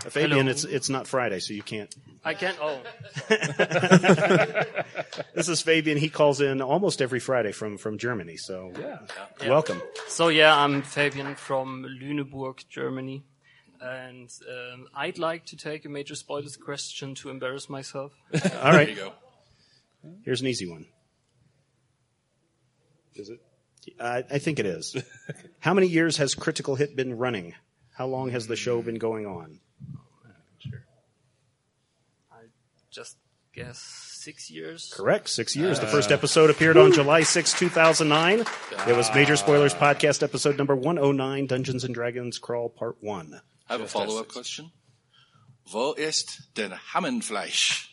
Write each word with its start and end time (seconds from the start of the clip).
Fabian, 0.00 0.30
Hello. 0.30 0.50
it's 0.50 0.64
it's 0.64 0.88
not 0.88 1.06
Friday, 1.06 1.40
so 1.40 1.52
you 1.54 1.62
can't. 1.62 1.94
I 2.24 2.34
can't. 2.34 2.56
Oh, 2.60 2.80
This 5.34 5.48
is 5.48 5.60
Fabian. 5.62 5.98
He 5.98 6.08
calls 6.08 6.40
in 6.40 6.60
almost 6.62 7.00
every 7.02 7.20
Friday 7.20 7.52
from 7.52 7.76
from 7.78 7.98
Germany. 7.98 8.36
So 8.36 8.72
yeah, 8.78 8.98
welcome. 9.48 9.82
so 10.08 10.28
yeah, 10.28 10.56
I'm 10.56 10.82
Fabian 10.82 11.34
from 11.34 11.84
Lüneburg, 12.00 12.66
Germany, 12.68 13.24
and 13.80 14.30
um, 14.48 14.86
I'd 14.94 15.18
like 15.18 15.46
to 15.46 15.56
take 15.56 15.84
a 15.84 15.88
major 15.88 16.14
spoilers 16.14 16.56
question 16.56 17.14
to 17.16 17.30
embarrass 17.30 17.68
myself. 17.68 18.12
All 18.34 18.40
right. 18.72 18.86
There 18.86 18.88
you 18.90 18.94
go. 18.96 19.12
Here's 20.24 20.40
an 20.40 20.46
easy 20.46 20.68
one. 20.70 20.86
Is 23.14 23.28
it? 23.28 23.40
Uh, 23.98 24.22
I 24.30 24.38
think 24.38 24.58
it 24.58 24.66
is. 24.66 24.96
How 25.60 25.74
many 25.74 25.86
years 25.88 26.16
has 26.18 26.34
Critical 26.34 26.74
Hit 26.74 26.96
been 26.96 27.16
running? 27.18 27.54
How 27.94 28.06
long 28.06 28.30
has 28.30 28.46
the 28.46 28.56
show 28.56 28.80
been 28.82 28.94
going 28.96 29.26
on? 29.26 29.60
I 32.30 32.36
just 32.90 33.16
guess 33.54 33.78
six 33.78 34.50
years. 34.50 34.92
Correct. 34.94 35.28
Six 35.28 35.56
years. 35.56 35.80
The 35.80 35.86
first 35.86 36.10
uh, 36.10 36.14
episode 36.14 36.50
appeared 36.50 36.76
on 36.76 36.92
July 36.92 37.22
6, 37.22 37.58
2009. 37.58 38.44
It 38.88 38.96
was 38.96 39.12
Major 39.14 39.36
Spoilers 39.36 39.74
Podcast 39.74 40.22
episode 40.22 40.58
number 40.58 40.76
109, 40.76 41.46
Dungeons 41.46 41.84
and 41.84 41.94
Dragons 41.94 42.38
Crawl 42.38 42.68
Part 42.68 42.96
1. 43.00 43.40
I 43.68 43.72
have 43.72 43.80
a 43.80 43.86
follow-up 43.86 44.28
question. 44.28 44.72
Wo 45.72 45.92
ist 45.92 46.54
der 46.56 46.70
Hammenfleisch? 46.92 47.89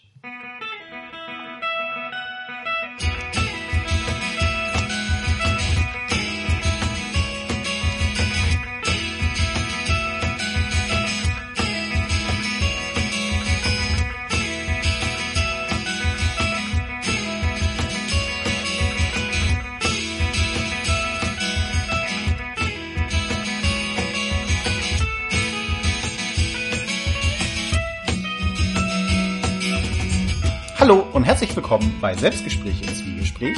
Hallo 30.88 31.06
und 31.12 31.26
herzlich 31.26 31.54
willkommen 31.54 31.98
bei 32.00 32.16
Selbstgespräche 32.16 32.86
ins 32.86 33.00
Zwiegespräch. 33.00 33.58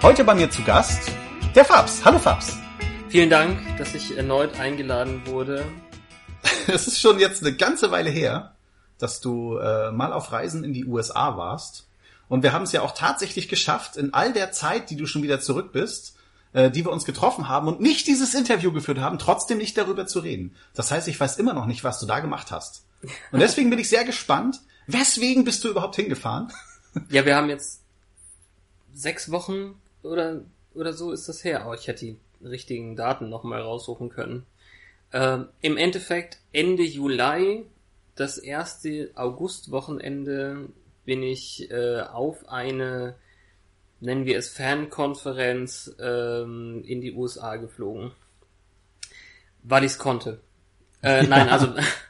Heute 0.00 0.22
bei 0.22 0.32
mir 0.36 0.48
zu 0.48 0.62
Gast 0.62 1.10
der 1.56 1.64
Fabs. 1.64 2.04
Hallo 2.04 2.20
Fabs. 2.20 2.56
Vielen 3.08 3.30
Dank, 3.30 3.58
dass 3.78 3.96
ich 3.96 4.16
erneut 4.16 4.60
eingeladen 4.60 5.26
wurde. 5.26 5.64
Es 6.68 6.86
ist 6.86 7.00
schon 7.00 7.18
jetzt 7.18 7.42
eine 7.42 7.56
ganze 7.56 7.90
Weile 7.90 8.10
her, 8.10 8.54
dass 8.98 9.20
du 9.20 9.56
äh, 9.56 9.90
mal 9.90 10.12
auf 10.12 10.30
Reisen 10.30 10.62
in 10.62 10.72
die 10.72 10.84
USA 10.84 11.36
warst. 11.36 11.88
Und 12.28 12.44
wir 12.44 12.52
haben 12.52 12.62
es 12.62 12.70
ja 12.70 12.82
auch 12.82 12.94
tatsächlich 12.94 13.48
geschafft, 13.48 13.96
in 13.96 14.14
all 14.14 14.32
der 14.32 14.52
Zeit, 14.52 14.88
die 14.90 14.96
du 14.96 15.06
schon 15.06 15.24
wieder 15.24 15.40
zurück 15.40 15.72
bist, 15.72 16.14
äh, 16.52 16.70
die 16.70 16.84
wir 16.84 16.92
uns 16.92 17.06
getroffen 17.06 17.48
haben 17.48 17.66
und 17.66 17.80
nicht 17.80 18.06
dieses 18.06 18.34
Interview 18.34 18.70
geführt 18.70 19.00
haben, 19.00 19.18
trotzdem 19.18 19.58
nicht 19.58 19.76
darüber 19.76 20.06
zu 20.06 20.20
reden. 20.20 20.54
Das 20.74 20.92
heißt, 20.92 21.08
ich 21.08 21.18
weiß 21.18 21.38
immer 21.38 21.54
noch 21.54 21.66
nicht, 21.66 21.82
was 21.82 21.98
du 21.98 22.06
da 22.06 22.20
gemacht 22.20 22.52
hast. 22.52 22.84
Und 23.32 23.40
deswegen 23.40 23.68
bin 23.68 23.80
ich 23.80 23.88
sehr 23.88 24.04
gespannt, 24.04 24.60
weswegen 24.92 25.44
bist 25.44 25.64
du 25.64 25.68
überhaupt 25.70 25.96
hingefahren? 25.96 26.52
Ja, 27.08 27.24
wir 27.24 27.36
haben 27.36 27.48
jetzt 27.48 27.84
sechs 28.92 29.30
Wochen 29.30 29.80
oder, 30.02 30.42
oder 30.74 30.92
so 30.92 31.12
ist 31.12 31.28
das 31.28 31.44
her. 31.44 31.62
Aber 31.62 31.74
ich 31.74 31.86
hätte 31.86 32.04
die 32.04 32.18
richtigen 32.44 32.96
Daten 32.96 33.28
nochmal 33.28 33.62
raussuchen 33.62 34.08
können. 34.08 34.44
Ähm, 35.12 35.48
Im 35.60 35.76
Endeffekt 35.76 36.40
Ende 36.52 36.82
Juli, 36.82 37.64
das 38.14 38.38
erste 38.38 39.10
Augustwochenende, 39.14 40.68
bin 41.04 41.22
ich 41.22 41.70
äh, 41.70 42.00
auf 42.00 42.48
eine, 42.48 43.14
nennen 44.00 44.26
wir 44.26 44.38
es 44.38 44.48
Fankonferenz, 44.48 45.94
ähm, 45.98 46.82
in 46.84 47.00
die 47.00 47.14
USA 47.14 47.56
geflogen. 47.56 48.12
Weil 49.62 49.84
ich 49.84 49.92
es 49.92 49.98
konnte. 49.98 50.40
Äh, 51.02 51.22
nein, 51.26 51.48
also 51.48 51.74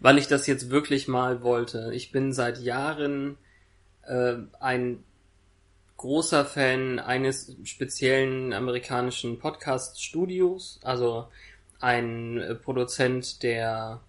weil 0.00 0.18
ich 0.18 0.26
das 0.26 0.46
jetzt 0.46 0.70
wirklich 0.70 1.08
mal 1.08 1.42
wollte. 1.42 1.90
Ich 1.94 2.12
bin 2.12 2.32
seit 2.32 2.58
Jahren 2.58 3.36
äh, 4.06 4.36
ein 4.60 5.04
großer 5.96 6.44
Fan 6.44 6.98
eines 6.98 7.56
speziellen 7.64 8.52
amerikanischen 8.52 9.38
Podcast-Studios, 9.38 10.80
also 10.82 11.28
ein 11.80 12.38
äh, 12.38 12.54
Produzent, 12.54 13.42
der 13.42 14.00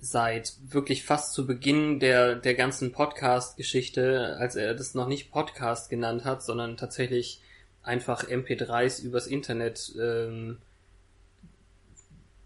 seit 0.00 0.54
wirklich 0.68 1.04
fast 1.04 1.32
zu 1.32 1.46
Beginn 1.46 2.00
der, 2.00 2.34
der 2.34 2.54
ganzen 2.54 2.92
Podcast-Geschichte, 2.92 4.36
als 4.38 4.56
er 4.56 4.74
das 4.74 4.94
noch 4.94 5.06
nicht 5.06 5.30
Podcast 5.30 5.90
genannt 5.90 6.24
hat, 6.24 6.42
sondern 6.42 6.76
tatsächlich 6.76 7.40
einfach 7.82 8.24
MP3s 8.24 9.02
übers 9.02 9.26
Internet 9.26 9.92
ähm, 10.00 10.58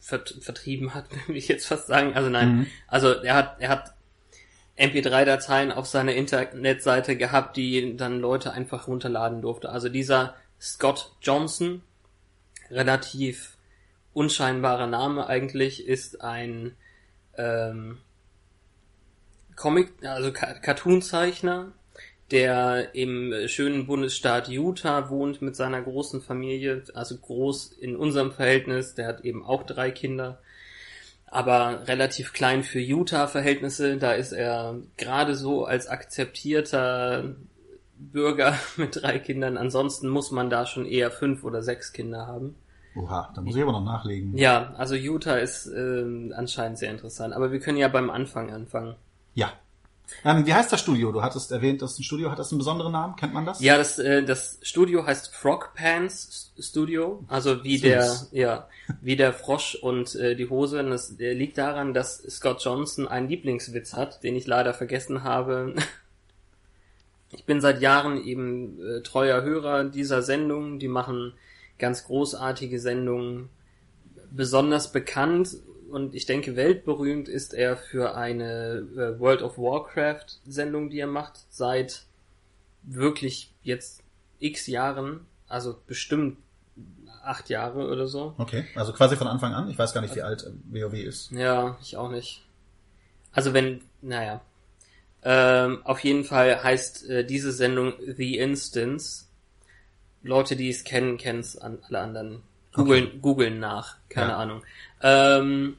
vert 0.07 0.37
vertrieben 0.41 0.95
hat, 0.95 1.07
will 1.27 1.37
ich 1.37 1.49
jetzt 1.49 1.67
fast 1.67 1.89
sagen. 1.89 2.15
Also 2.15 2.31
nein, 2.31 2.67
also 2.87 3.11
er 3.13 3.35
hat, 3.35 3.57
er 3.61 3.69
hat 3.71 3.95
MP3-Dateien 4.79 5.73
auf 5.73 5.87
seiner 5.87 6.15
Internetseite 6.15 7.17
gehabt, 7.17 7.57
die 7.57 7.97
dann 7.97 8.21
Leute 8.21 8.53
einfach 8.53 8.87
runterladen 8.87 9.43
durfte. 9.43 9.69
Also 9.71 9.89
dieser 9.89 10.35
Scott 10.61 11.13
Johnson, 11.23 11.83
relativ 12.71 13.57
unscheinbarer 14.13 14.87
Name 14.87 15.27
eigentlich, 15.27 15.87
ist 15.87 16.21
ein 16.23 16.77
ähm, 17.37 17.99
Comic, 19.57 19.93
also 20.05 20.33
Ca- 20.33 20.55
Cartoon-Zeichner, 20.55 21.73
der 22.31 22.95
im 22.95 23.33
schönen 23.47 23.87
Bundesstaat 23.87 24.49
Utah 24.49 25.11
wohnt 25.11 25.43
mit 25.43 25.55
seiner 25.55 25.81
großen 25.81 26.21
Familie, 26.21 26.83
also 26.95 27.17
groß 27.17 27.73
in 27.73 27.97
unserem 27.97 28.33
Verhältnis, 28.33 28.95
der 28.95 29.07
hat 29.07 29.21
eben 29.25 29.45
auch 29.45 29.63
drei 29.63 29.91
Kinder, 29.91 30.41
aber 31.27 31.87
relativ 31.87 32.33
klein 32.33 32.65
für 32.65 32.81
Utah-Verhältnisse, 32.81 33.97
da 33.97 34.13
ist 34.13 34.33
er 34.33 34.77
gerade 34.97 35.35
so 35.35 35.65
als 35.65 35.87
akzeptierter 35.87 37.37
Bürger 37.97 38.59
mit 38.77 39.03
drei 39.03 39.19
Kindern, 39.19 39.57
ansonsten 39.57 40.09
muss 40.09 40.33
man 40.33 40.51
da 40.51 40.67
schon 40.67 40.87
eher 40.87 41.11
fünf 41.11 41.45
oder 41.45 41.63
sechs 41.63 41.93
Kinder 41.93 42.27
haben. 42.27 42.57
Oha, 42.97 43.31
da 43.35 43.43
muss 43.43 43.55
ich 43.55 43.63
aber 43.63 43.73
noch 43.73 43.85
nachlegen. 43.85 44.37
Ja, 44.37 44.75
also 44.79 44.95
Utah 44.95 45.37
ist 45.37 45.67
ähm, 45.67 46.33
anscheinend 46.35 46.79
sehr 46.79 46.91
interessant, 46.91 47.35
aber 47.35 47.53
wir 47.53 47.61
können 47.61 47.77
ja 47.77 47.89
beim 47.89 48.11
Anfang 48.11 48.51
anfangen. 48.51 48.97
Ja. 49.35 49.53
Ähm, 50.25 50.47
wie 50.47 50.55
heißt 50.55 50.73
das 50.73 50.81
Studio? 50.81 51.13
Du 51.13 51.23
hattest 51.23 51.51
erwähnt, 51.53 51.83
dass 51.83 51.99
ein 51.99 52.03
Studio 52.03 52.31
hat 52.31 52.39
das 52.39 52.51
einen 52.51 52.59
besonderen 52.59 52.93
Namen. 52.93 53.17
Kennt 53.17 53.35
man 53.35 53.45
das? 53.45 53.61
Ja, 53.61 53.77
das, 53.77 53.99
äh, 53.99 54.23
das 54.23 54.59
Studio 54.63 55.07
heißt 55.07 55.35
Frog 55.35 55.73
Pants 55.75 56.53
Studio, 56.59 57.25
also 57.29 57.65
wie 57.65 57.77
Süß. 57.77 57.83
der, 57.83 58.17
ja, 58.33 58.69
wie 59.03 59.17
der 59.17 59.33
Frosch 59.33 59.75
und 59.75 60.15
äh, 60.15 60.35
die 60.37 60.49
Hose. 60.49 60.81
Und 60.81 60.91
das 60.91 61.19
äh, 61.19 61.33
liegt 61.33 61.59
daran, 61.59 61.95
dass 61.95 62.19
Scott 62.31 62.65
Johnson 62.65 63.09
einen 63.09 63.29
Lieblingswitz 63.29 63.95
hat, 63.95 64.23
den 64.23 64.37
ich 64.37 64.47
leider 64.47 64.75
vergessen 64.75 65.23
habe. 65.23 65.75
Ich 67.33 67.45
bin 67.45 67.61
seit 67.61 67.83
Jahren 67.83 68.25
eben 68.25 68.81
äh, 68.81 69.03
treuer 69.03 69.43
Hörer 69.43 69.85
dieser 69.85 70.23
Sendung. 70.23 70.79
Die 70.79 70.89
machen 70.89 71.35
ganz 71.79 72.05
großartige 72.05 72.79
Sendungen. 72.79 73.49
Besonders 74.31 74.93
bekannt 74.93 75.57
und 75.91 76.15
ich 76.15 76.27
denke 76.27 76.57
weltberühmt 76.57 77.29
ist 77.29 77.55
er 77.55 77.77
für 77.77 78.15
eine 78.17 78.87
äh, 78.97 79.19
World 79.21 79.43
of 79.43 79.59
Warcraft 79.59 80.27
Sendung, 80.47 80.91
die 80.91 80.99
er 81.01 81.07
macht, 81.07 81.41
seit 81.51 82.05
wirklich 82.83 83.53
jetzt 83.63 84.03
x 84.39 84.67
Jahren, 84.67 85.27
also 85.49 85.77
bestimmt 85.87 86.39
acht 87.23 87.49
Jahre 87.49 87.89
oder 87.89 88.07
so. 88.07 88.35
Okay, 88.39 88.65
also 88.75 88.93
quasi 88.93 89.17
von 89.17 89.27
Anfang 89.27 89.53
an. 89.53 89.69
Ich 89.69 89.79
weiß 89.79 89.93
gar 89.93 90.01
nicht, 90.01 90.15
wie 90.15 90.23
alt 90.23 90.45
äh, 90.45 90.53
WoW 90.83 90.95
ist. 90.95 91.31
Ja, 91.33 91.77
ich 91.81 91.97
auch 91.97 92.11
nicht. 92.11 92.43
Also 93.33 93.53
wenn, 93.53 93.83
naja. 94.03 94.41
Ähm, 95.23 95.81
auf 95.85 96.01
jeden 96.01 96.25
Fall 96.25 96.63
heißt 96.63 97.09
äh, 97.11 97.25
diese 97.27 97.51
Sendung 97.53 97.95
The 98.17 98.39
Instance. 98.39 99.25
Leute, 100.23 100.57
die 100.57 100.71
es 100.71 100.85
kennen, 100.85 101.19
kennen 101.19 101.41
es 101.41 101.57
an 101.59 101.79
alle 101.89 102.01
anderen. 102.01 102.43
Googeln, 102.73 103.21
googeln 103.23 103.59
nach, 103.59 103.97
keine 104.09 104.33
Ja. 104.33 104.37
Ahnung. 104.39 104.63
Ähm, 105.07 105.77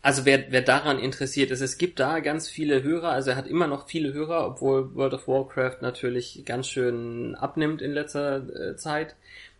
also 0.00 0.24
wer, 0.24 0.50
wer 0.50 0.62
daran 0.62 0.98
interessiert 0.98 1.50
ist, 1.50 1.60
es 1.60 1.76
gibt 1.76 2.00
da 2.00 2.20
ganz 2.20 2.48
viele 2.48 2.82
Hörer, 2.82 3.10
also 3.10 3.30
er 3.30 3.36
hat 3.36 3.46
immer 3.46 3.66
noch 3.66 3.86
viele 3.86 4.14
Hörer, 4.14 4.46
obwohl 4.46 4.94
World 4.94 5.12
of 5.14 5.28
Warcraft 5.28 5.82
natürlich 5.82 6.42
ganz 6.46 6.66
schön 6.66 7.34
abnimmt 7.34 7.82
in 7.82 7.92
letzter 7.92 8.70
äh, 8.70 8.76
Zeit. 8.76 9.16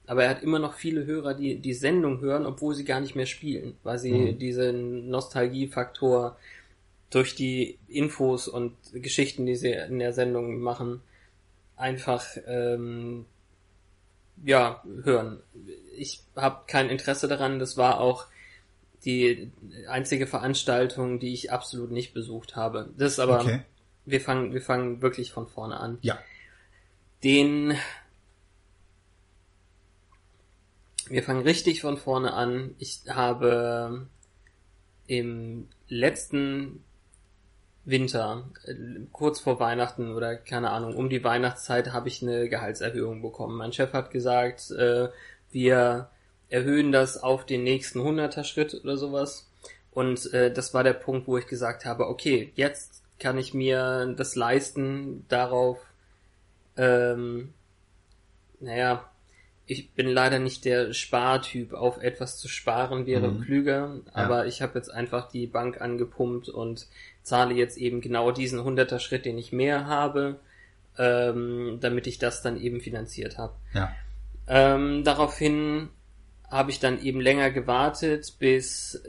Aber 0.07 0.25
er 0.25 0.31
hat 0.31 0.43
immer 0.43 0.59
noch 0.59 0.75
viele 0.75 1.07
Hörer, 1.07 1.35
die 1.35 1.57
die 1.61 1.75
Sendung 1.75 2.21
hören, 2.21 2.45
obwohl 2.47 2.75
sie 2.75 2.85
gar 2.85 3.01
nicht 3.01 3.15
mehr 3.15 3.27
spielen, 3.27 3.77
weil 3.85 3.99
sie 3.99 4.33
diesen 4.33 5.09
Nostalgiefaktor 5.11 6.37
durch 7.11 7.37
die 7.37 7.79
Infos 7.87 8.49
und 8.49 8.75
Geschichten, 8.95 9.47
die 9.47 9.55
sie 9.55 9.71
in 9.71 10.01
der 10.01 10.13
Sendung 10.13 10.61
machen, 10.61 11.03
einfach 11.77 12.25
ähm, 12.49 13.27
ja 14.45 14.83
hören. 15.05 15.39
Ich 15.97 16.21
habe 16.35 16.63
kein 16.67 16.91
Interesse 16.91 17.29
daran. 17.29 17.61
Das 17.61 17.77
war 17.77 18.01
auch 18.01 18.27
die 19.05 19.51
einzige 19.89 20.27
Veranstaltung, 20.27 21.19
die 21.19 21.33
ich 21.33 21.51
absolut 21.53 21.91
nicht 21.91 22.15
besucht 22.15 22.57
habe. 22.57 22.91
Das 22.97 23.13
ist 23.13 23.19
aber, 23.19 23.41
Okay. 23.41 23.61
wir 24.05 24.21
fangen, 24.21 24.53
wir 24.53 24.63
fangen 24.63 25.03
wirklich 25.03 25.33
von 25.33 25.47
vorne 25.47 25.79
an. 25.81 25.99
Ja. 26.03 26.19
Den, 27.25 27.75
wir 31.09 31.23
fangen 31.23 31.43
richtig 31.43 31.81
von 31.81 31.97
vorne 31.97 32.33
an. 32.33 32.75
Ich 32.79 33.03
habe 33.09 34.07
im 35.07 35.69
letzten 35.89 36.85
Winter, 37.85 38.49
kurz 39.11 39.41
vor 39.41 39.59
Weihnachten 39.59 40.15
oder 40.15 40.37
keine 40.37 40.71
Ahnung, 40.71 40.95
um 40.95 41.09
die 41.11 41.25
Weihnachtszeit 41.25 41.93
habe 41.93 42.09
ich 42.09 42.23
eine 42.23 42.49
Gehaltserhöhung 42.49 43.23
bekommen. 43.23 43.57
Mein 43.57 43.73
Chef 43.73 43.93
hat 43.93 44.13
gesagt, 44.13 44.71
äh, 44.71 45.09
wir 45.51 46.09
erhöhen 46.53 46.93
das 46.93 47.23
auf 47.23 47.47
den 47.47 47.65
nächsten 47.65 48.01
100er 48.01 48.45
Schritt 48.45 48.75
oder 48.75 48.97
sowas. 48.99 49.49
Und 49.91 50.33
äh, 50.35 50.53
das 50.53 50.75
war 50.75 50.85
der 50.85 50.93
Punkt, 50.93 51.27
wo 51.27 51.39
ich 51.39 51.47
gesagt 51.47 51.85
habe, 51.87 52.09
okay, 52.09 52.53
jetzt 52.55 53.03
kann 53.19 53.39
ich 53.39 53.55
mir 53.55 54.15
das 54.17 54.37
leisten, 54.37 55.25
darauf, 55.29 55.79
ähm, 56.77 57.55
naja, 58.61 59.09
ich 59.67 59.93
bin 59.93 60.09
leider 60.09 60.39
nicht 60.39 60.65
der 60.65 60.93
Spartyp. 60.93 61.73
Auf 61.73 62.03
etwas 62.03 62.39
zu 62.39 62.49
sparen 62.49 63.07
wäre 63.07 63.29
Mhm. 63.29 63.41
klüger, 63.41 64.01
aber 64.13 64.47
ich 64.47 64.61
habe 64.61 64.79
jetzt 64.79 64.91
einfach 64.91 65.31
die 65.31 65.47
Bank 65.47 65.81
angepumpt 65.81 66.49
und 66.49 66.87
zahle 67.23 67.55
jetzt 67.55 67.79
eben 67.79 68.01
genau 68.01 68.31
diesen 68.33 68.61
100er 68.61 68.99
Schritt, 68.99 69.25
den 69.25 69.39
ich 69.39 69.53
mehr 69.53 69.87
habe, 69.87 70.41
ähm, 70.99 71.79
damit 71.81 72.07
ich 72.07 72.19
das 72.19 72.43
dann 72.43 72.61
eben 72.61 72.81
finanziert 72.81 73.39
habe. 73.39 73.55
Ja. 73.73 73.95
Ähm, 74.49 75.05
daraufhin 75.05 75.89
habe 76.53 76.71
ich 76.71 76.79
dann 76.79 77.03
eben 77.03 77.21
länger 77.21 77.51
gewartet, 77.51 78.35
bis 78.39 79.03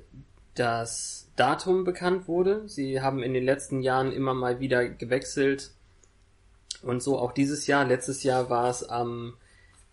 das 0.56 1.28
Datum 1.36 1.84
bekannt 1.84 2.28
wurde. 2.28 2.68
Sie 2.68 3.02
haben 3.02 3.22
in 3.22 3.34
den 3.34 3.44
letzten 3.44 3.82
Jahren 3.82 4.12
immer 4.12 4.34
mal 4.34 4.60
wieder 4.60 4.88
gewechselt. 4.88 5.72
Und 6.82 7.02
so 7.04 7.18
auch 7.20 7.32
dieses 7.32 7.68
Jahr. 7.68 7.86
Letztes 7.86 8.24
Jahr 8.24 8.50
war 8.50 8.70
es 8.70 8.88
am 8.88 9.34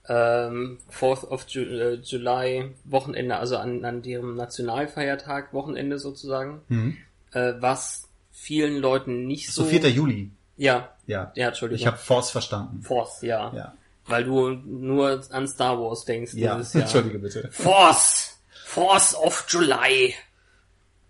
ähm, 0.08 0.78
4th 0.92 1.26
of 1.28 1.46
Ju 1.48 1.62
äh, 1.62 1.94
July 2.02 2.72
Wochenende, 2.84 3.36
also 3.36 3.56
an, 3.58 3.84
an 3.84 4.02
deren 4.02 4.34
Nationalfeiertag 4.36 5.52
Wochenende 5.52 5.98
sozusagen, 5.98 6.62
Mhm. 6.68 6.96
äh, 7.32 7.52
was 7.60 8.08
vielen 8.32 8.78
Leuten 8.78 9.26
nicht 9.26 9.50
So 9.52 9.62
so... 9.64 9.68
4. 9.68 9.88
Juli. 9.90 10.30
Ja, 10.56 10.90
Ja. 11.06 11.32
ja, 11.36 11.48
Entschuldigung. 11.48 11.80
Ich 11.80 11.86
habe 11.86 11.96
Force 11.96 12.30
verstanden. 12.30 12.82
Force, 12.82 13.22
ja. 13.22 13.52
Ja. 13.54 13.74
Weil 14.10 14.24
du 14.24 14.50
nur 14.50 15.22
an 15.30 15.46
Star 15.48 15.78
Wars 15.80 16.04
denkst 16.04 16.34
Ja. 16.34 16.56
dieses 16.56 16.74
Jahr. 16.74 16.82
Entschuldige 16.82 17.18
bitte. 17.18 17.48
Force! 17.52 18.38
Force 18.66 19.14
of 19.14 19.46
July! 19.48 20.14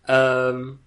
Ähm, 0.09 0.79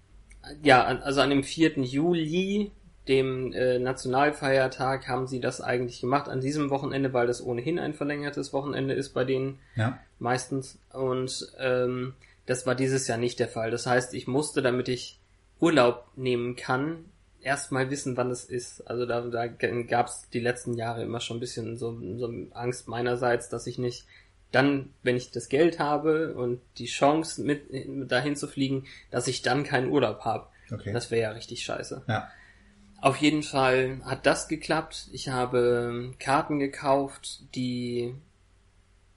ja, 0.62 0.84
also 0.84 1.20
an 1.20 1.30
dem 1.30 1.44
4. 1.44 1.78
Juli, 1.82 2.70
dem 3.08 3.52
äh, 3.52 3.78
Nationalfeiertag, 3.78 5.08
haben 5.08 5.26
sie 5.26 5.40
das 5.40 5.60
eigentlich 5.60 6.00
gemacht. 6.00 6.28
An 6.28 6.40
diesem 6.40 6.70
Wochenende, 6.70 7.12
weil 7.12 7.26
das 7.26 7.44
ohnehin 7.44 7.78
ein 7.78 7.94
verlängertes 7.94 8.52
Wochenende 8.52 8.94
ist 8.94 9.10
bei 9.10 9.24
denen 9.24 9.58
Ja. 9.76 9.98
meistens. 10.18 10.78
Und 10.92 11.46
ähm, 11.58 12.14
das 12.46 12.66
war 12.66 12.74
dieses 12.74 13.06
Jahr 13.08 13.18
nicht 13.18 13.38
der 13.38 13.48
Fall. 13.48 13.70
Das 13.70 13.86
heißt, 13.86 14.14
ich 14.14 14.26
musste, 14.26 14.62
damit 14.62 14.88
ich 14.88 15.18
Urlaub 15.60 16.06
nehmen 16.16 16.56
kann, 16.56 17.04
erstmal 17.44 17.90
wissen, 17.90 18.16
wann 18.16 18.30
es 18.30 18.44
ist. 18.44 18.88
Also 18.88 19.06
da, 19.06 19.20
da 19.22 19.46
gab 19.46 20.06
es 20.06 20.28
die 20.32 20.40
letzten 20.40 20.74
Jahre 20.74 21.02
immer 21.02 21.20
schon 21.20 21.36
ein 21.36 21.40
bisschen 21.40 21.76
so, 21.76 21.98
so 22.16 22.32
Angst 22.52 22.88
meinerseits, 22.88 23.48
dass 23.48 23.66
ich 23.66 23.78
nicht 23.78 24.06
dann, 24.50 24.90
wenn 25.02 25.16
ich 25.16 25.30
das 25.30 25.48
Geld 25.48 25.78
habe 25.78 26.34
und 26.34 26.60
die 26.78 26.86
Chance 26.86 27.42
mit 27.42 27.66
dahin 28.10 28.36
zu 28.36 28.46
fliegen, 28.46 28.86
dass 29.10 29.26
ich 29.26 29.42
dann 29.42 29.64
keinen 29.64 29.90
Urlaub 29.90 30.20
habe. 30.20 30.46
Okay. 30.72 30.92
Das 30.92 31.10
wäre 31.10 31.22
ja 31.22 31.30
richtig 31.32 31.64
scheiße. 31.64 32.02
Ja. 32.06 32.30
Auf 33.00 33.16
jeden 33.16 33.42
Fall 33.42 34.00
hat 34.04 34.26
das 34.26 34.48
geklappt. 34.48 35.08
Ich 35.12 35.28
habe 35.28 36.14
Karten 36.18 36.58
gekauft, 36.58 37.42
die 37.54 38.14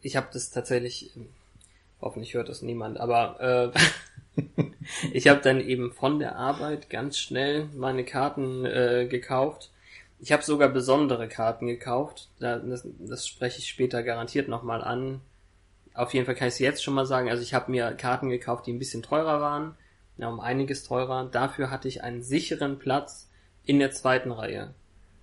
ich 0.02 0.16
habe 0.16 0.28
das 0.32 0.52
tatsächlich 0.52 1.12
hoffentlich 2.02 2.34
hört 2.34 2.50
das 2.50 2.62
niemand, 2.62 3.00
aber 3.00 3.74
äh, 3.74 3.80
ich 5.14 5.28
habe 5.28 5.42
dann 5.42 5.60
eben 5.62 5.92
von 5.92 6.20
der 6.20 6.36
Arbeit 6.36 6.90
ganz 6.90 7.18
schnell 7.18 7.70
meine 7.76 8.04
Karten 8.04 8.66
äh, 8.66 9.08
gekauft. 9.10 9.72
Ich 10.20 10.32
habe 10.32 10.44
sogar 10.44 10.70
besondere 10.70 11.28
Karten 11.28 11.68
gekauft. 11.68 12.30
Da, 12.40 12.58
das, 12.58 12.88
das 13.00 13.28
spreche 13.28 13.60
ich 13.60 13.68
später 13.68 14.04
garantiert 14.04 14.48
nochmal 14.48 14.84
an. 14.84 15.22
Auf 15.94 16.14
jeden 16.14 16.26
Fall 16.26 16.36
kann 16.36 16.48
ich 16.48 16.56
es 16.56 16.60
jetzt 16.60 16.84
schon 16.84 16.94
mal 16.94 17.06
sagen. 17.06 17.30
Also 17.30 17.44
ich 17.44 17.54
habe 17.54 17.72
mir 17.72 17.92
Karten 17.94 18.30
gekauft, 18.30 18.68
die 18.68 18.74
ein 18.74 18.80
bisschen 18.80 19.04
teurer 19.04 19.42
waren. 19.42 19.76
Ja, 20.18 20.30
um 20.30 20.40
einiges 20.40 20.84
teurer. 20.84 21.28
Dafür 21.32 21.70
hatte 21.70 21.88
ich 21.88 22.04
einen 22.04 22.24
sicheren 22.24 22.80
Platz 22.80 23.30
in 23.66 23.80
der 23.80 23.92
zweiten 23.92 24.32
Reihe. 24.32 24.74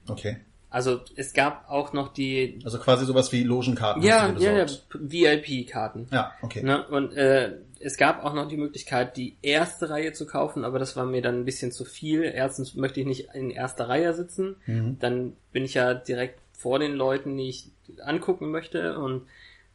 Okay. 0.09 0.37
Also 0.75 1.01
es 1.15 1.33
gab 1.35 1.71
auch 1.71 1.93
noch 1.93 2.13
die 2.13 2.59
Also 2.65 2.79
quasi 2.79 3.07
sowas 3.07 3.31
wie 3.31 3.45
Logenkarten. 3.45 4.03
ja, 4.03 4.35
ja, 4.39 4.53
ja. 4.59 4.67
VIP-Karten. 4.93 6.09
Ja, 6.11 6.33
okay. 6.43 6.63
Ne? 6.65 6.85
Und 6.89 7.13
äh, 7.13 7.53
es 7.79 7.97
gab 7.97 8.25
auch 8.25 8.35
noch 8.35 8.49
die 8.49 8.57
Möglichkeit, 8.57 9.17
die 9.17 9.37
erste 9.41 9.89
Reihe 9.91 10.13
zu 10.13 10.27
kaufen, 10.27 10.65
aber 10.65 10.79
das 10.81 10.97
war 10.97 11.05
mir 11.07 11.23
dann 11.23 11.41
ein 11.41 11.45
bisschen 11.45 11.71
zu 11.71 11.85
viel. 11.85 12.23
Erstens 12.25 12.75
möchte 12.75 12.99
ich 13.01 13.07
nicht 13.07 13.29
in 13.35 13.51
erster 13.51 13.89
Reihe 13.89 14.15
sitzen, 14.15 14.57
Mhm. 14.67 14.99
dann 14.99 15.37
bin 15.53 15.65
ich 15.65 15.75
ja 15.75 15.95
direkt 15.95 16.41
vor 16.53 16.79
den 16.81 16.95
Leuten, 16.95 17.37
die 17.37 17.49
ich 17.51 17.71
angucken 18.03 18.51
möchte 18.51 18.99
und 18.99 19.27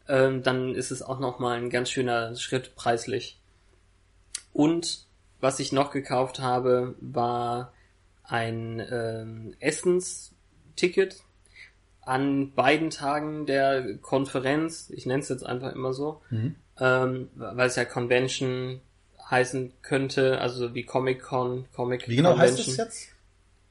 ähm, 0.10 0.44
dann 0.44 0.76
ist 0.76 0.92
es 0.92 1.02
auch 1.02 1.20
nochmal 1.20 1.58
ein 1.60 1.70
ganz 1.70 1.92
schöner 1.92 2.36
Schritt 2.36 2.76
preislich. 2.76 3.40
Und 4.54 5.06
was 5.40 5.60
ich 5.60 5.72
noch 5.72 5.92
gekauft 5.92 6.40
habe, 6.40 6.96
war 7.00 7.72
ein 8.24 8.86
ähm, 8.92 9.54
Essensticket 10.80 11.22
an 12.02 12.54
beiden 12.54 12.90
Tagen 12.90 13.46
der 13.46 13.98
Konferenz, 14.02 14.90
ich 14.90 15.06
nenne 15.06 15.22
es 15.22 15.30
jetzt 15.30 15.46
einfach 15.46 15.74
immer 15.74 15.94
so, 15.94 16.22
Mhm. 16.30 16.56
ähm, 16.80 17.30
weil 17.36 17.68
es 17.68 17.76
ja 17.76 17.86
Convention 17.86 18.82
heißen 19.30 19.74
könnte, 19.84 20.40
also 20.42 20.74
wie 20.74 20.84
Comic 20.84 21.22
Con, 21.22 21.66
Comic 21.76 22.08
Wie 22.08 22.16
genau 22.16 22.38
heißt 22.38 22.58
Convention. 22.58 22.72
es 22.72 22.78
jetzt? 22.78 23.10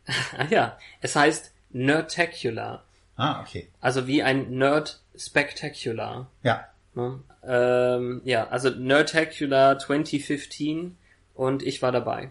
Ah 0.38 0.46
ja, 0.50 0.78
es 1.00 1.16
heißt 1.16 1.52
Nerdtacular, 1.70 2.84
Ah, 3.16 3.40
okay. 3.42 3.68
also 3.80 4.06
wie 4.06 4.22
ein 4.22 4.50
Nerd 4.56 5.00
Spectacular. 5.16 6.30
Ja. 6.42 6.68
Ne? 6.94 7.18
Ähm, 7.42 8.20
ja, 8.24 8.46
also 8.48 8.70
Nerdtacular 8.70 9.78
2015 9.78 10.96
und 11.34 11.62
ich 11.64 11.82
war 11.82 11.90
dabei. 11.92 12.30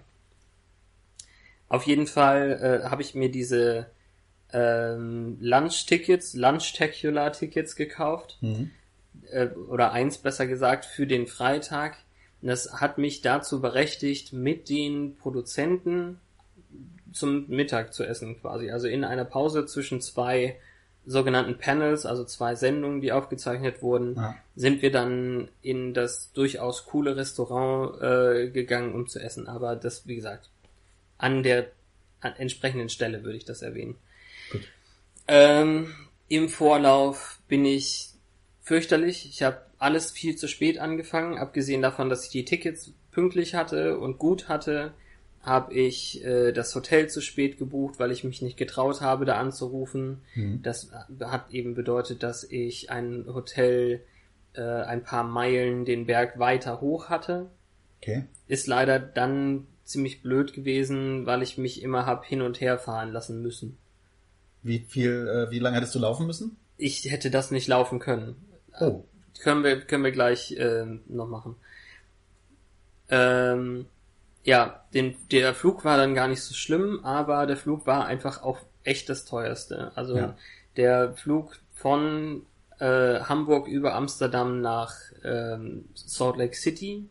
Auf 1.69 1.83
jeden 1.83 2.07
Fall 2.07 2.81
äh, 2.85 2.89
habe 2.89 3.01
ich 3.01 3.13
mir 3.13 3.29
diese 3.29 3.87
ähm, 4.53 5.37
Lunch-Tickets, 5.39 6.33
Lunchtacular-Tickets 6.35 7.75
gekauft. 7.75 8.37
Äh, 9.31 9.47
oder 9.69 9.91
eins 9.91 10.17
besser 10.17 10.47
gesagt, 10.47 10.85
für 10.85 11.07
den 11.07 11.27
Freitag. 11.27 11.97
Und 12.41 12.49
das 12.49 12.73
hat 12.81 12.97
mich 12.97 13.21
dazu 13.21 13.61
berechtigt, 13.61 14.31
mit 14.33 14.69
den 14.69 15.15
Produzenten 15.17 16.19
zum 17.13 17.47
Mittag 17.49 17.93
zu 17.93 18.03
essen 18.03 18.39
quasi. 18.39 18.69
Also 18.69 18.87
in 18.87 19.03
einer 19.03 19.25
Pause 19.25 19.65
zwischen 19.65 20.01
zwei 20.01 20.57
sogenannten 21.05 21.57
Panels, 21.57 22.05
also 22.05 22.25
zwei 22.25 22.55
Sendungen, 22.55 22.99
die 23.01 23.13
aufgezeichnet 23.13 23.81
wurden, 23.81 24.15
Ja. 24.15 24.35
sind 24.55 24.81
wir 24.81 24.91
dann 24.91 25.47
in 25.61 25.93
das 25.93 26.31
durchaus 26.33 26.85
coole 26.85 27.15
Restaurant 27.15 28.01
äh, 28.01 28.49
gegangen, 28.49 28.93
um 28.93 29.07
zu 29.07 29.19
essen. 29.19 29.47
Aber 29.47 29.75
das, 29.77 30.05
wie 30.05 30.15
gesagt, 30.15 30.49
an 31.17 31.43
der 31.43 31.67
an 32.19 32.33
entsprechenden 32.37 32.89
Stelle 32.89 33.23
würde 33.23 33.37
ich 33.37 33.45
das 33.45 33.61
erwähnen. 33.61 33.95
Gut. 34.51 34.61
Ähm, 35.27 35.93
Im 36.27 36.49
Vorlauf 36.49 37.39
bin 37.47 37.65
ich 37.65 38.09
fürchterlich. 38.61 39.27
Ich 39.29 39.43
habe 39.43 39.61
alles 39.77 40.11
viel 40.11 40.35
zu 40.35 40.47
spät 40.47 40.79
angefangen. 40.79 41.37
Abgesehen 41.37 41.81
davon, 41.81 42.09
dass 42.09 42.25
ich 42.25 42.31
die 42.31 42.45
Tickets 42.45 42.91
pünktlich 43.11 43.55
hatte 43.55 43.97
und 43.99 44.17
gut 44.17 44.49
hatte, 44.49 44.93
habe 45.41 45.73
ich 45.73 46.23
äh, 46.25 46.51
das 46.51 46.75
Hotel 46.75 47.07
zu 47.09 47.21
spät 47.21 47.57
gebucht, 47.57 47.99
weil 47.99 48.11
ich 48.11 48.23
mich 48.23 48.41
nicht 48.41 48.57
getraut 48.57 49.01
habe, 49.01 49.25
da 49.25 49.37
anzurufen. 49.37 50.21
Mhm. 50.35 50.61
Das 50.61 50.91
hat 51.21 51.51
eben 51.51 51.73
bedeutet, 51.73 52.21
dass 52.21 52.43
ich 52.43 52.91
ein 52.91 53.25
Hotel 53.27 54.01
äh, 54.53 54.61
ein 54.61 55.03
paar 55.03 55.23
Meilen 55.23 55.85
den 55.85 56.05
Berg 56.05 56.37
weiter 56.37 56.81
hoch 56.81 57.09
hatte. 57.09 57.49
Okay. 58.01 58.25
Ist 58.47 58.67
leider 58.67 58.99
dann 58.99 59.67
ziemlich 59.83 60.21
blöd 60.21 60.53
gewesen, 60.53 61.25
weil 61.25 61.41
ich 61.41 61.57
mich 61.57 61.81
immer 61.81 62.05
hab 62.05 62.25
hin 62.25 62.41
und 62.41 62.59
her 62.59 62.77
fahren 62.77 63.13
lassen 63.13 63.41
müssen. 63.41 63.77
Wie 64.67 64.79
viel, 64.79 65.27
äh, 65.27 65.51
wie 65.51 65.59
lange 65.59 65.77
hättest 65.77 65.95
du 65.95 65.99
laufen 65.99 66.27
müssen? 66.27 66.57
Ich 66.77 67.05
hätte 67.09 67.31
das 67.31 67.51
nicht 67.51 67.67
laufen 67.67 67.99
können. 67.99 68.35
Oh. 68.79 69.03
Können 69.41 69.63
wir, 69.63 69.81
können 69.81 70.03
wir 70.03 70.11
gleich 70.11 70.55
ähm, 70.57 71.01
noch 71.07 71.27
machen. 71.27 71.55
Ähm, 73.09 73.85
ja, 74.43 74.83
den, 74.93 75.15
der 75.31 75.53
Flug 75.53 75.85
war 75.85 75.97
dann 75.97 76.13
gar 76.15 76.27
nicht 76.27 76.41
so 76.41 76.53
schlimm, 76.53 77.03
aber 77.03 77.45
der 77.45 77.57
Flug 77.57 77.85
war 77.85 78.05
einfach 78.05 78.43
auch 78.43 78.59
echt 78.83 79.09
das 79.09 79.25
teuerste. 79.25 79.91
Also 79.95 80.17
Ja. 80.17 80.37
der 80.75 81.13
Flug 81.13 81.57
von 81.73 82.43
äh, 82.79 83.19
Hamburg 83.21 83.67
über 83.67 83.93
Amsterdam 83.95 84.61
nach 84.61 84.95
ähm, 85.23 85.85
Salt 85.95 86.37
Lake 86.37 86.55
City 86.55 87.05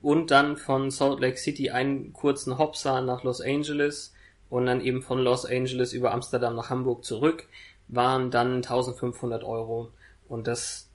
und 0.00 0.30
dann 0.30 0.56
von 0.56 0.90
Salt 0.90 1.20
Lake 1.20 1.36
City 1.36 1.70
einen 1.70 2.12
kurzen 2.12 2.58
Hopser 2.58 3.00
nach 3.00 3.22
Los 3.24 3.40
Angeles 3.40 4.12
und 4.52 4.66
dann 4.66 4.82
eben 4.82 5.00
von 5.00 5.18
Los 5.18 5.46
Angeles 5.46 5.94
über 5.94 6.12
Amsterdam 6.12 6.54
nach 6.54 6.68
Hamburg 6.68 7.06
zurück, 7.06 7.48
waren 7.88 8.30
dann 8.30 8.56
1500 8.56 9.44
Euro. 9.44 9.90
Und 10.28 10.46
das 10.46 10.90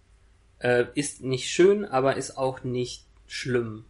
äh, 0.60 0.86
ist 0.94 1.24
nicht 1.24 1.50
schön, 1.50 1.84
aber 1.84 2.18
ist 2.18 2.38
auch 2.38 2.64
nicht 2.64 3.04
schlimm. 3.26 3.86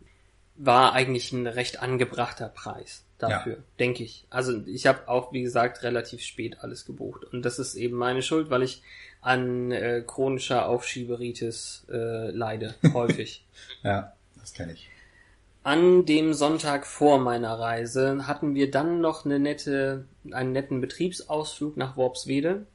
War 0.56 0.94
eigentlich 0.94 1.34
ein 1.34 1.48
recht 1.48 1.82
angebrachter 1.82 2.48
Preis 2.48 3.04
dafür, 3.18 3.56
ja. 3.56 3.64
denke 3.78 4.06
ich. 4.06 4.26
Also 4.30 4.58
ich 4.66 4.88
habe 4.88 5.10
auch, 5.10 5.34
wie 5.34 5.42
gesagt, 5.42 5.84
relativ 5.84 6.22
spät 6.22 6.62
alles 6.62 6.86
gebucht. 6.86 7.26
Und 7.26 7.44
das 7.44 7.60
ist 7.60 7.76
eben 7.76 7.98
meine 7.98 8.22
Schuld, 8.22 8.50
weil 8.50 8.64
ich 8.64 8.82
an 9.20 9.74
äh, 9.74 10.02
chronischer 10.08 10.70
Aufschieberitis 10.70 11.86
äh, 11.92 12.32
leide, 12.32 12.76
häufig. 12.94 13.44
ja, 13.84 14.14
das 14.40 14.54
kenne 14.54 14.72
ich. 14.72 14.90
An 15.68 16.06
dem 16.06 16.34
Sonntag 16.34 16.88
vor 16.88 17.20
meiner 17.20 17.60
Reise 17.60 18.26
hatten 18.26 18.56
wir 18.56 18.72
dann 18.72 19.02
noch 19.02 19.26
eine 19.26 19.38
nette, 19.38 20.06
einen 20.32 20.54
netten 20.54 20.80
Betriebsausflug 20.80 21.76
nach 21.76 21.98
Worpswede. 21.98 22.66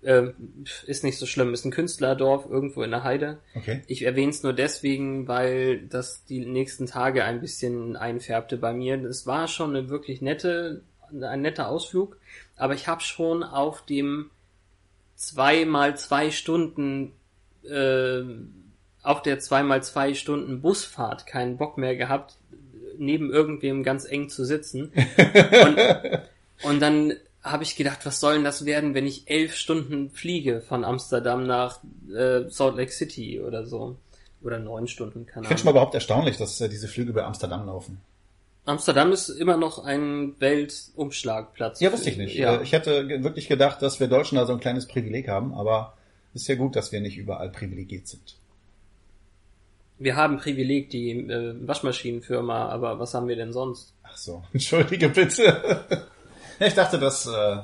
Äh, 0.00 0.28
ist 0.86 1.04
nicht 1.04 1.18
so 1.18 1.26
schlimm, 1.26 1.52
ist 1.52 1.66
ein 1.66 1.70
Künstlerdorf 1.70 2.46
irgendwo 2.48 2.82
in 2.82 2.90
der 2.90 3.04
Heide. 3.04 3.36
Okay. 3.54 3.82
Ich 3.86 4.00
erwähne 4.00 4.30
es 4.30 4.42
nur 4.42 4.54
deswegen, 4.54 5.28
weil 5.28 5.82
das 5.88 6.24
die 6.24 6.46
nächsten 6.46 6.86
Tage 6.86 7.22
ein 7.24 7.42
bisschen 7.42 7.96
einfärbte 7.96 8.56
bei 8.56 8.72
mir. 8.72 9.04
Es 9.04 9.26
war 9.26 9.46
schon 9.46 9.76
eine 9.76 9.90
wirklich 9.90 10.22
nette, 10.22 10.80
ein 11.10 11.42
netter 11.42 11.68
Ausflug, 11.68 12.16
aber 12.56 12.72
ich 12.72 12.88
habe 12.88 13.02
schon 13.02 13.42
auf 13.42 13.84
dem 13.84 14.30
zwei 15.16 15.66
mal 15.66 15.98
zwei 15.98 16.30
Stunden 16.30 17.12
äh, 17.62 18.22
auf 19.02 19.22
der 19.22 19.38
zweimal 19.40 19.82
zwei 19.82 20.14
Stunden 20.14 20.62
Busfahrt 20.62 21.26
keinen 21.26 21.56
Bock 21.56 21.76
mehr 21.78 21.96
gehabt, 21.96 22.36
neben 22.98 23.30
irgendwem 23.30 23.82
ganz 23.82 24.04
eng 24.04 24.28
zu 24.28 24.44
sitzen. 24.44 24.92
und, 25.64 25.78
und 26.62 26.80
dann 26.80 27.14
habe 27.42 27.64
ich 27.64 27.76
gedacht, 27.76 28.06
was 28.06 28.20
soll 28.20 28.34
denn 28.34 28.44
das 28.44 28.64
werden, 28.64 28.94
wenn 28.94 29.06
ich 29.06 29.28
elf 29.28 29.56
Stunden 29.56 30.10
fliege 30.10 30.60
von 30.60 30.84
Amsterdam 30.84 31.46
nach 31.46 31.80
äh, 32.14 32.48
Salt 32.48 32.76
Lake 32.76 32.92
City 32.92 33.40
oder 33.40 33.66
so. 33.66 33.96
Oder 34.42 34.58
neun 34.58 34.88
Stunden, 34.88 35.24
keine 35.24 35.34
Ahnung. 35.38 35.42
Ich 35.44 35.48
finde 35.48 35.58
schon 35.60 35.66
mal 35.66 35.70
überhaupt 35.72 35.94
erstaunlich, 35.94 36.36
dass 36.36 36.60
äh, 36.60 36.68
diese 36.68 36.88
Flüge 36.88 37.10
über 37.10 37.26
Amsterdam 37.26 37.66
laufen. 37.66 38.00
Amsterdam 38.64 39.12
ist 39.12 39.28
immer 39.28 39.56
noch 39.56 39.84
ein 39.84 40.34
Weltumschlagplatz. 40.40 41.80
Ja, 41.80 41.92
wusste 41.92 42.10
ich 42.10 42.16
nicht. 42.16 42.36
Ja. 42.36 42.56
Äh, 42.56 42.62
ich 42.62 42.72
hätte 42.72 43.08
wirklich 43.22 43.48
gedacht, 43.48 43.82
dass 43.82 44.00
wir 44.00 44.08
Deutschen 44.08 44.36
da 44.36 44.46
so 44.46 44.52
ein 44.52 44.60
kleines 44.60 44.86
Privileg 44.86 45.28
haben, 45.28 45.54
aber 45.54 45.94
ist 46.34 46.48
ja 46.48 46.54
gut, 46.54 46.76
dass 46.76 46.92
wir 46.92 47.00
nicht 47.00 47.18
überall 47.18 47.50
privilegiert 47.50 48.06
sind. 48.06 48.36
Wir 50.02 50.16
haben 50.16 50.38
Privileg, 50.38 50.90
die 50.90 51.10
äh, 51.10 51.54
Waschmaschinenfirma, 51.66 52.68
aber 52.68 52.98
was 52.98 53.14
haben 53.14 53.28
wir 53.28 53.36
denn 53.36 53.52
sonst? 53.52 53.94
Ach 54.02 54.16
so, 54.16 54.42
entschuldige 54.52 55.08
bitte. 55.08 56.06
ich 56.60 56.74
dachte, 56.74 56.98
das 56.98 57.26
äh, 57.26 57.58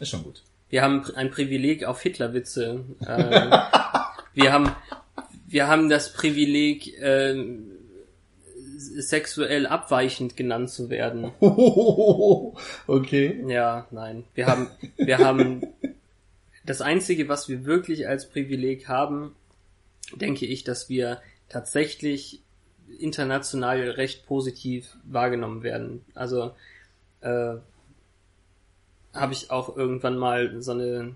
ist 0.00 0.10
schon 0.10 0.22
gut. 0.22 0.42
Wir 0.68 0.82
haben 0.82 1.04
ein 1.16 1.30
Privileg 1.30 1.84
auf 1.84 2.00
Hitlerwitze. 2.00 2.84
Äh, 3.06 3.58
wir 4.34 4.52
haben 4.52 4.74
wir 5.52 5.68
haben 5.68 5.90
das 5.90 6.14
Privileg, 6.14 6.98
äh, 6.98 7.36
sexuell 8.78 9.66
abweichend 9.66 10.34
genannt 10.34 10.70
zu 10.70 10.88
werden. 10.88 11.30
okay. 12.86 13.44
Ja, 13.46 13.86
nein. 13.90 14.24
Wir 14.34 14.46
haben, 14.46 14.68
wir 14.96 15.18
haben 15.18 15.66
das 16.64 16.80
einzige, 16.80 17.28
was 17.28 17.50
wir 17.50 17.66
wirklich 17.66 18.08
als 18.08 18.30
Privileg 18.30 18.88
haben, 18.88 19.34
denke 20.14 20.46
ich, 20.46 20.64
dass 20.64 20.88
wir 20.88 21.20
tatsächlich 21.52 22.42
international 22.98 23.90
recht 23.90 24.26
positiv 24.26 24.96
wahrgenommen 25.04 25.62
werden. 25.62 26.04
Also 26.14 26.52
äh, 27.20 27.54
habe 29.12 29.32
ich 29.32 29.50
auch 29.50 29.76
irgendwann 29.76 30.16
mal 30.16 30.60
so 30.62 30.72
eine 30.72 31.14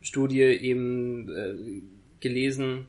Studie 0.00 0.42
eben 0.42 1.28
äh, 1.28 1.82
gelesen, 2.20 2.88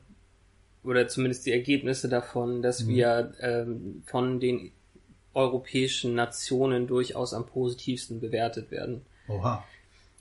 oder 0.82 1.08
zumindest 1.08 1.46
die 1.46 1.52
Ergebnisse 1.52 2.08
davon, 2.08 2.62
dass 2.62 2.84
mhm. 2.84 2.88
wir 2.88 3.34
ähm, 3.40 4.02
von 4.06 4.40
den 4.40 4.72
europäischen 5.34 6.14
Nationen 6.14 6.86
durchaus 6.86 7.34
am 7.34 7.46
positivsten 7.46 8.20
bewertet 8.20 8.70
werden. 8.70 9.02
Oha. 9.28 9.64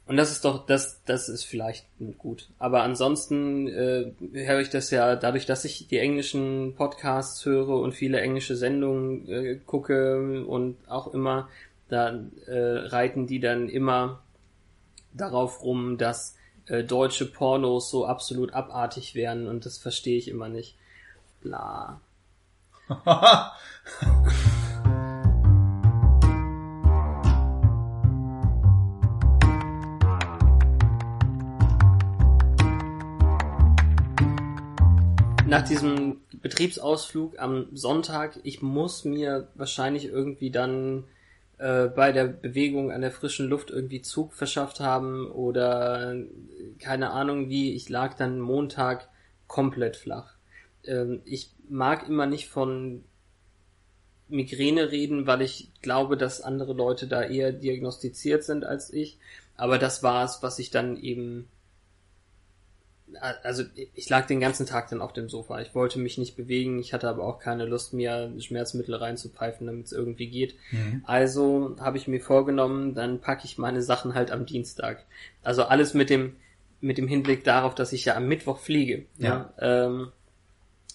Und 0.10 0.18
das 0.18 0.32
ist 0.32 0.44
doch, 0.44 0.66
das, 0.66 1.04
das 1.06 1.30
ist 1.30 1.44
vielleicht 1.44 1.86
gut. 2.18 2.50
Aber 2.58 2.82
ansonsten 2.82 3.68
äh, 3.68 4.12
höre 4.34 4.60
ich 4.60 4.72
das 4.72 4.90
ja 4.90 5.16
dadurch, 5.16 5.46
dass 5.46 5.66
ich 5.66 5.88
die 5.88 6.00
englischen 6.00 6.74
Podcasts 6.76 7.46
höre 7.46 7.80
und 7.80 7.94
viele 7.94 8.20
englische 8.20 8.56
Sendungen 8.56 9.30
äh, 9.30 9.60
gucke 9.68 10.44
und 10.48 10.78
auch 10.88 11.14
immer, 11.14 11.48
da 11.90 12.20
äh, 12.48 12.88
reiten 12.88 13.28
die 13.28 13.40
dann 13.40 13.70
immer 13.70 14.24
darauf 15.14 15.62
rum, 15.62 16.00
dass 16.00 16.36
äh, 16.66 16.84
deutsche 16.84 17.28
Pornos 17.28 17.92
so 17.92 18.08
absolut 18.08 18.52
abartig 18.52 19.14
wären 19.14 19.48
und 19.48 19.68
das 19.68 19.78
verstehe 19.78 20.18
ich 20.18 20.28
immer 20.28 20.50
nicht. 20.50 20.76
Bla. 21.44 22.02
Nach 35.50 35.64
diesem 35.64 36.22
Betriebsausflug 36.44 37.40
am 37.40 37.76
Sonntag, 37.76 38.40
ich 38.44 38.62
muss 38.62 39.04
mir 39.04 39.48
wahrscheinlich 39.56 40.06
irgendwie 40.06 40.52
dann 40.52 41.06
äh, 41.58 41.88
bei 41.88 42.12
der 42.12 42.26
Bewegung 42.26 42.92
an 42.92 43.02
der 43.02 43.10
frischen 43.10 43.48
Luft 43.48 43.72
irgendwie 43.72 44.04
Zug 44.04 44.36
verschafft 44.36 44.80
haben 44.80 45.26
oder 45.32 46.16
keine 46.78 47.10
Ahnung 47.10 47.50
wie. 47.50 47.74
Ich 47.74 47.90
lag 47.90 48.14
dann 48.14 48.40
Montag 48.40 49.10
komplett 49.48 49.98
flach. 49.98 50.36
Ähm, 50.84 51.22
ich 51.26 51.50
mag 51.68 52.08
immer 52.08 52.28
nicht 52.28 52.48
von 52.48 53.04
Migräne 54.28 54.92
reden, 54.92 55.26
weil 55.26 55.42
ich 55.42 55.72
glaube, 55.82 56.16
dass 56.16 56.42
andere 56.42 56.74
Leute 56.74 57.08
da 57.08 57.24
eher 57.24 57.52
diagnostiziert 57.52 58.44
sind 58.44 58.66
als 58.66 58.94
ich. 58.94 59.18
Aber 59.58 59.80
das 59.80 60.04
war 60.04 60.24
es, 60.26 60.44
was 60.44 60.60
ich 60.60 60.70
dann 60.70 60.96
eben 60.96 61.48
also 63.44 63.64
ich 63.96 64.10
lag 64.10 64.28
den 64.28 64.40
ganzen 64.40 64.66
Tag 64.66 64.90
dann 64.90 65.02
auf 65.02 65.14
dem 65.14 65.30
Sofa. 65.30 65.62
Ich 65.62 65.74
wollte 65.76 66.00
mich 66.00 66.18
nicht 66.18 66.36
bewegen, 66.36 66.80
ich 66.80 66.94
hatte 66.94 67.10
aber 67.10 67.24
auch 67.24 67.40
keine 67.40 67.66
Lust, 67.66 67.94
mir 67.94 68.34
Schmerzmittel 68.40 68.96
reinzupfeifen, 68.96 69.68
damit 69.68 69.88
es 69.88 69.92
irgendwie 69.92 70.28
geht. 70.28 70.56
Mhm. 70.72 71.04
Also 71.06 71.76
habe 71.80 71.98
ich 71.98 72.08
mir 72.08 72.22
vorgenommen, 72.22 72.94
dann 72.94 73.20
packe 73.20 73.46
ich 73.46 73.58
meine 73.58 73.82
Sachen 73.82 74.14
halt 74.14 74.32
am 74.32 74.46
Dienstag. 74.46 75.06
Also 75.44 75.64
alles 75.64 75.94
mit 75.94 76.10
dem 76.10 76.36
mit 76.82 76.98
dem 76.98 77.08
Hinblick 77.08 77.44
darauf, 77.44 77.76
dass 77.76 77.92
ich 77.92 78.06
ja 78.06 78.16
am 78.16 78.28
Mittwoch 78.28 78.60
fliege. 78.60 79.06
Ja. 79.18 79.54
ja 79.60 79.86
ähm, 79.86 80.12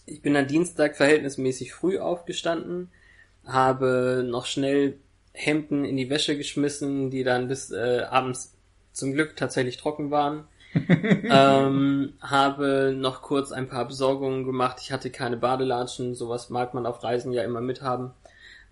ich 0.06 0.22
bin 0.22 0.36
am 0.36 0.46
Dienstag 0.46 0.96
verhältnismäßig 0.96 1.72
früh 1.72 1.98
aufgestanden, 1.98 2.90
habe 3.44 4.24
noch 4.26 4.46
schnell 4.46 4.98
Hemden 5.32 5.84
in 5.84 5.96
die 5.96 6.08
Wäsche 6.08 6.38
geschmissen, 6.38 7.10
die 7.10 7.24
dann 7.24 7.48
bis 7.48 7.70
äh, 7.70 8.02
abends 8.08 8.54
zum 8.92 9.12
Glück 9.12 9.36
tatsächlich 9.36 9.76
trocken 9.76 10.10
waren 10.10 10.44
ähm, 11.24 12.14
habe 12.20 12.94
noch 12.96 13.22
kurz 13.22 13.52
ein 13.52 13.68
paar 13.68 13.86
Besorgungen 13.86 14.44
gemacht. 14.44 14.78
Ich 14.80 14.92
hatte 14.92 15.10
keine 15.10 15.36
Badelatschen, 15.36 16.14
sowas 16.14 16.50
mag 16.50 16.74
man 16.74 16.86
auf 16.86 17.02
Reisen 17.02 17.32
ja 17.32 17.42
immer 17.42 17.60
mithaben. 17.60 18.10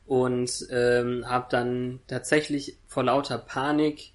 Und 0.07 0.67
ähm, 0.71 1.29
habe 1.29 1.47
dann 1.49 2.01
tatsächlich 2.07 2.77
vor 2.87 3.05
lauter 3.05 3.39
Panik 3.39 4.13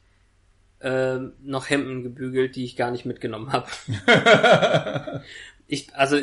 ähm, 0.82 1.34
noch 1.41 1.70
Hemden 1.70 2.03
gebügelt, 2.03 2.56
die 2.56 2.65
ich 2.65 2.75
gar 2.75 2.91
nicht 2.91 3.06
mitgenommen 3.06 3.51
habe. 3.51 3.67
ich, 5.67 5.96
also 5.96 6.17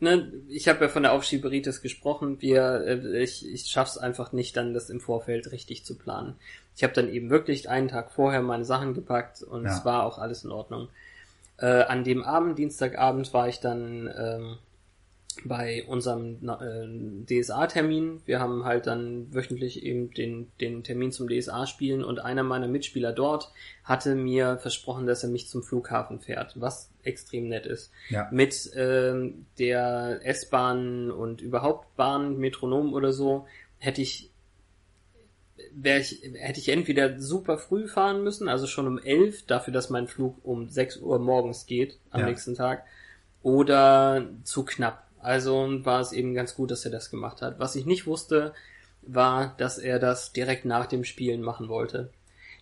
ne, 0.00 0.32
ich 0.48 0.68
habe 0.68 0.84
ja 0.84 0.88
von 0.88 1.02
der 1.02 1.12
Aufschieberitis 1.12 1.82
gesprochen. 1.82 2.40
Wir, 2.40 2.82
äh, 2.86 3.22
ich, 3.22 3.46
ich 3.46 3.66
schaff's 3.66 3.98
einfach 3.98 4.32
nicht, 4.32 4.56
dann 4.56 4.74
das 4.74 4.90
im 4.90 5.00
Vorfeld 5.00 5.52
richtig 5.52 5.84
zu 5.84 5.96
planen. 5.96 6.36
Ich 6.76 6.82
habe 6.82 6.92
dann 6.94 7.08
eben 7.08 7.30
wirklich 7.30 7.68
einen 7.68 7.88
Tag 7.88 8.12
vorher 8.12 8.42
meine 8.42 8.64
Sachen 8.64 8.94
gepackt 8.94 9.42
und 9.42 9.64
ja. 9.64 9.70
es 9.70 9.84
war 9.84 10.04
auch 10.04 10.18
alles 10.18 10.44
in 10.44 10.50
Ordnung. 10.50 10.88
Äh, 11.58 11.82
an 11.82 12.04
dem 12.04 12.24
Abend, 12.24 12.58
Dienstagabend, 12.58 13.32
war 13.34 13.48
ich 13.48 13.60
dann 13.60 14.10
ähm, 14.16 14.58
bei 15.44 15.84
unserem 15.86 16.38
äh, 16.48 17.40
DSA-Termin. 17.40 18.22
Wir 18.26 18.40
haben 18.40 18.64
halt 18.64 18.86
dann 18.86 19.32
wöchentlich 19.32 19.82
eben 19.82 20.12
den, 20.12 20.50
den 20.60 20.82
Termin 20.82 21.12
zum 21.12 21.28
DSA 21.28 21.66
spielen 21.66 22.04
und 22.04 22.18
einer 22.18 22.42
meiner 22.42 22.68
Mitspieler 22.68 23.12
dort 23.12 23.50
hatte 23.84 24.14
mir 24.14 24.58
versprochen, 24.58 25.06
dass 25.06 25.22
er 25.22 25.30
mich 25.30 25.48
zum 25.48 25.62
Flughafen 25.62 26.20
fährt, 26.20 26.60
was 26.60 26.90
extrem 27.02 27.48
nett 27.48 27.66
ist. 27.66 27.90
Ja. 28.08 28.28
Mit 28.30 28.72
äh, 28.74 29.32
der 29.58 30.20
S-Bahn 30.24 31.10
und 31.10 31.40
überhaupt 31.40 31.96
Bahn, 31.96 32.38
Metronom 32.38 32.92
oder 32.92 33.12
so, 33.12 33.46
hätte 33.78 34.02
ich 34.02 34.30
wäre 35.72 36.00
ich, 36.00 36.22
hätte 36.34 36.58
ich 36.58 36.68
entweder 36.68 37.20
super 37.20 37.58
früh 37.58 37.86
fahren 37.86 38.24
müssen, 38.24 38.48
also 38.48 38.66
schon 38.66 38.86
um 38.86 38.98
elf, 38.98 39.46
dafür, 39.46 39.72
dass 39.72 39.90
mein 39.90 40.08
Flug 40.08 40.36
um 40.42 40.68
sechs 40.68 40.96
Uhr 40.96 41.18
morgens 41.18 41.66
geht 41.66 41.98
am 42.10 42.22
ja. 42.22 42.26
nächsten 42.26 42.54
Tag, 42.54 42.84
oder 43.42 44.26
zu 44.44 44.64
knapp 44.64 45.09
Also 45.22 45.84
war 45.84 46.00
es 46.00 46.12
eben 46.12 46.34
ganz 46.34 46.54
gut, 46.54 46.70
dass 46.70 46.84
er 46.84 46.90
das 46.90 47.10
gemacht 47.10 47.42
hat. 47.42 47.58
Was 47.58 47.76
ich 47.76 47.86
nicht 47.86 48.06
wusste, 48.06 48.54
war, 49.02 49.54
dass 49.58 49.78
er 49.78 49.98
das 49.98 50.32
direkt 50.32 50.64
nach 50.64 50.86
dem 50.86 51.04
Spielen 51.04 51.42
machen 51.42 51.68
wollte. 51.68 52.10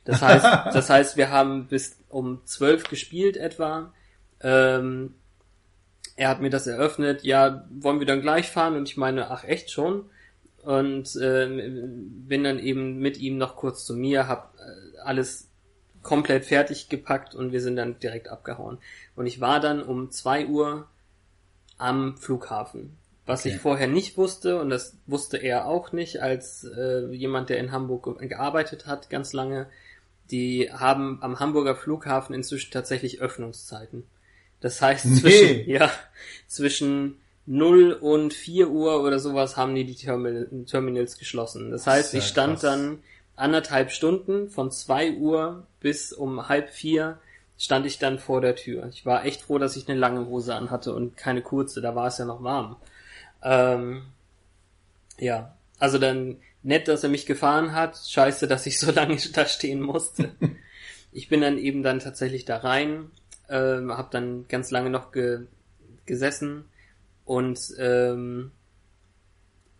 Das 0.05 0.23
heißt, 0.23 0.45
das 0.75 0.91
heißt, 0.91 1.17
wir 1.17 1.31
haben 1.31 1.69
bis 1.69 1.99
um 2.09 2.45
zwölf 2.45 2.85
gespielt 2.85 3.37
etwa. 3.37 3.93
Ähm, 4.41 5.15
er 6.17 6.29
hat 6.29 6.41
mir 6.41 6.51
das 6.51 6.67
eröffnet, 6.67 7.23
ja, 7.23 7.65
wollen 7.71 8.01
wir 8.01 8.07
dann 8.07 8.23
gleich 8.23 8.51
fahren? 8.51 8.77
Und 8.77 8.89
ich 8.89 8.97
meine, 8.97 9.31
ach 9.31 9.45
echt 9.45 9.71
schon? 9.71 10.07
Und 10.65 11.17
ähm, 11.23 12.27
bin 12.27 12.43
dann 12.43 12.59
eben 12.59 12.99
mit 12.99 13.19
ihm 13.19 13.39
noch 13.39 13.55
kurz 13.55 13.85
zu 13.85 13.95
mir, 13.95 14.27
hab 14.27 14.55
äh, 14.57 14.99
alles 15.05 15.49
komplett 16.03 16.45
fertig 16.45 16.89
gepackt 16.89 17.35
und 17.35 17.53
wir 17.53 17.61
sind 17.61 17.77
dann 17.77 17.99
direkt 18.01 18.29
abgehauen. 18.29 18.79
Und 19.15 19.27
ich 19.27 19.41
war 19.41 19.61
dann 19.61 19.83
um 19.83 20.11
zwei 20.11 20.47
Uhr 20.47 20.89
am 21.79 22.17
Flughafen. 22.19 22.97
Was 23.27 23.41
Okay. 23.41 23.55
ich 23.55 23.61
vorher 23.61 23.87
nicht 23.89 24.17
wusste, 24.17 24.61
und 24.61 24.71
das 24.71 24.97
wusste 25.07 25.37
er 25.37 25.67
auch 25.67 25.93
nicht, 25.93 26.21
als 26.23 26.65
äh, 26.65 27.07
jemand, 27.13 27.49
der 27.51 27.59
in 27.59 27.73
Hamburg 27.73 28.05
ge- 28.19 28.27
gearbeitet 28.29 28.87
hat, 28.87 29.11
ganz 29.11 29.33
lange, 29.33 29.67
die 30.31 30.71
haben 30.73 31.19
am 31.23 31.39
Hamburger 31.41 31.75
Flughafen 31.77 32.35
inzwischen 32.35 32.71
tatsächlich 32.73 33.21
Öffnungszeiten. 33.21 34.05
Das 34.61 34.81
heißt, 34.83 35.07
Nee. 35.07 35.17
zwischen, 35.21 35.69
ja, 35.71 35.91
zwischen 36.47 37.21
0 37.47 37.93
und 37.93 38.35
4 38.35 38.69
Uhr 38.71 39.03
oder 39.03 39.19
sowas 39.19 39.57
haben 39.57 39.75
die 39.75 39.85
die 39.85 39.95
Terminal, 39.95 40.49
Terminals 40.67 41.19
geschlossen. 41.19 41.71
Das 41.71 41.87
heißt, 41.87 42.11
Sehr 42.13 42.21
ich 42.21 42.27
stand 42.27 42.55
krass. 42.55 42.63
dann 42.63 42.99
anderthalb 43.37 43.91
Stunden 43.93 44.49
von 44.51 44.71
2 44.71 45.13
Uhr 45.13 45.67
bis 45.81 46.13
um 46.13 46.49
halb 46.49 46.71
vier 46.71 47.19
stand 47.59 47.85
ich 47.87 47.99
dann 47.99 48.19
vor 48.19 48.41
der 48.41 48.55
Tür. 48.55 48.87
Ich 48.87 49.05
war 49.05 49.25
echt 49.25 49.43
froh, 49.43 49.59
dass 49.59 49.77
ich 49.77 49.89
eine 49.89 49.99
lange 49.99 50.27
Hose 50.27 50.55
anhatte 50.55 50.95
und 50.95 51.17
keine 51.17 51.43
kurze, 51.43 51.81
da 51.81 51.95
war 51.95 52.07
es 52.07 52.19
ja 52.19 52.25
noch 52.25 52.43
warm. 52.43 52.77
Ähm, 53.43 54.03
ja, 55.19 55.57
also 55.79 55.99
dann 55.99 56.39
nett, 56.63 56.89
dass 56.89 57.03
er 57.03 57.11
mich 57.11 57.27
gefahren 57.27 57.73
hat. 57.75 57.99
Scheiße, 57.99 58.47
dass 58.47 58.67
ich 58.67 58.79
so 58.79 58.91
lange 58.93 59.17
da 59.33 59.45
stehen 59.47 59.81
musste. 59.81 60.33
ich 61.13 61.29
bin 61.29 61.41
dann 61.41 61.59
eben 61.59 61.83
dann 61.83 61.99
tatsächlich 61.99 62.45
da 62.45 62.59
rein, 62.59 63.11
ähm, 63.49 63.93
habe 63.93 64.09
dann 64.13 64.47
ganz 64.49 64.71
lange 64.71 64.91
noch 64.91 65.13
ge 65.13 65.47
gesessen 66.07 66.65
und 67.27 67.61
ähm, 67.79 68.51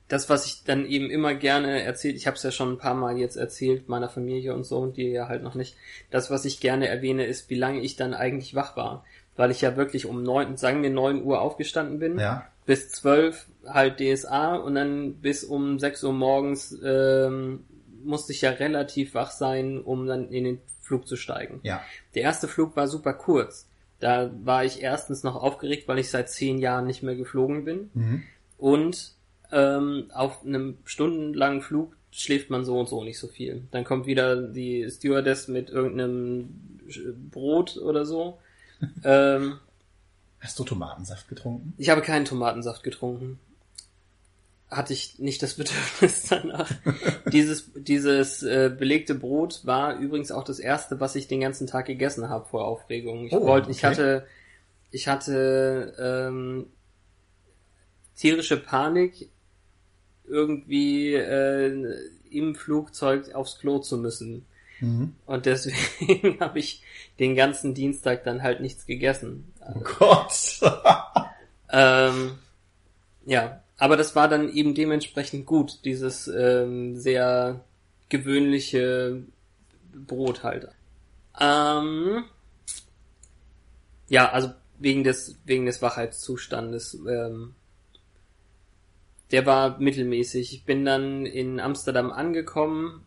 das, 0.09 0.29
was 0.31 0.47
ich 0.47 0.65
dann 0.65 0.87
eben 0.87 1.11
immer 1.11 1.35
gerne 1.35 1.83
erzählt, 1.83 2.17
ich 2.17 2.27
habe 2.27 2.37
es 2.37 2.43
ja 2.43 2.51
schon 2.51 2.73
ein 2.73 2.79
paar 2.79 2.95
Mal 2.95 3.19
jetzt 3.19 3.37
erzählt, 3.37 3.89
meiner 3.89 4.09
Familie 4.09 4.55
und 4.55 4.65
so 4.65 4.79
und 4.79 4.97
dir 4.97 5.09
ja 5.11 5.29
halt 5.29 5.43
noch 5.43 5.55
nicht, 5.55 5.77
das, 6.11 6.31
was 6.31 6.45
ich 6.45 6.61
gerne 6.61 6.89
erwähne, 6.89 7.27
ist, 7.27 7.51
wie 7.51 7.57
lange 7.57 7.81
ich 7.81 7.97
dann 7.97 8.15
eigentlich 8.15 8.55
wach 8.55 8.77
war. 8.77 9.05
Weil 9.37 9.51
ich 9.51 9.61
ja 9.61 9.77
wirklich 9.77 10.07
um 10.07 10.23
neun, 10.23 10.57
sagen 10.57 10.83
wir 10.83 10.91
neun 10.91 11.23
Uhr 11.23 11.41
aufgestanden 11.41 11.99
bin, 11.99 12.19
Ja. 12.19 12.47
bis 12.67 12.89
zwölf 12.91 13.47
halt 13.67 14.01
DSA 14.01 14.57
und 14.57 14.75
dann 14.75 15.15
bis 15.15 15.45
um 15.45 15.79
sechs 15.79 16.03
Uhr 16.03 16.13
morgens 16.13 16.77
ähm, 16.83 17.65
musste 18.03 18.33
ich 18.33 18.41
ja 18.41 18.51
relativ 18.51 19.15
wach 19.15 19.31
sein, 19.31 19.79
um 19.81 20.07
dann 20.07 20.29
in 20.31 20.45
den 20.45 20.59
Flug 20.81 21.07
zu 21.07 21.17
steigen. 21.17 21.61
Ja. 21.65 21.83
Der 22.15 22.23
erste 22.23 22.49
Flug 22.49 22.75
war 22.77 22.89
super 22.89 23.13
kurz. 23.13 23.69
Da 24.01 24.31
war 24.43 24.65
ich 24.65 24.83
erstens 24.83 25.23
noch 25.23 25.37
aufgeregt, 25.37 25.87
weil 25.87 25.99
ich 25.99 26.09
seit 26.11 26.31
zehn 26.31 26.59
Jahren 26.59 26.87
nicht 26.87 27.03
mehr 27.03 27.17
geflogen 27.17 27.65
bin. 27.65 27.91
Mhm. 27.95 28.23
Und 28.57 29.13
ähm, 29.53 30.11
auf 30.13 30.45
einem 30.45 30.79
stundenlangen 30.85 31.63
Flug 31.63 31.97
schläft 32.11 32.51
man 32.51 32.65
so 32.65 32.79
und 32.79 32.89
so 32.89 33.05
nicht 33.05 33.19
so 33.19 33.29
viel. 33.29 33.63
Dann 33.71 33.85
kommt 33.85 34.07
wieder 34.07 34.37
die 34.37 34.89
Stewardess 34.91 35.49
mit 35.49 35.71
irgendeinem 35.71 36.81
Brot 37.31 37.77
oder 37.77 38.05
so. 38.07 38.39
ähm, 39.05 39.59
Hast 40.41 40.59
du 40.59 40.65
Tomatensaft 40.65 41.29
getrunken? 41.29 41.75
ich 41.79 41.91
habe 41.91 42.01
keinen 42.01 42.25
Tomatensaft 42.25 42.83
getrunken. 42.83 43.39
Hatte 44.71 44.93
ich 44.93 45.19
nicht 45.19 45.43
das 45.43 45.55
Bedürfnis 45.57 46.23
danach. 46.29 46.71
dieses 47.33 47.71
dieses 47.75 48.43
äh, 48.43 48.71
belegte 48.77 49.15
Brot 49.15 49.61
war 49.65 49.97
übrigens 49.99 50.31
auch 50.31 50.45
das 50.45 50.59
erste, 50.59 51.01
was 51.01 51.17
ich 51.17 51.27
den 51.29 51.41
ganzen 51.41 51.67
Tag 51.67 51.87
gegessen 51.87 52.29
habe 52.29 52.47
vor 52.49 52.67
Aufregung. 52.67 53.27
Ich 53.27 53.33
Oh, 53.33 53.47
wollte, 53.47 53.71
ich 53.71 53.79
okay. 53.79 53.87
hatte, 53.87 54.27
ich 54.91 55.09
hatte 55.09 55.95
ähm, 55.99 56.67
tierische 58.17 58.57
Panik, 58.59 59.31
irgendwie 60.29 61.15
äh, 61.15 61.95
im 62.31 62.55
Flugzeug 62.55 63.35
aufs 63.35 63.59
Klo 63.59 63.79
zu 63.79 63.99
müssen. 63.99 64.45
Mhm. 64.81 65.15
Und 65.27 65.47
deswegen 65.47 66.41
habe 66.41 66.59
ich 66.59 66.83
den 67.19 67.35
ganzen 67.35 67.75
Dienstag 67.75 68.25
dann 68.25 68.43
halt 68.43 68.61
nichts 68.61 68.87
gegessen. 68.87 69.53
Oh 69.61 69.81
Gott. 69.81 70.61
Ähm, 71.71 72.39
ja, 73.27 73.63
aber 73.77 73.97
das 73.97 74.17
war 74.17 74.27
dann 74.29 74.51
eben 74.51 74.75
dementsprechend 74.75 75.45
gut, 75.47 75.85
dieses 75.85 76.27
ähm, 76.29 76.97
sehr 76.97 77.61
gewöhnliche 78.09 79.23
Brot 79.93 80.43
halt. 80.43 80.69
Ähm, 81.39 82.25
ja, 84.09 84.31
also 84.31 84.53
wegen 84.79 85.05
des 85.05 85.37
wegen 85.45 85.67
des 85.67 85.83
Wachheitszustandes. 85.83 86.95
Ähm, 87.07 87.55
der 89.31 89.47
war 89.47 89.79
mittelmäßig. 89.79 90.55
Ich 90.55 90.65
bin 90.65 90.85
dann 90.85 91.27
in 91.27 91.61
Amsterdam 91.61 92.11
angekommen, 92.11 93.05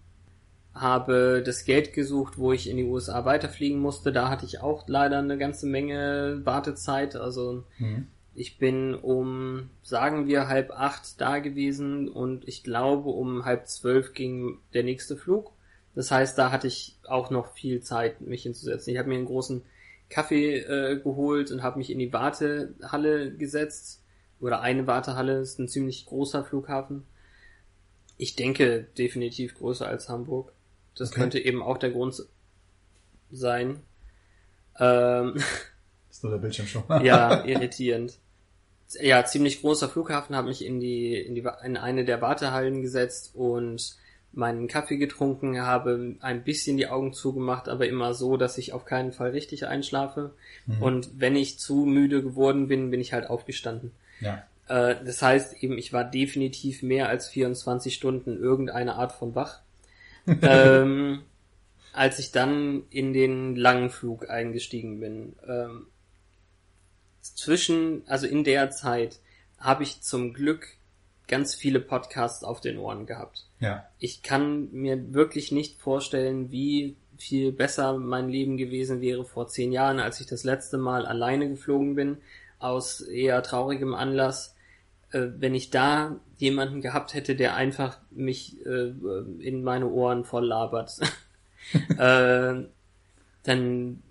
habe 0.74 1.42
das 1.46 1.66
Geld 1.66 1.94
gesucht, 1.94 2.38
wo 2.38 2.54
ich 2.54 2.70
in 2.70 2.78
die 2.78 2.86
USA 2.86 3.26
weiterfliegen 3.26 3.80
musste. 3.80 4.12
Da 4.12 4.30
hatte 4.30 4.46
ich 4.46 4.62
auch 4.62 4.88
leider 4.88 5.20
eine 5.20 5.38
ganze 5.38 5.66
Menge 5.68 6.42
Wartezeit. 6.46 7.16
Also 7.16 7.64
Mhm. 7.80 8.08
ich 8.34 8.58
bin 8.58 8.96
um, 8.96 9.70
sagen 9.84 10.28
wir, 10.28 10.48
halb 10.48 10.72
acht 10.72 11.20
da 11.20 11.40
gewesen 11.40 12.08
und 12.08 12.48
ich 12.48 12.64
glaube, 12.64 13.10
um 13.10 13.44
halb 13.44 13.68
zwölf 13.68 14.14
ging 14.14 14.60
der 14.74 14.84
nächste 14.84 15.18
Flug. 15.18 15.52
Das 15.94 16.10
heißt, 16.12 16.38
da 16.38 16.52
hatte 16.52 16.68
ich 16.68 16.96
auch 17.06 17.32
noch 17.32 17.52
viel 17.54 17.82
Zeit, 17.82 18.22
mich 18.22 18.44
hinzusetzen. 18.44 18.94
Ich 18.94 18.98
habe 19.00 19.10
mir 19.10 19.16
einen 19.16 19.26
großen 19.26 19.64
Kaffee 20.10 20.60
äh, 20.60 21.00
geholt 21.02 21.52
und 21.52 21.64
habe 21.64 21.80
mich 21.80 21.90
in 21.90 22.00
die 22.00 22.14
Wartehalle 22.14 23.32
gesetzt. 23.36 24.01
Oder 24.42 24.62
eine 24.62 24.88
Wartehalle, 24.88 25.40
ist 25.40 25.60
ein 25.60 25.68
ziemlich 25.68 26.06
großer 26.08 26.44
Flughafen. 26.44 27.04
Ich 28.18 28.36
denke 28.36 28.88
definitiv 28.98 29.56
größer 29.56 29.88
als 29.88 30.10
Hamburg. 30.10 30.52
Das 30.96 31.12
Okay. 31.12 31.22
könnte 31.22 31.40
eben 31.40 31.62
auch 31.62 31.78
der 31.78 31.92
Grund 31.92 32.24
sein. 33.32 33.82
Ähm, 34.80 35.36
Ist 36.10 36.24
nur 36.24 36.34
der 36.34 36.40
Bildschirm 36.40 36.68
schon. 36.68 36.84
ja, 37.04 37.44
irritierend. 37.46 38.18
Ja, 39.00 39.24
ziemlich 39.24 39.62
großer 39.62 39.88
Flughafen, 39.88 40.36
habe 40.36 40.50
mich 40.50 40.66
in 40.66 40.82
die, 40.82 41.16
in 41.16 41.36
die 41.36 41.48
in 41.64 41.78
eine 41.78 42.04
der 42.04 42.22
Wartehallen 42.22 42.82
gesetzt 42.82 43.32
und 43.36 43.96
meinen 44.34 44.68
Kaffee 44.68 44.98
getrunken, 44.98 45.62
habe 45.62 46.16
ein 46.20 46.44
bisschen 46.44 46.76
die 46.78 46.88
Augen 46.88 47.14
zugemacht, 47.14 47.70
aber 47.70 47.88
immer 47.88 48.14
so, 48.14 48.36
dass 48.38 48.58
ich 48.58 48.74
auf 48.74 48.84
keinen 48.86 49.14
Fall 49.14 49.32
richtig 49.32 49.68
einschlafe. 49.68 50.32
Und 50.80 51.10
wenn 51.20 51.36
ich 51.36 51.60
zu 51.60 51.86
müde 51.86 52.22
geworden 52.24 52.68
bin, 52.68 52.92
bin 52.92 53.02
ich 53.02 53.12
halt 53.14 53.30
aufgestanden. 53.30 53.92
Ja. 54.22 54.44
Äh, 54.68 55.04
das 55.04 55.22
heißt 55.22 55.62
eben, 55.62 55.78
ich 55.78 55.92
war 55.92 56.04
definitiv 56.04 56.82
mehr 56.82 57.10
als 57.10 57.28
24 57.28 57.94
Stunden 57.94 58.38
irgendeine 58.42 58.96
Art 58.96 59.12
von 59.12 59.36
wach. 59.36 59.60
ähm, 60.42 61.24
als 61.94 62.20
ich 62.20 62.32
dann 62.32 62.84
in 62.90 63.14
den 63.14 63.56
langen 63.56 63.90
Flug 63.90 64.30
eingestiegen 64.30 65.00
bin. 65.00 65.36
Ähm, 65.48 65.88
zwischen, 67.22 68.04
also 68.08 68.28
in 68.28 68.44
der 68.44 68.72
Zeit, 68.72 69.20
habe 69.58 69.84
ich 69.84 70.02
zum 70.02 70.34
Glück 70.34 70.68
ganz 71.28 71.54
viele 71.54 71.80
Podcasts 71.80 72.44
auf 72.44 72.62
den 72.62 72.78
Ohren 72.78 73.06
gehabt. 73.06 73.46
Ja. 73.60 73.86
Ich 74.00 74.24
kann 74.24 74.70
mir 74.72 75.14
wirklich 75.14 75.52
nicht 75.52 75.80
vorstellen, 75.80 76.52
wie 76.52 76.96
viel 77.18 77.52
besser 77.52 77.98
mein 77.98 78.30
Leben 78.30 78.58
gewesen 78.58 79.02
wäre 79.02 79.24
vor 79.24 79.48
zehn 79.48 79.72
Jahren, 79.72 80.00
als 80.00 80.20
ich 80.20 80.28
das 80.28 80.44
letzte 80.44 80.78
Mal 80.78 81.06
alleine 81.06 81.48
geflogen 81.48 81.96
bin, 81.96 82.18
aus 82.62 83.02
eher 83.02 83.42
traurigem 83.44 83.94
Anlass. 83.94 84.56
Äh, 85.12 85.28
wenn 85.38 85.56
ich 85.56 85.70
da 85.70 86.20
jemanden 86.38 86.82
gehabt 86.82 87.14
hätte, 87.14 87.36
der 87.36 87.56
einfach 87.56 88.00
mich 88.12 88.66
äh, 88.66 88.94
in 89.40 89.64
meine 89.64 89.90
Ohren 89.90 90.24
voll 90.26 90.48
labert, 90.48 91.00
äh, 91.98 92.64
dann 93.44 94.04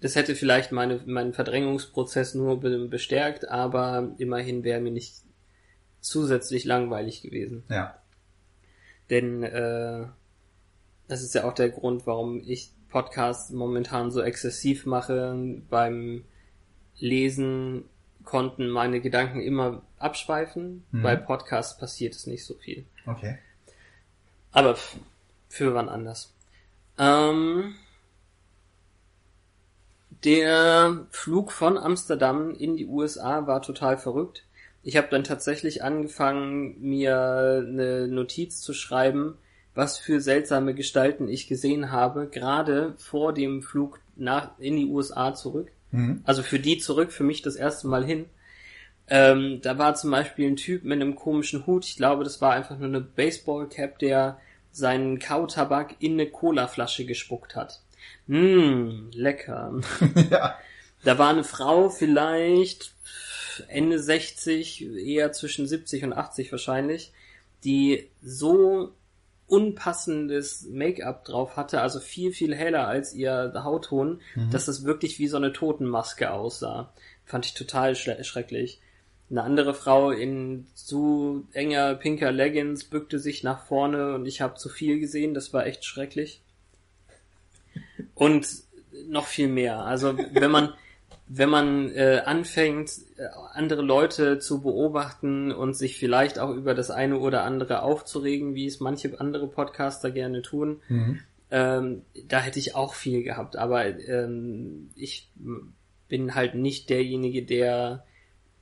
das 0.00 0.14
hätte 0.14 0.34
vielleicht 0.36 0.70
meine, 0.70 1.00
meinen 1.06 1.32
Verdrängungsprozess 1.32 2.34
nur 2.34 2.60
be 2.60 2.86
bestärkt, 2.86 3.48
aber 3.48 4.12
immerhin 4.18 4.62
wäre 4.62 4.80
mir 4.80 4.92
nicht 4.92 5.14
zusätzlich 6.00 6.64
langweilig 6.64 7.22
gewesen. 7.22 7.64
Ja. 7.68 7.98
Denn 9.10 9.42
äh, 9.42 10.06
das 11.08 11.22
ist 11.22 11.34
ja 11.34 11.44
auch 11.44 11.52
der 11.52 11.70
Grund, 11.70 12.06
warum 12.06 12.42
ich 12.46 12.70
Podcasts 12.88 13.50
momentan 13.50 14.10
so 14.10 14.22
exzessiv 14.22 14.86
mache. 14.86 15.62
Beim 15.68 16.24
Lesen 17.00 17.84
konnten 18.24 18.68
meine 18.68 19.00
Gedanken 19.00 19.40
immer 19.40 19.82
abschweifen. 19.98 20.84
Mhm. 20.90 21.02
Bei 21.02 21.16
Podcasts 21.16 21.78
passiert 21.78 22.14
es 22.14 22.26
nicht 22.26 22.44
so 22.44 22.54
viel. 22.54 22.84
Okay. 23.06 23.38
Aber 24.52 24.76
für 25.48 25.74
wann 25.74 25.88
anders. 25.88 26.34
Ähm, 26.98 27.74
Der 30.24 31.06
Flug 31.10 31.52
von 31.52 31.78
Amsterdam 31.78 32.54
in 32.54 32.76
die 32.76 32.86
USA 32.86 33.46
war 33.46 33.62
total 33.62 33.98
verrückt. 33.98 34.44
Ich 34.82 34.96
habe 34.96 35.08
dann 35.10 35.22
tatsächlich 35.22 35.84
angefangen, 35.84 36.80
mir 36.80 37.64
eine 37.66 38.08
Notiz 38.08 38.60
zu 38.60 38.74
schreiben, 38.74 39.38
was 39.74 39.96
für 39.96 40.20
seltsame 40.20 40.74
Gestalten 40.74 41.28
ich 41.28 41.46
gesehen 41.46 41.92
habe, 41.92 42.26
gerade 42.26 42.94
vor 42.98 43.32
dem 43.32 43.62
Flug 43.62 44.00
nach 44.16 44.58
in 44.58 44.76
die 44.76 44.86
USA 44.86 45.34
zurück. 45.34 45.70
Mhm. 45.90 46.22
Also 46.24 46.42
für 46.42 46.58
die 46.58 46.78
zurück, 46.78 47.12
für 47.12 47.24
mich 47.24 47.42
das 47.42 47.56
erste 47.56 47.86
Mal 47.88 48.04
hin. 48.04 48.26
Ähm, 49.10 49.60
da 49.62 49.78
war 49.78 49.94
zum 49.94 50.10
Beispiel 50.10 50.48
ein 50.48 50.56
Typ 50.56 50.84
mit 50.84 51.00
einem 51.00 51.14
komischen 51.14 51.66
Hut. 51.66 51.86
Ich 51.86 51.96
glaube, 51.96 52.24
das 52.24 52.40
war 52.40 52.52
einfach 52.52 52.76
nur 52.78 52.88
eine 52.88 53.00
Baseballcap, 53.00 53.98
der 53.98 54.38
seinen 54.70 55.18
Kautabak 55.18 55.96
in 56.00 56.12
eine 56.12 56.26
Colaflasche 56.26 57.06
gespuckt 57.06 57.56
hat. 57.56 57.80
Mmm, 58.26 59.10
lecker. 59.12 59.80
ja. 60.30 60.56
Da 61.04 61.18
war 61.18 61.30
eine 61.30 61.44
Frau 61.44 61.88
vielleicht 61.88 62.92
Ende 63.68 63.98
60, 63.98 64.86
eher 64.98 65.32
zwischen 65.32 65.66
70 65.66 66.04
und 66.04 66.12
80 66.12 66.52
wahrscheinlich, 66.52 67.12
die 67.64 68.08
so 68.22 68.92
unpassendes 69.48 70.68
Make-up 70.70 71.24
drauf 71.24 71.56
hatte, 71.56 71.80
also 71.80 72.00
viel, 72.00 72.32
viel 72.32 72.54
heller 72.54 72.86
als 72.86 73.14
ihr 73.14 73.52
Hautton, 73.64 74.20
dass 74.50 74.68
es 74.68 74.84
wirklich 74.84 75.18
wie 75.18 75.26
so 75.26 75.38
eine 75.38 75.52
Totenmaske 75.52 76.30
aussah. 76.30 76.92
Fand 77.24 77.46
ich 77.46 77.54
total 77.54 77.96
schrecklich. 77.96 78.80
Eine 79.30 79.42
andere 79.42 79.74
Frau 79.74 80.10
in 80.10 80.66
zu 80.74 81.46
enger 81.52 81.94
pinker 81.94 82.32
Leggings 82.32 82.84
bückte 82.84 83.18
sich 83.18 83.42
nach 83.42 83.66
vorne 83.66 84.14
und 84.14 84.26
ich 84.26 84.40
habe 84.40 84.54
zu 84.54 84.68
viel 84.68 85.00
gesehen, 85.00 85.34
das 85.34 85.52
war 85.52 85.66
echt 85.66 85.84
schrecklich. 85.84 86.42
Und 88.14 88.46
noch 89.06 89.26
viel 89.26 89.48
mehr. 89.48 89.80
Also 89.80 90.16
wenn 90.16 90.50
man 90.50 90.72
wenn 91.28 91.50
man 91.50 91.90
äh, 91.94 92.22
anfängt, 92.24 92.90
äh, 93.16 93.26
andere 93.52 93.82
Leute 93.82 94.38
zu 94.38 94.62
beobachten 94.62 95.52
und 95.52 95.74
sich 95.74 95.96
vielleicht 95.98 96.38
auch 96.38 96.50
über 96.50 96.74
das 96.74 96.90
eine 96.90 97.18
oder 97.18 97.44
andere 97.44 97.82
aufzuregen, 97.82 98.54
wie 98.54 98.66
es 98.66 98.80
manche 98.80 99.20
andere 99.20 99.46
Podcaster 99.46 100.10
gerne 100.10 100.42
tun, 100.42 100.80
ähm, 101.50 102.02
da 102.26 102.40
hätte 102.40 102.58
ich 102.58 102.74
auch 102.74 102.94
viel 102.94 103.22
gehabt. 103.22 103.56
Aber 103.56 103.84
ähm, 103.86 104.90
ich 104.96 105.30
bin 106.08 106.34
halt 106.34 106.54
nicht 106.54 106.90
derjenige, 106.90 107.42
der 107.42 108.04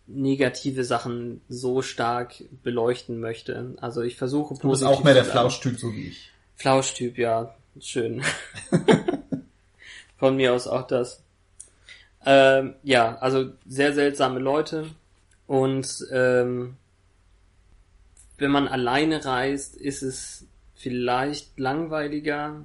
negative 0.07 0.85
Sachen 0.85 1.40
so 1.48 1.83
stark 1.83 2.44
beleuchten 2.62 3.18
möchte. 3.20 3.74
Also 3.81 4.02
ich 4.02 4.16
versuche 4.16 4.55
Du 4.55 4.70
bist 4.70 4.83
positiv 4.83 4.88
auch 4.88 5.05
mehr 5.05 5.14
der. 5.14 5.24
Flauschtyp, 5.24 5.79
so 5.79 5.92
wie 5.94 6.09
ich. 6.09 6.31
Flauschtyp, 6.55 7.18
ja, 7.18 7.55
schön. 7.81 8.22
Von 10.16 10.37
mir 10.37 10.55
aus 10.55 10.66
auch 10.66 10.87
das. 10.87 11.22
Ähm, 12.27 12.75
ja, 12.83 13.17
also 13.19 13.53
sehr 13.67 13.93
seltsame 13.93 14.41
Leute 14.41 14.87
und 15.47 16.05
ähm, 16.11 16.77
wenn 18.37 18.51
man 18.51 18.69
alleine 18.69 19.25
reist, 19.25 19.77
ist 19.77 20.03
es 20.03 20.47
vielleicht 20.75 21.59
langweiliger, 21.59 22.65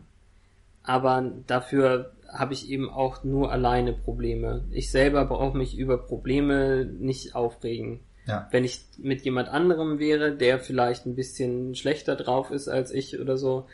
aber 0.83 1.31
dafür 1.45 2.11
habe 2.27 2.53
ich 2.53 2.69
eben 2.69 2.89
auch 2.89 3.23
nur 3.23 3.51
alleine 3.51 3.93
Probleme. 3.93 4.63
Ich 4.71 4.89
selber 4.89 5.25
brauche 5.25 5.57
mich 5.57 5.77
über 5.77 5.97
Probleme 5.97 6.85
nicht 6.85 7.35
aufregen. 7.35 7.99
Ja. 8.25 8.47
Wenn 8.51 8.63
ich 8.63 8.85
mit 8.97 9.21
jemand 9.21 9.49
anderem 9.49 9.99
wäre, 9.99 10.35
der 10.35 10.59
vielleicht 10.59 11.05
ein 11.05 11.15
bisschen 11.15 11.75
schlechter 11.75 12.15
drauf 12.15 12.51
ist 12.51 12.67
als 12.67 12.91
ich 12.91 13.19
oder 13.19 13.37
so, 13.37 13.67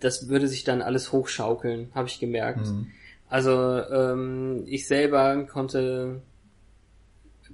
das 0.00 0.28
würde 0.28 0.48
sich 0.48 0.64
dann 0.64 0.80
alles 0.80 1.12
hochschaukeln, 1.12 1.90
habe 1.94 2.08
ich 2.08 2.20
gemerkt. 2.20 2.66
Mhm. 2.66 2.92
Also 3.28 3.52
ähm, 3.52 4.64
ich 4.66 4.86
selber 4.86 5.44
konnte, 5.44 6.22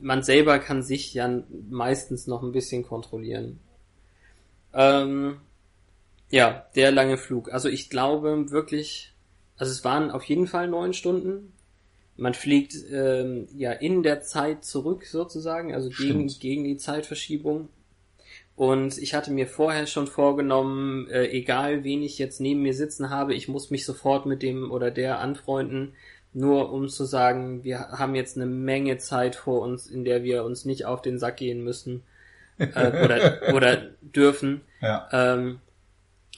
man 0.01 0.23
selber 0.23 0.59
kann 0.59 0.83
sich 0.83 1.15
ja 1.15 1.43
meistens 1.69 2.27
noch 2.27 2.43
ein 2.43 2.53
bisschen 2.53 2.85
kontrollieren. 2.85 3.59
Ähm, 4.73 5.39
ja, 6.31 6.67
der 6.75 6.93
lange 6.93 7.17
Flug. 7.17 7.53
Also 7.53 7.69
ich 7.69 7.91
glaube 7.91 8.51
wirklich, 8.51 9.15
also 9.57 9.73
es 9.73 9.85
waren 9.85 10.11
auf 10.11 10.25
jeden 10.25 10.47
Fall 10.47 10.69
neun 10.69 10.93
Stunden. 10.93 11.53
Man 12.17 12.35
fliegt 12.35 12.75
ähm, 12.93 13.49
ja 13.57 13.73
in 13.73 14.03
der 14.05 14.21
Zeit 14.21 14.65
zurück 14.65 15.05
sozusagen, 15.05 15.75
also 15.75 15.91
gegen, 15.91 16.29
gegen 16.29 16.65
die 16.65 16.77
Zeitverschiebung. 16.77 17.69
Und 18.57 18.99
ich 18.99 19.15
hatte 19.15 19.33
mir 19.33 19.49
vorher 19.49 19.87
schon 19.87 20.07
vorgenommen, 20.07 21.09
äh, 21.09 21.27
egal 21.27 21.83
wen 21.83 22.03
ich 22.03 22.19
jetzt 22.19 22.41
neben 22.41 22.63
mir 22.63 22.75
sitzen 22.75 23.11
habe, 23.11 23.35
ich 23.35 23.49
muss 23.49 23.71
mich 23.71 23.85
sofort 23.85 24.27
mit 24.27 24.43
dem 24.43 24.71
oder 24.71 24.93
der 24.93 25.19
anfreunden, 25.19 25.95
nur 26.33 26.73
um 26.73 26.89
zu 26.89 27.05
sagen, 27.05 27.65
wir 27.65 27.81
haben 27.91 28.15
jetzt 28.15 28.37
eine 28.37 28.47
Menge 28.47 28.99
Zeit 28.99 29.35
vor 29.35 29.61
uns, 29.63 29.89
in 29.89 30.05
der 30.05 30.23
wir 30.23 30.45
uns 30.45 30.65
nicht 30.65 30.85
auf 30.87 31.03
den 31.03 31.19
Sack 31.19 31.39
gehen 31.39 31.65
müssen 31.65 32.05
äh, 32.59 33.05
oder, 33.05 33.41
oder 33.55 33.77
dürfen. 34.03 34.61
Ja. 34.81 35.09
Ähm, 35.13 35.59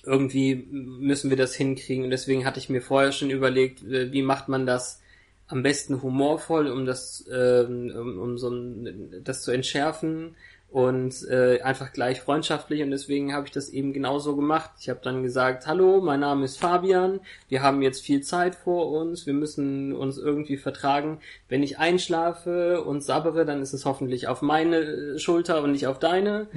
irgendwie 0.02 0.66
müssen 0.70 1.31
wir 1.31 1.37
das 1.37 1.55
hinkriegen 1.55 2.05
und 2.05 2.11
deswegen 2.11 2.46
hatte 2.46 2.61
ich 2.61 2.70
mir 2.70 2.81
vorher 2.81 3.12
schon 3.12 3.31
überlegt, 3.31 3.83
äh, 3.83 4.12
wie 4.12 4.22
macht 4.22 4.48
man 4.48 4.64
das 4.64 5.02
am 5.48 5.62
besten 5.62 6.02
humorvoll, 6.02 6.68
um 6.68 6.87
das, 6.87 7.26
ähm, 7.33 7.92
um, 7.94 8.18
um 8.18 8.38
so 8.38 8.48
ein, 8.50 9.22
das 9.22 9.42
zu 9.42 9.50
entschärfen 9.50 10.35
und 10.70 11.26
äh, 11.31 11.61
einfach 11.62 11.92
gleich 11.92 12.20
freundschaftlich 12.20 12.83
und 12.83 12.90
deswegen 12.90 13.33
habe 13.33 13.46
ich 13.46 13.52
das 13.52 13.68
eben 13.70 13.92
genauso 13.92 14.37
gemacht. 14.37 14.72
Ich 14.81 14.88
habe 14.88 15.00
dann 15.02 15.22
gesagt, 15.22 15.66
hallo, 15.66 16.00
mein 16.00 16.20
Name 16.20 16.44
ist 16.44 16.59
Fabian, 16.59 17.20
wir 17.48 17.62
haben 17.62 17.83
jetzt 17.83 18.02
viel 18.02 18.20
Zeit 18.20 18.55
vor 18.57 18.90
uns, 18.90 19.26
wir 19.26 19.33
müssen 19.33 19.94
uns 19.94 20.18
irgendwie 20.18 20.57
vertragen. 20.57 21.20
Wenn 21.48 21.62
ich 21.62 21.79
einschlafe 21.79 22.83
und 22.83 23.02
sabbere, 23.02 23.44
dann 23.46 23.62
ist 23.62 23.72
es 23.72 23.85
hoffentlich 23.85 24.29
auf 24.29 24.42
meine 24.42 24.76
äh, 24.79 25.18
Schulter 25.18 25.62
und 25.62 25.72
nicht 25.72 25.87
auf 25.87 25.98
deine. 25.98 26.48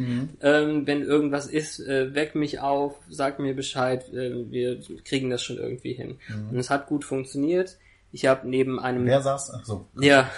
Ähm, 0.42 0.88
wenn 0.88 1.04
irgendwas 1.04 1.46
ist, 1.46 1.80
äh, 1.80 2.14
weck 2.14 2.36
mich 2.36 2.60
auf, 2.60 2.96
sag 3.10 3.40
mir 3.40 3.54
Bescheid, 3.54 4.12
äh, 4.12 4.52
wir 4.52 4.80
kriegen 5.06 5.30
das 5.30 5.44
schon 5.44 5.58
irgendwie 5.58 5.94
hin. 5.94 6.18
Und 6.52 6.58
es 6.58 6.70
hat 6.70 6.88
gut 6.88 7.06
funktioniert. 7.06 7.78
Ich 8.12 8.26
habe 8.26 8.50
neben 8.50 8.80
einem 8.80 9.06
Wer 9.06 9.22
saß? 9.22 9.52
Ach 9.56 9.66
so. 9.66 9.86
ja. 10.00 10.30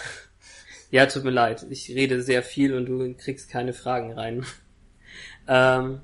Ja, 0.91 1.05
tut 1.05 1.23
mir 1.23 1.31
leid. 1.31 1.65
Ich 1.69 1.89
rede 1.89 2.21
sehr 2.21 2.43
viel 2.43 2.75
und 2.75 2.85
du 2.85 3.13
kriegst 3.15 3.49
keine 3.49 3.73
Fragen 3.73 4.13
rein. 4.13 4.45
Ähm, 5.47 6.01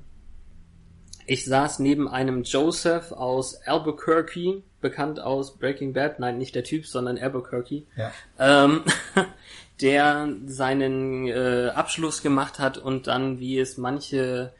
ich 1.24 1.44
saß 1.44 1.78
neben 1.78 2.08
einem 2.08 2.42
Joseph 2.42 3.12
aus 3.12 3.54
Albuquerque, 3.62 4.62
bekannt 4.80 5.20
aus 5.20 5.56
Breaking 5.56 5.92
Bad. 5.92 6.18
Nein, 6.18 6.38
nicht 6.38 6.54
der 6.54 6.64
Typ, 6.64 6.86
sondern 6.86 7.16
Albuquerque. 7.16 7.84
Ja. 7.96 8.12
Ähm, 8.38 8.82
der 9.80 10.34
seinen 10.46 11.28
äh, 11.28 11.70
Abschluss 11.74 12.22
gemacht 12.22 12.58
hat 12.58 12.78
und 12.78 13.06
dann, 13.06 13.38
wie 13.38 13.58
es 13.58 13.78
manche 13.78 14.52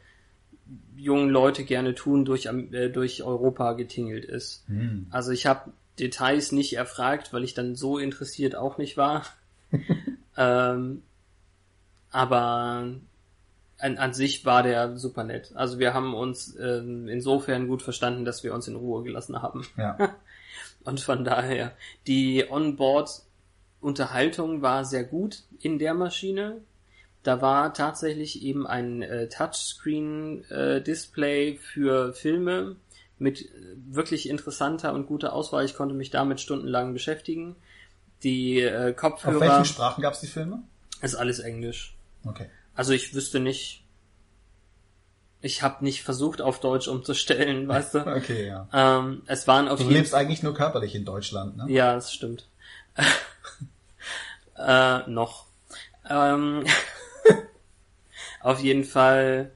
jungen 0.95 1.29
Leute 1.29 1.65
gerne 1.65 1.93
tun, 1.93 2.23
durch, 2.23 2.45
äh, 2.45 2.89
durch 2.89 3.23
Europa 3.23 3.73
getingelt 3.73 4.25
ist. 4.25 4.65
Also 5.11 5.31
ich 5.31 5.45
habe 5.45 5.71
Details 5.99 6.51
nicht 6.51 6.73
erfragt, 6.73 7.33
weil 7.33 7.43
ich 7.43 7.53
dann 7.53 7.75
so 7.75 7.97
interessiert 7.97 8.55
auch 8.55 8.77
nicht 8.77 8.95
war. 8.97 9.25
ähm, 10.39 11.03
aber 12.11 12.87
an, 13.77 13.97
an 13.97 14.13
sich 14.13 14.45
war 14.45 14.63
der 14.63 14.97
super 14.97 15.25
nett. 15.25 15.51
Also 15.53 15.77
wir 15.79 15.93
haben 15.93 16.15
uns 16.15 16.55
ähm, 16.59 17.09
insofern 17.09 17.67
gut 17.67 17.81
verstanden, 17.81 18.23
dass 18.25 18.43
wir 18.43 18.53
uns 18.53 18.67
in 18.67 18.75
Ruhe 18.75 19.01
gelassen 19.03 19.41
haben. 19.41 19.65
Ja. 19.77 19.97
Und 20.85 20.99
von 21.01 21.25
daher, 21.25 21.73
die 22.07 22.45
Onboard-Unterhaltung 22.49 24.61
war 24.61 24.85
sehr 24.85 25.03
gut 25.03 25.43
in 25.59 25.77
der 25.77 25.93
Maschine. 25.93 26.61
Da 27.21 27.41
war 27.41 27.73
tatsächlich 27.73 28.43
eben 28.43 28.65
ein 28.65 29.01
äh, 29.01 29.27
Touchscreen-Display 29.27 31.57
für 31.57 32.13
Filme 32.13 32.77
mit 33.17 33.41
äh, 33.41 33.75
wirklich 33.89 34.29
interessanter 34.29 34.93
und 34.93 35.07
guter 35.07 35.33
Auswahl. 35.33 35.65
Ich 35.65 35.75
konnte 35.75 35.95
mich 35.95 36.11
damit 36.11 36.39
stundenlang 36.39 36.93
beschäftigen. 36.93 37.57
Die 38.23 38.59
äh, 38.61 38.91
Auf 38.91 38.95
Kopfhörer 38.97 39.39
welchen 39.39 39.65
Sprachen 39.65 40.01
gab 40.01 40.13
es 40.13 40.19
die 40.19 40.27
Filme? 40.27 40.63
ist 41.01 41.15
alles 41.15 41.39
Englisch. 41.39 41.95
Okay. 42.25 42.49
Also 42.75 42.93
ich 42.93 43.13
wüsste 43.13 43.39
nicht. 43.39 43.83
Ich 45.41 45.61
habe 45.61 45.83
nicht 45.85 46.03
versucht, 46.03 46.41
auf 46.41 46.59
Deutsch 46.59 46.87
umzustellen, 46.89 47.67
weißt 47.69 47.95
du. 47.95 47.99
Okay, 48.07 48.47
ja. 48.47 48.67
Ähm, 48.73 49.23
es 49.25 49.47
waren 49.47 49.67
auf 49.69 49.77
Du 49.77 49.83
jeden 49.85 49.95
lebst 49.95 50.13
eigentlich 50.13 50.43
nur 50.43 50.53
körperlich 50.53 50.95
in 50.95 51.05
Deutschland, 51.05 51.55
ne? 51.57 51.65
Ja, 51.69 51.93
das 51.95 52.13
stimmt. 52.13 52.47
äh, 54.57 55.09
noch. 55.09 55.45
Ähm, 56.09 56.65
auf 58.41 58.59
jeden 58.59 58.83
Fall, 58.83 59.51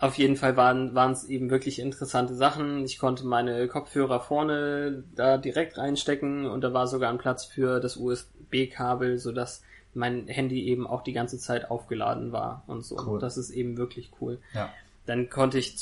auf 0.00 0.16
jeden 0.16 0.36
Fall 0.36 0.56
waren 0.56 0.94
waren 0.94 1.12
es 1.12 1.24
eben 1.24 1.50
wirklich 1.50 1.78
interessante 1.80 2.34
Sachen. 2.34 2.84
Ich 2.84 2.98
konnte 2.98 3.26
meine 3.26 3.66
Kopfhörer 3.68 4.20
vorne 4.20 5.04
da 5.14 5.38
direkt 5.38 5.78
reinstecken 5.78 6.46
und 6.46 6.62
da 6.62 6.72
war 6.72 6.86
sogar 6.86 7.10
ein 7.10 7.18
Platz 7.18 7.44
für 7.44 7.80
das 7.80 7.96
USB-Kabel, 7.96 9.18
so 9.18 9.32
dass 9.32 9.62
mein 9.94 10.28
Handy 10.28 10.66
eben 10.68 10.86
auch 10.86 11.02
die 11.02 11.12
ganze 11.12 11.38
Zeit 11.38 11.70
aufgeladen 11.70 12.30
war 12.32 12.62
und 12.66 12.84
so. 12.84 12.96
Cool. 12.98 13.18
Das 13.18 13.36
ist 13.36 13.50
eben 13.50 13.76
wirklich 13.76 14.12
cool 14.20 14.38
Ja. 14.54 14.70
dann 15.06 15.30
konnte 15.30 15.58
ich 15.58 15.76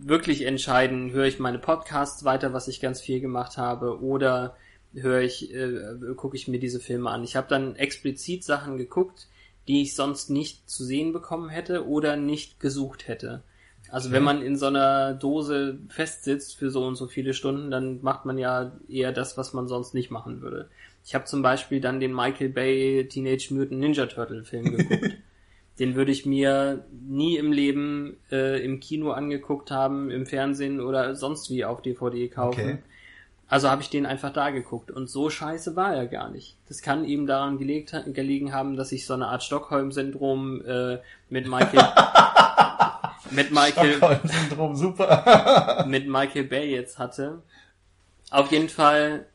wirklich 0.00 0.46
entscheiden, 0.46 1.10
höre 1.10 1.26
ich 1.26 1.38
meine 1.40 1.58
Podcasts 1.58 2.24
weiter, 2.24 2.52
was 2.52 2.68
ich 2.68 2.80
ganz 2.80 3.00
viel 3.00 3.20
gemacht 3.20 3.58
habe, 3.58 4.00
oder 4.00 4.56
höre 4.94 5.22
ich, 5.22 5.52
äh, 5.52 6.14
gucke 6.16 6.36
ich 6.36 6.46
mir 6.48 6.60
diese 6.60 6.78
Filme 6.80 7.10
an. 7.10 7.24
Ich 7.24 7.36
habe 7.36 7.48
dann 7.48 7.74
explizit 7.76 8.44
Sachen 8.44 8.76
geguckt, 8.78 9.26
die 9.68 9.82
ich 9.82 9.94
sonst 9.94 10.30
nicht 10.30 10.68
zu 10.68 10.84
sehen 10.84 11.12
bekommen 11.12 11.48
hätte 11.48 11.86
oder 11.86 12.16
nicht 12.16 12.60
gesucht 12.60 13.08
hätte. 13.08 13.42
Also 13.90 14.10
wenn 14.10 14.22
man 14.22 14.42
in 14.42 14.56
so 14.56 14.66
einer 14.66 15.14
Dose 15.14 15.78
festsitzt 15.88 16.56
für 16.56 16.70
so 16.70 16.84
und 16.84 16.96
so 16.96 17.06
viele 17.06 17.34
Stunden, 17.34 17.70
dann 17.70 18.02
macht 18.02 18.24
man 18.24 18.38
ja 18.38 18.72
eher 18.88 19.12
das, 19.12 19.36
was 19.36 19.52
man 19.52 19.68
sonst 19.68 19.94
nicht 19.94 20.10
machen 20.10 20.40
würde. 20.40 20.68
Ich 21.04 21.14
habe 21.14 21.26
zum 21.26 21.42
Beispiel 21.42 21.80
dann 21.80 22.00
den 22.00 22.14
Michael 22.14 22.48
Bay 22.48 23.06
Teenage 23.08 23.52
Mutant 23.52 23.80
Ninja 23.80 24.06
Turtle 24.06 24.42
Film 24.42 24.64
geguckt. 24.76 25.18
den 25.78 25.94
würde 25.94 26.12
ich 26.12 26.24
mir 26.24 26.84
nie 27.06 27.36
im 27.36 27.52
Leben 27.52 28.16
äh, 28.32 28.64
im 28.64 28.80
Kino 28.80 29.12
angeguckt 29.12 29.70
haben, 29.70 30.10
im 30.10 30.26
Fernsehen 30.26 30.80
oder 30.80 31.14
sonst 31.14 31.50
wie 31.50 31.64
auf 31.64 31.82
DVD 31.82 32.28
kaufen. 32.28 32.60
Okay. 32.60 32.78
Also 33.54 33.70
habe 33.70 33.82
ich 33.82 33.88
den 33.88 34.04
einfach 34.04 34.32
da 34.32 34.50
geguckt 34.50 34.90
und 34.90 35.08
so 35.08 35.30
scheiße 35.30 35.76
war 35.76 35.94
er 35.94 36.08
gar 36.08 36.28
nicht. 36.28 36.56
Das 36.66 36.82
kann 36.82 37.04
eben 37.04 37.28
daran 37.28 37.56
gelegt, 37.56 37.94
gelegen 38.06 38.52
haben, 38.52 38.74
dass 38.76 38.90
ich 38.90 39.06
so 39.06 39.14
eine 39.14 39.28
Art 39.28 39.44
Stockholm-Syndrom 39.44 40.60
äh, 40.66 40.98
mit 41.28 41.46
Michael 41.46 41.78
mit 43.30 43.52
Michael 43.52 43.98
Stockholm-Syndrom, 43.98 44.74
super. 44.74 45.84
mit 45.88 46.08
Michael 46.08 46.42
Bay 46.42 46.68
jetzt 46.68 46.98
hatte. 46.98 47.42
Auf 48.28 48.50
jeden 48.50 48.68
Fall 48.68 49.26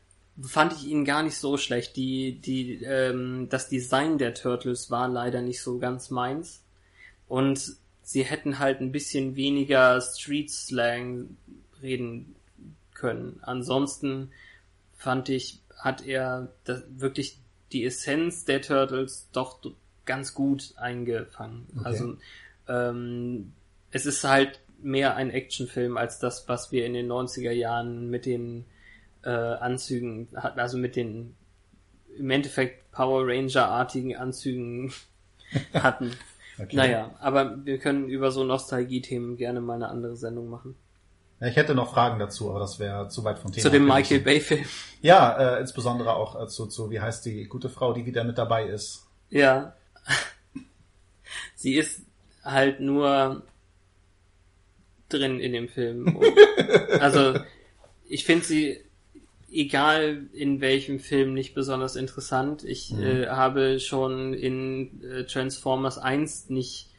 fand 0.42 0.74
ich 0.74 0.86
ihn 0.86 1.06
gar 1.06 1.22
nicht 1.22 1.38
so 1.38 1.56
schlecht. 1.56 1.96
Die, 1.96 2.42
die, 2.42 2.84
ähm, 2.84 3.46
das 3.48 3.70
Design 3.70 4.18
der 4.18 4.34
Turtles 4.34 4.90
war 4.90 5.08
leider 5.08 5.40
nicht 5.40 5.62
so 5.62 5.78
ganz 5.78 6.10
meins. 6.10 6.62
Und 7.26 7.72
sie 8.02 8.24
hätten 8.24 8.58
halt 8.58 8.82
ein 8.82 8.92
bisschen 8.92 9.34
weniger 9.34 9.98
Street 10.02 10.50
Slang 10.50 11.38
reden 11.80 12.34
können. 13.00 13.40
Ansonsten 13.42 14.30
fand 14.94 15.28
ich, 15.30 15.60
hat 15.76 16.06
er 16.06 16.52
das, 16.64 16.82
wirklich 16.90 17.38
die 17.72 17.84
Essenz 17.84 18.44
der 18.44 18.60
Turtles 18.60 19.28
doch 19.32 19.58
ganz 20.04 20.34
gut 20.34 20.74
eingefangen. 20.76 21.66
Okay. 21.74 21.84
Also 21.84 22.16
ähm, 22.68 23.52
es 23.90 24.06
ist 24.06 24.22
halt 24.24 24.60
mehr 24.82 25.16
ein 25.16 25.30
Actionfilm 25.30 25.96
als 25.96 26.18
das, 26.18 26.48
was 26.48 26.72
wir 26.72 26.84
in 26.84 26.94
den 26.94 27.10
90er 27.10 27.50
Jahren 27.50 28.10
mit 28.10 28.26
den 28.26 28.64
äh, 29.22 29.30
Anzügen 29.30 30.28
hatten, 30.34 30.60
also 30.60 30.78
mit 30.78 30.96
den 30.96 31.34
im 32.18 32.30
Endeffekt 32.30 32.90
Power 32.92 33.26
Ranger-artigen 33.26 34.16
Anzügen 34.16 34.92
hatten. 35.74 36.12
Okay. 36.58 36.76
Naja, 36.76 37.14
aber 37.20 37.64
wir 37.64 37.78
können 37.78 38.08
über 38.08 38.30
so 38.30 38.44
Nostalgie-Themen 38.44 39.36
gerne 39.36 39.60
mal 39.60 39.74
eine 39.74 39.88
andere 39.88 40.16
Sendung 40.16 40.50
machen. 40.50 40.76
Ja, 41.40 41.46
ich 41.46 41.56
hätte 41.56 41.74
noch 41.74 41.92
Fragen 41.92 42.18
dazu, 42.18 42.50
aber 42.50 42.58
das 42.58 42.78
wäre 42.78 43.08
zu 43.08 43.24
weit 43.24 43.38
vom 43.38 43.50
Thema. 43.50 43.62
Zu 43.62 43.70
dem. 43.70 43.86
Michael 43.86 44.20
Bay-Film. 44.20 44.64
Ja, 45.00 45.56
äh, 45.56 45.60
insbesondere 45.60 46.14
auch 46.14 46.40
äh, 46.40 46.46
zu, 46.48 46.66
zu, 46.66 46.90
wie 46.90 47.00
heißt 47.00 47.24
die 47.24 47.44
gute 47.44 47.70
Frau, 47.70 47.94
die 47.94 48.04
wieder 48.04 48.24
mit 48.24 48.36
dabei 48.36 48.66
ist. 48.66 49.06
Ja. 49.30 49.74
Sie 51.54 51.74
ist 51.76 52.02
halt 52.44 52.80
nur 52.80 53.42
drin 55.08 55.40
in 55.40 55.52
dem 55.52 55.68
Film. 55.68 56.18
Also, 57.00 57.40
ich 58.08 58.24
finde 58.24 58.44
sie, 58.44 58.78
egal 59.50 60.26
in 60.32 60.60
welchem 60.60 61.00
Film, 61.00 61.32
nicht 61.32 61.54
besonders 61.54 61.96
interessant. 61.96 62.62
Ich 62.62 62.92
äh, 62.92 63.28
habe 63.28 63.80
schon 63.80 64.34
in 64.34 65.02
äh, 65.02 65.24
Transformers 65.24 65.98
1 65.98 66.50
nicht 66.50 66.89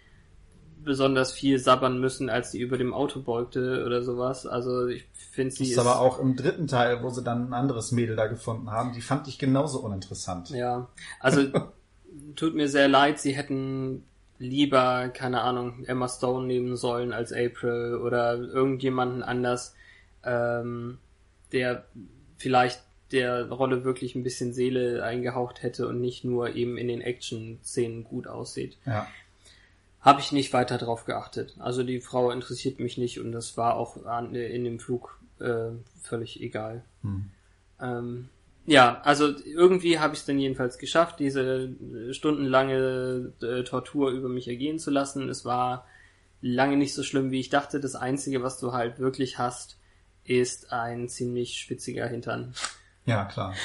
besonders 0.83 1.31
viel 1.31 1.59
sabbern 1.59 1.99
müssen, 1.99 2.29
als 2.29 2.51
sie 2.51 2.59
über 2.59 2.77
dem 2.77 2.93
Auto 2.93 3.21
beugte 3.21 3.83
oder 3.85 4.01
sowas. 4.01 4.45
Also 4.45 4.87
ich 4.87 5.05
finde 5.13 5.51
sie 5.51 5.63
Das 5.63 5.71
ist 5.71 5.77
aber 5.77 5.99
auch 5.99 6.19
im 6.19 6.35
dritten 6.35 6.67
Teil, 6.67 7.03
wo 7.03 7.09
sie 7.09 7.23
dann 7.23 7.49
ein 7.49 7.53
anderes 7.53 7.91
Mädel 7.91 8.15
da 8.15 8.27
gefunden 8.27 8.71
haben, 8.71 8.93
die 8.93 9.01
fand 9.01 9.27
ich 9.27 9.37
genauso 9.37 9.79
uninteressant. 9.79 10.49
Ja, 10.49 10.89
also 11.19 11.43
tut 12.35 12.55
mir 12.55 12.67
sehr 12.67 12.87
leid, 12.87 13.19
sie 13.19 13.33
hätten 13.33 14.03
lieber, 14.39 15.09
keine 15.09 15.41
Ahnung, 15.41 15.85
Emma 15.85 16.09
Stone 16.09 16.47
nehmen 16.47 16.75
sollen 16.75 17.13
als 17.13 17.31
April 17.31 17.99
oder 18.03 18.35
irgendjemanden 18.37 19.21
anders, 19.23 19.75
ähm, 20.23 20.97
der 21.51 21.85
vielleicht 22.37 22.81
der 23.11 23.49
Rolle 23.49 23.83
wirklich 23.83 24.15
ein 24.15 24.23
bisschen 24.23 24.53
Seele 24.53 25.03
eingehaucht 25.03 25.63
hätte 25.63 25.87
und 25.87 26.01
nicht 26.01 26.23
nur 26.23 26.55
eben 26.55 26.77
in 26.77 26.87
den 26.87 27.01
Action-Szenen 27.01 28.03
gut 28.03 28.27
aussieht. 28.27 28.77
Ja. 28.85 29.07
Habe 30.01 30.19
ich 30.19 30.31
nicht 30.31 30.51
weiter 30.53 30.77
drauf 30.77 31.05
geachtet. 31.05 31.55
Also 31.59 31.83
die 31.83 32.01
Frau 32.01 32.31
interessiert 32.31 32.79
mich 32.79 32.97
nicht 32.97 33.19
und 33.19 33.31
das 33.31 33.55
war 33.57 33.75
auch 33.75 34.03
an, 34.05 34.33
in 34.33 34.63
dem 34.63 34.79
Flug 34.79 35.19
äh, 35.39 35.69
völlig 36.01 36.41
egal. 36.41 36.83
Ähm, 37.79 38.29
ja, 38.65 39.01
also 39.01 39.33
irgendwie 39.45 39.99
habe 39.99 40.13
ich 40.13 40.21
es 40.21 40.25
dann 40.25 40.39
jedenfalls 40.39 40.77
geschafft, 40.77 41.19
diese 41.19 41.41
äh, 41.41 42.13
stundenlange 42.13 43.33
äh, 43.41 43.63
Tortur 43.63 44.11
über 44.11 44.29
mich 44.29 44.47
ergehen 44.47 44.79
zu 44.79 44.91
lassen. 44.91 45.29
Es 45.29 45.45
war 45.45 45.85
lange 46.41 46.77
nicht 46.77 46.93
so 46.93 47.03
schlimm, 47.03 47.31
wie 47.31 47.39
ich 47.39 47.49
dachte. 47.49 47.79
Das 47.79 47.95
Einzige, 47.95 48.43
was 48.43 48.59
du 48.59 48.73
halt 48.73 48.99
wirklich 48.99 49.37
hast, 49.37 49.77
ist 50.23 50.71
ein 50.71 51.09
ziemlich 51.09 51.57
schwitziger 51.57 52.07
Hintern. 52.07 52.53
Ja, 53.05 53.25
klar. 53.25 53.55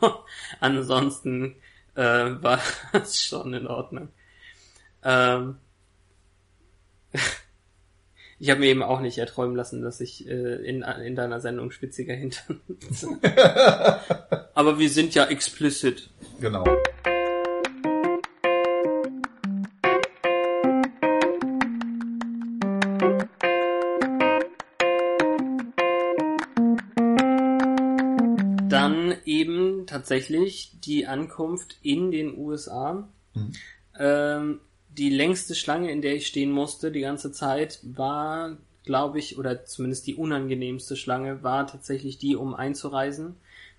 Ansonsten 0.60 1.56
äh, 1.94 2.02
war 2.02 2.60
es 2.92 3.20
schon 3.22 3.54
in 3.54 3.66
Ordnung. 3.66 4.08
Ähm, 5.02 5.56
ich 8.38 8.50
habe 8.50 8.60
mir 8.60 8.66
eben 8.66 8.82
auch 8.82 9.00
nicht 9.00 9.18
erträumen 9.18 9.56
lassen, 9.56 9.82
dass 9.82 10.00
ich 10.00 10.28
äh, 10.28 10.56
in, 10.56 10.82
in 10.82 11.14
deiner 11.14 11.40
Sendung 11.40 11.70
schwitziger 11.70 12.14
Hintern. 12.14 12.60
Aber 14.54 14.78
wir 14.78 14.88
sind 14.88 15.14
ja 15.14 15.26
explicit. 15.26 16.10
Genau. 16.40 16.64
Dann 28.68 29.14
eben 29.24 29.86
tatsächlich 29.86 30.72
die 30.84 31.06
Ankunft 31.06 31.78
in 31.82 32.10
den 32.10 32.36
USA. 32.36 33.08
Ähm, 33.98 34.60
die 34.96 35.10
längste 35.10 35.54
Schlange, 35.54 35.90
in 35.90 36.02
der 36.02 36.14
ich 36.14 36.26
stehen 36.26 36.50
musste, 36.50 36.92
die 36.92 37.00
ganze 37.00 37.32
Zeit, 37.32 37.80
war, 37.82 38.56
glaube 38.84 39.18
ich, 39.18 39.38
oder 39.38 39.64
zumindest 39.64 40.06
die 40.06 40.14
unangenehmste 40.14 40.96
Schlange, 40.96 41.42
war 41.42 41.66
tatsächlich 41.66 42.18
die, 42.18 42.36
um 42.36 42.54
einzureisen. 42.54 43.36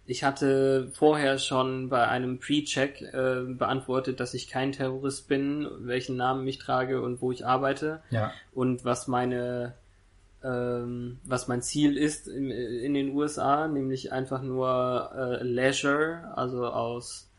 Ich 0.07 0.23
hatte 0.23 0.91
vorher 0.93 1.39
schon 1.39 1.89
bei 1.89 2.07
einem 2.07 2.39
Pre-Check 2.39 3.01
äh, 3.01 3.41
beantwortet, 3.47 4.19
dass 4.19 4.33
ich 4.35 4.47
kein 4.47 4.71
Terrorist 4.71 5.27
bin, 5.27 5.67
welchen 5.79 6.15
Namen 6.15 6.47
ich 6.47 6.59
trage 6.59 7.01
und 7.01 7.21
wo 7.21 7.31
ich 7.31 7.45
arbeite 7.45 8.01
Ja. 8.11 8.31
und 8.53 8.85
was 8.85 9.07
meine 9.07 9.73
ähm, 10.43 11.17
was 11.23 11.47
mein 11.47 11.63
Ziel 11.63 11.97
ist 11.97 12.27
in, 12.27 12.51
in 12.51 12.93
den 12.93 13.15
USA, 13.15 13.67
nämlich 13.67 14.11
einfach 14.11 14.43
nur 14.43 15.09
äh, 15.15 15.43
Leisure, 15.43 16.33
also 16.35 16.67
aus 16.67 17.31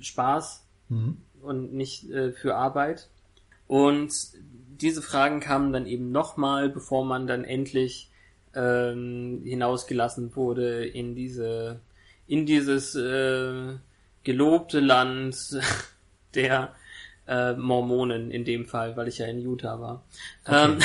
Spaß 0.00 0.64
Mhm. 0.90 1.18
Und 1.42 1.72
nicht 1.72 2.10
äh, 2.10 2.32
für 2.32 2.56
Arbeit. 2.56 3.08
Und 3.66 4.12
diese 4.80 5.02
Fragen 5.02 5.40
kamen 5.40 5.72
dann 5.72 5.86
eben 5.86 6.10
nochmal, 6.10 6.68
bevor 6.68 7.04
man 7.04 7.26
dann 7.26 7.44
endlich 7.44 8.10
ähm, 8.54 9.42
hinausgelassen 9.44 10.34
wurde 10.34 10.84
in 10.86 11.14
diese 11.14 11.80
in 12.26 12.46
dieses 12.46 12.94
äh, 12.94 13.74
gelobte 14.24 14.80
Land 14.80 15.36
der 16.34 16.74
äh, 17.26 17.52
Mormonen 17.54 18.30
in 18.30 18.44
dem 18.44 18.66
Fall, 18.66 18.96
weil 18.96 19.08
ich 19.08 19.18
ja 19.18 19.26
in 19.26 19.40
Utah 19.40 19.80
war. 19.80 20.04
Ähm, 20.46 20.78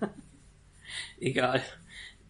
egal. 1.20 1.62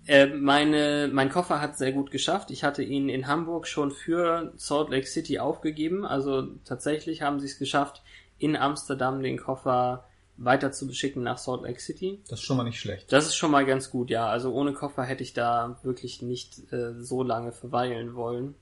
Äh, 0.07 0.27
meine, 0.27 1.11
mein 1.13 1.31
Koffer 1.31 1.61
hat 1.61 1.77
sehr 1.77 1.93
gut 1.93 2.11
geschafft. 2.11 2.51
Ich 2.51 2.63
hatte 2.65 2.83
ihn 2.83 3.09
in 3.09 3.27
Hamburg 3.27 3.67
schon 3.67 3.91
für 3.91 4.53
Salt 4.57 4.91
Lake 4.91 5.07
City 5.07 5.39
aufgegeben. 5.39 6.05
Also 6.07 6.49
tatsächlich 6.65 7.23
haben 7.23 7.41
sie 7.41 7.47
es 7.47 7.59
geschafft, 7.59 8.03
in 8.39 8.57
Amsterdam 8.57 9.23
den 9.23 9.37
Koffer 9.39 10.05
weiter 10.37 10.71
zu 10.71 10.87
beschicken 10.87 11.23
nach 11.23 11.39
Salt 11.39 11.63
Lake 11.63 11.81
City. 11.81 12.21
Das 12.29 12.41
ist 12.41 12.45
schon 12.45 12.57
mal 12.57 12.65
nicht 12.65 12.79
schlecht. 12.79 13.11
Das 13.13 13.27
ist 13.27 13.37
schon 13.37 13.51
mal 13.51 13.65
ganz 13.65 13.91
gut, 13.91 14.11
ja. 14.11 14.27
Also 14.29 14.53
ohne 14.53 14.75
Koffer 14.75 15.03
hätte 15.03 15.23
ich 15.23 15.33
da 15.33 15.79
wirklich 15.83 16.23
nicht 16.23 16.73
äh, 16.73 16.93
so 17.01 17.23
lange 17.23 17.53
verweilen 17.53 18.15
wollen. 18.15 18.55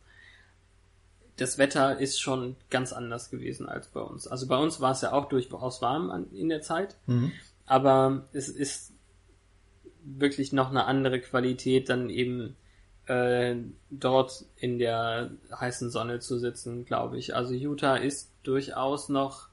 Das 1.36 1.58
Wetter 1.58 1.98
ist 1.98 2.20
schon 2.20 2.54
ganz 2.70 2.92
anders 2.92 3.28
gewesen 3.28 3.68
als 3.68 3.88
bei 3.88 4.00
uns. 4.00 4.28
Also 4.28 4.46
bei 4.46 4.56
uns 4.56 4.80
war 4.80 4.92
es 4.92 5.00
ja 5.00 5.12
auch 5.12 5.28
durchaus 5.28 5.82
warm 5.82 6.10
an, 6.10 6.26
in 6.32 6.48
der 6.48 6.62
Zeit, 6.62 6.96
Mhm. 7.06 7.32
aber 7.66 8.28
es 8.32 8.48
ist 8.48 8.92
wirklich 10.04 10.52
noch 10.52 10.70
eine 10.70 10.84
andere 10.84 11.20
Qualität, 11.20 11.88
dann 11.88 12.10
eben 12.10 12.56
äh, 13.06 13.56
dort 13.90 14.44
in 14.56 14.78
der 14.78 15.30
heißen 15.50 15.90
Sonne 15.90 16.20
zu 16.20 16.38
sitzen, 16.38 16.84
glaube 16.84 17.18
ich. 17.18 17.34
Also 17.34 17.54
Utah 17.54 17.96
ist 17.96 18.30
durchaus 18.42 19.08
noch 19.08 19.48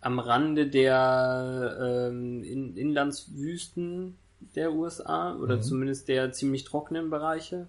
am 0.00 0.18
Rande 0.18 0.66
der 0.66 2.08
ähm, 2.10 2.42
in 2.42 2.76
Inlandswüsten 2.76 4.16
der 4.56 4.72
USA 4.72 5.36
oder 5.36 5.56
Mhm. 5.56 5.62
zumindest 5.62 6.08
der 6.08 6.32
ziemlich 6.32 6.64
trockenen 6.64 7.10
Bereiche. 7.10 7.68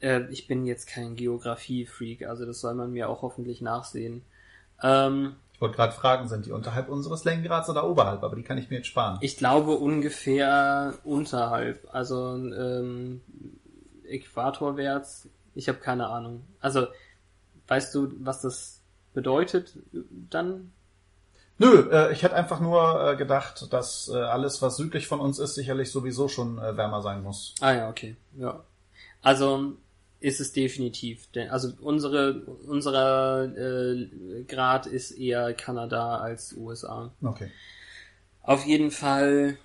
Äh, 0.00 0.22
ich 0.30 0.46
bin 0.48 0.66
jetzt 0.66 0.86
kein 0.88 1.14
Geografie-Freak, 1.16 2.26
also 2.26 2.44
das 2.44 2.60
soll 2.60 2.74
man 2.74 2.92
mir 2.92 3.08
auch 3.08 3.22
hoffentlich 3.22 3.60
nachsehen. 3.60 4.22
Ähm, 4.82 5.36
Ich 5.58 5.62
wollte 5.62 5.74
gerade 5.74 5.92
fragen, 5.92 6.28
sind 6.28 6.46
die 6.46 6.52
unterhalb 6.52 6.88
unseres 6.88 7.24
Längengrads 7.24 7.68
oder 7.68 7.84
oberhalb? 7.84 8.22
Aber 8.22 8.36
die 8.36 8.44
kann 8.44 8.58
ich 8.58 8.70
mir 8.70 8.76
jetzt 8.76 8.86
sparen. 8.86 9.18
ich 9.22 9.36
glaube 9.36 9.72
ungefähr 9.72 10.94
unterhalb, 11.02 11.84
also 11.92 12.36
ähm, 12.36 13.22
äquatorwärts. 14.06 15.28
Ich 15.56 15.68
habe 15.68 15.78
keine 15.78 16.06
Ahnung. 16.06 16.44
Also, 16.60 16.86
weißt 17.66 17.92
du, 17.92 18.12
was 18.20 18.42
das 18.42 18.82
bedeutet 19.14 19.72
dann? 20.30 20.70
Nö, 21.58 21.90
äh, 21.90 22.12
ich 22.12 22.22
hätte 22.22 22.36
einfach 22.36 22.60
nur 22.60 23.04
äh, 23.04 23.16
gedacht, 23.16 23.72
dass 23.72 24.08
äh, 24.14 24.16
alles, 24.16 24.62
was 24.62 24.76
südlich 24.76 25.08
von 25.08 25.18
uns 25.18 25.40
ist, 25.40 25.56
sicherlich 25.56 25.90
sowieso 25.90 26.28
schon 26.28 26.58
äh, 26.58 26.76
wärmer 26.76 27.02
sein 27.02 27.20
muss. 27.20 27.56
Ah 27.60 27.72
ja, 27.72 27.88
okay. 27.88 28.14
Ja. 28.36 28.62
Also 29.22 29.72
ist 30.20 30.40
es 30.40 30.52
definitiv. 30.52 31.30
Denn, 31.32 31.50
also 31.50 31.72
unsere 31.80 32.40
unserer 32.66 33.44
äh, 33.44 34.42
Grad 34.46 34.86
ist 34.86 35.12
eher 35.12 35.54
Kanada 35.54 36.18
als 36.18 36.54
USA. 36.56 37.12
Okay. 37.22 37.50
Auf 38.42 38.66
jeden 38.66 38.90
Fall 38.90 39.56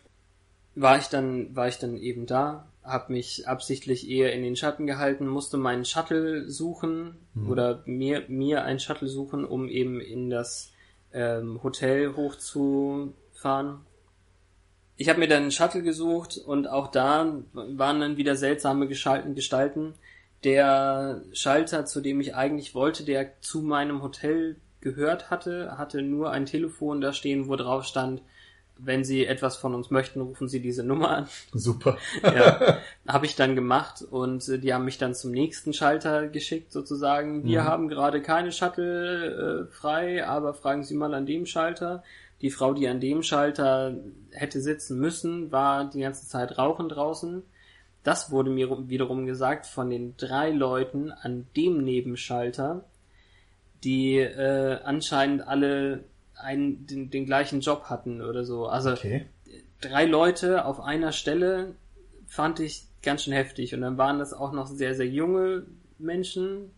war 0.76 0.98
ich 0.98 1.08
dann 1.08 1.56
war 1.56 1.68
ich 1.68 1.78
dann 1.78 1.98
eben 1.98 2.26
da, 2.26 2.68
habe 2.84 3.13
mich 3.13 3.48
absichtlich 3.48 4.10
eher 4.10 4.34
in 4.34 4.44
den 4.44 4.56
Schatten 4.56 4.86
gehalten, 4.86 5.28
musste 5.28 5.58
meinen 5.58 5.86
Shuttle 5.86 6.50
suchen 6.50 7.16
oder 7.48 7.82
mir 7.86 8.26
mir 8.28 8.63
einen 8.63 8.80
Shuttle 8.80 9.08
suchen, 9.08 9.46
um 9.46 9.70
eben 9.70 10.02
in 10.02 10.30
das 10.30 10.72
ähm, 11.13 11.62
Hotel 11.63 12.16
hochzufahren. 12.16 13.80
Ich 14.98 15.10
habe 15.10 15.20
mir 15.20 15.28
dann 15.28 15.44
einen 15.44 15.52
Shuttle 15.52 15.82
gesucht 15.82 16.38
und 16.38 16.68
auch 16.68 16.92
da 16.92 17.42
waren 17.54 18.00
dann 18.00 18.18
wieder 18.18 18.36
seltsame 18.36 18.88
Gestalten. 18.88 19.96
Der 20.43 21.21
Schalter, 21.34 21.86
zu 21.86 22.01
dem 22.01 22.19
ich 22.19 22.36
eigentlich 22.36 22.75
wollte, 22.75 23.03
der 23.06 23.39
zu 23.41 23.62
meinem 23.62 24.01
Hotel 24.01 24.58
gehört 24.82 25.29
hatte, 25.29 25.77
hatte 25.77 26.01
nur 26.01 26.32
ein 26.32 26.45
Telefon 26.45 26.99
da 27.01 27.13
stehen, 27.13 27.47
wo 27.47 27.56
drauf 27.56 27.86
stand, 27.86 28.21
wenn 28.77 29.06
Sie 29.06 29.25
etwas 29.25 29.56
von 29.56 29.75
uns 29.75 29.91
möchten, 29.91 30.19
rufen 30.19 30.49
Sie 30.49 30.60
diese 30.60 30.84
Nummer 30.84 31.10
an. 31.12 31.29
Super. 31.53 31.97
Ja, 32.23 32.79
habe 33.08 33.25
ich 33.25 33.36
dann 33.36 33.56
gemacht 33.56 34.01
und 34.01 34.49
äh, 34.49 34.60
die 34.60 34.73
haben 34.73 34.84
mich 34.84 34.97
dann 34.97 35.13
zum 35.13 35.32
nächsten 35.32 35.73
Schalter 35.73 36.27
geschickt 36.27 36.71
sozusagen. 36.73 37.45
Wir 37.45 37.62
Mhm. 37.62 37.65
haben 37.65 37.88
gerade 37.88 38.21
keine 38.21 38.51
Shuttle 38.51 39.67
äh, 39.69 39.71
frei, 39.71 40.25
aber 40.25 40.53
fragen 40.53 40.84
Sie 40.84 40.95
mal 40.95 41.13
an 41.13 41.25
dem 41.25 41.45
Schalter. 41.45 42.03
Die 42.41 42.49
Frau, 42.49 42.73
die 42.73 42.88
an 42.89 42.99
dem 42.99 43.23
Schalter 43.23 43.95
hätte 44.32 44.60
sitzen 44.60 44.99
müssen, 44.99 45.51
war 45.51 45.89
die 45.89 46.01
ganze 46.01 46.27
Zeit 46.27 46.58
rauchen 46.58 46.89
draußen. 46.89 47.43
Das 48.04 48.32
wurde 48.32 48.50
mir 48.50 48.68
rum- 48.68 48.89
wiederum 48.89 49.26
gesagt 49.26 49.66
von 49.66 49.89
den 49.89 50.16
drei 50.18 50.50
Leuten 50.52 51.12
an 51.12 51.48
dem 51.56 51.84
Nebenschalter, 51.84 52.84
die 53.84 54.18
äh, 54.18 54.80
anscheinend 54.84 55.48
alle 55.48 56.04
einen, 56.36 56.86
den, 56.88 57.10
den 57.10 57.26
gleichen 57.26 57.62
Job 57.62 57.86
hatten 57.86 58.22
oder 58.22 58.44
so. 58.44 58.68
Also 58.68 58.92
Okay. 58.92 59.26
drei 59.82 60.06
Leute 60.06 60.66
auf 60.66 60.80
einer 60.82 61.12
Stelle 61.12 61.76
fand 62.28 62.60
ich 62.60 62.84
ganz 63.04 63.24
schön 63.24 63.34
heftig. 63.34 63.74
Und 63.74 63.82
dann 63.82 63.98
waren 63.98 64.20
das 64.20 64.34
auch 64.34 64.52
noch 64.52 64.68
sehr, 64.68 64.96
sehr 64.96 65.08
junge 65.08 65.63
Menschen. 66.00 66.72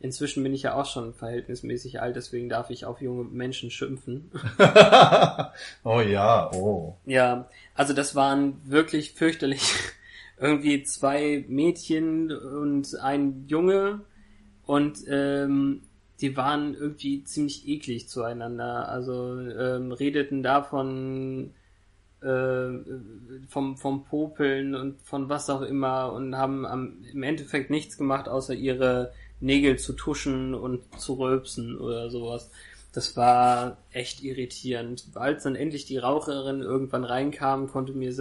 Inzwischen 0.00 0.42
bin 0.42 0.52
ich 0.54 0.62
ja 0.62 0.74
auch 0.74 0.86
schon 0.86 1.14
verhältnismäßig 1.14 2.00
alt, 2.02 2.16
deswegen 2.16 2.48
darf 2.48 2.70
ich 2.70 2.86
auf 2.86 3.00
junge 3.00 3.22
Menschen 3.24 3.70
schimpfen. 3.70 4.32
oh 5.84 6.00
ja, 6.00 6.50
oh. 6.54 6.96
ja, 7.06 7.48
also 7.74 7.92
das 7.92 8.16
waren 8.16 8.60
wirklich 8.64 9.12
fürchterlich. 9.12 9.62
Irgendwie 10.42 10.82
zwei 10.82 11.44
Mädchen 11.48 12.32
und 12.32 12.98
ein 13.00 13.44
Junge. 13.46 14.00
Und 14.64 15.04
ähm, 15.08 15.82
die 16.20 16.36
waren 16.36 16.74
irgendwie 16.74 17.22
ziemlich 17.24 17.68
eklig 17.68 18.08
zueinander. 18.08 18.88
Also 18.88 19.38
ähm, 19.38 19.92
redeten 19.92 20.42
davon 20.42 21.52
äh, 22.22 22.70
vom, 23.48 23.76
vom 23.76 24.04
Popeln 24.04 24.74
und 24.74 25.00
von 25.02 25.28
was 25.28 25.48
auch 25.48 25.62
immer 25.62 26.12
und 26.12 26.36
haben 26.36 26.66
am, 26.66 27.04
im 27.12 27.22
Endeffekt 27.22 27.70
nichts 27.70 27.96
gemacht, 27.96 28.28
außer 28.28 28.54
ihre 28.54 29.12
Nägel 29.40 29.78
zu 29.78 29.92
tuschen 29.92 30.54
und 30.54 30.82
zu 30.98 31.14
rülpsen 31.14 31.78
oder 31.78 32.10
sowas. 32.10 32.50
Das 32.92 33.16
war 33.16 33.78
echt 33.90 34.22
irritierend. 34.22 35.04
Als 35.14 35.44
dann 35.44 35.56
endlich 35.56 35.86
die 35.86 35.98
Raucherin 35.98 36.60
irgendwann 36.60 37.04
reinkam, 37.04 37.68
konnte, 37.68 37.92
mir, 37.92 38.12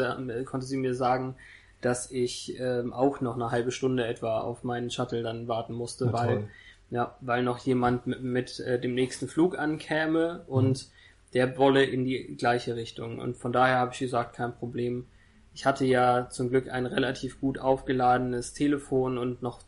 konnte 0.45 0.65
sie 0.65 0.77
mir 0.77 0.95
sagen, 0.95 1.36
dass 1.82 2.12
ich 2.12 2.60
ähm, 2.60 2.94
auch 2.94 3.22
noch 3.22 3.36
eine 3.36 3.52
halbe 3.52 3.72
Stunde 3.72 4.06
etwa 4.06 4.39
auf 4.39 4.63
meinen 4.63 4.91
Shuttle 4.91 5.24
dann 5.24 5.48
warten 5.48 5.74
musste, 5.74 6.06
Na 6.06 6.13
weil 6.13 6.28
toll. 6.28 6.48
ja, 6.91 7.15
weil 7.22 7.44
noch 7.44 7.60
jemand 7.60 8.08
mit, 8.08 8.22
mit 8.22 8.60
äh, 8.60 8.80
dem 8.80 8.94
nächsten 8.94 9.28
Flug 9.28 9.58
ankäme 9.58 10.44
und 10.48 10.88
der 11.34 11.58
wolle 11.58 11.84
in 11.84 12.06
die 12.06 12.36
gleiche 12.38 12.76
Richtung. 12.76 13.20
Und 13.20 13.38
von 13.38 13.52
daher 13.52 13.78
habe 13.78 13.94
ich 13.94 14.00
gesagt, 14.00 14.36
kein 14.36 14.56
Problem. 14.56 15.08
Ich 15.54 15.65
hatte 15.65 15.86
ja 15.86 16.30
zum 16.30 16.50
Glück 16.50 16.70
ein 16.70 16.86
relativ 16.86 17.39
gut 17.41 17.58
aufgeladenes 17.58 18.54
Telefon 18.54 19.17
und 19.17 19.41
noch 19.41 19.60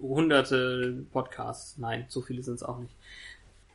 hunderte 0.00 1.04
Podcasts. 1.12 1.78
Nein, 1.78 2.06
so 2.08 2.22
viele 2.22 2.42
sind 2.42 2.54
es 2.54 2.62
auch 2.62 2.78
nicht. 2.78 2.94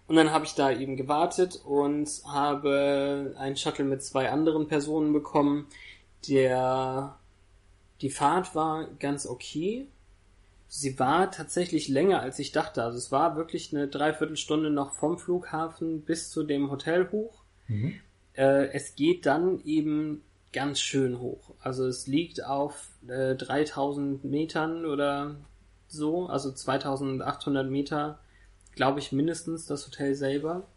Und 0.07 0.17
dann 0.17 0.31
habe 0.31 0.45
ich 0.45 0.53
da 0.53 0.71
eben 0.71 0.97
gewartet 0.97 1.61
und 1.65 2.07
habe 2.27 3.33
einen 3.37 3.57
Shuttle 3.57 3.85
mit 3.85 4.03
zwei 4.03 4.29
anderen 4.29 4.67
Personen 4.67 5.13
bekommen. 5.13 5.67
Der 6.27 7.17
die 8.01 8.09
Fahrt 8.09 8.55
war 8.55 8.87
ganz 8.99 9.25
okay. 9.25 9.87
Sie 10.67 10.99
war 10.99 11.31
tatsächlich 11.31 11.87
länger 11.87 12.21
als 12.21 12.39
ich 12.39 12.51
dachte. 12.51 12.83
Also 12.83 12.97
es 12.97 13.11
war 13.11 13.35
wirklich 13.35 13.73
eine 13.73 13.87
Dreiviertelstunde 13.87 14.69
noch 14.69 14.93
vom 14.93 15.17
Flughafen 15.17 16.01
bis 16.01 16.29
zu 16.29 16.43
dem 16.43 16.69
Hotel 16.69 17.09
hoch. 17.11 17.43
Mhm. 17.67 17.99
Äh, 18.33 18.67
es 18.73 18.95
geht 18.95 19.25
dann 19.25 19.63
eben 19.63 20.23
ganz 20.51 20.79
schön 20.79 21.19
hoch. 21.19 21.53
Also 21.59 21.85
es 21.85 22.07
liegt 22.07 22.43
auf 22.43 22.89
äh, 23.07 23.35
3000 23.35 24.23
Metern 24.23 24.85
oder 24.85 25.35
so, 25.87 26.27
also 26.27 26.51
2800 26.51 27.69
Meter, 27.69 28.19
glaube 28.73 28.99
ich 28.99 29.11
mindestens 29.11 29.65
das 29.65 29.85
Hotel 29.85 30.15
selber. 30.15 30.67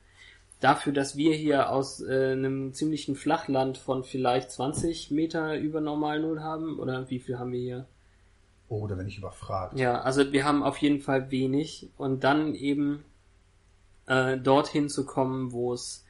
Dafür, 0.60 0.92
dass 0.92 1.16
wir 1.16 1.34
hier 1.34 1.70
aus 1.70 2.00
äh, 2.00 2.32
einem 2.32 2.72
ziemlichen 2.74 3.14
Flachland 3.14 3.78
von 3.78 4.02
vielleicht 4.02 4.50
20 4.50 5.10
Meter 5.12 5.56
über 5.58 5.80
Normalnull 5.80 6.40
haben, 6.42 6.78
oder 6.80 7.08
wie 7.10 7.20
viel 7.20 7.38
haben 7.38 7.52
wir 7.52 7.60
hier? 7.60 7.86
Oh, 8.68 8.86
da 8.86 8.96
bin 8.96 9.06
ich 9.06 9.18
überfragt. 9.18 9.78
Ja, 9.78 10.00
also 10.00 10.32
wir 10.32 10.44
haben 10.44 10.62
auf 10.62 10.76
jeden 10.78 11.00
Fall 11.00 11.30
wenig 11.30 11.88
und 11.96 12.24
dann 12.24 12.54
eben 12.54 13.04
äh, 14.06 14.36
dorthin 14.36 14.88
zu 14.88 15.06
kommen, 15.06 15.52
wo 15.52 15.72
es 15.72 16.04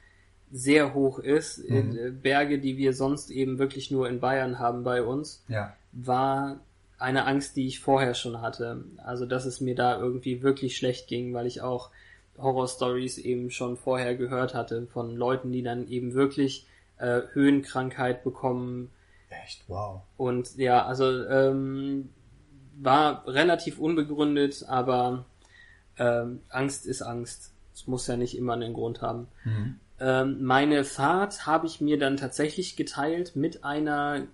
sehr 0.51 0.93
hoch 0.95 1.19
ist, 1.19 1.59
in, 1.59 1.95
äh, 1.95 2.09
Berge, 2.11 2.57
die 2.59 2.75
wir 2.75 2.93
sonst 2.93 3.29
eben 3.29 3.59
wirklich 3.59 3.91
nur 3.91 4.09
in 4.09 4.19
Bayern 4.19 4.57
haben 4.57 4.83
bei 4.83 5.03
uns, 5.03 5.43
Ja. 5.47 5.75
war 5.91 6.59
eine 6.97 7.25
Angst, 7.27 7.55
die 7.55 7.67
ich 7.67 7.79
vorher 7.79 8.13
schon 8.15 8.41
hatte. 8.41 8.83
Also, 8.97 9.25
dass 9.25 9.45
es 9.45 9.61
mir 9.61 9.75
da 9.75 9.99
irgendwie 9.99 10.41
wirklich 10.41 10.75
schlecht 10.75 11.07
ging, 11.07 11.33
weil 11.33 11.45
ich 11.45 11.61
auch 11.61 11.91
Horror-Stories 12.41 13.17
eben 13.19 13.51
schon 13.51 13.77
vorher 13.77 14.15
gehört 14.15 14.53
hatte 14.53 14.87
von 14.87 15.15
Leuten, 15.15 15.51
die 15.51 15.63
dann 15.63 15.87
eben 15.87 16.13
wirklich 16.13 16.67
äh, 16.97 17.21
Höhenkrankheit 17.33 18.23
bekommen, 18.23 18.91
Echt, 19.29 19.63
wow. 19.67 20.01
und 20.17 20.57
ja, 20.57 20.85
also 20.85 21.05
ähm, 21.27 22.09
war 22.81 23.27
relativ 23.27 23.79
unbegründet, 23.79 24.65
aber 24.67 25.25
ähm, 25.97 26.41
Angst 26.49 26.85
ist 26.85 27.01
Angst. 27.01 27.53
Es 27.73 27.87
muss 27.87 28.07
ja 28.07 28.17
nicht 28.17 28.37
immer 28.37 28.53
einen 28.53 28.73
Grund 28.73 29.01
haben. 29.01 29.27
Mhm. 29.43 29.79
Ähm, 29.99 30.43
meine 30.43 30.83
Fahrt 30.83 31.45
habe 31.45 31.67
ich 31.67 31.81
mir 31.81 31.99
dann 31.99 32.17
tatsächlich 32.17 32.75
geteilt 32.75 33.35
mit 33.35 33.63
einer 33.63 34.27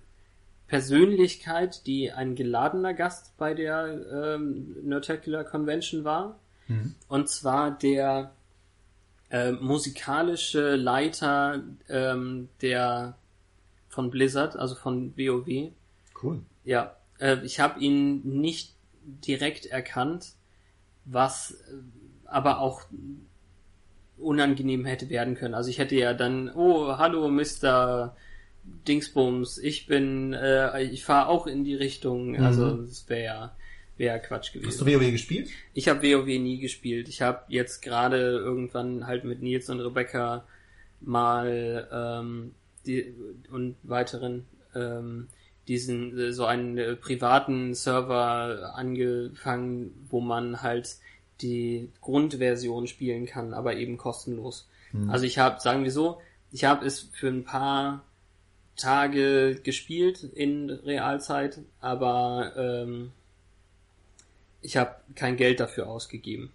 Persönlichkeit, 0.68 1.86
die 1.86 2.12
ein 2.12 2.34
geladener 2.34 2.94
Gast 2.94 3.36
bei 3.36 3.54
der 3.54 4.00
ähm, 4.12 4.76
Nerdtacular 4.82 5.44
Convention 5.44 6.04
war. 6.04 6.38
Mhm. 6.68 6.94
Und 7.08 7.28
zwar 7.28 7.70
der 7.70 8.32
äh, 9.30 9.52
musikalische 9.52 10.76
Leiter 10.76 11.62
ähm, 11.88 12.48
der 12.62 13.16
von 13.88 14.10
Blizzard, 14.10 14.56
also 14.56 14.74
von 14.74 15.16
WoW. 15.16 15.72
Cool. 16.22 16.40
Ja, 16.64 16.96
äh, 17.18 17.38
ich 17.44 17.60
habe 17.60 17.80
ihn 17.80 18.40
nicht 18.40 18.74
direkt 19.04 19.66
erkannt, 19.66 20.32
was 21.04 21.52
äh, 21.52 21.74
aber 22.26 22.60
auch 22.60 22.82
unangenehm 24.18 24.84
hätte 24.84 25.08
werden 25.10 25.34
können. 25.34 25.54
Also 25.54 25.70
ich 25.70 25.78
hätte 25.78 25.94
ja 25.94 26.14
dann, 26.14 26.50
oh, 26.54 26.96
hallo 26.96 27.28
Mr. 27.28 28.16
Dingsbums, 28.88 29.58
ich 29.58 29.86
bin, 29.86 30.32
äh, 30.32 30.82
ich 30.82 31.04
fahre 31.04 31.28
auch 31.28 31.46
in 31.46 31.64
die 31.64 31.74
Richtung. 31.74 32.36
Also 32.36 32.76
das 32.76 33.08
wäre 33.08 33.24
ja 33.24 33.56
wäre 33.96 34.20
Quatsch 34.20 34.52
gewesen. 34.52 34.68
Hast 34.68 34.80
du 34.80 34.86
WoW 34.86 35.10
gespielt? 35.10 35.50
Ich 35.74 35.88
habe 35.88 36.02
WoW 36.02 36.26
nie 36.26 36.58
gespielt. 36.58 37.08
Ich 37.08 37.22
habe 37.22 37.42
jetzt 37.48 37.82
gerade 37.82 38.18
irgendwann 38.18 39.06
halt 39.06 39.24
mit 39.24 39.42
Nils 39.42 39.68
und 39.70 39.80
Rebecca 39.80 40.44
mal 41.00 41.88
ähm, 41.92 42.54
die 42.86 43.14
und 43.50 43.76
weiteren 43.82 44.46
ähm, 44.74 45.28
diesen 45.68 46.32
so 46.32 46.44
einen 46.44 46.78
äh, 46.78 46.96
privaten 46.96 47.74
Server 47.74 48.74
angefangen, 48.74 50.06
wo 50.08 50.20
man 50.20 50.62
halt 50.62 50.96
die 51.40 51.90
Grundversion 52.00 52.86
spielen 52.86 53.26
kann, 53.26 53.52
aber 53.52 53.76
eben 53.76 53.98
kostenlos. 53.98 54.68
Also 55.08 55.26
ich 55.26 55.38
habe, 55.38 55.60
sagen 55.60 55.84
wir 55.84 55.90
so, 55.90 56.20
ich 56.52 56.64
habe 56.64 56.86
es 56.86 57.00
für 57.00 57.28
ein 57.28 57.44
paar 57.44 58.04
Tage 58.76 59.60
gespielt 59.62 60.22
in 60.22 60.70
Realzeit, 60.70 61.60
aber 61.80 62.52
ähm, 62.56 63.12
ich 64.66 64.76
habe 64.76 64.96
kein 65.14 65.36
Geld 65.36 65.60
dafür 65.60 65.86
ausgegeben. 65.86 66.52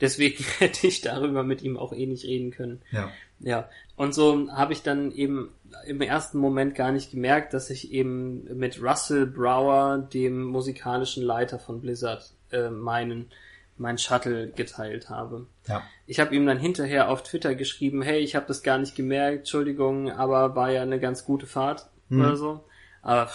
Deswegen 0.00 0.42
hätte 0.58 0.86
ich 0.86 1.02
darüber 1.02 1.42
mit 1.42 1.62
ihm 1.62 1.76
auch 1.76 1.92
eh 1.92 2.06
nicht 2.06 2.24
reden 2.24 2.50
können. 2.50 2.82
Ja. 2.90 3.12
Ja, 3.40 3.68
und 3.96 4.14
so 4.14 4.48
habe 4.52 4.72
ich 4.72 4.82
dann 4.82 5.12
eben 5.12 5.50
im 5.86 6.00
ersten 6.00 6.38
Moment 6.38 6.74
gar 6.74 6.92
nicht 6.92 7.10
gemerkt, 7.10 7.52
dass 7.52 7.68
ich 7.68 7.92
eben 7.92 8.44
mit 8.58 8.80
Russell 8.80 9.26
Brower, 9.26 9.98
dem 9.98 10.44
musikalischen 10.44 11.22
Leiter 11.22 11.58
von 11.58 11.80
Blizzard, 11.80 12.32
äh, 12.50 12.70
meinen 12.70 13.30
mein 13.76 13.98
Shuttle 13.98 14.48
geteilt 14.48 15.10
habe. 15.10 15.46
Ja. 15.66 15.82
Ich 16.06 16.20
habe 16.20 16.34
ihm 16.34 16.46
dann 16.46 16.58
hinterher 16.58 17.10
auf 17.10 17.24
Twitter 17.24 17.56
geschrieben, 17.56 18.02
hey, 18.02 18.20
ich 18.20 18.36
habe 18.36 18.46
das 18.46 18.62
gar 18.62 18.78
nicht 18.78 18.94
gemerkt, 18.94 19.38
Entschuldigung, 19.40 20.10
aber 20.10 20.54
war 20.54 20.70
ja 20.70 20.82
eine 20.82 21.00
ganz 21.00 21.24
gute 21.24 21.46
Fahrt 21.46 21.90
oder 22.08 22.36
so. 22.36 22.64
Aber 23.02 23.28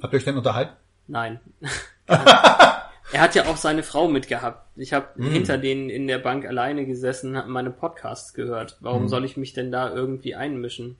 Habt 0.00 0.12
ihr 0.12 0.16
euch 0.16 0.24
denn 0.24 0.36
unterhalten? 0.36 0.76
Nein. 1.08 1.40
er 2.06 3.20
hat 3.20 3.34
ja 3.34 3.46
auch 3.46 3.56
seine 3.56 3.82
Frau 3.82 4.08
mitgehabt. 4.08 4.66
Ich 4.76 4.92
habe 4.92 5.22
hinter 5.22 5.58
denen 5.58 5.90
in 5.90 6.06
der 6.06 6.18
Bank 6.18 6.46
alleine 6.46 6.86
gesessen, 6.86 7.36
habe 7.36 7.50
meine 7.50 7.70
Podcasts 7.70 8.34
gehört. 8.34 8.76
Warum 8.80 9.08
soll 9.08 9.24
ich 9.24 9.36
mich 9.36 9.52
denn 9.52 9.70
da 9.70 9.92
irgendwie 9.92 10.34
einmischen? 10.34 10.96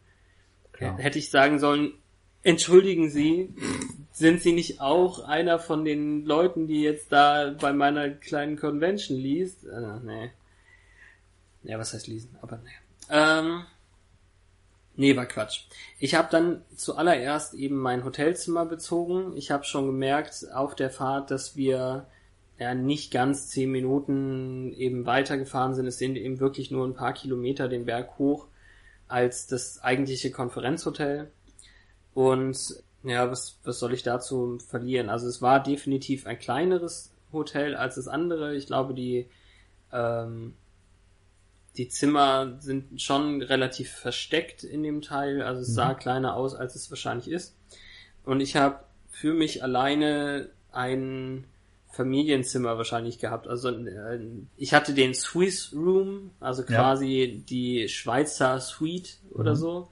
Klar. 0.72 0.98
Hätte 0.98 1.18
ich 1.18 1.30
sagen 1.30 1.58
sollen, 1.58 1.92
entschuldigen 2.42 3.08
Sie, 3.08 3.54
sind 4.12 4.42
Sie 4.42 4.52
nicht 4.52 4.80
auch 4.80 5.20
einer 5.20 5.58
von 5.58 5.84
den 5.84 6.24
Leuten, 6.24 6.66
die 6.66 6.82
jetzt 6.82 7.12
da 7.12 7.54
bei 7.60 7.72
meiner 7.72 8.10
kleinen 8.10 8.56
Convention 8.56 9.16
liest? 9.18 9.64
Äh, 9.64 10.00
nee. 10.04 10.30
Ja, 11.64 11.78
was 11.78 11.94
heißt 11.94 12.06
lesen? 12.06 12.36
Aber 12.42 12.58
nee. 12.58 12.70
Ähm, 13.10 13.64
Nee, 14.96 15.16
war 15.16 15.26
Quatsch. 15.26 15.62
Ich 15.98 16.14
habe 16.14 16.28
dann 16.30 16.62
zuallererst 16.76 17.54
eben 17.54 17.76
mein 17.76 18.04
Hotelzimmer 18.04 18.64
bezogen. 18.64 19.36
Ich 19.36 19.50
habe 19.50 19.64
schon 19.64 19.86
gemerkt 19.86 20.46
auf 20.54 20.74
der 20.76 20.90
Fahrt, 20.90 21.30
dass 21.30 21.56
wir 21.56 22.06
ja 22.58 22.74
nicht 22.74 23.12
ganz 23.12 23.48
zehn 23.48 23.72
Minuten 23.72 24.72
eben 24.74 25.06
weitergefahren 25.06 25.74
sind. 25.74 25.86
Es 25.86 25.98
sind 25.98 26.16
eben 26.16 26.38
wirklich 26.38 26.70
nur 26.70 26.86
ein 26.86 26.94
paar 26.94 27.12
Kilometer 27.12 27.68
den 27.68 27.86
Berg 27.86 28.18
hoch 28.18 28.46
als 29.08 29.48
das 29.48 29.82
eigentliche 29.82 30.30
Konferenzhotel. 30.30 31.30
Und 32.14 32.82
ja, 33.02 33.30
was, 33.30 33.58
was 33.64 33.80
soll 33.80 33.92
ich 33.92 34.04
dazu 34.04 34.58
verlieren? 34.58 35.10
Also 35.10 35.26
es 35.26 35.42
war 35.42 35.60
definitiv 35.62 36.26
ein 36.26 36.38
kleineres 36.38 37.12
Hotel 37.32 37.74
als 37.74 37.96
das 37.96 38.06
andere. 38.06 38.54
Ich 38.54 38.66
glaube, 38.66 38.94
die 38.94 39.26
ähm, 39.92 40.54
die 41.76 41.88
Zimmer 41.88 42.56
sind 42.60 43.00
schon 43.02 43.42
relativ 43.42 43.90
versteckt 43.90 44.62
in 44.64 44.82
dem 44.82 45.02
Teil, 45.02 45.42
also 45.42 45.62
es 45.62 45.74
sah 45.74 45.94
kleiner 45.94 46.36
aus, 46.36 46.54
als 46.54 46.74
es 46.76 46.90
wahrscheinlich 46.90 47.28
ist. 47.28 47.56
Und 48.24 48.40
ich 48.40 48.56
habe 48.56 48.80
für 49.10 49.34
mich 49.34 49.62
alleine 49.62 50.50
ein 50.72 51.44
Familienzimmer 51.90 52.76
wahrscheinlich 52.76 53.18
gehabt. 53.18 53.46
Also 53.46 53.70
äh, 53.70 54.20
ich 54.56 54.74
hatte 54.74 54.94
den 54.94 55.14
Swiss 55.14 55.72
Room, 55.72 56.30
also 56.40 56.62
Ja. 56.62 56.68
quasi 56.68 57.44
die 57.48 57.88
Schweizer 57.88 58.60
Suite 58.60 59.18
oder 59.32 59.54
so. 59.56 59.88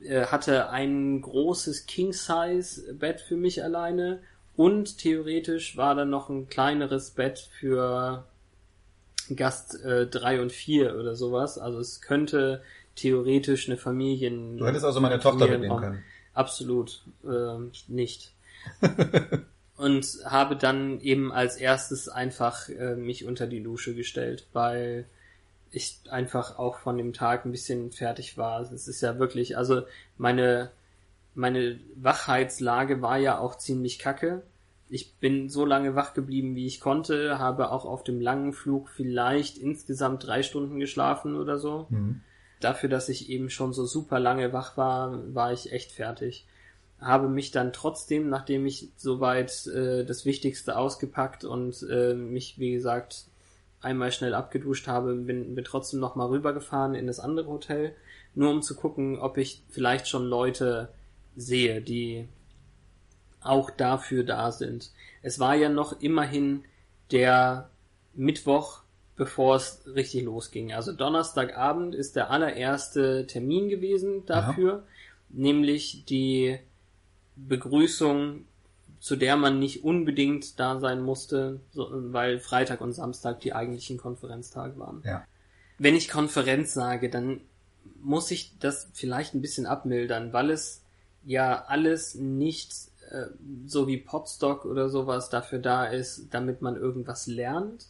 Äh, 0.00 0.26
hatte 0.26 0.70
ein 0.70 1.20
großes 1.20 1.86
King-Size-Bett 1.86 3.20
für 3.20 3.36
mich 3.36 3.62
alleine 3.64 4.20
und 4.56 4.98
theoretisch 4.98 5.76
war 5.76 5.94
dann 5.94 6.10
noch 6.10 6.28
ein 6.28 6.48
kleineres 6.48 7.10
Bett 7.12 7.38
für 7.60 8.24
Gast 9.36 9.82
äh, 9.84 10.06
drei 10.06 10.40
und 10.40 10.52
vier 10.52 10.96
oder 10.98 11.14
sowas. 11.14 11.58
Also 11.58 11.78
es 11.80 12.00
könnte 12.00 12.62
theoretisch 12.94 13.68
eine 13.68 13.76
Familien. 13.76 14.58
Du 14.58 14.66
hättest 14.66 14.84
also 14.84 15.00
meine 15.00 15.20
Tochter 15.20 15.46
mitnehmen 15.46 15.78
können. 15.78 16.04
Absolut 16.34 17.02
ähm, 17.24 17.72
nicht. 17.86 18.32
und 19.76 20.06
habe 20.24 20.56
dann 20.56 21.00
eben 21.00 21.32
als 21.32 21.56
erstes 21.56 22.08
einfach 22.08 22.68
äh, 22.68 22.94
mich 22.96 23.24
unter 23.24 23.46
die 23.46 23.62
Dusche 23.62 23.94
gestellt, 23.94 24.46
weil 24.52 25.06
ich 25.70 26.00
einfach 26.10 26.58
auch 26.58 26.78
von 26.78 26.96
dem 26.96 27.12
Tag 27.12 27.44
ein 27.44 27.52
bisschen 27.52 27.92
fertig 27.92 28.38
war. 28.38 28.60
Es 28.60 28.88
ist 28.88 29.00
ja 29.00 29.18
wirklich, 29.18 29.56
also 29.56 29.82
meine 30.16 30.70
meine 31.38 31.78
Wachheitslage 31.94 33.00
war 33.00 33.16
ja 33.16 33.38
auch 33.38 33.56
ziemlich 33.56 34.00
kacke. 34.00 34.42
Ich 34.90 35.16
bin 35.16 35.48
so 35.48 35.64
lange 35.64 35.94
wach 35.94 36.14
geblieben, 36.14 36.54
wie 36.54 36.66
ich 36.66 36.80
konnte, 36.80 37.38
habe 37.38 37.70
auch 37.72 37.84
auf 37.84 38.04
dem 38.04 38.20
langen 38.20 38.52
Flug 38.52 38.88
vielleicht 38.88 39.58
insgesamt 39.58 40.26
drei 40.26 40.42
Stunden 40.42 40.78
geschlafen 40.78 41.36
oder 41.36 41.58
so. 41.58 41.86
Dafür, 42.60 42.88
dass 42.88 43.08
ich 43.08 43.30
eben 43.30 43.50
schon 43.50 43.72
so 43.72 43.84
super 43.86 44.18
lange 44.18 44.52
wach 44.52 44.76
war, 44.76 45.34
war 45.34 45.52
ich 45.52 45.72
echt 45.72 45.92
fertig. 45.92 46.46
Habe 47.00 47.28
mich 47.28 47.50
dann 47.52 47.72
trotzdem, 47.72 48.28
nachdem 48.28 48.66
ich 48.66 48.88
soweit 48.96 49.66
äh, 49.68 50.04
das 50.04 50.24
Wichtigste 50.24 50.76
ausgepackt 50.76 51.44
und 51.44 51.86
äh, 51.88 52.14
mich, 52.14 52.58
wie 52.58 52.72
gesagt, 52.72 53.26
einmal 53.80 54.10
schnell 54.10 54.34
abgeduscht 54.34 54.88
habe, 54.88 55.14
bin, 55.14 55.54
bin 55.54 55.64
trotzdem 55.64 56.00
nochmal 56.00 56.28
rübergefahren 56.28 56.94
in 56.94 57.06
das 57.06 57.20
andere 57.20 57.46
Hotel, 57.48 57.94
nur 58.34 58.50
um 58.50 58.62
zu 58.62 58.74
gucken, 58.74 59.18
ob 59.18 59.36
ich 59.36 59.62
vielleicht 59.68 60.08
schon 60.08 60.24
Leute 60.24 60.88
sehe, 61.36 61.80
die 61.80 62.26
auch 63.42 63.70
dafür 63.70 64.24
da 64.24 64.52
sind. 64.52 64.90
Es 65.22 65.38
war 65.38 65.54
ja 65.54 65.68
noch 65.68 66.00
immerhin 66.00 66.64
der 67.10 67.70
Mittwoch, 68.14 68.82
bevor 69.16 69.56
es 69.56 69.82
richtig 69.86 70.24
losging. 70.24 70.72
Also 70.72 70.92
Donnerstagabend 70.92 71.94
ist 71.94 72.16
der 72.16 72.30
allererste 72.30 73.26
Termin 73.26 73.68
gewesen 73.68 74.24
dafür, 74.26 74.84
nämlich 75.28 76.04
die 76.04 76.58
Begrüßung, 77.36 78.44
zu 79.00 79.16
der 79.16 79.36
man 79.36 79.58
nicht 79.58 79.84
unbedingt 79.84 80.58
da 80.58 80.80
sein 80.80 81.00
musste, 81.00 81.60
weil 81.74 82.38
Freitag 82.38 82.80
und 82.80 82.92
Samstag 82.92 83.40
die 83.40 83.52
eigentlichen 83.52 83.98
Konferenztage 83.98 84.78
waren. 84.78 85.02
Ja. 85.04 85.24
Wenn 85.78 85.94
ich 85.94 86.08
Konferenz 86.08 86.74
sage, 86.74 87.08
dann 87.08 87.40
muss 88.02 88.30
ich 88.30 88.52
das 88.58 88.88
vielleicht 88.92 89.34
ein 89.34 89.42
bisschen 89.42 89.66
abmildern, 89.66 90.32
weil 90.32 90.50
es 90.50 90.82
ja 91.24 91.64
alles 91.66 92.14
nicht 92.14 92.72
äh, 93.10 93.26
so 93.66 93.86
wie 93.86 93.98
Podstock 93.98 94.64
oder 94.64 94.88
sowas 94.88 95.28
dafür 95.30 95.58
da 95.58 95.86
ist, 95.86 96.28
damit 96.32 96.62
man 96.62 96.76
irgendwas 96.76 97.26
lernt 97.26 97.86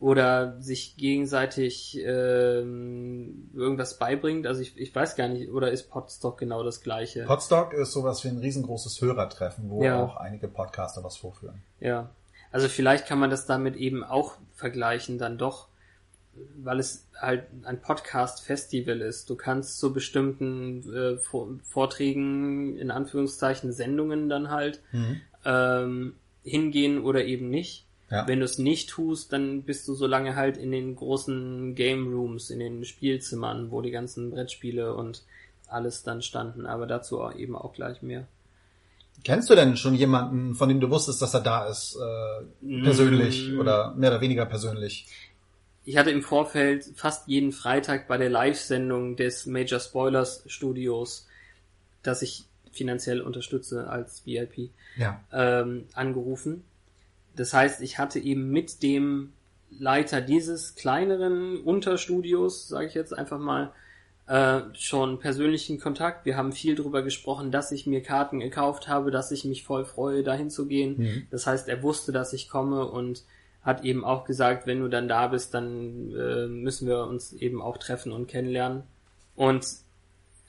oder 0.00 0.60
sich 0.60 0.96
gegenseitig 0.96 1.98
ähm, 2.04 3.50
irgendwas 3.54 3.98
beibringt. 3.98 4.46
Also 4.46 4.60
ich, 4.60 4.76
ich 4.78 4.94
weiß 4.94 5.16
gar 5.16 5.28
nicht, 5.28 5.50
oder 5.50 5.70
ist 5.70 5.88
Podstock 5.90 6.36
genau 6.38 6.62
das 6.62 6.82
gleiche? 6.82 7.24
Podstock 7.24 7.72
ist 7.72 7.92
sowas 7.92 8.22
wie 8.24 8.28
ein 8.28 8.38
riesengroßes 8.38 9.00
Hörertreffen, 9.00 9.70
wo 9.70 9.82
Ja. 9.82 10.02
auch 10.04 10.16
einige 10.16 10.48
Podcaster 10.48 11.02
was 11.04 11.16
vorführen. 11.16 11.62
Ja. 11.80 12.10
Also 12.50 12.68
vielleicht 12.68 13.06
kann 13.06 13.18
man 13.18 13.30
das 13.30 13.46
damit 13.46 13.76
eben 13.76 14.04
auch 14.04 14.34
vergleichen, 14.52 15.18
dann 15.18 15.38
doch, 15.38 15.68
weil 16.62 16.78
es 16.80 17.06
halt 17.20 17.44
ein 17.64 17.80
Podcast-Festival 17.80 19.00
ist. 19.00 19.28
Du 19.30 19.36
kannst 19.36 19.78
zu 19.78 19.92
bestimmten 19.92 20.82
äh, 20.94 21.16
Vor- 21.18 21.58
Vorträgen, 21.64 22.76
in 22.76 22.90
Anführungszeichen 22.90 23.72
Sendungen 23.72 24.28
dann 24.28 24.50
halt, 24.50 24.80
ähm, 25.44 26.14
hingehen 26.42 27.02
oder 27.02 27.24
eben 27.24 27.48
nicht. 27.50 27.86
Ja. 28.10 28.26
Wenn 28.28 28.40
du 28.40 28.44
es 28.44 28.58
nicht 28.58 28.90
tust, 28.90 29.32
dann 29.32 29.62
bist 29.62 29.88
du 29.88 29.94
so 29.94 30.06
lange 30.06 30.36
halt 30.36 30.56
in 30.56 30.70
den 30.70 30.94
großen 30.94 31.74
Game 31.74 32.12
Rooms, 32.12 32.50
in 32.50 32.58
den 32.60 32.84
Spielzimmern, 32.84 33.70
wo 33.70 33.80
die 33.80 33.90
ganzen 33.90 34.30
Brettspiele 34.30 34.94
und 34.94 35.22
alles 35.68 36.02
dann 36.02 36.20
standen. 36.22 36.66
Aber 36.66 36.86
dazu 36.86 37.20
auch 37.20 37.34
eben 37.34 37.56
auch 37.56 37.72
gleich 37.72 38.02
mehr. 38.02 38.26
Kennst 39.24 39.48
du 39.48 39.54
denn 39.54 39.76
schon 39.76 39.94
jemanden, 39.94 40.54
von 40.54 40.68
dem 40.68 40.80
du 40.80 40.90
wusstest, 40.90 41.22
dass 41.22 41.32
er 41.34 41.40
da 41.40 41.66
ist, 41.66 41.96
äh, 41.96 42.82
persönlich 42.82 43.48
Mm. 43.52 43.60
oder 43.60 43.94
mehr 43.94 44.10
oder 44.10 44.20
weniger 44.20 44.44
persönlich? 44.44 45.06
Ich 45.84 45.96
hatte 45.96 46.10
im 46.10 46.22
Vorfeld 46.22 46.84
fast 46.96 47.28
jeden 47.28 47.52
Freitag 47.52 48.08
bei 48.08 48.16
der 48.16 48.30
Live-Sendung 48.30 49.16
des 49.16 49.46
Major 49.46 49.80
Spoilers 49.80 50.42
Studios, 50.46 51.28
das 52.02 52.22
ich 52.22 52.44
finanziell 52.72 53.20
unterstütze 53.20 53.88
als 53.88 54.24
VIP, 54.26 54.70
Ja. 54.96 55.20
ähm, 55.32 55.84
angerufen. 55.94 56.64
Das 57.36 57.52
heißt, 57.52 57.82
ich 57.82 57.98
hatte 57.98 58.18
eben 58.18 58.50
mit 58.50 58.82
dem 58.82 59.32
Leiter 59.70 60.20
dieses 60.20 60.74
kleineren 60.74 61.60
Unterstudios, 61.60 62.68
sage 62.68 62.86
ich 62.86 62.94
jetzt 62.94 63.16
einfach 63.16 63.38
mal, 63.38 63.72
äh, 64.26 64.60
schon 64.74 65.18
persönlichen 65.18 65.78
Kontakt. 65.78 66.24
Wir 66.24 66.36
haben 66.36 66.52
viel 66.52 66.74
darüber 66.76 67.02
gesprochen, 67.02 67.50
dass 67.50 67.72
ich 67.72 67.86
mir 67.86 68.02
Karten 68.02 68.40
gekauft 68.40 68.88
habe, 68.88 69.10
dass 69.10 69.30
ich 69.32 69.44
mich 69.44 69.64
voll 69.64 69.84
freue, 69.84 70.22
dahin 70.22 70.48
zu 70.48 70.66
gehen. 70.66 71.26
Das 71.30 71.46
heißt, 71.46 71.68
er 71.68 71.82
wusste, 71.82 72.10
dass 72.12 72.32
ich 72.32 72.48
komme 72.48 72.86
und 72.86 73.24
hat 73.64 73.84
eben 73.84 74.04
auch 74.04 74.24
gesagt, 74.24 74.66
wenn 74.66 74.80
du 74.80 74.88
dann 74.88 75.08
da 75.08 75.28
bist, 75.28 75.54
dann 75.54 76.14
äh, 76.14 76.46
müssen 76.46 76.86
wir 76.86 77.04
uns 77.06 77.32
eben 77.32 77.62
auch 77.62 77.78
treffen 77.78 78.12
und 78.12 78.28
kennenlernen. 78.28 78.82
Und 79.34 79.66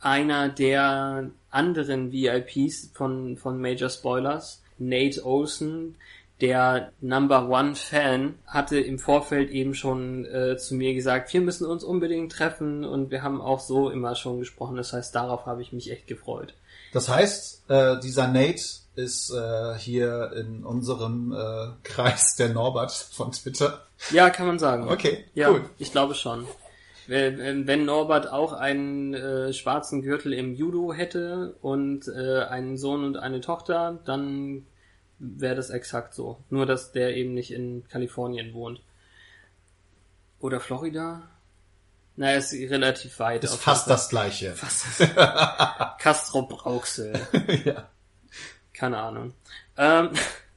einer 0.02 0.50
der 0.50 1.32
anderen 1.50 2.12
VIPs 2.12 2.92
von, 2.94 3.38
von 3.38 3.60
Major 3.60 3.90
Spoilers, 3.90 4.62
Nate 4.78 5.26
Olsen, 5.26 5.96
der 6.42 6.92
Number 7.00 7.50
One 7.50 7.76
Fan, 7.76 8.36
hatte 8.46 8.78
im 8.78 9.00
Vorfeld 9.00 9.50
eben 9.50 9.74
schon 9.74 10.26
äh, 10.26 10.58
zu 10.58 10.76
mir 10.76 10.94
gesagt, 10.94 11.34
wir 11.34 11.40
müssen 11.40 11.66
uns 11.66 11.84
unbedingt 11.86 12.34
treffen 12.34 12.84
und 12.84 13.10
wir 13.10 13.24
haben 13.24 13.42
auch 13.42 13.62
so 13.62 13.90
immer 13.90 14.16
schon 14.16 14.40
gesprochen. 14.40 14.76
Das 14.76 14.92
heißt, 14.92 15.16
darauf 15.16 15.46
habe 15.46 15.62
ich 15.62 15.72
mich 15.72 15.90
echt 15.90 16.08
gefreut. 16.08 16.54
Das 16.92 17.08
heißt, 17.08 17.70
äh, 17.70 18.00
dieser 18.02 18.28
Nate 18.28 18.62
ist 18.96 19.32
äh, 19.32 19.76
hier 19.78 20.32
in 20.36 20.64
unserem 20.64 21.34
äh, 21.34 21.68
Kreis 21.84 22.36
der 22.36 22.50
Norbert 22.50 22.92
von 22.92 23.32
Twitter. 23.32 23.86
Ja, 24.12 24.30
kann 24.30 24.48
man 24.48 24.60
sagen. 24.60 24.88
Okay, 24.90 25.26
Ja, 25.34 25.50
cool. 25.50 25.70
ich 25.78 25.92
glaube 25.92 26.16
schon. 26.16 26.48
Wenn 27.08 27.86
Norbert 27.86 28.32
auch 28.32 28.54
einen 28.54 29.14
äh, 29.14 29.54
schwarzen 29.54 30.02
Gürtel 30.02 30.34
im 30.34 30.56
Judo 30.56 30.92
hätte 30.92 31.56
und 31.62 32.08
äh, 32.08 32.44
einen 32.46 32.78
Sohn 32.78 33.04
und 33.04 33.18
eine 33.18 33.42
Tochter, 33.42 34.00
dann 34.06 34.66
wäre 35.20 35.56
das 35.56 35.70
exakt 35.70 36.16
so. 36.16 36.40
Nur, 36.50 36.66
dass 36.66 36.92
der 36.94 37.16
eben 37.16 37.36
nicht 37.36 37.52
in 37.52 37.88
Kalifornien 37.90 38.54
wohnt. 38.56 38.82
Oder 40.40 40.60
Florida? 40.60 41.22
Naja, 42.16 42.38
ist 42.38 42.54
relativ 42.54 43.20
weit. 43.20 43.44
Ist 43.44 43.56
fast 43.56 43.90
das 43.90 44.10
gleiche. 44.10 44.54
Fast. 44.54 45.00
Castro 46.00 46.44
Brauxel. 46.44 47.14
ja. 47.66 47.88
Keine 48.76 48.98
Ahnung. 48.98 49.34
Ähm, 49.78 50.10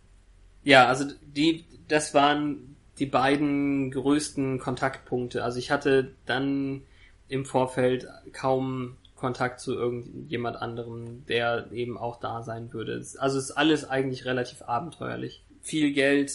ja, 0.64 0.86
also 0.86 1.04
die, 1.22 1.64
das 1.88 2.14
waren 2.14 2.76
die 2.98 3.06
beiden 3.06 3.90
größten 3.90 4.58
Kontaktpunkte. 4.58 5.44
Also 5.44 5.58
ich 5.58 5.70
hatte 5.70 6.12
dann 6.26 6.82
im 7.28 7.44
Vorfeld 7.44 8.06
kaum 8.32 8.96
Kontakt 9.14 9.60
zu 9.60 9.74
irgendjemand 9.74 10.56
anderem, 10.56 11.24
der 11.26 11.70
eben 11.72 11.98
auch 11.98 12.20
da 12.20 12.42
sein 12.42 12.72
würde. 12.72 13.04
Also 13.18 13.38
es 13.38 13.50
ist 13.50 13.50
alles 13.52 13.88
eigentlich 13.88 14.24
relativ 14.24 14.62
abenteuerlich. 14.62 15.44
Viel 15.60 15.92
Geld, 15.92 16.32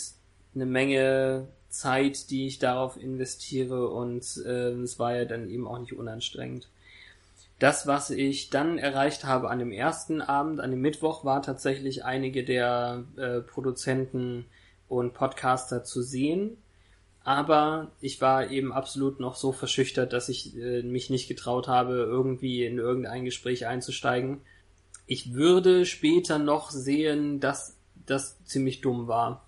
eine 0.54 0.66
Menge 0.66 1.48
Zeit, 1.70 2.30
die 2.30 2.48
ich 2.48 2.60
darauf 2.60 2.98
investiere 2.98 3.90
und 3.90 4.24
äh, 4.46 4.72
es 4.72 5.00
war 5.00 5.16
ja 5.16 5.26
dann 5.26 5.50
eben 5.50 5.68
auch 5.68 5.80
nicht 5.80 5.94
unanstrengend. 5.94 6.70
Das, 7.64 7.88
was 7.88 8.10
ich 8.10 8.50
dann 8.50 8.78
erreicht 8.78 9.24
habe 9.24 9.50
an 9.50 9.58
dem 9.58 9.72
ersten 9.72 10.20
Abend, 10.20 10.60
an 10.60 10.72
dem 10.72 10.82
Mittwoch, 10.82 11.24
war 11.24 11.42
tatsächlich 11.42 12.04
einige 12.04 12.44
der 12.44 13.06
äh, 13.16 13.40
Produzenten 13.40 14.48
und 14.90 15.14
Podcaster 15.14 15.86
zu 15.86 16.02
sehen. 16.02 16.58
Aber 17.24 17.90
ich 18.02 18.20
war 18.20 18.52
eben 18.52 18.74
absolut 18.74 19.22
noch 19.22 19.36
so 19.36 19.54
verschüchtert, 19.54 20.12
dass 20.12 20.28
ich 20.28 20.58
äh, 20.58 20.84
mich 20.84 21.10
nicht 21.10 21.30
getraut 21.30 21.70
habe, 21.70 21.94
irgendwie 21.94 22.66
in 22.66 22.80
irgendein 22.80 23.24
Gespräch 23.24 23.66
einzusteigen. 23.66 24.42
Ich 25.08 25.34
würde 25.34 25.86
später 25.86 26.40
noch 26.40 26.70
sehen, 26.70 27.40
dass 27.40 27.78
das 28.06 28.44
ziemlich 28.44 28.82
dumm 28.82 29.08
war. 29.08 29.48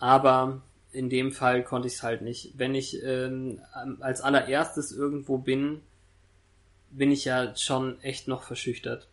Aber 0.00 0.62
in 0.90 1.08
dem 1.10 1.30
Fall 1.30 1.62
konnte 1.62 1.86
ich 1.86 1.94
es 1.94 2.02
halt 2.02 2.22
nicht. 2.22 2.54
Wenn 2.56 2.74
ich 2.74 3.00
ähm, 3.04 3.60
als 4.00 4.20
allererstes 4.20 4.90
irgendwo 4.90 5.38
bin, 5.38 5.80
bin 6.92 7.10
ich 7.10 7.24
ja 7.24 7.56
schon 7.56 8.00
echt 8.02 8.28
noch 8.28 8.42
verschüchtert. 8.42 9.08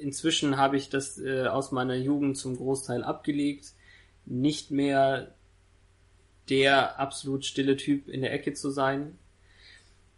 Inzwischen 0.00 0.56
habe 0.56 0.76
ich 0.76 0.88
das 0.88 1.18
äh, 1.18 1.46
aus 1.46 1.72
meiner 1.72 1.96
Jugend 1.96 2.36
zum 2.36 2.56
Großteil 2.56 3.04
abgelegt, 3.04 3.72
nicht 4.24 4.70
mehr 4.70 5.34
der 6.48 6.98
absolut 6.98 7.44
stille 7.44 7.76
Typ 7.76 8.08
in 8.08 8.22
der 8.22 8.32
Ecke 8.32 8.54
zu 8.54 8.70
sein. 8.70 9.18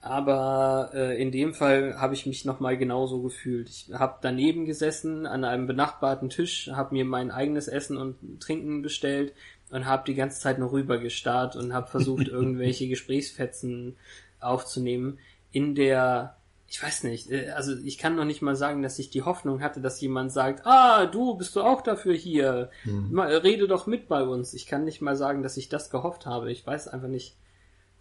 Aber 0.00 0.90
äh, 0.94 1.20
in 1.22 1.30
dem 1.30 1.54
Fall 1.54 2.00
habe 2.00 2.14
ich 2.14 2.26
mich 2.26 2.44
nochmal 2.44 2.76
genauso 2.76 3.22
gefühlt. 3.22 3.68
Ich 3.68 3.90
habe 3.92 4.18
daneben 4.20 4.64
gesessen 4.64 5.26
an 5.26 5.44
einem 5.44 5.66
benachbarten 5.66 6.28
Tisch, 6.28 6.70
habe 6.72 6.94
mir 6.94 7.04
mein 7.04 7.30
eigenes 7.30 7.68
Essen 7.68 7.96
und 7.96 8.40
Trinken 8.40 8.82
bestellt 8.82 9.32
und 9.70 9.86
habe 9.86 10.02
die 10.06 10.16
ganze 10.16 10.40
Zeit 10.40 10.58
nur 10.58 10.72
rüber 10.72 10.98
gestarrt 10.98 11.54
und 11.54 11.72
habe 11.72 11.88
versucht, 11.88 12.28
irgendwelche 12.28 12.88
Gesprächsfetzen 12.88 13.96
aufzunehmen. 14.40 15.18
In 15.52 15.74
der, 15.74 16.36
ich 16.66 16.82
weiß 16.82 17.04
nicht, 17.04 17.30
äh, 17.30 17.50
also 17.50 17.76
ich 17.84 17.98
kann 17.98 18.16
noch 18.16 18.24
nicht 18.24 18.42
mal 18.42 18.56
sagen, 18.56 18.82
dass 18.82 18.98
ich 18.98 19.10
die 19.10 19.22
Hoffnung 19.22 19.60
hatte, 19.62 19.80
dass 19.80 20.00
jemand 20.00 20.32
sagt, 20.32 20.66
ah, 20.66 21.06
du, 21.06 21.36
bist 21.36 21.54
du 21.54 21.60
auch 21.60 21.82
dafür 21.82 22.14
hier? 22.14 22.70
Mal, 23.12 23.36
rede 23.36 23.68
doch 23.68 23.86
mit 23.86 24.08
bei 24.08 24.22
uns. 24.22 24.54
Ich 24.54 24.66
kann 24.66 24.84
nicht 24.84 25.00
mal 25.00 25.16
sagen, 25.16 25.42
dass 25.42 25.56
ich 25.56 25.68
das 25.68 25.90
gehofft 25.90 26.26
habe. 26.26 26.50
Ich 26.50 26.66
weiß 26.66 26.88
einfach 26.88 27.08
nicht, 27.08 27.36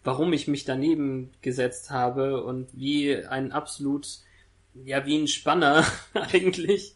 warum 0.04 0.34
ich 0.34 0.47
mich 0.47 0.66
daneben 0.66 1.32
gesetzt 1.41 1.91
habe 1.91 2.43
und 2.43 2.70
wie 2.74 3.16
ein 3.16 3.52
absolut, 3.52 4.08
ja, 4.86 5.06
wie 5.06 5.18
ein 5.18 5.28
Spanner 5.28 5.86
eigentlich, 6.14 6.95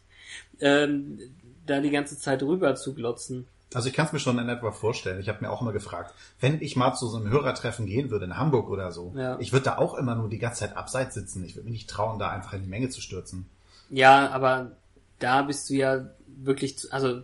ähm, 0.60 1.20
da 1.66 1.82
die 1.82 1.91
ganze 1.91 2.18
Zeit 2.18 2.41
rüber 2.43 2.76
zu 2.76 2.93
glotzen. 2.93 3.47
Also 3.74 3.89
ich 3.89 3.93
kann 3.95 4.05
es 4.05 4.13
mir 4.13 4.20
schon 4.20 4.38
in 4.39 4.47
etwa 4.47 4.72
vorstellen. 4.72 5.20
Ich 5.20 5.28
habe 5.28 5.41
mir 5.41 5.51
auch 5.51 5.61
immer 5.61 5.74
gefragt, 5.74 6.13
wenn 6.39 6.61
ich 6.61 6.76
mal 6.76 6.93
zu 6.93 7.07
so 7.07 7.18
einem 7.18 7.30
Hörertreffen 7.30 7.86
gehen 7.86 8.09
würde 8.09 8.26
in 8.26 8.38
Hamburg 8.38 8.70
oder 8.70 8.91
so, 8.91 9.13
Ja. 9.18 9.38
ich 9.39 9.51
würde 9.51 9.66
da 9.66 9.78
auch 9.78 9.95
immer 9.95 10.16
nur 10.16 10.30
die 10.30 10.38
ganze 10.39 10.61
Zeit 10.61 10.78
abseits 10.78 11.16
sitzen. 11.16 11.43
Ich 11.43 11.55
würde 11.55 11.66
mich 11.66 11.74
nicht 11.80 11.89
trauen, 11.89 12.20
da 12.20 12.30
einfach 12.30 12.53
in 12.53 12.63
die 12.63 12.70
Menge 12.70 12.89
zu 12.89 13.01
stürzen. 13.01 13.49
Ja, 13.89 14.30
aber 14.30 14.72
da 15.20 15.41
bist 15.41 15.70
du 15.70 15.74
ja 15.74 16.09
wirklich, 16.28 16.78
zu, 16.78 16.91
also 16.91 17.24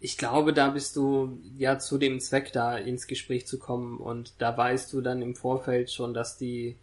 ich 0.00 0.18
glaube, 0.18 0.52
da 0.52 0.70
bist 0.70 0.96
du 0.96 1.38
ja 1.56 1.78
zu 1.78 1.96
dem 1.98 2.18
Zweck 2.20 2.52
da 2.52 2.76
ins 2.76 3.06
Gespräch 3.06 3.46
zu 3.46 3.58
kommen 3.58 3.98
und 3.98 4.34
da 4.38 4.56
weißt 4.56 4.92
du 4.92 5.00
dann 5.00 5.22
im 5.22 5.36
Vorfeld 5.36 5.90
schon, 5.92 6.12
dass 6.12 6.36
die, 6.38 6.76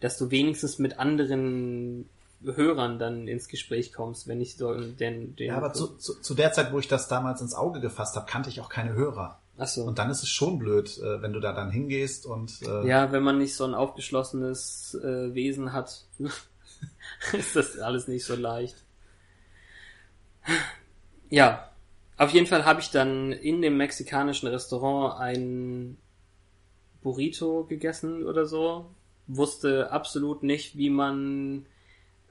dass 0.00 0.18
du 0.18 0.30
wenigstens 0.30 0.78
mit 0.78 0.98
anderen 0.98 2.08
Hörern 2.42 2.98
dann 2.98 3.26
ins 3.26 3.48
Gespräch 3.48 3.92
kommst, 3.92 4.28
wenn 4.28 4.38
nicht 4.38 4.58
so 4.58 4.74
den, 4.74 5.34
den 5.34 5.48
Ja, 5.48 5.56
aber 5.56 5.72
zu, 5.72 5.96
zu, 5.96 6.20
zu 6.20 6.34
der 6.34 6.52
Zeit, 6.52 6.72
wo 6.72 6.78
ich 6.78 6.88
das 6.88 7.08
damals 7.08 7.40
ins 7.40 7.54
Auge 7.54 7.80
gefasst 7.80 8.14
habe, 8.16 8.26
kannte 8.26 8.48
ich 8.48 8.60
auch 8.60 8.68
keine 8.68 8.92
Hörer. 8.92 9.40
Ach 9.58 9.66
so. 9.66 9.82
Und 9.82 9.98
dann 9.98 10.08
ist 10.08 10.22
es 10.22 10.28
schon 10.28 10.58
blöd, 10.58 10.98
äh, 10.98 11.20
wenn 11.20 11.32
du 11.32 11.40
da 11.40 11.52
dann 11.52 11.70
hingehst 11.70 12.26
und 12.26 12.62
äh, 12.62 12.86
Ja, 12.86 13.10
wenn 13.10 13.24
man 13.24 13.38
nicht 13.38 13.56
so 13.56 13.64
ein 13.64 13.74
aufgeschlossenes 13.74 14.96
äh, 15.02 15.34
Wesen 15.34 15.72
hat, 15.72 16.04
ist 17.32 17.56
das 17.56 17.78
alles 17.78 18.06
nicht 18.06 18.24
so 18.24 18.36
leicht. 18.36 18.76
Ja, 21.28 21.68
auf 22.16 22.30
jeden 22.30 22.46
Fall 22.46 22.64
habe 22.64 22.80
ich 22.80 22.90
dann 22.90 23.32
in 23.32 23.60
dem 23.60 23.76
mexikanischen 23.76 24.48
Restaurant 24.48 25.20
ein 25.20 25.98
Burrito 27.02 27.64
gegessen 27.64 28.24
oder 28.24 28.46
so. 28.46 28.86
Wusste 29.26 29.90
absolut 29.90 30.42
nicht, 30.42 30.76
wie 30.76 30.90
man 30.90 31.66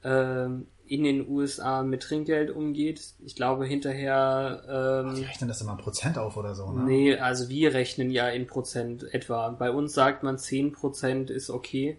ähm, 0.04 0.66
in 0.86 1.04
den 1.04 1.28
USA 1.28 1.82
mit 1.82 2.02
Trinkgeld 2.02 2.50
umgeht. 2.50 3.00
Ich 3.24 3.36
glaube 3.36 3.66
hinterher 3.66 5.04
ähm, 5.06 5.14
die 5.14 5.24
rechnen 5.24 5.48
das 5.48 5.60
immer 5.60 5.72
ein 5.72 5.78
Prozent 5.78 6.18
auf 6.18 6.36
oder 6.36 6.54
so, 6.54 6.70
ne? 6.72 6.82
Nee, 6.84 7.16
also 7.16 7.48
wir 7.48 7.74
rechnen 7.74 8.10
ja 8.10 8.28
in 8.28 8.46
Prozent 8.46 9.02
etwa. 9.12 9.50
Bei 9.50 9.70
uns 9.70 9.92
sagt 9.92 10.22
man 10.22 10.38
10 10.38 10.72
Prozent 10.72 11.30
ist 11.30 11.50
okay. 11.50 11.98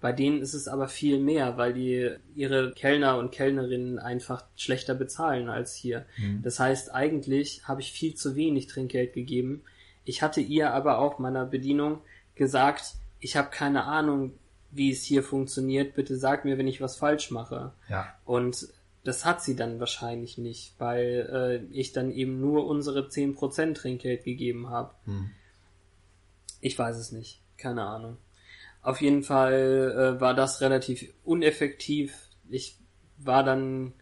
Bei 0.00 0.12
denen 0.12 0.40
ist 0.40 0.54
es 0.54 0.66
aber 0.66 0.88
viel 0.88 1.18
mehr, 1.18 1.58
weil 1.58 1.74
die 1.74 2.10
ihre 2.34 2.72
Kellner 2.72 3.18
und 3.18 3.32
Kellnerinnen 3.32 3.98
einfach 3.98 4.44
schlechter 4.56 4.94
bezahlen 4.94 5.50
als 5.50 5.74
hier. 5.74 6.06
Das 6.42 6.58
heißt, 6.58 6.94
eigentlich 6.94 7.68
habe 7.68 7.82
ich 7.82 7.92
viel 7.92 8.14
zu 8.14 8.34
wenig 8.34 8.66
Trinkgeld 8.66 9.12
gegeben. 9.12 9.62
Ich 10.06 10.22
hatte 10.22 10.40
ihr 10.40 10.72
aber 10.72 10.98
auch 11.00 11.18
meiner 11.18 11.44
Bedienung 11.44 11.98
gesagt, 12.34 12.94
ich 13.18 13.36
habe 13.36 13.50
keine 13.50 13.84
Ahnung, 13.84 14.32
wie 14.70 14.90
es 14.90 15.02
hier 15.02 15.22
funktioniert. 15.22 15.94
Bitte 15.94 16.16
sag 16.16 16.44
mir, 16.44 16.58
wenn 16.58 16.68
ich 16.68 16.80
was 16.80 16.96
falsch 16.96 17.30
mache. 17.30 17.72
Ja. 17.88 18.14
Und 18.24 18.68
das 19.04 19.24
hat 19.24 19.42
sie 19.42 19.56
dann 19.56 19.80
wahrscheinlich 19.80 20.38
nicht, 20.38 20.74
weil 20.78 21.62
äh, 21.72 21.76
ich 21.76 21.92
dann 21.92 22.10
eben 22.10 22.40
nur 22.40 22.66
unsere 22.66 23.08
10% 23.08 23.74
Trinkgeld 23.74 24.24
gegeben 24.24 24.68
habe. 24.68 24.94
Hm. 25.04 25.30
Ich 26.60 26.78
weiß 26.78 26.96
es 26.96 27.12
nicht. 27.12 27.40
Keine 27.56 27.82
Ahnung. 27.82 28.16
Auf 28.82 29.00
jeden 29.00 29.22
Fall 29.22 30.16
äh, 30.16 30.20
war 30.20 30.34
das 30.34 30.60
relativ 30.60 31.12
uneffektiv. 31.24 32.28
Ich 32.48 32.76
war 33.18 33.44
dann 33.44 33.92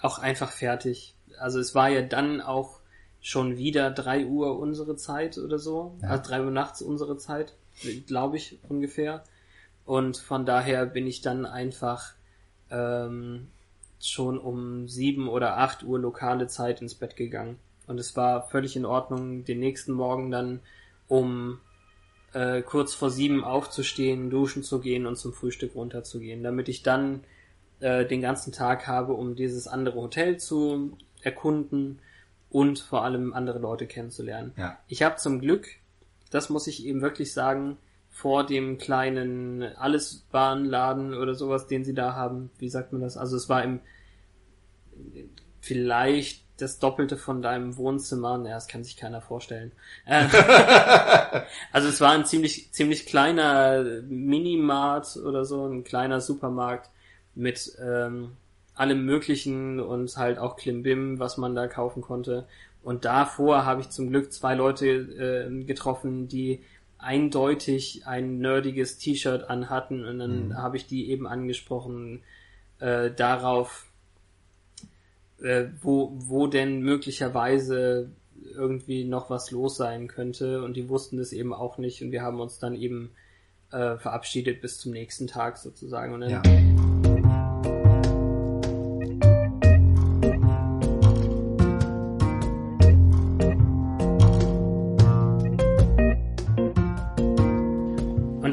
auch 0.00 0.18
einfach 0.18 0.50
fertig. 0.50 1.14
Also 1.38 1.58
es 1.58 1.74
war 1.74 1.88
ja 1.88 2.02
dann 2.02 2.40
auch 2.40 2.80
schon 3.20 3.58
wieder 3.58 3.90
drei 3.90 4.24
Uhr 4.24 4.58
unsere 4.58 4.96
Zeit 4.96 5.38
oder 5.38 5.58
so. 5.58 5.98
Ja. 6.02 6.08
Also 6.08 6.22
drei 6.24 6.42
Uhr 6.42 6.50
nachts 6.50 6.80
unsere 6.82 7.18
Zeit, 7.18 7.54
glaube 8.06 8.36
ich 8.36 8.58
ungefähr. 8.68 9.24
Und 9.84 10.16
von 10.16 10.46
daher 10.46 10.86
bin 10.86 11.06
ich 11.06 11.20
dann 11.20 11.46
einfach 11.46 12.12
ähm, 12.70 13.48
schon 14.00 14.38
um 14.38 14.88
sieben 14.88 15.28
oder 15.28 15.58
acht 15.58 15.82
Uhr 15.82 15.98
lokale 15.98 16.46
Zeit 16.46 16.80
ins 16.80 16.94
Bett 16.94 17.16
gegangen. 17.16 17.58
Und 17.86 17.98
es 17.98 18.16
war 18.16 18.48
völlig 18.48 18.76
in 18.76 18.86
Ordnung, 18.86 19.44
den 19.44 19.58
nächsten 19.58 19.92
Morgen 19.92 20.30
dann 20.30 20.60
um 21.08 21.58
äh, 22.32 22.62
kurz 22.62 22.94
vor 22.94 23.10
sieben 23.10 23.42
aufzustehen, 23.42 24.30
duschen 24.30 24.62
zu 24.62 24.80
gehen 24.80 25.06
und 25.06 25.16
zum 25.16 25.32
Frühstück 25.32 25.74
runterzugehen, 25.74 26.42
damit 26.42 26.68
ich 26.68 26.82
dann 26.82 27.24
äh, 27.80 28.06
den 28.06 28.20
ganzen 28.20 28.52
Tag 28.52 28.86
habe, 28.86 29.14
um 29.14 29.34
dieses 29.34 29.66
andere 29.66 29.96
Hotel 29.96 30.38
zu 30.38 30.96
erkunden 31.22 31.98
und 32.48 32.78
vor 32.78 33.04
allem 33.04 33.32
andere 33.32 33.58
Leute 33.58 33.86
kennenzulernen. 33.86 34.52
Ja. 34.56 34.78
Ich 34.86 35.02
habe 35.02 35.16
zum 35.16 35.40
Glück, 35.40 35.66
das 36.30 36.50
muss 36.50 36.66
ich 36.66 36.86
eben 36.86 37.02
wirklich 37.02 37.32
sagen, 37.32 37.76
vor 38.20 38.44
dem 38.44 38.76
kleinen 38.76 39.62
Alleswarenladen 39.62 41.14
oder 41.14 41.34
sowas, 41.34 41.66
den 41.66 41.84
sie 41.84 41.94
da 41.94 42.14
haben. 42.14 42.50
Wie 42.58 42.68
sagt 42.68 42.92
man 42.92 43.00
das? 43.00 43.16
Also 43.16 43.36
es 43.36 43.48
war 43.48 43.64
im 43.64 43.80
vielleicht 45.60 46.44
das 46.58 46.78
Doppelte 46.78 47.16
von 47.16 47.40
deinem 47.40 47.78
Wohnzimmer. 47.78 48.36
Naja, 48.36 48.56
das 48.56 48.68
kann 48.68 48.84
sich 48.84 48.98
keiner 48.98 49.22
vorstellen. 49.22 49.72
Äh, 50.04 50.26
also 51.72 51.88
es 51.88 52.02
war 52.02 52.12
ein 52.12 52.26
ziemlich, 52.26 52.70
ziemlich 52.72 53.06
kleiner 53.06 54.02
Minimart 54.02 55.16
oder 55.16 55.46
so, 55.46 55.66
ein 55.66 55.82
kleiner 55.82 56.20
Supermarkt 56.20 56.90
mit 57.34 57.72
ähm, 57.82 58.32
allem 58.74 59.06
Möglichen 59.06 59.80
und 59.80 60.14
halt 60.18 60.38
auch 60.38 60.56
Klimbim, 60.56 61.18
was 61.18 61.38
man 61.38 61.54
da 61.54 61.68
kaufen 61.68 62.02
konnte. 62.02 62.46
Und 62.82 63.06
davor 63.06 63.64
habe 63.64 63.80
ich 63.80 63.88
zum 63.88 64.10
Glück 64.10 64.30
zwei 64.30 64.54
Leute 64.54 64.86
äh, 64.86 65.64
getroffen, 65.64 66.28
die 66.28 66.60
eindeutig 67.00 68.06
ein 68.06 68.38
nerdiges 68.38 68.98
T-Shirt 68.98 69.48
anhatten 69.48 70.04
und 70.04 70.18
dann 70.18 70.48
mhm. 70.48 70.56
habe 70.56 70.76
ich 70.76 70.86
die 70.86 71.10
eben 71.10 71.26
angesprochen 71.26 72.22
äh, 72.78 73.10
darauf, 73.10 73.86
äh, 75.42 75.66
wo, 75.80 76.12
wo 76.14 76.46
denn 76.46 76.82
möglicherweise 76.82 78.10
irgendwie 78.54 79.04
noch 79.04 79.30
was 79.30 79.50
los 79.50 79.76
sein 79.76 80.08
könnte 80.08 80.62
und 80.62 80.74
die 80.74 80.88
wussten 80.88 81.18
das 81.18 81.32
eben 81.32 81.52
auch 81.52 81.78
nicht 81.78 82.02
und 82.02 82.10
wir 82.10 82.22
haben 82.22 82.40
uns 82.40 82.58
dann 82.58 82.74
eben 82.74 83.10
äh, 83.70 83.96
verabschiedet 83.96 84.60
bis 84.60 84.78
zum 84.78 84.92
nächsten 84.92 85.26
Tag 85.26 85.56
sozusagen 85.56 86.14
und 86.14 86.20
dann 86.22 86.30
ja. 86.30 87.09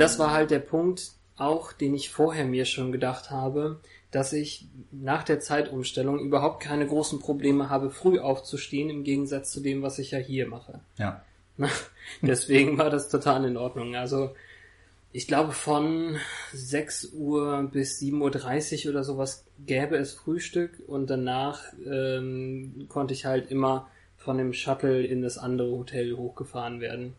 Das 0.07 0.19
war 0.19 0.31
halt 0.31 0.51
der 0.51 0.59
Punkt 0.59 1.11
auch, 1.35 1.73
den 1.73 1.93
ich 1.93 2.09
vorher 2.09 2.45
mir 2.45 2.63
schon 2.63 2.93
gedacht 2.93 3.29
habe, 3.29 3.81
dass 4.09 4.31
ich 4.31 4.67
nach 4.91 5.23
der 5.23 5.41
Zeitumstellung 5.41 6.19
überhaupt 6.19 6.63
keine 6.63 6.87
großen 6.87 7.19
Probleme 7.19 7.69
habe, 7.69 7.89
früh 7.89 8.19
aufzustehen, 8.19 8.89
im 8.89 9.03
Gegensatz 9.03 9.51
zu 9.51 9.59
dem, 9.59 9.81
was 9.81 9.99
ich 9.99 10.11
ja 10.11 10.17
hier 10.17 10.47
mache. 10.47 10.79
Ja. 10.97 11.25
Deswegen 12.21 12.77
war 12.77 12.89
das 12.89 13.09
total 13.09 13.43
in 13.43 13.57
Ordnung. 13.57 13.95
Also 13.95 14.33
ich 15.11 15.27
glaube 15.27 15.51
von 15.51 16.17
6 16.53 17.11
Uhr 17.13 17.69
bis 17.69 17.99
7.30 17.99 18.85
Uhr 18.85 18.91
oder 18.91 19.03
sowas 19.03 19.45
gäbe 19.65 19.97
es 19.97 20.13
Frühstück 20.13 20.81
und 20.87 21.09
danach 21.09 21.61
ähm, 21.85 22.85
konnte 22.87 23.13
ich 23.13 23.25
halt 23.25 23.51
immer 23.51 23.89
von 24.15 24.37
dem 24.37 24.53
Shuttle 24.53 25.05
in 25.05 25.21
das 25.21 25.37
andere 25.37 25.71
Hotel 25.71 26.15
hochgefahren 26.15 26.79
werden. 26.79 27.15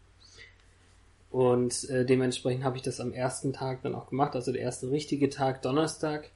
Und 1.31 1.89
äh, 1.91 2.07
dementsprechend 2.07 2.65
habe 2.65 2.77
ich 2.77 2.83
das 2.83 3.01
am 3.01 3.13
ersten 3.13 3.53
Tag 3.53 3.83
dann 3.83 3.95
auch 3.95 4.09
gemacht, 4.09 4.35
also 4.35 4.53
der 4.53 4.63
erste 4.63 4.91
richtige 4.91 5.29
Tag, 5.29 5.63
Donnerstag. 5.63 6.31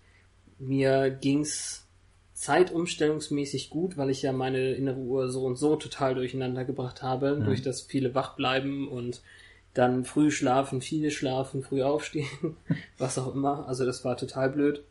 Mir 0.59 1.11
ging's 1.11 1.87
zeitumstellungsmäßig 2.35 3.71
gut, 3.71 3.97
weil 3.97 4.11
ich 4.11 4.23
ja 4.23 4.33
meine 4.33 4.73
innere 4.73 4.99
Uhr 4.99 5.31
so 5.31 5.45
und 5.45 5.57
so 5.57 5.77
total 5.77 6.15
durcheinander 6.15 6.65
gebracht 6.65 7.03
habe, 7.03 7.37
mhm. 7.37 7.45
durch 7.45 7.63
das 7.63 7.83
viele 7.83 8.15
wach 8.15 8.37
bleiben 8.37 8.89
und 8.89 9.23
dann 9.75 10.05
früh 10.05 10.31
schlafen, 10.31 10.83
viele 10.83 11.11
schlafen, 11.11 11.63
früh 11.63 11.83
aufstehen, 11.83 12.57
was 12.99 13.19
auch 13.19 13.35
immer. 13.35 13.67
Also 13.69 13.87
das 13.87 14.05
war 14.05 14.17
total 14.17 14.51
blöd. 14.51 14.83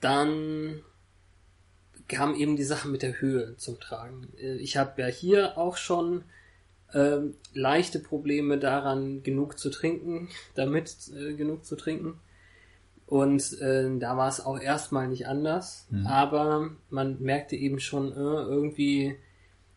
Dann 0.00 0.80
kam 2.08 2.34
eben 2.34 2.56
die 2.56 2.64
Sache 2.64 2.88
mit 2.88 3.02
der 3.02 3.20
Höhe 3.20 3.56
zum 3.56 3.78
Tragen. 3.80 4.28
Äh, 4.38 4.56
ich 4.56 4.76
habe 4.76 5.00
ja 5.00 5.08
hier 5.08 5.58
auch 5.58 5.76
schon 5.76 6.24
ähm, 6.94 7.34
leichte 7.52 7.98
Probleme 7.98 8.58
daran, 8.58 9.22
genug 9.22 9.58
zu 9.58 9.70
trinken, 9.70 10.28
damit 10.54 10.94
äh, 11.16 11.34
genug 11.34 11.64
zu 11.64 11.76
trinken. 11.76 12.20
Und 13.06 13.60
äh, 13.60 13.98
da 13.98 14.16
war 14.16 14.28
es 14.28 14.44
auch 14.44 14.58
erstmal 14.58 15.08
nicht 15.08 15.28
anders, 15.28 15.86
mhm. 15.90 16.06
aber 16.06 16.70
man 16.90 17.20
merkte 17.20 17.54
eben 17.54 17.78
schon 17.78 18.12
äh, 18.12 18.16
irgendwie, 18.16 19.16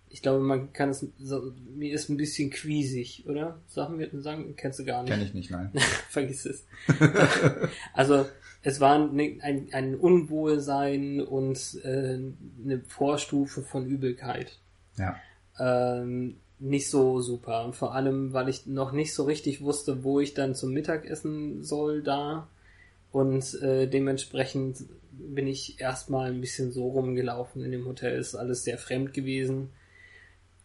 ich 0.10 0.24
glaube, 0.24 0.40
man 0.44 0.74
kann 0.74 0.90
es, 0.90 1.06
so, 1.20 1.54
mir 1.76 1.94
ist 1.94 2.10
ein 2.10 2.18
bisschen 2.18 2.50
quiesig, 2.50 3.26
oder? 3.28 3.60
Sagen 3.68 4.00
wir, 4.00 4.10
sagen, 4.22 4.56
kennst 4.56 4.80
du 4.80 4.86
gar 4.86 5.04
nicht. 5.04 5.12
Kenn 5.12 5.22
ich 5.22 5.36
nicht, 5.36 5.52
nein. 5.52 5.72
Vergiss 6.10 6.46
es. 6.46 6.66
also 7.94 8.26
es 8.64 8.80
war 8.80 8.96
ein, 8.96 9.42
ein, 9.42 9.68
ein 9.72 9.96
Unwohlsein 9.96 11.22
und 11.22 11.80
äh, 11.84 12.20
eine 12.64 12.82
Vorstufe 12.88 13.62
von 13.62 13.86
Übelkeit. 13.86 14.58
Ja. 14.98 15.16
Ähm, 15.60 16.38
nicht 16.60 16.90
so 16.90 17.22
super. 17.22 17.72
Vor 17.74 17.96
allem, 17.96 18.34
weil 18.34 18.50
ich 18.50 18.68
noch 18.68 18.92
nicht 18.92 19.14
so 19.14 19.24
richtig 19.24 19.62
wusste, 19.62 20.04
wo 20.04 20.20
ich 20.20 20.34
dann 20.34 20.56
zum 20.56 20.74
Mittagessen 20.74 21.64
soll 21.64 22.04
da. 22.04 22.48
Und 23.12 23.60
äh, 23.62 23.88
dementsprechend 23.88 24.86
bin 25.12 25.48
ich 25.48 25.80
erstmal 25.80 26.32
ein 26.32 26.42
bisschen 26.42 26.72
so 26.72 26.90
rumgelaufen 26.90 27.64
in 27.64 27.72
dem 27.72 27.86
Hotel. 27.86 28.20
Ist 28.20 28.36
alles 28.36 28.64
sehr 28.64 28.78
fremd 28.78 29.14
gewesen. 29.14 29.70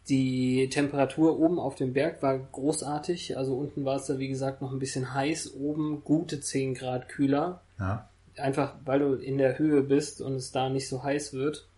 Die 0.09 0.69
Temperatur 0.69 1.41
oben 1.41 1.59
auf 1.59 1.77
dem 1.77 1.95
Berg 1.95 2.23
war 2.23 2.39
großartig. 2.39 3.39
Also 3.39 3.57
unten 3.57 3.85
war 3.85 3.97
es 3.97 4.07
da 4.07 4.19
wie 4.19 4.29
gesagt 4.29 4.61
noch 4.61 4.73
ein 4.73 4.79
bisschen 4.79 5.15
heiß. 5.15 5.55
Oben 5.55 6.03
gute 6.05 6.41
10 6.41 6.75
Grad 6.75 7.09
kühler. 7.09 7.63
Ja. 7.79 8.09
Einfach 8.37 8.75
weil 8.85 8.99
du 8.99 9.15
in 9.15 9.39
der 9.39 9.59
Höhe 9.59 9.83
bist 9.83 10.21
und 10.21 10.35
es 10.35 10.51
da 10.51 10.69
nicht 10.69 10.89
so 10.89 11.03
heiß 11.03 11.33
wird 11.33 11.69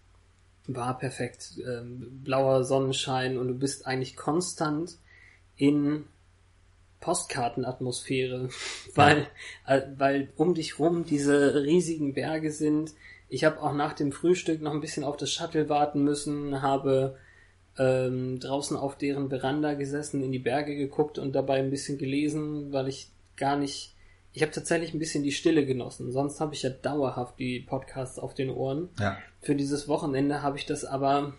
war 0.67 0.99
perfekt. 0.99 1.59
Ähm, 1.67 2.21
blauer 2.25 2.65
Sonnenschein 2.65 3.39
und 3.39 3.49
du 3.49 3.55
bist 3.55 3.87
eigentlich 3.87 4.17
konstant 4.17 4.97
in 5.57 6.05
Postkartenatmosphäre, 7.01 8.49
weil, 8.95 9.27
ja. 9.67 9.77
äh, 9.77 9.87
weil 9.97 10.29
um 10.37 10.55
dich 10.55 10.79
rum 10.79 11.05
diese 11.05 11.63
riesigen 11.65 12.15
Berge 12.15 12.51
sind. 12.51 12.95
Ich 13.29 13.45
habe 13.45 13.61
auch 13.61 13.73
nach 13.73 13.93
dem 13.93 14.13
Frühstück 14.13 14.63
noch 14.63 14.73
ein 14.73 14.81
bisschen 14.81 15.05
auf 15.05 15.17
das 15.17 15.33
Shuttle 15.33 15.69
warten 15.69 16.05
müssen, 16.05 16.63
habe 16.63 17.17
ähm, 17.79 18.39
draußen 18.39 18.77
auf 18.77 18.97
deren 18.97 19.29
Veranda 19.29 19.75
gesessen, 19.75 20.23
in 20.23 20.33
die 20.33 20.39
Berge 20.39 20.77
geguckt 20.77 21.19
und 21.19 21.33
dabei 21.33 21.59
ein 21.59 21.71
bisschen 21.71 21.99
gelesen, 21.99 22.73
weil 22.73 22.89
ich 22.89 23.09
gar 23.37 23.57
nicht 23.57 23.96
ich 24.37 24.43
habe 24.43 24.53
tatsächlich 24.53 24.93
ein 24.93 24.99
bisschen 24.99 25.25
die 25.25 25.33
Stille 25.33 25.65
genossen. 25.65 26.13
Sonst 26.13 26.41
habe 26.41 26.53
ich 26.53 26.63
ja 26.63 26.69
dauerhaft 26.69 27.39
die 27.39 27.59
Podcasts 27.59 28.19
auf 28.19 28.35
den 28.35 28.51
Ohren. 28.51 28.91
Ja. 29.01 29.17
Für 29.41 29.57
dieses 29.57 29.89
Wochenende 29.89 30.43
habe 30.43 30.59
ich 30.59 30.67
das 30.67 30.85
aber 30.85 31.33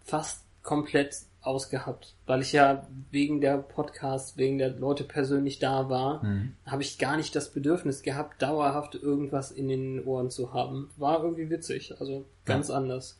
fast 0.00 0.42
komplett 0.62 1.14
ausgehabt, 1.42 2.14
weil 2.24 2.40
ich 2.40 2.52
ja 2.52 2.88
wegen 3.10 3.42
der 3.42 3.58
Podcasts, 3.58 4.38
wegen 4.38 4.56
der 4.56 4.70
Leute 4.70 5.04
persönlich 5.04 5.58
da 5.58 5.90
war, 5.90 6.24
mhm. 6.24 6.56
habe 6.64 6.80
ich 6.80 6.96
gar 6.96 7.18
nicht 7.18 7.36
das 7.36 7.52
Bedürfnis 7.52 8.00
gehabt, 8.00 8.40
dauerhaft 8.40 8.94
irgendwas 8.94 9.50
in 9.50 9.68
den 9.68 10.02
Ohren 10.02 10.30
zu 10.30 10.54
haben. 10.54 10.90
War 10.96 11.22
irgendwie 11.22 11.50
witzig, 11.50 12.00
also 12.00 12.24
ganz 12.46 12.68
ja. 12.68 12.76
anders. 12.76 13.18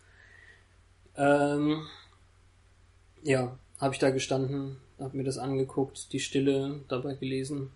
Ähm, 1.18 1.82
ja, 3.22 3.58
habe 3.78 3.92
ich 3.92 4.00
da 4.00 4.08
gestanden, 4.08 4.78
habe 4.98 5.14
mir 5.14 5.24
das 5.24 5.36
angeguckt, 5.36 6.10
die 6.14 6.20
Stille 6.20 6.80
dabei 6.88 7.12
gelesen 7.12 7.70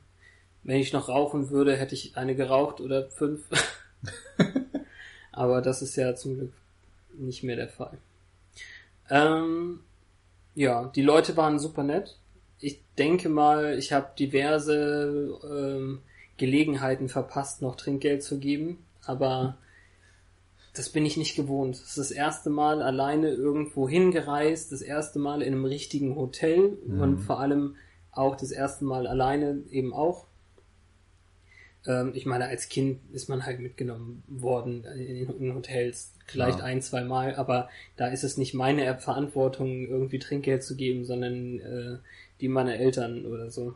wenn 0.66 0.80
ich 0.80 0.92
noch 0.92 1.08
rauchen 1.08 1.50
würde, 1.50 1.76
hätte 1.76 1.94
ich 1.94 2.16
eine 2.16 2.34
geraucht 2.34 2.80
oder 2.80 3.08
fünf. 3.08 3.42
Aber 5.32 5.62
das 5.62 5.80
ist 5.80 5.94
ja 5.94 6.16
zum 6.16 6.34
Glück 6.34 6.52
nicht 7.14 7.44
mehr 7.44 7.54
der 7.54 7.68
Fall. 7.68 7.98
Ähm, 9.08 9.80
ja, 10.56 10.90
die 10.96 11.02
Leute 11.02 11.36
waren 11.36 11.60
super 11.60 11.84
nett. 11.84 12.18
Ich 12.58 12.80
denke 12.98 13.28
mal, 13.28 13.78
ich 13.78 13.92
habe 13.92 14.08
diverse 14.18 15.38
ähm, 15.48 16.00
Gelegenheiten 16.36 17.08
verpasst, 17.08 17.62
noch 17.62 17.76
Trinkgeld 17.76 18.24
zu 18.24 18.38
geben, 18.38 18.84
aber 19.04 19.56
das 20.74 20.88
bin 20.88 21.06
ich 21.06 21.16
nicht 21.16 21.36
gewohnt. 21.36 21.76
Das 21.76 21.90
ist 21.90 21.98
das 21.98 22.10
erste 22.10 22.50
Mal 22.50 22.82
alleine 22.82 23.28
irgendwo 23.28 23.88
hingereist, 23.88 24.72
das 24.72 24.82
erste 24.82 25.20
Mal 25.20 25.42
in 25.42 25.54
einem 25.54 25.64
richtigen 25.64 26.16
Hotel 26.16 26.76
mhm. 26.84 27.00
und 27.00 27.18
vor 27.18 27.38
allem 27.38 27.76
auch 28.10 28.34
das 28.34 28.50
erste 28.50 28.84
Mal 28.84 29.06
alleine 29.06 29.62
eben 29.70 29.94
auch 29.94 30.26
ich 32.14 32.26
meine, 32.26 32.48
als 32.48 32.68
Kind 32.68 33.00
ist 33.12 33.28
man 33.28 33.46
halt 33.46 33.60
mitgenommen 33.60 34.22
worden 34.26 34.84
in, 34.84 35.28
in 35.38 35.54
Hotels, 35.54 36.12
vielleicht 36.26 36.58
ja. 36.58 36.64
ein, 36.64 36.82
zwei 36.82 37.04
Mal, 37.04 37.36
aber 37.36 37.68
da 37.96 38.08
ist 38.08 38.24
es 38.24 38.36
nicht 38.36 38.54
meine 38.54 38.98
Verantwortung, 38.98 39.86
irgendwie 39.86 40.18
Trinkgeld 40.18 40.64
zu 40.64 40.76
geben, 40.76 41.04
sondern 41.04 41.60
äh, 41.60 41.98
die 42.40 42.48
meiner 42.48 42.74
Eltern 42.74 43.24
oder 43.24 43.50
so. 43.50 43.74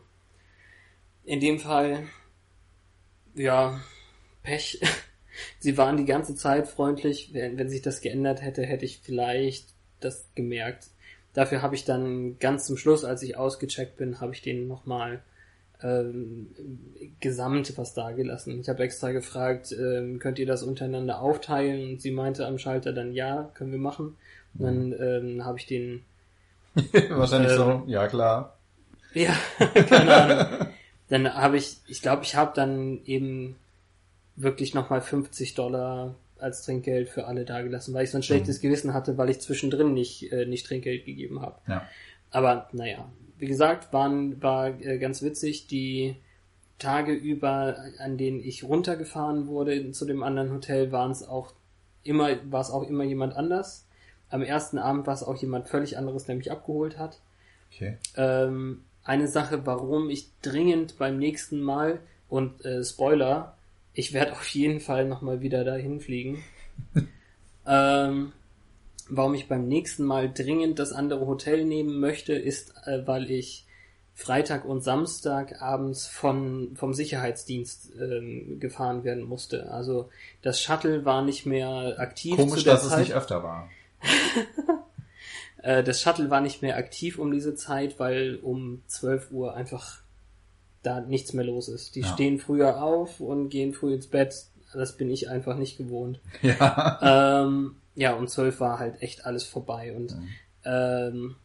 In 1.23 1.39
dem 1.39 1.59
Fall, 1.59 2.03
ja, 3.35 3.79
Pech. 4.43 4.81
Sie 5.59 5.77
waren 5.77 5.97
die 5.97 6.05
ganze 6.05 6.35
Zeit 6.35 6.67
freundlich. 6.67 7.29
Wenn, 7.33 7.57
wenn 7.57 7.69
sich 7.69 7.81
das 7.81 8.01
geändert 8.01 8.41
hätte, 8.41 8.63
hätte 8.63 8.85
ich 8.85 8.99
vielleicht 8.99 9.69
das 9.99 10.25
gemerkt. 10.35 10.87
Dafür 11.33 11.61
habe 11.61 11.75
ich 11.75 11.85
dann 11.85 12.37
ganz 12.39 12.65
zum 12.65 12.75
Schluss, 12.75 13.05
als 13.05 13.23
ich 13.23 13.37
ausgecheckt 13.37 13.95
bin, 13.95 14.19
habe 14.19 14.33
ich 14.33 14.41
denen 14.41 14.67
nochmal 14.67 15.21
ähm, 15.83 16.47
gesamt 17.19 17.77
was 17.77 17.93
dagelassen. 17.93 18.59
Ich 18.59 18.69
habe 18.69 18.83
extra 18.83 19.11
gefragt, 19.11 19.71
ähm, 19.71 20.19
könnt 20.19 20.39
ihr 20.39 20.45
das 20.45 20.63
untereinander 20.63 21.21
aufteilen? 21.21 21.91
Und 21.91 22.01
sie 22.01 22.11
meinte 22.11 22.45
am 22.45 22.57
Schalter 22.57 22.93
dann 22.93 23.13
ja, 23.13 23.49
können 23.53 23.71
wir 23.71 23.79
machen. 23.79 24.15
Und 24.53 24.63
dann 24.63 24.93
ähm, 24.99 25.45
habe 25.45 25.57
ich 25.57 25.65
den 25.65 26.03
wahrscheinlich 27.09 27.51
ähm, 27.51 27.57
so, 27.57 27.83
ja 27.87 28.07
klar. 28.07 28.57
Ja, 29.13 29.35
keine 29.89 30.15
Ahnung. 30.15 30.67
Dann 31.09 31.33
habe 31.33 31.57
ich, 31.57 31.79
ich 31.87 32.01
glaube, 32.01 32.23
ich 32.23 32.37
habe 32.37 32.53
dann 32.55 33.01
eben 33.03 33.57
wirklich 34.37 34.73
nochmal 34.73 35.01
50 35.01 35.53
Dollar 35.55 36.15
als 36.39 36.63
Trinkgeld 36.63 37.09
für 37.09 37.27
alle 37.27 37.43
dagelassen, 37.43 37.93
weil 37.93 38.05
ich 38.05 38.11
so 38.11 38.17
ein 38.17 38.23
schlechtes 38.23 38.59
Mhm. 38.59 38.61
Gewissen 38.61 38.93
hatte, 38.93 39.17
weil 39.17 39.29
ich 39.29 39.41
zwischendrin 39.41 39.93
nicht, 39.93 40.31
äh, 40.31 40.45
nicht 40.45 40.65
Trinkgeld 40.65 41.05
gegeben 41.05 41.41
habe. 41.41 41.57
Ja. 41.67 41.85
Aber 42.31 42.69
naja, 42.71 43.09
wie 43.41 43.47
gesagt, 43.47 43.91
waren, 43.91 44.41
war 44.43 44.67
äh, 44.81 44.99
ganz 44.99 45.23
witzig. 45.23 45.65
Die 45.65 46.15
Tage 46.77 47.11
über, 47.11 47.75
an 47.97 48.15
denen 48.15 48.39
ich 48.39 48.63
runtergefahren 48.63 49.47
wurde 49.47 49.91
zu 49.91 50.05
dem 50.05 50.21
anderen 50.21 50.53
Hotel, 50.53 50.91
waren 50.91 51.09
es 51.09 51.27
auch 51.27 51.51
immer, 52.03 52.29
war 52.51 52.61
es 52.61 52.69
auch 52.69 52.87
immer 52.87 53.03
jemand 53.03 53.35
anders. 53.35 53.87
Am 54.29 54.43
ersten 54.43 54.77
Abend 54.77 55.07
war 55.07 55.15
es 55.15 55.23
auch 55.23 55.35
jemand 55.37 55.67
völlig 55.67 55.97
anderes, 55.97 56.25
der 56.25 56.35
mich 56.35 56.51
abgeholt 56.51 56.99
hat. 56.99 57.19
Okay. 57.73 57.97
Ähm, 58.15 58.83
eine 59.03 59.27
Sache, 59.27 59.65
warum 59.65 60.11
ich 60.11 60.29
dringend 60.43 60.99
beim 60.99 61.17
nächsten 61.17 61.61
Mal 61.61 61.99
und 62.29 62.63
äh, 62.63 62.83
Spoiler, 62.83 63.57
ich 63.95 64.13
werde 64.13 64.33
auf 64.33 64.47
jeden 64.49 64.81
Fall 64.81 65.05
nochmal 65.05 65.41
wieder 65.41 65.63
dahin 65.63 65.99
fliegen. 65.99 66.43
ähm, 67.65 68.33
warum 69.11 69.33
ich 69.33 69.47
beim 69.47 69.67
nächsten 69.67 70.03
Mal 70.05 70.31
dringend 70.33 70.79
das 70.79 70.91
andere 70.93 71.27
Hotel 71.27 71.65
nehmen 71.65 71.99
möchte, 71.99 72.33
ist, 72.33 72.73
äh, 72.85 73.05
weil 73.05 73.29
ich 73.29 73.65
Freitag 74.13 74.65
und 74.65 74.81
Samstag 74.81 75.61
abends 75.61 76.05
von, 76.07 76.75
vom 76.75 76.93
Sicherheitsdienst 76.93 77.93
ähm, 77.99 78.59
gefahren 78.59 79.03
werden 79.03 79.23
musste. 79.23 79.71
Also 79.71 80.09
das 80.41 80.61
Shuttle 80.61 81.05
war 81.05 81.21
nicht 81.23 81.45
mehr 81.45 81.95
aktiv 81.97 82.35
Komisch, 82.35 82.63
dass 82.63 82.83
es 82.83 82.89
Zeit. 82.89 82.99
nicht 82.99 83.13
öfter 83.13 83.43
war. 83.43 83.69
Äh, 85.63 85.83
das 85.83 86.01
Shuttle 86.01 86.31
war 86.31 86.41
nicht 86.41 86.63
mehr 86.63 86.75
aktiv 86.77 87.19
um 87.19 87.31
diese 87.31 87.53
Zeit, 87.53 87.99
weil 87.99 88.37
um 88.41 88.81
12 88.87 89.29
Uhr 89.29 89.53
einfach 89.55 89.99
da 90.81 91.01
nichts 91.01 91.33
mehr 91.33 91.45
los 91.45 91.67
ist. 91.69 91.93
Die 91.95 91.99
Ja. 92.01 92.07
stehen 92.07 92.39
früher 92.39 92.81
auf 92.81 93.19
und 93.19 93.49
gehen 93.49 93.71
früh 93.73 93.93
ins 93.93 94.07
Bett. 94.07 94.33
Das 94.73 94.97
bin 94.97 95.11
ich 95.11 95.29
einfach 95.29 95.55
nicht 95.57 95.77
gewohnt. 95.77 96.19
Ja. 96.41 97.43
Ähm, 97.45 97.75
ja, 97.95 98.13
um 98.13 98.27
12 98.27 98.59
war 98.59 98.79
halt 98.79 99.01
echt 99.01 99.25
alles 99.25 99.43
vorbei 99.43 99.93
und 99.95 100.15
Mhm. 100.15 100.29
ähm, 100.65 101.35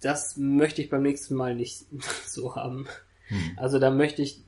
das 0.00 0.36
möchte 0.36 0.82
ich 0.82 0.90
beim 0.90 1.02
nächsten 1.02 1.34
Mal 1.34 1.54
nicht 1.54 1.86
so 2.26 2.56
haben. 2.56 2.86
Hm. 3.28 3.52
Also 3.56 3.78
da 3.78 3.90
möchte 3.90 4.22
ich 4.22 4.42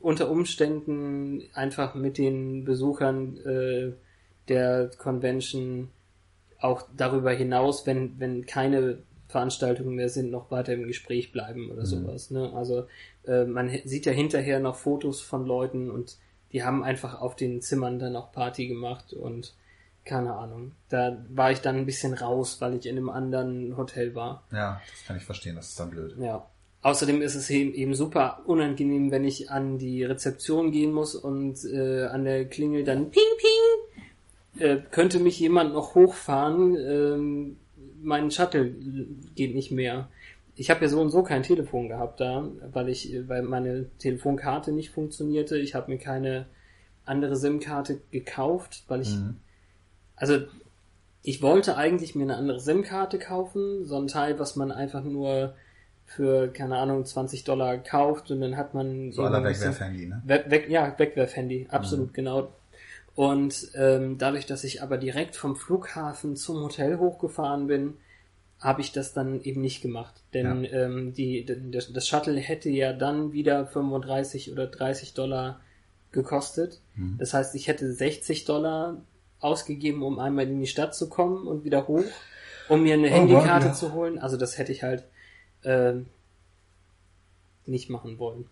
unter 0.00 0.30
Umständen 0.30 1.42
einfach 1.54 1.94
mit 1.94 2.18
den 2.18 2.64
Besuchern 2.64 3.36
äh, 3.38 3.92
der 4.48 4.90
Convention 4.98 5.90
auch 6.58 6.86
darüber 6.96 7.32
hinaus, 7.32 7.86
wenn, 7.86 8.18
wenn 8.18 8.46
keine 8.46 8.98
Veranstaltungen 9.28 9.94
mehr 9.94 10.08
sind, 10.08 10.30
noch 10.30 10.50
weiter 10.50 10.72
im 10.74 10.86
Gespräch 10.86 11.32
bleiben 11.32 11.70
oder 11.70 11.82
Mhm. 11.82 11.86
sowas. 11.86 12.30
Ne? 12.30 12.52
Also 12.54 12.86
äh, 13.26 13.44
man 13.44 13.70
sieht 13.84 14.06
ja 14.06 14.12
hinterher 14.12 14.60
noch 14.60 14.76
Fotos 14.76 15.20
von 15.20 15.46
Leuten 15.46 15.90
und 15.90 16.16
die 16.52 16.62
haben 16.62 16.84
einfach 16.84 17.20
auf 17.20 17.34
den 17.34 17.60
Zimmern 17.60 17.98
dann 17.98 18.14
auch 18.16 18.30
Party 18.32 18.68
gemacht 18.68 19.12
und 19.12 19.54
keine 20.04 20.34
Ahnung. 20.34 20.72
Da 20.88 21.24
war 21.30 21.50
ich 21.50 21.60
dann 21.60 21.76
ein 21.76 21.86
bisschen 21.86 22.14
raus, 22.14 22.60
weil 22.60 22.74
ich 22.74 22.86
in 22.86 22.96
einem 22.96 23.08
anderen 23.08 23.76
Hotel 23.76 24.14
war. 24.14 24.44
ja, 24.52 24.80
das 24.90 25.06
kann 25.06 25.16
ich 25.16 25.24
verstehen, 25.24 25.56
das 25.56 25.68
ist 25.70 25.80
dann 25.80 25.90
blöd. 25.90 26.16
Ja. 26.18 26.46
Außerdem 26.82 27.22
ist 27.22 27.34
es 27.34 27.48
eben, 27.48 27.94
super 27.94 28.42
unangenehm, 28.44 29.10
wenn 29.10 29.24
ich 29.24 29.50
an 29.50 29.78
die 29.78 30.04
Rezeption 30.04 30.70
gehen 30.70 30.92
muss 30.92 31.14
und 31.14 31.64
äh, 31.64 32.04
an 32.04 32.24
der 32.24 32.44
Klingel 32.44 32.84
dann 32.84 33.10
ping 33.10 33.22
ping. 33.38 34.62
Äh, 34.62 34.82
könnte 34.90 35.18
mich 35.18 35.40
jemand 35.40 35.72
noch 35.72 35.94
hochfahren? 35.94 36.76
Ähm, 36.76 37.56
mein 38.02 38.30
Shuttle 38.30 38.74
geht 39.34 39.54
nicht 39.54 39.70
mehr. 39.70 40.08
Ich 40.56 40.68
habe 40.70 40.82
ja 40.82 40.88
so 40.88 41.00
und 41.00 41.08
so 41.10 41.22
kein 41.22 41.42
Telefon 41.42 41.88
gehabt 41.88 42.20
da, 42.20 42.46
weil 42.72 42.90
ich, 42.90 43.16
weil 43.26 43.42
meine 43.42 43.86
Telefonkarte 43.98 44.70
nicht 44.70 44.90
funktionierte. 44.90 45.56
Ich 45.58 45.74
habe 45.74 45.90
mir 45.90 45.98
keine 45.98 46.46
andere 47.06 47.34
SIM-Karte 47.36 48.00
gekauft, 48.10 48.84
weil 48.88 49.00
ich 49.00 49.14
Mhm. 49.16 49.36
Also 50.16 50.38
ich 51.22 51.40
wollte 51.42 51.76
eigentlich 51.76 52.14
mir 52.14 52.24
eine 52.24 52.36
andere 52.36 52.60
SIM-Karte 52.60 53.18
kaufen, 53.18 53.86
so 53.86 53.96
ein 53.96 54.08
Teil, 54.08 54.38
was 54.38 54.56
man 54.56 54.70
einfach 54.70 55.02
nur 55.02 55.54
für, 56.06 56.48
keine 56.48 56.76
Ahnung, 56.76 57.04
20 57.04 57.44
Dollar 57.44 57.78
kauft 57.78 58.30
und 58.30 58.40
dann 58.42 58.56
hat 58.56 58.74
man 58.74 59.10
So 59.10 59.24
ein 59.24 59.32
Wegwerf-Handy, 59.42 60.06
ne? 60.06 60.22
Weg, 60.26 60.50
weg, 60.50 60.68
ja, 60.68 60.94
Wegwerf-Handy, 60.96 61.68
absolut 61.70 62.12
genau. 62.12 62.52
Und 63.14 63.68
ähm, 63.74 64.18
dadurch, 64.18 64.44
dass 64.46 64.64
ich 64.64 64.82
aber 64.82 64.98
direkt 64.98 65.36
vom 65.36 65.56
Flughafen 65.56 66.36
zum 66.36 66.62
Hotel 66.62 66.98
hochgefahren 66.98 67.68
bin, 67.68 67.94
habe 68.60 68.80
ich 68.80 68.92
das 68.92 69.12
dann 69.12 69.40
eben 69.42 69.60
nicht 69.60 69.82
gemacht. 69.82 70.14
Denn 70.32 70.66
ähm, 70.70 71.14
die, 71.14 71.46
das, 71.70 71.92
das 71.92 72.08
Shuttle 72.08 72.38
hätte 72.38 72.70
ja 72.70 72.92
dann 72.92 73.32
wieder 73.32 73.66
35 73.66 74.52
oder 74.52 74.66
30 74.66 75.14
Dollar 75.14 75.60
gekostet. 76.12 76.80
Mhm. 76.96 77.16
Das 77.18 77.34
heißt, 77.34 77.54
ich 77.54 77.68
hätte 77.68 77.92
60 77.92 78.44
Dollar 78.44 78.96
ausgegeben, 79.44 80.02
um 80.02 80.18
einmal 80.18 80.48
in 80.48 80.60
die 80.60 80.66
Stadt 80.66 80.94
zu 80.94 81.08
kommen 81.08 81.46
und 81.46 81.64
wieder 81.64 81.86
hoch, 81.86 82.04
um 82.68 82.82
mir 82.82 82.94
eine 82.94 83.08
Oh 83.08 83.12
Handykarte 83.12 83.68
ja. 83.68 83.72
zu 83.72 83.92
holen. 83.92 84.18
Also 84.18 84.36
das 84.36 84.58
hätte 84.58 84.72
ich 84.72 84.82
halt 84.82 85.04
ähm, 85.64 86.06
nicht 87.66 87.90
machen 87.90 88.18
wollen. 88.18 88.46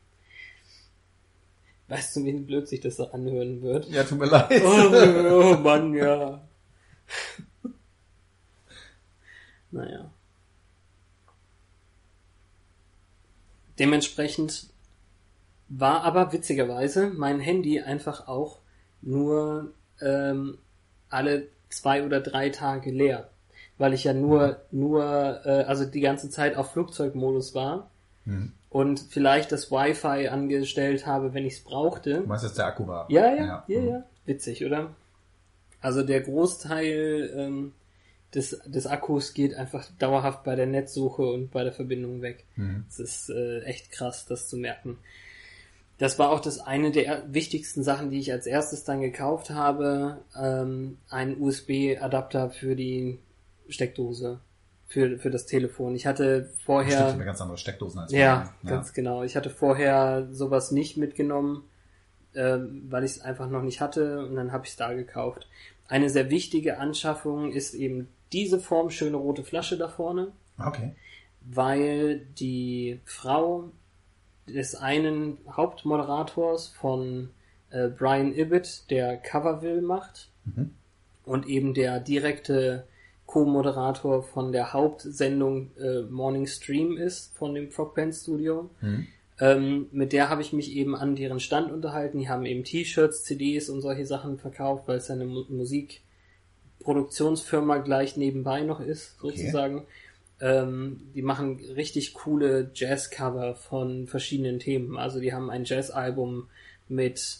Weißt 1.88 2.16
du, 2.16 2.24
wie 2.24 2.32
blöd 2.32 2.68
sich 2.68 2.80
das 2.80 2.96
so 2.96 3.10
anhören 3.10 3.60
wird? 3.62 3.88
Ja, 3.88 4.04
tut 4.04 4.18
mir 4.18 4.26
leid. 4.26 4.62
Oh, 4.64 5.54
oh 5.54 5.56
Mann, 5.58 5.94
ja. 5.94 6.40
Naja. 9.70 10.10
Dementsprechend 13.78 14.68
war 15.68 16.02
aber 16.02 16.32
witzigerweise 16.32 17.08
mein 17.08 17.40
Handy 17.40 17.80
einfach 17.80 18.28
auch 18.28 18.58
nur 19.00 19.72
ähm, 20.00 20.58
alle 21.12 21.48
zwei 21.68 22.04
oder 22.04 22.20
drei 22.20 22.50
Tage 22.50 22.90
leer, 22.90 23.28
weil 23.78 23.92
ich 23.94 24.04
ja 24.04 24.12
nur 24.12 24.58
nur 24.70 25.02
äh, 25.44 25.64
also 25.64 25.84
die 25.84 26.00
ganze 26.00 26.30
Zeit 26.30 26.56
auf 26.56 26.72
Flugzeugmodus 26.72 27.54
war 27.54 27.90
Hm. 28.24 28.52
und 28.70 29.00
vielleicht 29.00 29.50
das 29.50 29.72
Wi-Fi 29.72 30.28
angestellt 30.28 31.06
habe, 31.06 31.34
wenn 31.34 31.44
ich 31.44 31.54
es 31.54 31.60
brauchte. 31.64 32.20
Du 32.20 32.26
meinst, 32.28 32.44
dass 32.44 32.54
der 32.54 32.66
Akku 32.66 32.86
war? 32.86 33.10
Ja, 33.10 33.34
ja, 33.34 33.64
ja, 33.66 33.80
Mhm. 33.80 33.88
ja. 33.88 34.02
Witzig, 34.26 34.64
oder? 34.64 34.90
Also 35.80 36.04
der 36.04 36.20
Großteil 36.20 37.32
ähm, 37.36 37.72
des, 38.34 38.60
des 38.64 38.86
Akkus 38.86 39.34
geht 39.34 39.54
einfach 39.56 39.84
dauerhaft 39.98 40.44
bei 40.44 40.54
der 40.54 40.66
Netzsuche 40.66 41.22
und 41.22 41.50
bei 41.50 41.64
der 41.64 41.72
Verbindung 41.72 42.22
weg. 42.22 42.44
Mhm. 42.54 42.84
Es 42.88 43.00
ist 43.00 43.30
äh, 43.30 43.62
echt 43.62 43.90
krass, 43.90 44.26
das 44.26 44.48
zu 44.48 44.56
merken. 44.56 44.98
Das 46.02 46.18
war 46.18 46.30
auch 46.30 46.40
das 46.40 46.58
eine 46.58 46.90
der 46.90 47.22
wichtigsten 47.32 47.84
Sachen, 47.84 48.10
die 48.10 48.18
ich 48.18 48.32
als 48.32 48.46
erstes 48.46 48.82
dann 48.82 49.02
gekauft 49.02 49.50
habe. 49.50 50.18
Ähm, 50.36 50.98
ein 51.08 51.40
USB-Adapter 51.40 52.50
für 52.50 52.74
die 52.74 53.20
Steckdose, 53.68 54.40
für, 54.88 55.16
für 55.20 55.30
das 55.30 55.46
Telefon. 55.46 55.94
Ich 55.94 56.04
hatte 56.04 56.46
Stimmt, 56.46 56.62
vorher... 56.64 57.06
eine 57.06 57.24
ganz 57.24 57.40
andere 57.40 57.56
Steckdosen 57.56 58.00
als 58.00 58.10
Ja, 58.10 58.52
wir. 58.62 58.70
ganz 58.72 58.94
genau. 58.94 59.22
Ich 59.22 59.36
hatte 59.36 59.48
vorher 59.48 60.26
sowas 60.32 60.72
nicht 60.72 60.96
mitgenommen, 60.96 61.62
ähm, 62.34 62.82
weil 62.90 63.04
ich 63.04 63.12
es 63.12 63.20
einfach 63.20 63.48
noch 63.48 63.62
nicht 63.62 63.80
hatte 63.80 64.26
und 64.26 64.34
dann 64.34 64.50
habe 64.50 64.64
ich 64.64 64.70
es 64.72 64.76
da 64.76 64.92
gekauft. 64.94 65.46
Eine 65.86 66.10
sehr 66.10 66.30
wichtige 66.30 66.78
Anschaffung 66.78 67.52
ist 67.52 67.74
eben 67.74 68.08
diese 68.32 68.58
formschöne 68.58 69.16
rote 69.16 69.44
Flasche 69.44 69.78
da 69.78 69.86
vorne, 69.86 70.32
Okay. 70.58 70.96
weil 71.42 72.26
die 72.40 72.98
Frau 73.04 73.70
des 74.46 74.74
einen 74.74 75.38
Hauptmoderators 75.50 76.68
von 76.68 77.30
äh, 77.70 77.88
Brian 77.88 78.34
Ibbett, 78.34 78.90
der 78.90 79.16
Coverville 79.16 79.80
macht, 79.82 80.28
Mhm. 80.44 80.70
und 81.24 81.46
eben 81.46 81.72
der 81.72 82.00
direkte 82.00 82.84
Co-Moderator 83.26 84.24
von 84.24 84.50
der 84.50 84.72
Hauptsendung 84.72 85.70
äh, 85.78 86.00
Morning 86.02 86.48
Stream 86.48 86.96
ist, 86.96 87.32
von 87.36 87.54
dem 87.54 87.70
Frog 87.70 87.96
Studio. 88.12 88.68
Mhm. 88.80 89.06
Ähm, 89.38 89.86
mit 89.92 90.12
der 90.12 90.28
habe 90.28 90.42
ich 90.42 90.52
mich 90.52 90.74
eben 90.76 90.94
an 90.96 91.14
deren 91.16 91.40
Stand 91.40 91.72
unterhalten. 91.72 92.18
Die 92.18 92.28
haben 92.28 92.44
eben 92.44 92.64
T-Shirts, 92.64 93.22
CDs 93.24 93.70
und 93.70 93.80
solche 93.80 94.04
Sachen 94.04 94.36
verkauft, 94.38 94.86
weil 94.88 94.98
es 94.98 95.10
eine 95.10 95.24
Mu 95.24 95.44
Musikproduktionsfirma 95.48 97.78
gleich 97.78 98.16
nebenbei 98.16 98.62
noch 98.62 98.80
ist, 98.80 99.18
sozusagen. 99.20 99.86
Ähm, 100.42 101.00
die 101.14 101.22
machen 101.22 101.60
richtig 101.76 102.14
coole 102.14 102.72
Jazz-Cover 102.74 103.54
von 103.54 104.08
verschiedenen 104.08 104.58
Themen. 104.58 104.98
Also 104.98 105.20
die 105.20 105.32
haben 105.32 105.50
ein 105.50 105.64
Jazz-Album 105.64 106.48
mit 106.88 107.38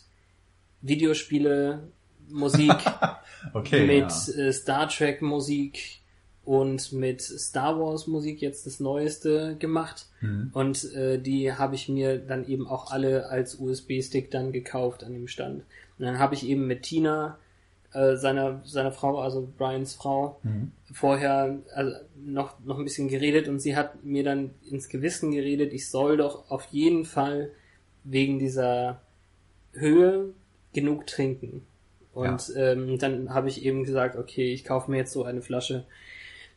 Videospiele, 0.83 1.83
Musik, 2.31 2.77
Okay. 3.55 3.87
mit 3.87 4.11
ja. 4.11 4.45
äh, 4.45 4.53
Star 4.53 4.89
Trek 4.89 5.21
Musik 5.21 5.99
und 6.45 6.93
mit 6.93 7.21
Star 7.23 7.79
Wars 7.81 8.07
Musik 8.07 8.41
jetzt 8.41 8.67
das 8.67 8.79
neueste 8.79 9.57
gemacht. 9.57 10.07
Mhm. 10.21 10.51
Und 10.53 10.93
äh, 10.95 11.19
die 11.19 11.53
habe 11.53 11.75
ich 11.75 11.89
mir 11.89 12.19
dann 12.19 12.47
eben 12.47 12.69
auch 12.69 12.93
alle 12.93 13.29
als 13.31 13.57
USB-Stick 13.57 14.31
dann 14.31 14.53
gekauft 14.53 15.03
an 15.03 15.13
dem 15.13 15.27
Stand. 15.27 15.65
Und 15.99 16.05
dann 16.05 16.21
habe 16.21 16.35
ich 16.37 16.47
eben 16.47 16.69
mit 16.69 16.83
Tina 16.83 17.39
äh, 17.93 18.17
seiner, 18.17 18.61
seiner 18.65 18.93
Frau, 18.93 19.19
also 19.21 19.49
Brians 19.59 19.95
Frau, 19.95 20.41
vorher 20.93 21.59
also 21.75 21.97
noch, 22.25 22.59
noch 22.65 22.79
ein 22.79 22.85
bisschen 22.85 23.09
geredet 23.09 23.49
und 23.49 23.61
sie 23.61 23.77
hat 23.77 24.05
mir 24.05 24.25
dann 24.25 24.51
ins 24.71 24.89
Gewissen 24.89 25.31
geredet, 25.31 25.73
ich 25.73 25.89
soll 25.89 26.17
doch 26.17 26.51
auf 26.51 26.65
jeden 26.71 27.05
Fall 27.05 27.51
wegen 28.05 28.39
dieser 28.39 29.01
Höhe 29.73 30.31
genug 30.73 31.07
trinken. 31.07 31.67
Und 32.15 32.53
ähm, 32.57 32.99
dann 32.99 33.33
habe 33.33 33.49
ich 33.49 33.65
eben 33.65 33.85
gesagt, 33.85 34.17
okay, 34.17 34.53
ich 34.53 34.65
kaufe 34.65 34.91
mir 34.91 34.99
jetzt 34.99 35.13
so 35.13 35.25
eine 35.25 35.41
Flasche. 35.41 35.85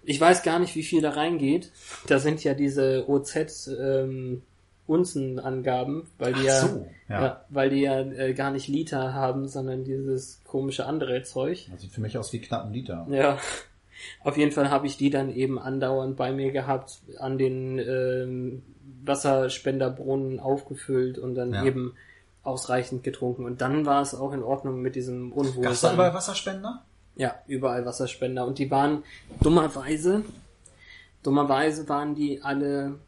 Ich 0.03 0.19
weiß 0.19 0.43
gar 0.43 0.59
nicht, 0.59 0.75
wie 0.75 0.83
viel 0.83 1.01
da 1.01 1.11
reingeht. 1.11 1.71
Da 2.07 2.19
sind 2.19 2.43
ja 2.43 2.53
diese 2.53 3.09
OZ 3.09 3.67
ähm, 3.67 4.41
Unzenangaben, 4.87 6.07
weil 6.19 6.33
die 6.33 6.43
ja, 6.43 6.59
so, 6.59 6.85
ja. 7.09 7.21
ja. 7.21 7.45
weil 7.49 7.69
die 7.69 7.81
ja 7.81 7.99
äh, 8.01 8.33
gar 8.33 8.51
nicht 8.51 8.67
Liter 8.67 9.13
haben, 9.13 9.47
sondern 9.47 9.83
dieses 9.83 10.41
komische 10.45 10.85
andere 10.85 11.23
Zeug. 11.23 11.67
Das 11.71 11.81
sieht 11.81 11.91
für 11.91 12.01
mich 12.01 12.17
aus 12.17 12.31
wie 12.33 12.39
knapp 12.39 12.65
ein 12.65 12.73
Liter. 12.73 13.07
Ja. 13.09 13.37
Auf 14.23 14.37
jeden 14.37 14.51
Fall 14.51 14.69
habe 14.69 14.87
ich 14.87 14.97
die 14.97 15.09
dann 15.09 15.33
eben 15.33 15.57
andauernd 15.57 16.17
bei 16.17 16.31
mir 16.31 16.51
gehabt, 16.51 16.99
an 17.17 17.37
den 17.37 17.79
ähm, 17.79 18.61
Wasserspenderbrunnen 19.05 20.39
aufgefüllt 20.39 21.17
und 21.17 21.35
dann 21.35 21.53
Ja. 21.53 21.63
eben 21.63 21.93
ausreichend 22.43 23.03
getrunken. 23.03 23.45
Und 23.45 23.61
dann 23.61 23.85
war 23.85 24.01
es 24.01 24.13
auch 24.13 24.31
in 24.33 24.43
Ordnung 24.43 24.81
mit 24.81 24.95
diesem 24.95 25.31
Gab's 25.31 25.35
da 25.35 25.49
Unwohlsein. 25.57 25.93
überall 25.95 26.13
Wasserspender? 26.13 26.83
Ja, 27.15 27.35
überall 27.47 27.85
Wasserspender. 27.85 28.45
Und 28.45 28.59
die 28.59 28.69
waren 28.69 29.03
dummerweise, 29.41 30.23
dummerweise 31.23 31.87
waren 31.89 32.13
die 32.15 32.41
alle 32.43 32.99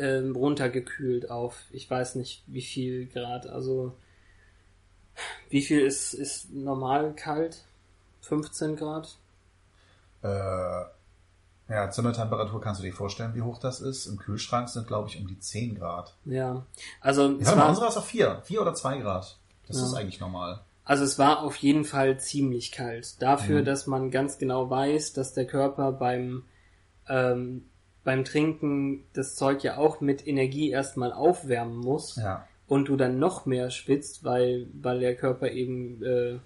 ähm, 0.00 0.34
runtergekühlt 0.34 1.30
auf, 1.30 1.56
ich 1.70 1.88
weiß 1.90 2.14
nicht 2.16 2.42
wie 2.46 2.62
viel 2.62 3.06
Grad. 3.06 3.46
Also 3.46 3.94
wie 5.50 5.62
viel 5.62 5.80
ist, 5.80 6.14
ist 6.14 6.50
normal 6.52 7.12
kalt? 7.14 7.64
15 8.22 8.76
Grad? 8.76 9.16
Äh, 10.22 10.84
ja, 11.68 11.90
Zimmertemperatur 11.90 12.60
kannst 12.60 12.80
du 12.80 12.84
dir 12.84 12.92
vorstellen, 12.92 13.34
wie 13.34 13.42
hoch 13.42 13.58
das 13.58 13.80
ist. 13.80 14.06
Im 14.06 14.16
Kühlschrank 14.16 14.68
sind, 14.68 14.86
glaube 14.86 15.08
ich, 15.08 15.18
um 15.20 15.28
die 15.28 15.38
10 15.38 15.76
Grad. 15.76 16.14
Ja. 16.24 16.64
Also 17.00 17.22
war, 17.44 17.68
unsere 17.68 17.88
ist 17.88 17.96
auf 17.96 18.06
4. 18.06 18.40
4 18.44 18.62
oder 18.62 18.74
2 18.74 18.98
Grad. 18.98 19.36
Das 19.66 19.76
Ja. 19.78 19.84
ist 19.84 19.94
eigentlich 19.94 20.20
normal. 20.20 20.60
Also 20.84 21.04
es 21.04 21.18
war 21.18 21.42
auf 21.42 21.54
jeden 21.56 21.84
Fall 21.84 22.18
ziemlich 22.18 22.72
kalt. 22.72 23.22
Dafür, 23.22 23.62
dass 23.62 23.86
man 23.86 24.10
ganz 24.10 24.38
genau 24.38 24.68
weiß, 24.70 25.12
dass 25.12 25.32
der 25.32 25.46
Körper 25.46 25.92
beim, 25.92 26.44
ähm, 27.08 27.66
beim 28.10 28.24
Trinken 28.24 29.04
das 29.12 29.36
Zeug 29.36 29.62
ja 29.62 29.76
auch 29.76 30.00
mit 30.00 30.26
Energie 30.26 30.70
erstmal 30.70 31.12
aufwärmen 31.12 31.76
muss 31.76 32.16
Ja. 32.16 32.44
und 32.66 32.88
du 32.88 32.96
dann 32.96 33.20
noch 33.20 33.46
mehr 33.46 33.70
schwitzt, 33.70 34.24
weil, 34.24 34.66
weil 34.72 34.98
der 34.98 35.14
Körper 35.14 35.48
eben 35.52 36.02
äh, 36.02 36.38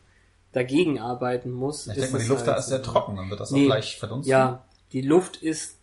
dagegen 0.53 0.99
arbeiten 0.99 1.51
muss. 1.51 1.87
Ich 1.87 1.95
denke 1.95 2.13
mal, 2.13 2.19
die 2.23 2.29
Luft 2.29 2.47
da 2.47 2.51
halt 2.53 2.61
ist 2.61 2.67
sehr 2.69 2.83
trocken, 2.83 3.17
dann 3.17 3.31
wird 3.31 3.41
das 3.41 3.51
Nee, 3.51 3.63
auch 3.63 3.67
gleich 3.69 3.97
verdunsten. 3.97 4.31
Ja, 4.31 4.63
die 4.93 5.01
Luft 5.01 5.39
ist 5.39 5.79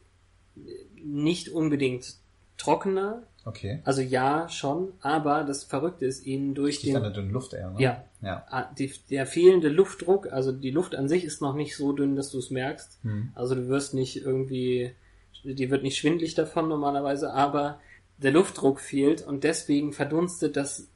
nicht 1.03 1.49
unbedingt 1.49 2.13
trockener. 2.57 3.23
Okay. 3.43 3.79
Also 3.83 4.01
ja, 4.01 4.47
schon, 4.49 4.93
aber 5.01 5.43
das 5.45 5.63
Verrückte 5.63 6.05
ist 6.05 6.27
eben 6.27 6.53
durch 6.53 6.79
Die 6.81 6.91
den 6.93 7.11
dünne 7.11 7.31
Luft 7.31 7.53
eher, 7.53 7.71
ne? 7.71 7.81
Ja. 7.81 8.03
Ja. 8.21 8.45
Ah, 8.51 8.69
die, 8.77 8.93
der 9.09 9.25
fehlende 9.25 9.69
Luftdruck, 9.69 10.31
also 10.31 10.51
die 10.51 10.69
Luft 10.69 10.93
an 10.93 11.09
sich 11.09 11.23
ist 11.23 11.41
noch 11.41 11.55
nicht 11.55 11.75
so 11.75 11.91
dünn, 11.91 12.15
dass 12.15 12.29
du 12.29 12.37
es 12.37 12.51
merkst. 12.51 12.99
Hm. 13.01 13.31
Also 13.33 13.55
du 13.55 13.67
wirst 13.67 13.95
nicht 13.95 14.17
irgendwie, 14.23 14.91
die 15.43 15.69
wird 15.69 15.83
nicht 15.83 15.97
schwindlig 15.97 16.35
davon 16.35 16.67
normalerweise, 16.67 17.33
aber 17.33 17.79
der 18.17 18.31
Luftdruck 18.31 18.79
fehlt 18.79 19.21
und 19.25 19.43
deswegen 19.43 19.93
verdunstet 19.93 20.55
das, 20.55 20.87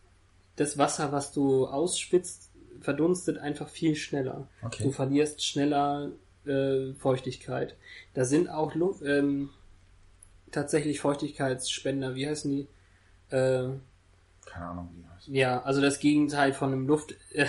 das 0.56 0.78
Wasser, 0.78 1.12
was 1.12 1.32
du 1.32 1.66
ausspitzt, 1.66 2.52
verdunstet 2.82 3.38
einfach 3.40 3.70
viel 3.70 3.96
schneller. 3.96 4.48
Okay. 4.62 4.84
Du 4.84 4.92
verlierst 4.92 5.44
schneller 5.44 6.12
äh, 6.46 6.94
Feuchtigkeit. 6.94 7.76
Da 8.14 8.26
sind 8.26 8.50
auch 8.50 8.76
Lu 8.76 8.96
ähm, 9.04 9.50
tatsächlich 10.52 11.00
Feuchtigkeitsspender, 11.00 12.16
wie 12.16 12.28
heißen 12.28 12.52
die? 12.52 12.68
Äh, 13.36 13.70
Keine 14.46 14.66
Ahnung, 14.66 14.90
wie 14.94 15.02
die 15.02 15.08
heißt. 15.10 15.28
ja, 15.30 15.62
also 15.64 15.82
das 15.82 16.00
Gegenteil 16.00 16.54
von 16.54 16.72
einem 16.72 16.88
Luft, 16.88 17.16
äh, 17.32 17.48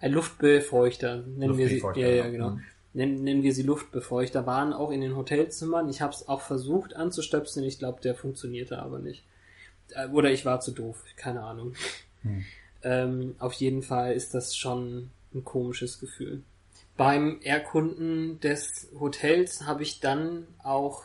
ein 0.00 0.12
Luftbefeuchter, 0.12 1.16
nennen 1.16 1.58
wir 1.58 1.68
sie. 1.68 1.82
Ja, 1.96 2.08
ja. 2.08 2.28
genau. 2.28 2.50
Mhm. 2.50 2.64
Nennen, 2.94 3.22
nennen 3.22 3.42
wir 3.42 3.54
sie 3.54 3.62
Luftbefeuchter. 3.62 4.46
Waren 4.46 4.72
auch 4.72 4.90
in 4.90 5.00
den 5.00 5.16
Hotelzimmern. 5.16 5.88
Ich 5.88 6.00
habe 6.00 6.12
es 6.12 6.28
auch 6.28 6.40
versucht 6.40 6.96
anzustöpseln. 6.96 7.66
Ich 7.66 7.78
glaube, 7.78 8.00
der 8.00 8.14
funktionierte 8.14 8.80
aber 8.80 8.98
nicht. 8.98 9.24
Äh, 9.90 10.08
Oder 10.08 10.30
ich 10.30 10.44
war 10.44 10.60
zu 10.60 10.72
doof. 10.72 11.04
Keine 11.16 11.42
Ahnung. 11.42 11.74
Hm. 12.22 12.44
Ähm, 12.82 13.34
auf 13.38 13.52
jeden 13.54 13.82
Fall 13.82 14.12
ist 14.12 14.34
das 14.34 14.56
schon 14.56 15.10
ein 15.34 15.44
komisches 15.44 16.00
Gefühl. 16.00 16.42
Beim 16.96 17.40
Erkunden 17.42 18.40
des 18.40 18.88
Hotels 18.98 19.66
habe 19.66 19.82
ich 19.82 20.00
dann 20.00 20.46
auch 20.62 21.04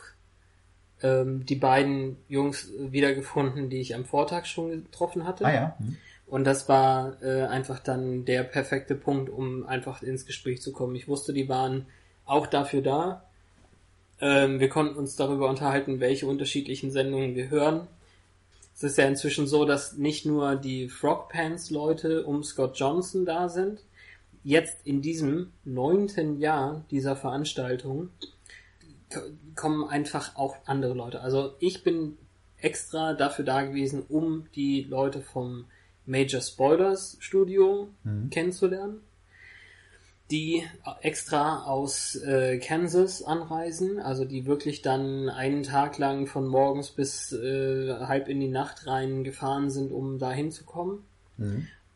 ähm, 1.02 1.44
die 1.46 1.56
beiden 1.56 2.16
Jungs 2.28 2.72
wiedergefunden, 2.78 3.70
die 3.70 3.80
ich 3.80 3.94
am 3.94 4.04
Vortag 4.04 4.46
schon 4.46 4.70
getroffen 4.70 5.26
hatte. 5.26 5.44
Ah 5.44 5.54
ja. 5.54 5.76
Hm. 5.78 5.96
Und 6.34 6.42
das 6.42 6.68
war 6.68 7.22
äh, 7.22 7.42
einfach 7.42 7.78
dann 7.78 8.24
der 8.24 8.42
perfekte 8.42 8.96
Punkt, 8.96 9.30
um 9.30 9.64
einfach 9.68 10.02
ins 10.02 10.26
Gespräch 10.26 10.60
zu 10.60 10.72
kommen. 10.72 10.96
Ich 10.96 11.06
wusste, 11.06 11.32
die 11.32 11.48
waren 11.48 11.86
auch 12.24 12.48
dafür 12.48 12.82
da. 12.82 13.22
Ähm, 14.20 14.58
wir 14.58 14.68
konnten 14.68 14.96
uns 14.96 15.14
darüber 15.14 15.48
unterhalten, 15.48 16.00
welche 16.00 16.26
unterschiedlichen 16.26 16.90
Sendungen 16.90 17.36
wir 17.36 17.50
hören. 17.50 17.86
Es 18.74 18.82
ist 18.82 18.98
ja 18.98 19.06
inzwischen 19.06 19.46
so, 19.46 19.64
dass 19.64 19.96
nicht 19.96 20.26
nur 20.26 20.56
die 20.56 20.88
Frog 20.88 21.28
Pants 21.28 21.70
Leute 21.70 22.24
um 22.24 22.42
Scott 22.42 22.76
Johnson 22.80 23.24
da 23.24 23.48
sind. 23.48 23.84
Jetzt 24.42 24.84
in 24.84 25.02
diesem 25.02 25.52
neunten 25.62 26.40
Jahr 26.40 26.84
dieser 26.90 27.14
Veranstaltung 27.14 28.08
kommen 29.54 29.88
einfach 29.88 30.34
auch 30.34 30.56
andere 30.64 30.94
Leute. 30.94 31.20
Also 31.20 31.54
ich 31.60 31.84
bin 31.84 32.18
extra 32.58 33.14
dafür 33.14 33.44
da 33.44 33.62
gewesen, 33.62 34.02
um 34.08 34.48
die 34.56 34.82
Leute 34.82 35.20
vom 35.20 35.66
Major 36.06 36.40
Spoilers 36.40 37.16
Studio 37.20 37.88
kennenzulernen, 38.30 39.00
die 40.30 40.64
extra 41.02 41.64
aus 41.64 42.16
äh, 42.16 42.58
Kansas 42.58 43.22
anreisen, 43.22 44.00
also 44.00 44.24
die 44.24 44.46
wirklich 44.46 44.82
dann 44.82 45.28
einen 45.28 45.62
Tag 45.62 45.98
lang 45.98 46.26
von 46.26 46.46
morgens 46.46 46.90
bis 46.90 47.32
äh, 47.32 47.94
halb 48.00 48.28
in 48.28 48.40
die 48.40 48.48
Nacht 48.48 48.86
rein 48.86 49.24
gefahren 49.24 49.70
sind, 49.70 49.92
um 49.92 50.18
da 50.18 50.32
hinzukommen. 50.32 51.04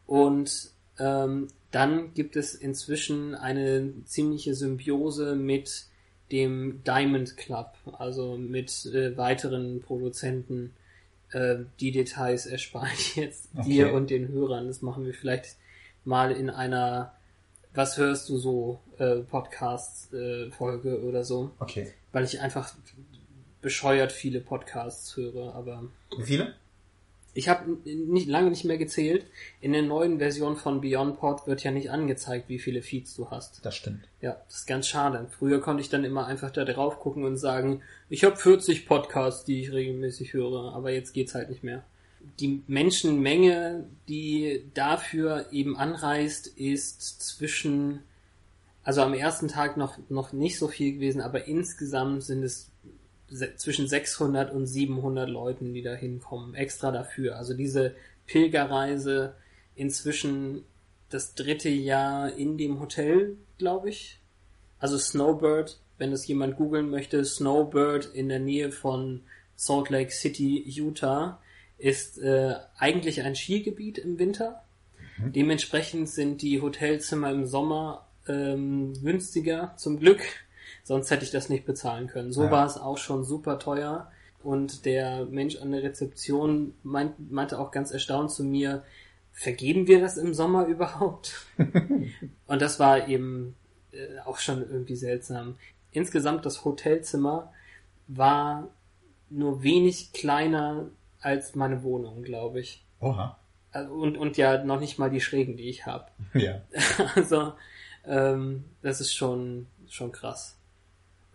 Und 0.07 0.71
ähm, 0.99 1.49
dann 1.71 2.15
gibt 2.15 2.37
es 2.37 2.55
inzwischen 2.55 3.35
eine 3.35 3.93
ziemliche 4.05 4.55
Symbiose 4.55 5.37
mit 5.37 5.87
dem 6.33 6.83
Diamond 6.85 7.37
Club, 7.37 7.75
also 7.99 8.37
mit 8.37 8.87
äh, 8.87 9.17
weiteren 9.17 9.81
Produzenten. 9.81 10.73
Äh, 11.33 11.57
die 11.81 11.93
Details 11.93 12.47
erspare 12.47 12.89
ich 12.95 13.17
jetzt 13.17 13.49
Okay. 13.57 13.65
dir 13.69 13.93
und 13.93 14.11
den 14.11 14.29
Hörern. 14.29 14.67
Das 14.67 14.83
machen 14.83 15.05
wir 15.05 15.15
vielleicht 15.15 15.57
mal 16.05 16.33
in 16.33 16.49
einer 16.51 17.13
Was 17.75 17.97
hörst 17.99 18.29
du 18.29 18.39
so 18.39 18.81
äh, 18.99 19.17
Podcast 19.17 20.13
äh, 20.15 20.51
Folge 20.51 21.03
oder 21.03 21.25
so, 21.25 21.51
Okay. 21.59 21.93
weil 22.13 22.25
ich 22.25 22.41
einfach 22.41 22.75
bescheuert 23.61 24.13
viele 24.13 24.41
Podcasts 24.41 25.17
höre, 25.17 25.55
aber 25.55 25.85
Wie 26.17 26.23
viele? 26.25 26.55
Ich 27.39 27.49
habe 27.49 27.79
nicht, 27.85 28.27
lange 28.27 28.51
nicht 28.51 28.65
mehr 28.65 28.79
gezählt. 28.79 29.25
In 29.61 29.73
der 29.73 29.83
neuen 29.83 30.19
Version 30.19 30.57
von 30.57 30.81
BeyondPod 30.81 31.47
wird 31.47 31.63
ja 31.63 31.71
nicht 31.71 31.93
angezeigt, 31.93 32.49
wie 32.49 32.59
viele 32.59 32.83
Feeds 32.83 33.15
du 33.15 33.31
hast. 33.31 33.65
Das 33.65 33.77
stimmt. 33.77 34.09
Ja, 34.21 34.39
das 34.49 34.57
ist 34.57 34.67
ganz 34.67 34.89
schade. 34.89 35.29
Früher 35.39 35.61
konnte 35.61 35.81
ich 35.81 35.89
dann 35.89 36.03
immer 36.03 36.27
einfach 36.27 36.51
da 36.51 36.65
drauf 36.65 36.99
gucken 36.99 37.23
und 37.23 37.37
sagen, 37.37 37.81
ich 38.09 38.25
habe 38.25 38.35
40 38.35 38.89
Podcasts, 38.89 39.45
die 39.45 39.61
ich 39.61 39.71
regelmäßig 39.71 40.33
höre, 40.33 40.75
aber 40.75 40.91
jetzt 40.91 41.13
geht's 41.13 41.37
halt 41.37 41.49
nicht 41.49 41.63
mehr. 41.63 41.85
Die 42.41 42.65
Menschenmenge, 42.67 43.87
die 44.09 44.65
dafür 44.75 45.47
eben 45.53 45.77
anreist, 45.77 46.49
ist 46.49 47.23
zwischen, 47.23 48.01
also 48.83 49.03
am 49.03 49.15
ersten 49.15 49.47
Tag 49.47 49.77
noch, 49.77 49.97
noch 50.09 50.33
nicht 50.33 50.59
so 50.59 50.67
viel 50.67 50.95
gewesen, 50.95 51.21
aber 51.21 51.47
insgesamt 51.47 52.25
sind 52.25 52.43
es 52.43 52.73
zwischen 53.57 53.89
600 53.89 54.53
und 54.53 54.67
700 54.67 55.29
Leuten, 55.29 55.75
die 55.75 55.83
da 55.83 55.95
hinkommen, 55.95 56.55
extra 56.55 56.91
dafür. 56.91 57.37
Also 57.37 57.55
diese 57.55 57.95
Pilgerreise 58.27 59.35
inzwischen 59.75 60.65
das 61.11 61.35
dritte 61.35 61.69
Jahr 61.69 62.33
in 62.35 62.59
dem 62.59 62.81
Hotel, 62.81 63.37
glaube 63.59 63.91
ich. 63.91 64.19
Also 64.79 64.99
Snowbird, 64.99 65.79
wenn 65.99 66.13
es 66.13 66.27
jemand 66.27 66.57
googeln 66.57 66.91
möchte, 66.91 67.25
Snowbird 67.25 68.07
in 68.07 68.29
der 68.29 68.39
Nähe 68.39 68.71
von 68.71 69.23
Salt 69.57 69.91
Lake 69.91 70.13
City, 70.13 70.63
Utah, 70.67 71.41
ist 71.79 72.19
äh, 72.19 72.55
eigentlich 72.77 73.23
ein 73.23 73.35
Skigebiet 73.35 73.99
im 73.99 74.19
Winter. 74.19 74.63
Dementsprechend 75.35 76.09
sind 76.09 76.43
die 76.43 76.61
Hotelzimmer 76.61 77.31
im 77.31 77.47
Sommer 77.47 78.07
ähm, 78.29 78.95
günstiger, 79.03 79.75
zum 79.77 79.99
Glück. 79.99 80.21
Sonst 80.89 81.11
hätte 81.11 81.23
ich 81.23 81.31
das 81.31 81.51
nicht 81.51 81.67
bezahlen 81.67 82.07
können. 82.07 82.33
So 82.33 82.45
Ja. 82.45 82.51
war 82.51 82.65
es 82.67 82.79
auch 82.79 82.97
schon 82.97 83.23
super 83.23 83.59
teuer. 83.59 84.11
Und 84.43 84.87
der 84.87 85.27
Mensch 85.27 85.57
an 85.61 85.71
der 85.71 85.83
Rezeption 85.83 86.73
meint, 86.83 87.31
meinte 87.31 87.59
auch 87.59 87.73
ganz 87.73 87.91
erstaunt 87.91 88.31
zu 88.31 88.43
mir, 88.43 88.85
vergeben 89.33 89.87
wir 89.87 90.01
das 90.01 90.17
im 90.17 90.33
Sommer 90.33 90.65
überhaupt? 90.75 91.47
und 92.47 92.63
das 92.63 92.81
war 92.81 93.07
eben 93.07 93.55
äh, 93.93 94.19
auch 94.25 94.39
schon 94.39 94.63
irgendwie 94.63 94.97
seltsam. 94.97 95.57
Insgesamt 95.93 96.47
das 96.47 96.65
Hotelzimmer 96.65 97.53
war 98.07 98.69
nur 99.29 99.63
wenig 99.63 100.15
kleiner 100.15 100.87
als 101.21 101.55
meine 101.55 101.83
Wohnung, 101.83 102.23
glaube 102.23 102.61
ich. 102.61 102.83
Oha. 103.01 103.39
Also, 103.73 103.93
und, 103.93 104.17
und 104.17 104.39
ja 104.39 104.65
noch 104.65 104.81
nicht 104.81 104.99
mal 104.99 105.11
die 105.11 105.21
Schrägen, 105.21 105.59
die 105.59 105.69
ich 105.69 105.85
habe. 105.85 106.07
Ja. 106.33 106.63
Also, 107.15 107.53
ähm, 108.07 108.65
das 108.81 109.03
ist 109.03 109.13
schon, 109.15 109.67
schon 109.91 110.13
krass. 110.13 110.55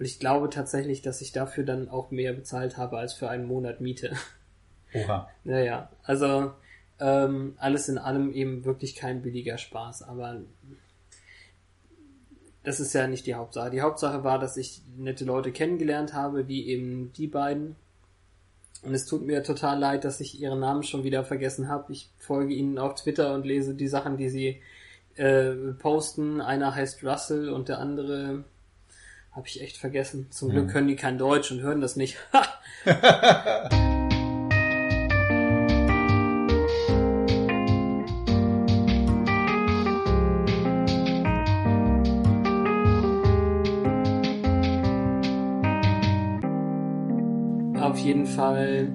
Und 0.03 0.07
ich 0.07 0.19
glaube 0.19 0.49
tatsächlich, 0.49 1.01
dass 1.01 1.21
ich 1.21 1.31
dafür 1.31 1.63
dann 1.63 1.87
auch 1.87 2.11
mehr 2.11 2.33
bezahlt 2.33 2.75
habe 2.75 2.97
als 2.97 3.13
für 3.13 3.29
einen 3.29 3.45
Monat 3.45 3.79
Miete. 3.79 4.11
Oha. 4.93 5.29
Naja, 5.45 5.89
also 6.03 6.51
ähm, 6.99 7.53
alles 7.57 7.87
in 7.87 7.97
allem 7.97 8.33
eben 8.33 8.65
wirklich 8.65 8.97
kein 8.97 9.21
billiger 9.21 9.57
Spaß, 9.57 10.03
aber 10.03 10.41
das 12.63 12.81
ist 12.81 12.91
ja 12.91 13.07
nicht 13.07 13.25
die 13.27 13.35
Hauptsache. 13.35 13.69
Die 13.69 13.79
Hauptsache 13.79 14.25
war, 14.25 14.39
dass 14.39 14.57
ich 14.57 14.81
nette 14.97 15.23
Leute 15.23 15.53
kennengelernt 15.53 16.13
habe, 16.13 16.49
wie 16.49 16.67
eben 16.67 17.13
die 17.13 17.27
beiden. 17.27 17.77
Und 18.81 18.93
es 18.93 19.05
tut 19.05 19.25
mir 19.25 19.41
total 19.41 19.79
leid, 19.79 20.03
dass 20.03 20.19
ich 20.19 20.37
ihren 20.37 20.59
Namen 20.59 20.83
schon 20.83 21.05
wieder 21.05 21.23
vergessen 21.23 21.69
habe. 21.69 21.93
Ich 21.93 22.09
folge 22.17 22.53
ihnen 22.53 22.77
auf 22.77 22.95
Twitter 22.95 23.33
und 23.33 23.45
lese 23.45 23.73
die 23.73 23.87
Sachen, 23.87 24.17
die 24.17 24.27
sie 24.27 24.61
äh, 25.15 25.53
posten. 25.79 26.41
Einer 26.41 26.75
heißt 26.75 27.05
Russell 27.05 27.47
und 27.47 27.69
der 27.69 27.79
andere 27.79 28.43
habe 29.35 29.47
ich 29.47 29.61
echt 29.61 29.77
vergessen. 29.77 30.27
Zum 30.29 30.49
Glück 30.49 30.69
können 30.69 30.87
die 30.87 30.95
kein 30.95 31.17
Deutsch 31.17 31.51
und 31.51 31.61
hören 31.61 31.81
das 31.81 31.95
nicht. 31.95 32.17
Auf 47.79 47.97
jeden 47.99 48.25
Fall 48.25 48.91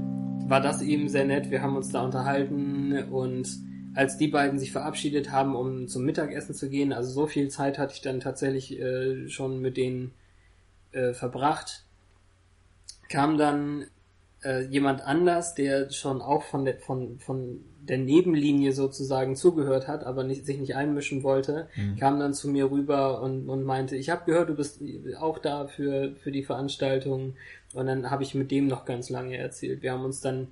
war 0.47 0.61
das 0.61 0.83
eben 0.83 1.09
sehr 1.09 1.25
nett. 1.25 1.51
Wir 1.51 1.63
haben 1.63 1.77
uns 1.77 1.91
da 1.91 2.03
unterhalten 2.05 3.11
und 3.11 3.49
als 3.95 4.17
die 4.17 4.29
beiden 4.29 4.59
sich 4.59 4.71
verabschiedet 4.71 5.33
haben, 5.33 5.57
um 5.57 5.89
zum 5.89 6.05
Mittagessen 6.05 6.55
zu 6.55 6.69
gehen, 6.69 6.93
also 6.93 7.11
so 7.11 7.27
viel 7.27 7.49
Zeit 7.49 7.79
hatte 7.79 7.95
ich 7.95 8.01
dann 8.01 8.21
tatsächlich 8.21 8.79
äh, 8.79 9.29
schon 9.29 9.61
mit 9.61 9.77
denen 9.77 10.13
äh, 10.99 11.15
verbracht, 11.15 11.85
kam 13.09 13.39
dann 13.39 13.87
äh, 14.45 14.65
jemand 14.67 15.01
anders, 15.03 15.55
der 15.55 15.91
schon 15.91 16.21
auch 16.21 16.43
von 16.43 16.65
der, 16.65 16.79
von, 16.79 17.19
von 17.19 17.65
der 17.81 17.99
Nebenlinie 17.99 18.73
sozusagen 18.73 19.35
zugehört 19.35 19.89
hat, 19.89 20.05
aber 20.05 20.25
nicht, 20.25 20.45
sich 20.45 20.59
nicht 20.59 20.77
einmischen 20.77 21.23
wollte, 21.23 21.69
kam 21.99 22.21
dann 22.21 22.35
zu 22.35 22.49
mir 22.49 22.71
rüber 22.71 23.23
und, 23.23 23.49
und 23.49 23.65
meinte, 23.65 23.97
ich 23.97 24.11
habe 24.11 24.27
gehört, 24.27 24.51
du 24.51 24.55
bist 24.55 24.83
auch 25.19 25.39
da 25.39 25.67
für, 25.67 26.13
für 26.17 26.31
die 26.31 26.43
Veranstaltung. 26.43 27.35
Und 27.73 27.87
dann 27.87 28.11
habe 28.11 28.23
ich 28.23 28.35
mit 28.35 28.51
dem 28.51 28.67
noch 28.67 28.85
ganz 28.85 29.09
lange 29.09 29.37
erzählt. 29.37 29.83
Wir 29.83 29.93
haben 29.93 30.05
uns 30.05 30.21
dann 30.21 30.49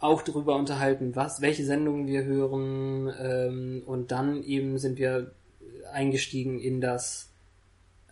auch 0.00 0.22
darüber 0.22 0.56
unterhalten, 0.56 1.16
was, 1.16 1.40
welche 1.40 1.64
Sendungen 1.64 2.06
wir 2.06 2.24
hören, 2.24 3.12
ähm, 3.20 3.82
und 3.84 4.10
dann 4.10 4.42
eben 4.42 4.78
sind 4.78 4.98
wir 4.98 5.32
eingestiegen 5.92 6.60
in 6.60 6.80
das 6.80 7.30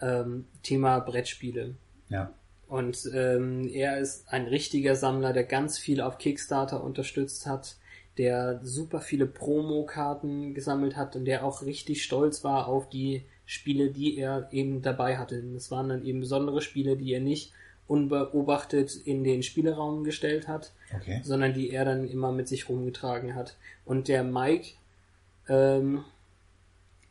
ähm, 0.00 0.46
Thema 0.62 0.98
Brettspiele. 1.00 1.74
Ja. 2.08 2.32
Und 2.68 3.08
ähm, 3.14 3.68
er 3.68 3.98
ist 3.98 4.28
ein 4.28 4.46
richtiger 4.46 4.96
Sammler, 4.96 5.32
der 5.32 5.44
ganz 5.44 5.78
viel 5.78 6.00
auf 6.00 6.18
Kickstarter 6.18 6.82
unterstützt 6.82 7.46
hat, 7.46 7.76
der 8.18 8.60
super 8.62 9.00
viele 9.00 9.26
Promokarten 9.26 10.54
gesammelt 10.54 10.96
hat 10.96 11.16
und 11.16 11.26
der 11.26 11.44
auch 11.44 11.62
richtig 11.62 12.02
stolz 12.02 12.42
war 12.44 12.66
auf 12.66 12.88
die 12.88 13.22
Spiele, 13.44 13.90
die 13.90 14.18
er 14.18 14.48
eben 14.52 14.82
dabei 14.82 15.18
hatte. 15.18 15.40
Das 15.54 15.70
waren 15.70 15.88
dann 15.88 16.04
eben 16.04 16.20
besondere 16.20 16.60
Spiele, 16.60 16.96
die 16.96 17.12
er 17.12 17.20
nicht 17.20 17.52
unbeobachtet 17.86 18.96
in 18.96 19.22
den 19.22 19.44
Spieleraum 19.44 20.02
gestellt 20.02 20.48
hat, 20.48 20.72
Okay. 20.94 21.20
sondern 21.22 21.54
die 21.54 21.70
er 21.70 21.84
dann 21.84 22.08
immer 22.08 22.32
mit 22.32 22.48
sich 22.48 22.68
rumgetragen 22.68 23.36
hat. 23.36 23.56
Und 23.84 24.08
der 24.08 24.24
Mike 24.24 24.70
ähm, 25.48 26.04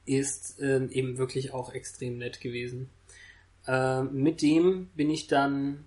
ist 0.05 0.57
ähm, 0.61 0.89
eben 0.91 1.17
wirklich 1.17 1.53
auch 1.53 1.73
extrem 1.73 2.17
nett 2.17 2.41
gewesen. 2.41 2.89
Ähm, 3.67 4.09
mit 4.13 4.41
dem 4.41 4.87
bin 4.95 5.09
ich 5.09 5.27
dann, 5.27 5.85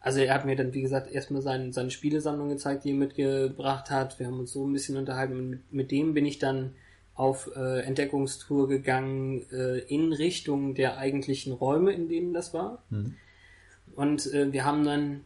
also 0.00 0.20
er 0.20 0.34
hat 0.34 0.44
mir 0.44 0.56
dann, 0.56 0.74
wie 0.74 0.82
gesagt, 0.82 1.10
erstmal 1.10 1.42
seine, 1.42 1.72
seine 1.72 1.90
Spielesammlung 1.90 2.48
gezeigt, 2.48 2.84
die 2.84 2.90
er 2.90 2.96
mitgebracht 2.96 3.90
hat. 3.90 4.18
Wir 4.18 4.26
haben 4.26 4.40
uns 4.40 4.52
so 4.52 4.66
ein 4.66 4.72
bisschen 4.72 4.96
unterhalten. 4.96 5.38
Und 5.38 5.50
mit, 5.50 5.72
mit 5.72 5.90
dem 5.90 6.14
bin 6.14 6.26
ich 6.26 6.38
dann 6.38 6.72
auf 7.14 7.50
äh, 7.56 7.80
Entdeckungstour 7.80 8.68
gegangen 8.68 9.46
äh, 9.50 9.78
in 9.78 10.12
Richtung 10.12 10.74
der 10.74 10.98
eigentlichen 10.98 11.52
Räume, 11.52 11.92
in 11.92 12.08
denen 12.08 12.34
das 12.34 12.52
war. 12.52 12.82
Und 13.94 14.32
äh, 14.32 14.52
wir 14.52 14.64
haben 14.64 14.84
dann 14.84 15.20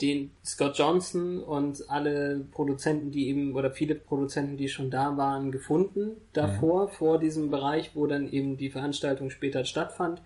den 0.00 0.32
Scott 0.44 0.76
Johnson 0.76 1.40
und 1.40 1.88
alle 1.88 2.44
Produzenten, 2.50 3.10
die 3.10 3.28
eben, 3.28 3.54
oder 3.54 3.70
viele 3.70 3.94
Produzenten, 3.94 4.56
die 4.56 4.68
schon 4.68 4.90
da 4.90 5.16
waren, 5.16 5.52
gefunden 5.52 6.16
davor, 6.32 6.88
vor 6.88 7.20
diesem 7.20 7.50
Bereich, 7.50 7.92
wo 7.94 8.06
dann 8.06 8.30
eben 8.30 8.56
die 8.56 8.70
Veranstaltung 8.70 9.30
später 9.30 9.64
stattfand, 9.64 10.20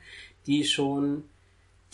die 0.46 0.64
schon 0.64 1.24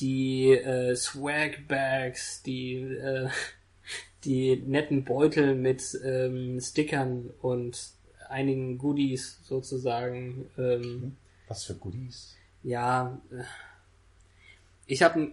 die 0.00 0.50
äh, 0.50 0.94
Swag 0.94 1.66
Bags, 1.66 2.42
die, 2.42 2.76
äh, 2.76 3.28
die 4.24 4.56
netten 4.56 5.04
Beutel 5.04 5.54
mit 5.54 5.82
ähm, 6.04 6.60
Stickern 6.60 7.30
und 7.42 7.88
einigen 8.28 8.78
Goodies 8.78 9.40
sozusagen 9.44 10.46
ähm, 10.56 11.16
Was 11.48 11.64
für 11.64 11.74
Goodies? 11.74 12.36
ja, 12.62 13.20
äh, 13.30 13.44
ich 14.86 15.02
habe 15.02 15.32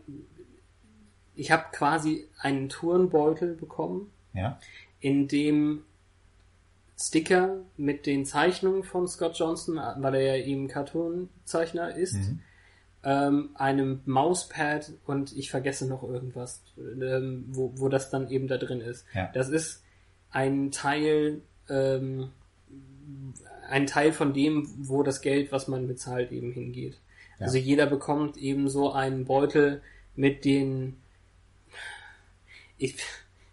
ich 1.36 1.52
habe 1.52 1.66
quasi 1.72 2.28
einen 2.40 2.70
Turnbeutel 2.70 3.56
bekommen, 3.56 4.12
Ja. 4.34 4.60
in 5.00 5.28
dem 5.28 5.84
Sticker 7.00 7.58
mit 7.78 8.06
den 8.06 8.26
Zeichnungen 8.26 8.84
von 8.84 9.08
Scott 9.08 9.38
Johnson, 9.40 9.78
weil 9.98 10.16
er 10.16 10.38
ja 10.38 10.46
eben 10.46 10.68
Cartoon-Zeichner 10.68 11.96
ist, 11.96 12.16
ähm, 13.04 13.50
einem 13.56 14.02
Mauspad 14.06 14.92
und 15.08 15.36
ich 15.36 15.50
vergesse 15.50 15.88
noch 15.88 16.04
irgendwas, 16.04 16.62
ähm, 16.78 17.46
wo, 17.48 17.72
wo 17.76 17.90
das 17.90 18.12
dann 18.12 18.30
eben 18.30 18.48
da 18.48 18.58
drin 18.58 18.82
ist. 18.82 19.06
Ja. 19.16 19.32
Das 19.34 19.50
ist 19.50 19.82
ein 20.30 20.70
Teil, 20.70 21.42
ähm, 21.70 22.30
ein 23.68 23.88
Teil 23.88 24.12
von 24.12 24.34
dem, 24.34 24.70
wo 24.88 25.02
das 25.02 25.22
Geld, 25.22 25.52
was 25.52 25.68
man 25.68 25.88
bezahlt, 25.88 26.32
eben 26.32 26.52
hingeht. 26.52 27.00
Ja. 27.40 27.48
Also 27.48 27.58
jeder 27.58 27.88
bekommt 27.88 28.38
eben 28.38 28.70
so 28.70 28.92
einen 28.92 29.26
Beutel 29.26 29.82
mit 30.16 30.46
den 30.46 30.98
ich, 32.82 32.96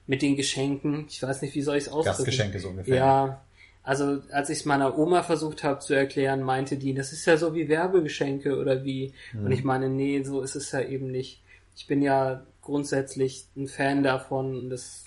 mit 0.07 0.23
den 0.23 0.37
Geschenken. 0.37 1.07
Ich 1.09 1.23
weiß 1.23 1.43
nicht, 1.43 1.55
wie 1.55 1.63
soll 1.63 1.77
ich 1.77 1.85
es 1.85 1.89
ausdrücken. 1.89 2.17
Gastgeschenke 2.17 2.59
so 2.59 2.69
ungefähr. 2.69 2.97
Ja, 2.97 3.41
also 3.83 4.21
als 4.33 4.51
ich 4.51 4.59
es 4.59 4.65
meiner 4.65 4.99
Oma 4.99 5.23
versucht 5.23 5.65
habe 5.65 5.81
zu 5.81 5.95
erklären, 5.95 6.43
meinte 6.43 6.77
die, 6.77 6.95
das 6.95 7.13
ist 7.13 7.27
ja 7.27 7.37
so 7.37 7.55
wie 7.55 7.69
Werbegeschenke 7.69 8.59
oder 8.59 8.85
wie. 8.85 9.13
Mhm. 9.33 9.47
Und 9.47 9.53
ich 9.53 9.65
meine, 9.65 9.89
nee, 9.89 10.23
so 10.23 10.41
ist 10.41 10.57
es 10.57 10.73
ja 10.73 10.81
eben 10.81 11.11
nicht. 11.11 11.41
Ich 11.77 11.87
bin 11.87 12.03
ja 12.03 12.43
grundsätzlich 12.63 13.47
ein 13.57 13.69
Fan 13.69 14.03
davon 14.03 14.59
und 14.59 14.71
das, 14.71 15.05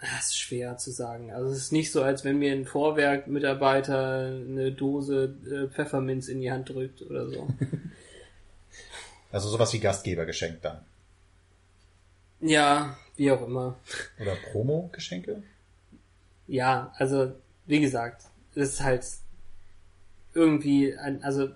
das 0.00 0.26
ist 0.26 0.38
schwer 0.38 0.76
zu 0.76 0.90
sagen. 0.90 1.32
Also 1.32 1.50
es 1.50 1.58
ist 1.58 1.72
nicht 1.72 1.90
so, 1.92 2.02
als 2.02 2.24
wenn 2.24 2.38
mir 2.38 2.52
ein 2.52 2.66
Vorwerk-Mitarbeiter 2.66 4.26
eine 4.48 4.72
Dose 4.72 5.34
äh, 5.46 5.74
Pfefferminz 5.74 6.28
in 6.28 6.40
die 6.40 6.50
Hand 6.50 6.68
drückt 6.68 7.02
oder 7.02 7.28
so. 7.28 7.48
Also 9.32 9.48
sowas 9.48 9.72
wie 9.72 9.78
Gastgebergeschenk 9.78 10.60
dann. 10.62 10.80
Ja, 12.40 12.96
wie 13.16 13.30
auch 13.30 13.46
immer. 13.46 13.78
Oder 14.18 14.36
Promo-Geschenke? 14.50 15.42
Ja, 16.46 16.92
also 16.96 17.32
wie 17.66 17.80
gesagt, 17.80 18.24
es 18.54 18.74
ist 18.74 18.82
halt 18.82 19.04
irgendwie, 20.34 20.96
ein, 20.96 21.22
also 21.22 21.48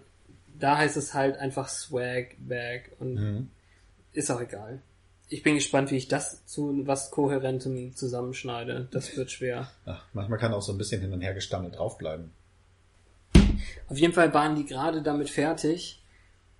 da 0.59 0.79
heißt 0.79 0.97
es 0.97 1.15
halt 1.15 1.37
einfach 1.39 1.69
Swag 1.69 2.37
Bag 2.39 2.91
und 2.99 3.15
Mhm. 3.15 3.51
ist 4.13 4.31
auch 4.31 4.41
egal. 4.41 4.81
Ich 5.29 5.43
bin 5.43 5.55
gespannt, 5.55 5.91
wie 5.91 5.97
ich 5.97 6.07
das 6.07 6.45
zu 6.47 6.87
was 6.87 7.11
Kohärentem 7.11 7.97
zusammenschneide. 7.97 8.89
Das 8.93 9.17
wird 9.17 9.31
schwer. 9.31 9.71
Ach, 9.87 10.05
manchmal 10.13 10.39
kann 10.39 10.53
auch 10.53 10.63
so 10.63 10.73
ein 10.73 10.79
bisschen 10.79 11.01
hin 11.01 11.13
und 11.13 11.23
her 11.23 11.35
gestammelt 11.35 11.77
draufbleiben. 11.77 12.31
Auf 13.89 13.97
jeden 13.97 14.13
Fall 14.13 14.33
waren 14.35 14.55
die 14.55 14.67
gerade 14.67 15.03
damit 15.03 15.31
fertig, 15.31 16.03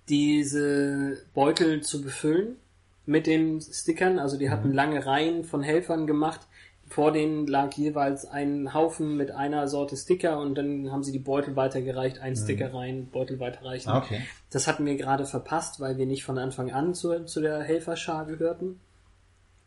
diese 0.09 1.21
Beutel 1.33 1.81
zu 1.81 2.01
befüllen 2.01 2.57
mit 3.05 3.27
den 3.27 3.61
Stickern. 3.61 4.19
Also 4.19 4.37
die 4.37 4.49
hatten 4.49 4.71
lange 4.71 5.05
Reihen 5.05 5.43
von 5.43 5.63
Helfern 5.63 6.07
gemacht. 6.07 6.41
Vor 6.87 7.11
denen 7.11 7.47
lag 7.47 7.73
jeweils 7.73 8.25
ein 8.25 8.73
Haufen 8.73 9.17
mit 9.17 9.31
einer 9.31 9.67
Sorte 9.67 9.97
Sticker 9.97 10.39
und 10.39 10.55
dann 10.55 10.91
haben 10.91 11.03
sie 11.03 11.11
die 11.11 11.19
Beutel 11.19 11.55
weitergereicht, 11.55 12.19
ein 12.19 12.35
Sticker 12.35 12.73
rein, 12.75 13.07
Beutel 13.11 13.39
weiterreichen. 13.39 13.89
Ah, 13.89 13.97
okay. 13.97 14.21
Das 14.51 14.67
hatten 14.67 14.85
wir 14.85 14.95
gerade 14.95 15.25
verpasst, 15.25 15.79
weil 15.79 15.97
wir 15.97 16.05
nicht 16.05 16.23
von 16.23 16.37
Anfang 16.37 16.71
an 16.71 16.93
zu, 16.93 17.25
zu 17.25 17.41
der 17.41 17.61
Helferschar 17.63 18.25
gehörten. 18.25 18.79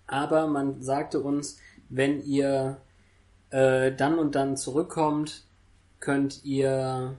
Aber 0.07 0.47
man 0.47 0.81
sagte 0.81 1.21
uns, 1.21 1.59
wenn 1.89 2.23
ihr 2.23 2.79
äh, 3.51 3.93
dann 3.93 4.19
und 4.19 4.37
dann 4.37 4.57
zurückkommt, 4.57 5.45
könnt 6.01 6.45
ihr 6.45 7.17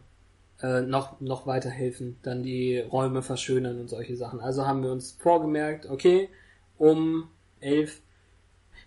äh, 0.61 0.81
noch, 0.81 1.19
noch 1.21 1.47
weiterhelfen, 1.47 2.17
dann 2.21 2.43
die 2.43 2.79
Räume 2.79 3.21
verschönern 3.21 3.79
und 3.79 3.89
solche 3.89 4.15
Sachen. 4.15 4.39
Also 4.39 4.67
haben 4.67 4.83
wir 4.83 4.91
uns 4.91 5.13
vorgemerkt, 5.13 5.85
okay, 5.87 6.29
um 6.77 7.29
elf, 7.59 8.01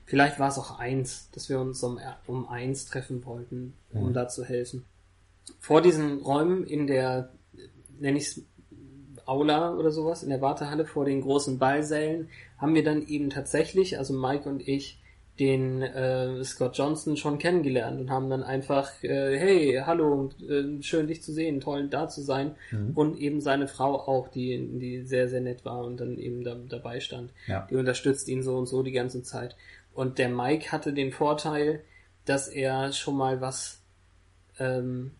vielleicht 0.04 0.38
war 0.38 0.48
es 0.48 0.58
auch 0.58 0.78
eins, 0.78 1.30
dass 1.32 1.48
wir 1.48 1.60
uns 1.60 1.82
um, 1.82 1.98
um 2.26 2.48
eins 2.48 2.84
treffen 2.86 3.24
wollten, 3.24 3.74
um 3.92 4.08
Mhm. 4.08 4.12
da 4.12 4.28
zu 4.28 4.44
helfen. 4.44 4.84
Vor 5.58 5.80
diesen 5.82 6.20
Räumen 6.20 6.64
in 6.64 6.86
der, 6.86 7.30
nenne 7.98 8.18
ich 8.18 8.24
es 8.28 8.42
Aula 9.26 9.74
oder 9.74 9.90
sowas, 9.90 10.22
in 10.22 10.30
der 10.30 10.40
Wartehalle 10.40 10.84
vor 10.84 11.04
den 11.04 11.20
großen 11.20 11.58
Ballsälen, 11.58 12.28
haben 12.58 12.74
wir 12.74 12.84
dann 12.84 13.06
eben 13.06 13.30
tatsächlich, 13.30 13.98
also 13.98 14.14
Mike 14.14 14.48
und 14.48 14.66
ich, 14.66 15.01
den 15.40 15.80
äh, 15.80 16.44
Scott 16.44 16.76
Johnson 16.76 17.16
schon 17.16 17.38
kennengelernt 17.38 18.00
und 18.00 18.10
haben 18.10 18.28
dann 18.28 18.42
einfach, 18.42 19.02
äh, 19.02 19.38
hey, 19.38 19.82
hallo, 19.84 20.30
äh, 20.46 20.82
schön 20.82 21.06
dich 21.06 21.22
zu 21.22 21.32
sehen, 21.32 21.60
toll 21.60 21.88
da 21.88 22.08
zu 22.08 22.20
sein. 22.20 22.54
Und 22.94 23.18
eben 23.18 23.40
seine 23.40 23.66
Frau 23.66 23.94
auch, 23.94 24.28
die, 24.28 24.78
die 24.78 25.02
sehr, 25.02 25.28
sehr 25.28 25.40
nett 25.40 25.64
war 25.64 25.84
und 25.84 26.00
dann 26.00 26.18
eben 26.18 26.44
da, 26.44 26.54
dabei 26.54 27.00
stand. 27.00 27.32
Ja. 27.46 27.66
Die 27.70 27.76
unterstützt 27.76 28.28
ihn 28.28 28.42
so 28.42 28.56
und 28.58 28.66
so 28.66 28.82
die 28.82 28.92
ganze 28.92 29.22
Zeit. 29.22 29.56
Und 29.94 30.18
der 30.18 30.28
Mike 30.28 30.70
hatte 30.70 30.92
den 30.92 31.12
Vorteil, 31.12 31.82
dass 32.26 32.48
er 32.48 32.92
schon 32.92 33.16
mal 33.16 33.40
was 33.40 33.82
ähm, 34.58 35.12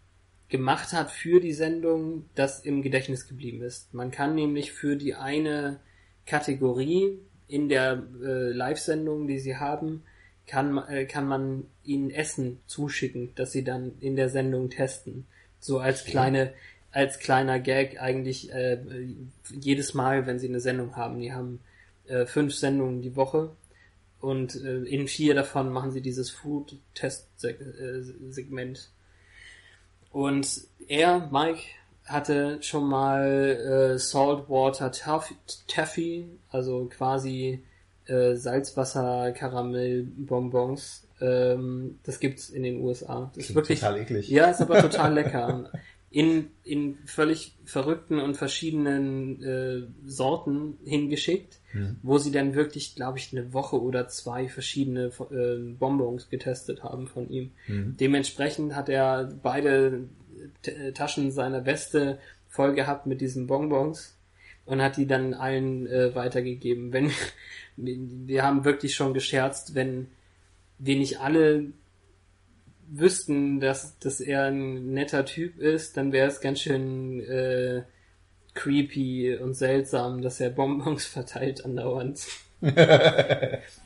gemacht 0.48 0.92
hat 0.92 1.10
für 1.10 1.40
die 1.40 1.54
Sendung, 1.54 2.26
das 2.34 2.60
im 2.60 2.82
Gedächtnis 2.82 3.26
geblieben 3.26 3.62
ist. 3.62 3.94
Man 3.94 4.10
kann 4.10 4.34
nämlich 4.34 4.72
für 4.72 4.96
die 4.96 5.14
eine 5.14 5.80
Kategorie 6.26 7.18
in 7.52 7.68
der 7.68 8.02
äh, 8.22 8.50
Live-Sendung, 8.50 9.26
die 9.26 9.38
sie 9.38 9.58
haben, 9.58 10.04
kann, 10.46 10.78
äh, 10.88 11.04
kann 11.04 11.28
man 11.28 11.64
ihnen 11.84 12.10
Essen 12.10 12.60
zuschicken, 12.66 13.34
das 13.34 13.52
sie 13.52 13.62
dann 13.62 13.92
in 14.00 14.16
der 14.16 14.30
Sendung 14.30 14.70
testen. 14.70 15.26
So 15.60 15.78
als 15.78 16.06
kleine, 16.06 16.54
als 16.92 17.18
kleiner 17.18 17.60
Gag 17.60 18.00
eigentlich 18.00 18.50
äh, 18.52 18.78
jedes 19.50 19.92
Mal, 19.92 20.26
wenn 20.26 20.38
sie 20.38 20.48
eine 20.48 20.60
Sendung 20.60 20.96
haben. 20.96 21.20
Die 21.20 21.34
haben 21.34 21.60
äh, 22.06 22.24
fünf 22.24 22.54
Sendungen 22.54 23.02
die 23.02 23.16
Woche 23.16 23.50
und 24.18 24.54
äh, 24.54 24.84
in 24.84 25.06
vier 25.06 25.34
davon 25.34 25.70
machen 25.70 25.90
sie 25.90 26.00
dieses 26.00 26.30
Food-Test-Segment. 26.30 28.88
Und 30.10 30.62
er, 30.88 31.28
Mike, 31.30 31.60
hatte 32.04 32.58
schon 32.62 32.86
mal 32.88 33.92
äh, 33.94 33.98
Saltwater 33.98 34.90
Taff- 34.92 35.34
Taffy, 35.68 36.26
also 36.50 36.86
quasi 36.90 37.62
äh, 38.06 38.34
Salzwasser-Karamell-Bonbons. 38.34 41.06
Ähm, 41.20 41.98
das 42.04 42.18
gibt's 42.20 42.50
in 42.50 42.62
den 42.64 42.80
USA. 42.82 43.30
Das 43.34 43.44
ist 43.44 43.46
Klingt 43.46 43.56
wirklich 43.56 43.80
total 43.80 44.00
eklig. 44.00 44.28
ja, 44.28 44.50
ist 44.50 44.60
aber 44.60 44.80
total 44.80 45.14
lecker. 45.22 45.70
In, 46.10 46.48
in 46.64 46.98
völlig 47.06 47.54
verrückten 47.64 48.18
und 48.18 48.36
verschiedenen 48.36 49.42
äh, 49.42 49.82
Sorten 50.06 50.76
hingeschickt, 50.84 51.58
wo 52.02 52.18
sie 52.18 52.30
dann 52.30 52.54
wirklich, 52.54 52.94
glaube 52.94 53.16
ich, 53.16 53.32
eine 53.32 53.54
Woche 53.54 53.80
oder 53.80 54.08
zwei 54.08 54.46
verschiedene 54.46 55.10
äh, 55.30 55.56
Bonbons 55.78 56.28
getestet 56.28 56.82
haben 56.84 57.06
von 57.06 57.30
ihm. 57.30 57.52
Dementsprechend 57.66 58.76
hat 58.76 58.90
er 58.90 59.32
beide 59.42 60.00
Taschen 60.94 61.30
seiner 61.30 61.64
Weste 61.66 62.18
voll 62.48 62.74
gehabt 62.74 63.06
mit 63.06 63.20
diesen 63.20 63.46
Bonbons 63.46 64.16
und 64.64 64.82
hat 64.82 64.96
die 64.96 65.06
dann 65.06 65.34
allen 65.34 65.86
äh, 65.86 66.14
weitergegeben. 66.14 66.92
Wenn 66.92 67.10
wir 67.76 68.42
haben 68.42 68.64
wirklich 68.64 68.94
schon 68.94 69.14
gescherzt, 69.14 69.74
wenn 69.74 70.08
wir 70.78 70.96
nicht 70.96 71.20
alle 71.20 71.72
wüssten, 72.88 73.60
dass, 73.60 73.98
dass 73.98 74.20
er 74.20 74.44
ein 74.44 74.92
netter 74.92 75.24
Typ 75.24 75.58
ist, 75.58 75.96
dann 75.96 76.12
wäre 76.12 76.28
es 76.28 76.40
ganz 76.40 76.60
schön 76.60 77.20
äh, 77.20 77.82
creepy 78.54 79.36
und 79.36 79.54
seltsam, 79.54 80.22
dass 80.22 80.40
er 80.40 80.50
Bonbons 80.50 81.06
verteilt 81.06 81.64
andauernd. 81.64 82.20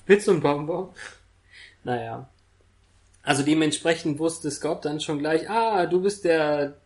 Willst 0.07 0.28
du 0.28 0.32
ein 0.32 0.40
Bonbon? 0.40 0.90
Naja. 1.84 2.28
Also 3.27 3.43
dementsprechend 3.43 4.20
wusste 4.20 4.53
Scott 4.53 4.85
dann 4.85 5.01
schon 5.01 5.18
gleich, 5.18 5.51
ah, 5.51 5.87
du 5.87 6.01
bist 6.01 6.24
der 6.24 6.77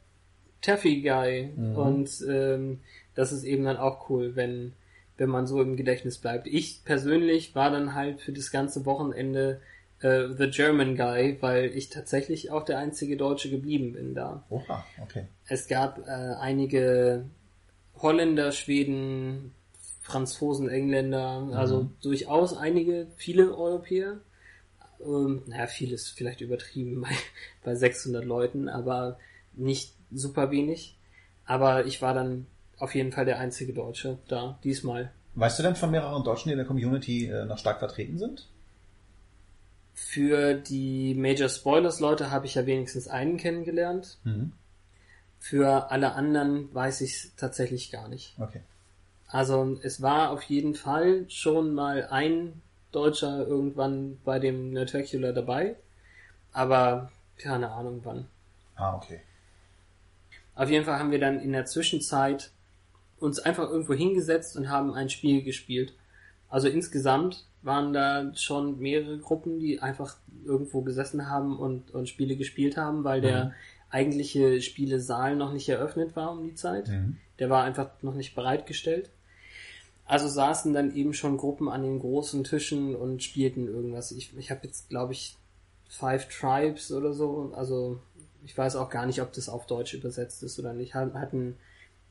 Taffy 0.63 1.03
Guy. 1.03 1.51
Und 1.77 2.11
ähm, 2.27 2.81
das 3.15 3.31
ist 3.31 3.45
eben 3.45 3.65
dann 3.65 3.77
auch 3.77 4.09
cool, 4.09 4.37
wenn, 4.37 4.73
wenn 5.19 5.29
man 5.29 5.47
so 5.47 5.61
im 5.61 5.77
Gedächtnis 5.77 6.17
bleibt. 6.17 6.47
Ich 6.47 6.83
persönlich 6.83 7.55
war 7.55 7.71
dann 7.71 7.95
halt 7.95 8.23
für 8.23 8.33
das 8.33 8.51
ganze 8.51 8.87
Wochenende 8.87 9.61
äh, 10.01 10.29
The 10.31 10.49
German 10.49 10.97
Guy, 10.97 11.37
weil 11.43 11.67
ich 11.77 11.91
tatsächlich 11.91 12.51
auch 12.51 12.65
der 12.65 12.79
einzige 12.79 13.19
Deutsche 13.19 13.51
geblieben 13.51 13.93
bin 13.93 14.15
da. 14.15 14.43
Oha, 14.49 14.83
okay. 15.03 15.27
Es 15.47 15.69
gab 15.69 15.99
äh, 16.09 16.11
einige 16.41 17.27
Holländer, 17.97 18.51
Schweden, 18.53 19.53
Franzosen, 20.01 20.71
Engländer, 20.71 21.51
also 21.53 21.91
durchaus 22.01 22.57
einige, 22.57 23.09
viele 23.17 23.55
Europäer. 23.55 24.21
Ähm, 25.05 25.43
naja, 25.47 25.67
vieles 25.67 26.09
vielleicht 26.09 26.41
übertrieben 26.41 27.01
bei, 27.01 27.11
bei 27.65 27.75
600 27.75 28.25
Leuten, 28.25 28.69
aber 28.69 29.19
nicht 29.55 29.95
super 30.11 30.51
wenig. 30.51 30.97
Aber 31.45 31.87
ich 31.87 32.01
war 32.03 32.15
dann 32.15 32.47
auf 32.79 32.95
jeden 32.95 33.13
Fall 33.13 33.25
der 33.25 33.39
einzige 33.39 33.73
Deutsche 33.73 34.19
da, 34.29 34.59
diesmal. 34.65 35.13
Weißt 35.35 35.59
du 35.59 35.63
denn 35.63 35.77
von 35.77 35.91
mehreren 35.91 36.25
Deutschen, 36.25 36.49
die 36.49 36.53
in 36.53 36.59
der 36.59 36.67
Community 36.67 37.27
äh, 37.27 37.45
noch 37.45 37.59
stark 37.59 37.79
vertreten 37.79 38.19
sind? 38.19 38.49
Für 39.95 40.55
die 40.55 41.15
Major 41.15 41.49
Spoilers 41.49 42.01
Leute 42.01 42.31
habe 42.31 42.47
ich 42.47 42.55
ja 42.55 42.67
wenigstens 42.67 43.07
einen 43.07 43.37
kennengelernt. 43.37 44.19
Mhm. 44.25 44.53
Für 45.39 45.91
alle 45.91 46.15
anderen 46.15 46.75
weiß 46.75 47.01
ich 47.03 47.13
es 47.13 47.35
tatsächlich 47.37 47.91
gar 47.91 48.09
nicht. 48.09 48.35
Okay. 48.39 48.61
Also 49.27 49.79
es 49.83 50.03
war 50.03 50.31
auf 50.31 50.43
jeden 50.43 50.75
Fall 50.75 51.25
schon 51.29 51.75
mal 51.75 52.09
ein 52.11 52.61
Deutscher 52.93 53.47
irgendwann 53.47 54.19
bei 54.25 54.39
dem 54.39 54.73
Nerdtacular 54.73 55.33
dabei, 55.33 55.77
aber 56.53 57.11
keine 57.37 57.71
Ahnung 57.71 58.01
wann. 58.05 58.27
Ah, 58.77 58.97
okay. 58.97 59.21
Auf 60.55 60.69
jeden 60.71 60.85
Fall 60.85 60.99
haben 60.99 61.11
wir 61.11 61.21
dann 61.21 61.41
in 61.41 61.53
der 61.53 61.67
Zwischenzeit 61.67 62.51
uns 63.19 63.39
einfach 63.39 63.69
irgendwo 63.71 63.95
hingesetzt 63.95 64.57
und 64.57 64.69
haben 64.69 64.93
ein 64.95 65.11
Spiel 65.11 65.43
gespielt. 65.43 65.95
Also 66.49 66.69
insgesamt 66.69 67.47
waren 67.63 67.93
da 67.93 68.35
schon 68.35 68.79
mehrere 68.79 69.19
Gruppen, 69.19 69.61
die 69.61 69.81
einfach 69.81 70.17
irgendwo 70.45 70.81
gesessen 70.81 71.31
haben 71.31 71.59
und, 71.59 71.91
und 71.93 72.09
Spiele 72.09 72.37
gespielt 72.37 72.77
haben, 72.77 73.05
weil 73.05 73.21
der 73.21 73.55
eigentliche 73.91 74.61
Spielesaal 74.63 75.37
noch 75.37 75.53
nicht 75.53 75.69
eröffnet 75.69 76.17
war 76.17 76.33
um 76.33 76.43
die 76.45 76.55
Zeit. 76.55 76.89
Mhm. 76.89 77.19
Der 77.39 77.51
war 77.51 77.65
einfach 77.65 77.91
noch 78.03 78.15
nicht 78.15 78.35
bereitgestellt. 78.35 79.11
Also 80.11 80.27
saßen 80.27 80.75
dann 80.75 80.93
eben 80.97 81.15
schon 81.15 81.37
Gruppen 81.37 81.69
an 81.69 81.83
den 81.85 82.01
großen 82.01 82.43
Tischen 82.43 82.97
und 82.97 83.23
spielten 83.23 83.69
irgendwas. 83.69 84.11
Ich, 84.11 84.37
ich 84.37 84.51
habe 84.51 84.67
jetzt, 84.67 84.89
glaube 84.89 85.13
ich, 85.13 85.37
Five 85.89 86.29
Tribes 86.29 86.91
oder 86.91 87.13
so. 87.13 87.53
Also 87.55 88.01
ich 88.45 88.59
weiß 88.59 88.75
auch 88.75 88.91
gar 88.91 89.07
nicht, 89.07 89.23
ob 89.23 89.33
das 89.33 89.49
auf 89.49 89.67
Deutsch 89.67 89.95
übersetzt 89.95 90.43
ist 90.43 90.59
oder 90.59 90.73
nicht. 90.73 90.95
Hatten, 90.95 91.57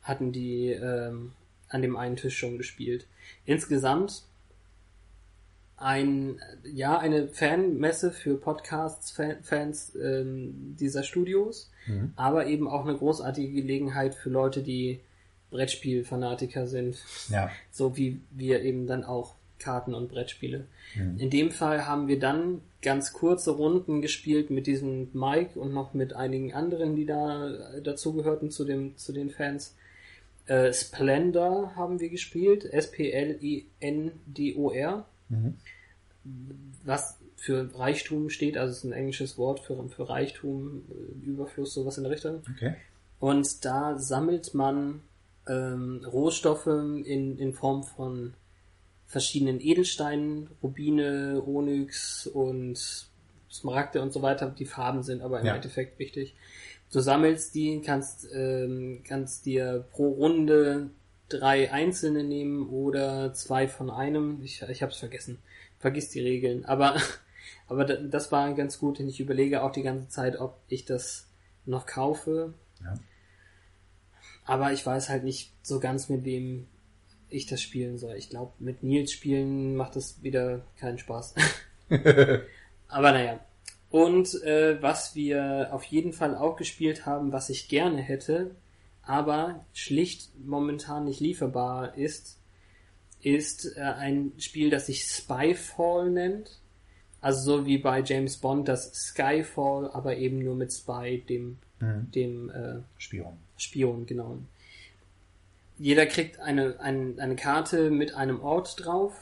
hatten 0.02 0.32
die 0.32 0.69
ähm, 0.69 1.34
an 1.68 1.82
dem 1.82 1.98
einen 1.98 2.15
Tisch 2.15 2.38
schon 2.38 2.57
gespielt. 2.57 3.06
Insgesamt 3.44 4.24
ein, 5.76 6.40
ja, 6.64 6.98
eine 6.99 7.28
Fanmesse 7.28 8.11
für 8.11 8.38
Podcasts, 8.38 9.11
Fan, 9.11 9.44
Fans 9.44 9.94
ähm, 9.95 10.78
dieser 10.80 11.03
Studios, 11.03 11.69
Mhm. 11.86 12.14
aber 12.15 12.48
eben 12.48 12.69
auch 12.69 12.86
eine 12.86 12.98
großartige 12.98 13.52
Gelegenheit 13.52 14.15
für 14.15 14.30
Leute, 14.30 14.61
die 14.61 15.02
Brettspielfanatiker 15.52 16.68
sind, 16.68 16.98
Ja. 17.30 17.50
so 17.72 17.96
wie 17.98 18.20
wir 18.32 18.62
eben 18.64 18.88
dann 18.88 19.04
auch 19.04 19.36
Karten 19.60 19.94
und 19.94 20.08
Brettspiele. 20.10 20.68
In 21.18 21.30
dem 21.30 21.52
Fall 21.52 21.86
haben 21.86 22.08
wir 22.08 22.18
dann 22.18 22.62
ganz 22.82 23.12
kurze 23.12 23.52
Runden 23.52 24.02
gespielt 24.02 24.50
mit 24.50 24.68
diesem 24.68 25.10
Mike 25.14 25.60
und 25.60 25.74
noch 25.74 25.94
mit 25.94 26.14
einigen 26.14 26.54
anderen, 26.54 26.96
die 26.96 27.06
da 27.06 27.52
dazugehörten 27.84 28.52
zu 28.52 28.64
dem 28.64 28.96
zu 28.98 29.12
den 29.12 29.30
Fans. 29.32 29.76
Äh, 30.46 30.72
Splendor 30.74 31.76
haben 31.76 32.00
wir 32.00 32.08
gespielt, 32.10 32.64
S-P-L-E-N-D-O-R, 33.80 35.06
Mhm. 35.32 35.58
was 36.84 37.18
für 37.36 37.70
Reichtum 37.78 38.30
steht, 38.30 38.58
also 38.58 38.72
es 38.72 38.78
ist 38.80 38.84
ein 38.84 38.94
englisches 38.94 39.38
Wort 39.38 39.60
für, 39.60 39.88
für 39.90 40.10
Reichtum, 40.10 40.84
äh, 40.90 41.26
Überfluss, 41.28 41.74
sowas 41.74 41.98
in 41.98 42.04
der 42.04 42.12
Richtung. 42.14 42.42
Okay. 42.56 42.74
Und 43.20 43.64
da 43.64 43.98
sammelt 44.00 44.54
man 44.54 45.02
ähm, 45.50 46.06
Rohstoffe 46.06 46.68
in, 46.68 47.38
in 47.38 47.54
Form 47.54 47.84
von 47.84 48.34
verschiedenen 49.08 49.60
Edelsteinen, 49.60 50.50
Rubine, 50.62 51.42
Onyx 51.46 52.28
und 52.28 52.78
Smaragde 53.52 54.02
und 54.02 54.14
so 54.14 54.22
weiter. 54.22 54.54
Die 54.58 54.66
Farben 54.66 55.02
sind 55.04 55.22
aber 55.22 55.40
im 55.40 55.48
Ja. 55.48 55.56
Endeffekt 55.56 55.98
wichtig. 56.00 56.36
Du 56.92 57.00
sammelst 57.00 57.54
die, 57.56 57.82
kannst, 57.82 58.28
ähm, 58.34 59.02
kannst 59.08 59.46
dir 59.46 59.86
pro 59.92 60.10
Runde 60.10 60.90
drei 61.28 61.72
einzelne 61.72 62.24
nehmen 62.24 62.70
oder 62.70 63.34
zwei 63.34 63.68
von 63.68 63.90
einem. 63.90 64.42
Ich, 64.44 64.62
ich 64.62 64.82
hab's 64.84 64.98
vergessen. 64.98 65.40
Vergiss 65.80 66.10
die 66.10 66.22
Regeln. 66.22 66.66
Aber 66.66 66.96
Aber 67.68 67.86
da- 67.86 67.96
das 67.98 68.32
war 68.32 68.52
ganz 68.56 68.80
gut, 68.80 68.98
denn 69.00 69.08
ich 69.08 69.20
überlege 69.20 69.62
auch 69.62 69.72
die 69.72 69.84
ganze 69.84 70.08
Zeit, 70.10 70.40
ob 70.40 70.58
ich 70.70 70.86
das 70.86 71.28
noch 71.66 71.86
kaufe. 71.86 72.54
Ja. 72.84 72.96
Aber 74.50 74.74
ich 74.74 74.84
weiß 74.84 75.10
halt 75.10 75.24
nicht 75.24 75.52
so 75.62 75.80
ganz, 75.80 76.10
mit 76.10 76.26
wem 76.26 76.66
ich 77.30 77.46
das 77.46 77.62
spielen 77.62 78.00
soll. 78.00 78.16
Ich 78.16 78.32
glaube, 78.32 78.52
mit 78.58 78.82
Nils 78.82 79.12
spielen 79.12 79.76
macht 79.76 79.96
das 79.96 80.24
wieder 80.24 80.66
keinen 80.80 80.98
Spaß. 80.98 81.36
Aber 82.88 83.12
naja. 83.12 83.40
Und 83.92 84.42
äh, 84.42 84.82
was 84.82 85.14
wir 85.14 85.70
auf 85.72 85.84
jeden 85.84 86.14
Fall 86.14 86.36
auch 86.36 86.56
gespielt 86.56 87.06
haben, 87.06 87.32
was 87.32 87.52
ich 87.52 87.70
gerne 87.70 88.02
hätte, 88.02 88.56
aber 89.04 89.66
schlicht 89.72 90.32
momentan 90.44 91.06
nicht 91.06 91.20
lieferbar 91.20 91.96
ist, 91.96 92.40
ist 93.22 93.78
äh, 93.78 93.82
ein 93.82 94.32
Spiel, 94.40 94.72
das 94.72 94.88
sich 94.88 95.04
Spyfall 95.04 96.10
nennt. 96.10 96.60
Also 97.22 97.41
so 97.41 97.66
wie 97.66 97.78
bei 97.78 98.02
James 98.02 98.38
Bond 98.38 98.68
das 98.68 98.94
Skyfall, 98.94 99.90
aber 99.91 100.18
eben 100.18 100.40
nur 100.40 100.56
mit 100.56 100.72
Spy, 100.72 101.24
dem, 101.28 101.58
dem 101.82 102.50
äh, 102.50 102.80
Spion. 102.98 103.38
Spion, 103.58 104.06
genau. 104.06 104.38
Jeder 105.78 106.06
kriegt 106.06 106.40
eine, 106.40 106.80
ein, 106.80 107.20
eine 107.20 107.36
Karte 107.36 107.90
mit 107.90 108.14
einem 108.14 108.41
Ort 108.41 108.84
drauf. 108.84 109.14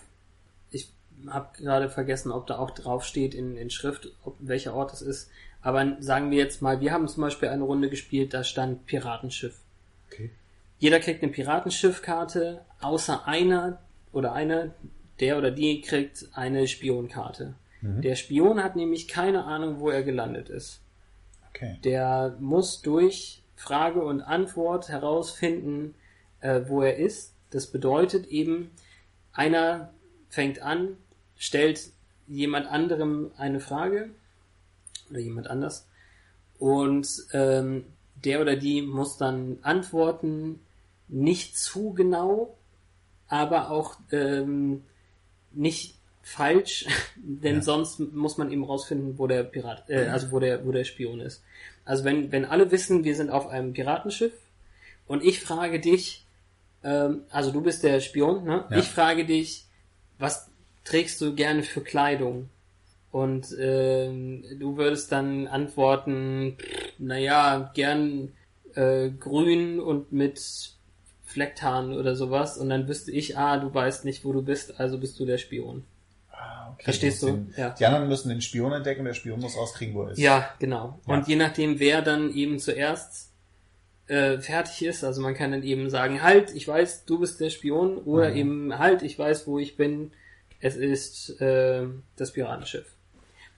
Ich 0.72 0.92
habe 1.28 1.50
gerade 1.58 1.90
vergessen, 1.90 2.32
ob 2.32 2.48
da 2.48 2.58
auch 2.58 2.72
drauf 2.72 3.04
steht 3.04 3.34
in, 3.34 3.58
in 3.58 3.70
Schrift, 3.70 4.12
ob, 4.24 4.36
welcher 4.40 4.74
Ort 4.74 4.94
es 4.94 5.02
ist. 5.02 5.30
Aber 5.62 5.98
sagen 6.00 6.32
wir 6.32 6.38
jetzt 6.38 6.62
mal, 6.62 6.82
wir 6.82 6.92
haben 6.92 7.08
zum 7.08 7.22
Beispiel 7.22 7.50
eine 7.50 7.64
Runde 7.64 7.90
gespielt, 7.90 8.34
da 8.34 8.44
stand 8.44 8.86
Piratenschiff. 8.86 9.60
Okay. 10.08 10.32
Jeder 10.80 11.00
kriegt 11.00 11.24
eine 11.24 11.32
Piratenschiffkarte, 11.32 12.62
außer 12.80 13.28
einer 13.28 13.80
oder 14.12 14.34
eine, 14.34 14.74
der 15.20 15.38
oder 15.38 15.52
die 15.52 15.82
kriegt 15.82 16.28
eine 16.34 16.68
Spionkarte. 16.68 17.56
Der 17.82 18.16
Spion 18.16 18.64
hat 18.64 18.76
nämlich 18.76 19.08
keine 19.08 19.46
Ahnung, 19.46 19.80
wo 19.80 19.90
er 19.90 20.04
gelandet 20.04 20.50
ist. 20.50 20.82
Okay. 21.50 21.78
Der 21.84 22.36
muss 22.40 22.82
durch 22.82 23.44
Frage 23.56 24.04
und 24.04 24.22
Antwort 24.22 24.90
herausfinden, 24.90 25.96
äh, 26.42 26.62
wo 26.68 26.82
er 26.82 26.98
ist. 26.98 27.34
Das 27.50 27.68
bedeutet 27.68 28.28
eben, 28.28 28.72
einer 29.32 29.92
fängt 30.30 30.62
an, 30.62 30.98
stellt 31.36 31.92
jemand 32.28 32.68
anderem 32.68 33.32
eine 33.38 33.60
Frage 33.60 34.10
oder 35.10 35.20
jemand 35.20 35.48
anders 35.48 35.88
und 36.60 37.08
ähm, 37.34 37.86
der 38.16 38.42
oder 38.42 38.56
die 38.56 38.82
muss 38.82 39.18
dann 39.18 39.60
antworten, 39.62 40.60
nicht 41.08 41.58
zu 41.58 41.94
genau, 41.94 42.58
aber 43.28 43.70
auch 43.70 43.98
ähm, 44.12 44.84
nicht 45.52 45.97
falsch, 46.28 46.86
denn 47.16 47.56
Ja. 47.58 47.62
sonst 47.62 48.00
muss 48.00 48.38
man 48.38 48.52
eben 48.52 48.64
rausfinden, 48.66 49.18
wo 49.18 49.28
der 49.28 49.44
Pirat, 49.44 49.90
äh, 49.90 50.08
also 50.08 50.32
wo 50.32 50.40
der, 50.40 50.66
wo 50.66 50.72
der 50.72 50.84
Spion 50.84 51.22
ist. 51.22 51.42
Also 51.86 52.04
wenn, 52.04 52.32
wenn 52.32 52.44
alle 52.46 52.70
wissen, 52.72 53.04
wir 53.06 53.16
sind 53.16 53.30
auf 53.30 53.48
einem 53.48 53.72
Piratenschiff 53.74 54.34
und 55.08 55.24
ich 55.24 55.40
frage 55.40 55.80
dich, 55.80 56.26
ähm, 56.84 57.22
also 57.30 57.52
du 57.52 57.62
bist 57.62 57.84
der 57.84 58.02
Spion, 58.02 58.44
ne? 58.44 58.66
Ja. 58.70 58.78
Ich 58.78 58.86
frage 58.90 59.26
dich, 59.26 59.66
was 60.20 60.50
trägst 60.84 61.22
du 61.22 61.34
gerne 61.34 61.64
für 61.64 61.82
Kleidung? 61.82 62.50
Und 63.12 63.56
ähm, 63.58 64.44
du 64.60 64.76
würdest 64.78 65.12
dann 65.14 65.48
antworten, 65.48 66.58
naja, 67.00 67.72
gern 67.74 68.34
äh, 68.76 69.10
grün 69.10 69.80
und 69.80 70.12
mit 70.12 70.40
Flecktarn 71.26 71.94
oder 71.94 72.16
sowas. 72.16 72.58
Und 72.58 72.70
dann 72.70 72.88
wüsste 72.88 73.12
ich, 73.12 73.38
ah, 73.38 73.58
du 73.58 73.74
weißt 73.74 74.04
nicht, 74.04 74.26
wo 74.26 74.34
du 74.34 74.42
bist, 74.42 74.80
also 74.80 74.98
bist 75.00 75.18
du 75.20 75.26
der 75.26 75.38
Spion. 75.38 75.84
Ah, 76.40 76.70
okay. 76.74 76.84
Verstehst 76.84 77.24
du? 77.24 77.28
Den, 77.28 77.54
Ja. 77.58 77.70
Die 77.72 77.86
anderen 77.86 78.08
müssen 78.08 78.30
den 78.30 78.42
Spion 78.42 78.72
entdecken, 78.72 79.04
der 79.06 79.14
Spion 79.14 79.40
muss 79.40 79.58
rauskriegen, 79.58 79.96
wo 79.96 80.04
er 80.04 80.12
ist. 80.12 80.20
Ja, 80.20 80.50
genau. 80.60 81.00
Ja. 81.08 81.14
Und 81.16 81.28
je 81.28 81.36
nachdem, 81.36 81.80
wer 81.80 82.02
dann 82.02 82.34
eben 82.34 82.60
zuerst 82.60 83.32
äh, 84.08 84.38
fertig 84.40 84.84
ist, 84.84 85.04
also 85.04 85.22
man 85.22 85.34
kann 85.34 85.52
dann 85.52 85.64
eben 85.64 85.90
sagen, 85.90 86.22
halt, 86.24 86.54
ich 86.56 86.68
weiß, 86.68 87.06
du 87.06 87.20
bist 87.20 87.40
der 87.42 87.50
Spion, 87.50 87.98
oder 87.98 88.30
Mhm. 88.30 88.36
eben, 88.38 88.80
halt, 88.80 89.02
ich 89.02 89.18
weiß, 89.20 89.48
wo 89.48 89.60
ich 89.60 89.76
bin, 89.76 90.12
es 90.62 90.76
ist 90.78 91.42
äh, 91.42 91.84
das 92.16 92.32
Piratenschiff. 92.32 92.86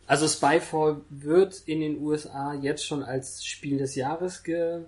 Also 0.07 0.27
Spyfall 0.27 1.01
wird 1.09 1.61
in 1.67 1.81
den 1.81 1.99
USA 2.01 2.55
jetzt 2.55 2.83
schon 2.85 3.03
als 3.03 3.45
Spiel 3.45 3.77
des 3.77 3.93
Jahres 3.95 4.41
ge... 4.43 4.79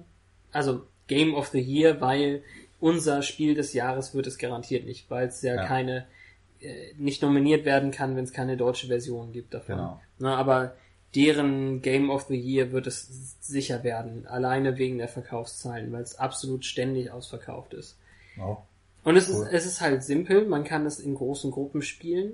Also 0.52 0.88
Game 1.08 1.36
of 1.36 1.50
the 1.50 1.60
Year, 1.62 2.02
weil 2.02 2.42
unser 2.80 3.22
Spiel 3.22 3.54
des 3.54 3.74
Jahres 3.74 4.16
wird 4.16 4.26
es 4.28 4.38
garantiert 4.40 4.86
nicht, 4.86 5.10
weil 5.12 5.28
es 5.28 5.42
ja, 5.44 5.56
Ja. 5.56 5.66
keine 5.68 6.06
nicht 6.98 7.22
nominiert 7.22 7.66
werden 7.66 7.92
kann, 7.92 8.16
wenn 8.16 8.24
es 8.24 8.34
keine 8.34 8.58
deutsche 8.58 8.88
Version 8.88 9.32
gibt 9.32 9.54
davon. 9.54 9.76
Genau. 9.76 10.02
Na, 10.20 10.36
aber 10.38 10.76
deren 11.16 11.82
Game 11.82 12.10
of 12.10 12.24
the 12.28 12.36
Year 12.40 12.72
wird 12.72 12.88
es 12.88 13.36
sicher 13.42 13.84
werden, 13.84 14.26
alleine 14.28 14.78
wegen 14.78 14.98
der 14.98 15.08
Verkaufszahlen, 15.08 15.92
weil 15.92 16.04
es 16.04 16.16
absolut 16.16 16.66
ständig 16.66 17.12
ausverkauft 17.12 17.74
ist. 17.74 17.98
Oh. 18.40 18.58
Und 19.04 19.18
es 19.18 19.30
Cool. 19.30 19.46
ist, 19.48 19.54
es 19.54 19.66
ist 19.66 19.82
halt 19.82 20.04
simpel, 20.04 20.46
man 20.46 20.64
kann 20.64 20.86
es 20.86 21.00
in 21.00 21.16
großen 21.16 21.52
Gruppen 21.52 21.82
spielen 21.82 22.34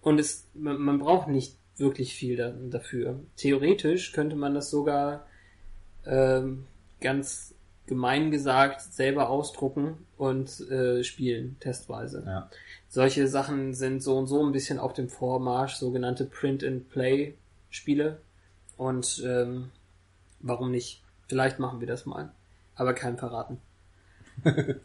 und 0.00 0.18
es, 0.18 0.46
man, 0.54 0.78
man 0.80 0.98
braucht 0.98 1.28
nicht 1.28 1.56
wirklich 1.76 2.14
viel 2.14 2.36
da, 2.36 2.50
dafür. 2.50 3.20
Theoretisch 3.36 4.12
könnte 4.12 4.36
man 4.36 4.54
das 4.54 4.70
sogar 4.70 5.26
ähm, 6.06 6.66
ganz 7.00 7.54
gemein 7.86 8.30
gesagt 8.30 8.80
selber 8.80 9.28
ausdrucken 9.28 10.06
und 10.16 10.60
äh, 10.70 11.02
spielen, 11.02 11.56
testweise. 11.60 12.22
Ja. 12.26 12.50
Solche 12.88 13.26
Sachen 13.28 13.74
sind 13.74 14.02
so 14.02 14.16
und 14.16 14.26
so 14.26 14.44
ein 14.44 14.52
bisschen 14.52 14.78
auf 14.78 14.92
dem 14.92 15.08
Vormarsch, 15.08 15.74
sogenannte 15.74 16.24
Print-and-Play-Spiele. 16.24 18.18
Und 18.76 19.22
ähm, 19.26 19.70
warum 20.40 20.70
nicht? 20.70 21.02
Vielleicht 21.28 21.58
machen 21.58 21.80
wir 21.80 21.86
das 21.86 22.06
mal. 22.06 22.32
Aber 22.74 22.94
kein 22.94 23.16
verraten. 23.18 23.60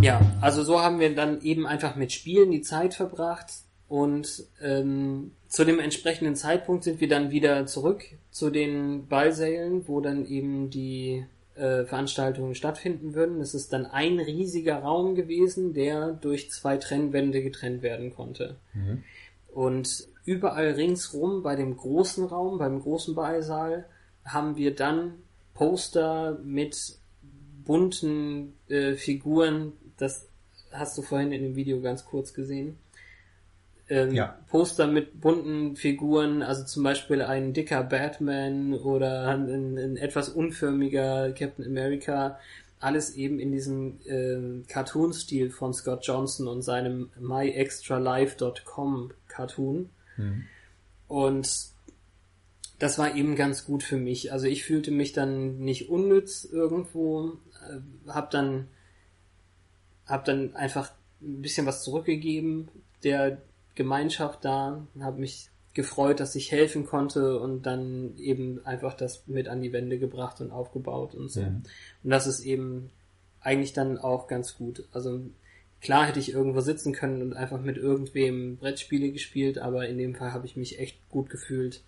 Ja, 0.00 0.20
also 0.40 0.62
so 0.62 0.80
haben 0.80 1.00
wir 1.00 1.12
dann 1.12 1.40
eben 1.40 1.66
einfach 1.66 1.96
mit 1.96 2.12
Spielen 2.12 2.52
die 2.52 2.62
Zeit 2.62 2.94
verbracht 2.94 3.52
und 3.88 4.44
ähm, 4.62 5.32
zu 5.48 5.64
dem 5.64 5.80
entsprechenden 5.80 6.36
Zeitpunkt 6.36 6.84
sind 6.84 7.00
wir 7.00 7.08
dann 7.08 7.30
wieder 7.30 7.64
zurück 7.66 8.04
zu 8.30 8.50
den 8.50 9.06
Ballsälen, 9.06 9.88
wo 9.88 10.00
dann 10.00 10.26
eben 10.26 10.68
die 10.68 11.24
äh, 11.54 11.84
Veranstaltungen 11.84 12.54
stattfinden 12.54 13.14
würden. 13.14 13.40
Es 13.40 13.54
ist 13.54 13.72
dann 13.72 13.86
ein 13.86 14.20
riesiger 14.20 14.80
Raum 14.80 15.14
gewesen, 15.14 15.72
der 15.72 16.12
durch 16.12 16.50
zwei 16.50 16.76
Trennwände 16.76 17.42
getrennt 17.42 17.82
werden 17.82 18.14
konnte. 18.14 18.56
Und 19.54 20.06
überall 20.26 20.72
ringsrum 20.72 21.42
bei 21.42 21.56
dem 21.56 21.74
großen 21.76 22.26
Raum, 22.26 22.58
beim 22.58 22.80
großen 22.80 23.14
Ballsaal, 23.14 23.86
haben 24.24 24.56
wir 24.56 24.74
dann 24.74 25.14
Poster 25.54 26.38
mit 26.44 26.98
bunten 27.64 28.52
äh, 28.68 28.94
Figuren. 28.94 29.72
Das 29.96 30.26
hast 30.70 30.98
du 30.98 31.02
vorhin 31.02 31.32
in 31.32 31.42
dem 31.42 31.56
Video 31.56 31.80
ganz 31.80 32.04
kurz 32.04 32.34
gesehen. 32.34 32.76
Ähm, 33.90 34.14
Ja. 34.14 34.38
Poster 34.48 34.86
mit 34.86 35.20
bunten 35.20 35.76
Figuren, 35.76 36.42
also 36.42 36.64
zum 36.64 36.82
Beispiel 36.82 37.22
ein 37.22 37.52
dicker 37.52 37.82
Batman 37.82 38.74
oder 38.74 39.28
ein, 39.28 39.78
ein 39.78 39.96
etwas 39.96 40.28
unförmiger 40.28 41.32
Captain 41.32 41.64
America. 41.64 42.38
Alles 42.80 43.14
eben 43.16 43.40
in 43.40 43.50
diesem 43.50 43.98
äh, 44.06 44.62
Cartoon-Stil 44.68 45.50
von 45.50 45.74
Scott 45.74 46.06
Johnson 46.06 46.46
und 46.48 46.62
seinem 46.62 47.10
myextralife.com 47.18 49.10
Cartoon. 49.26 49.90
Und 51.08 51.48
das 52.78 52.98
war 52.98 53.16
eben 53.16 53.34
ganz 53.34 53.64
gut 53.64 53.82
für 53.82 53.96
mich. 53.96 54.32
Also 54.32 54.46
ich 54.46 54.64
fühlte 54.64 54.90
mich 54.90 55.12
dann 55.12 55.58
nicht 55.58 55.88
unnütz 55.88 56.44
irgendwo, 56.44 57.32
äh, 57.68 57.80
hab 58.08 58.30
dann 58.30 58.68
hab 60.06 60.24
dann 60.24 60.54
einfach 60.54 60.92
ein 61.20 61.42
bisschen 61.42 61.66
was 61.66 61.82
zurückgegeben 61.82 62.68
der 63.02 63.42
Gemeinschaft 63.78 64.44
da, 64.44 64.84
habe 65.00 65.20
mich 65.20 65.50
gefreut, 65.72 66.18
dass 66.18 66.34
ich 66.34 66.50
helfen 66.50 66.84
konnte 66.84 67.38
und 67.38 67.62
dann 67.62 68.16
eben 68.18 68.66
einfach 68.66 68.94
das 68.94 69.28
mit 69.28 69.46
an 69.46 69.62
die 69.62 69.72
Wände 69.72 70.00
gebracht 70.00 70.40
und 70.40 70.50
aufgebaut 70.50 71.14
und 71.14 71.30
so. 71.30 71.42
Mhm. 71.42 71.62
Und 72.02 72.10
das 72.10 72.26
ist 72.26 72.40
eben 72.40 72.90
eigentlich 73.40 73.74
dann 73.74 73.96
auch 73.96 74.26
ganz 74.26 74.56
gut. 74.56 74.88
Also 74.92 75.20
klar 75.80 76.06
hätte 76.06 76.18
ich 76.18 76.32
irgendwo 76.32 76.60
sitzen 76.60 76.92
können 76.92 77.22
und 77.22 77.34
einfach 77.34 77.60
mit 77.60 77.76
irgendwem 77.76 78.56
Brettspiele 78.56 79.12
gespielt, 79.12 79.58
aber 79.58 79.88
in 79.88 79.98
dem 79.98 80.16
Fall 80.16 80.32
habe 80.32 80.46
ich 80.46 80.56
mich 80.56 80.80
echt 80.80 80.98
gut 81.10 81.30
gefühlt, 81.30 81.84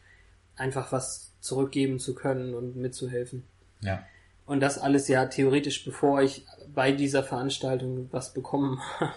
einfach 0.54 0.92
was 0.92 1.32
zurückgeben 1.40 1.98
zu 1.98 2.14
können 2.14 2.54
und 2.54 2.76
mitzuhelfen. 2.76 3.42
Ja. 3.80 4.06
Und 4.46 4.60
das 4.60 4.78
alles 4.78 5.08
ja 5.08 5.26
theoretisch, 5.26 5.84
bevor 5.84 6.22
ich 6.22 6.46
bei 6.72 6.92
dieser 6.92 7.24
Veranstaltung 7.24 8.06
was 8.12 8.32
bekommen 8.34 8.78
habe, 9.00 9.14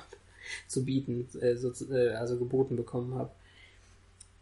zu 0.68 0.86
bieten, 0.86 1.28
äh, 1.40 1.56
so, 1.56 1.72
äh, 1.94 2.14
also 2.16 2.38
geboten 2.38 2.76
bekommen 2.76 3.16
habe. 3.16 3.32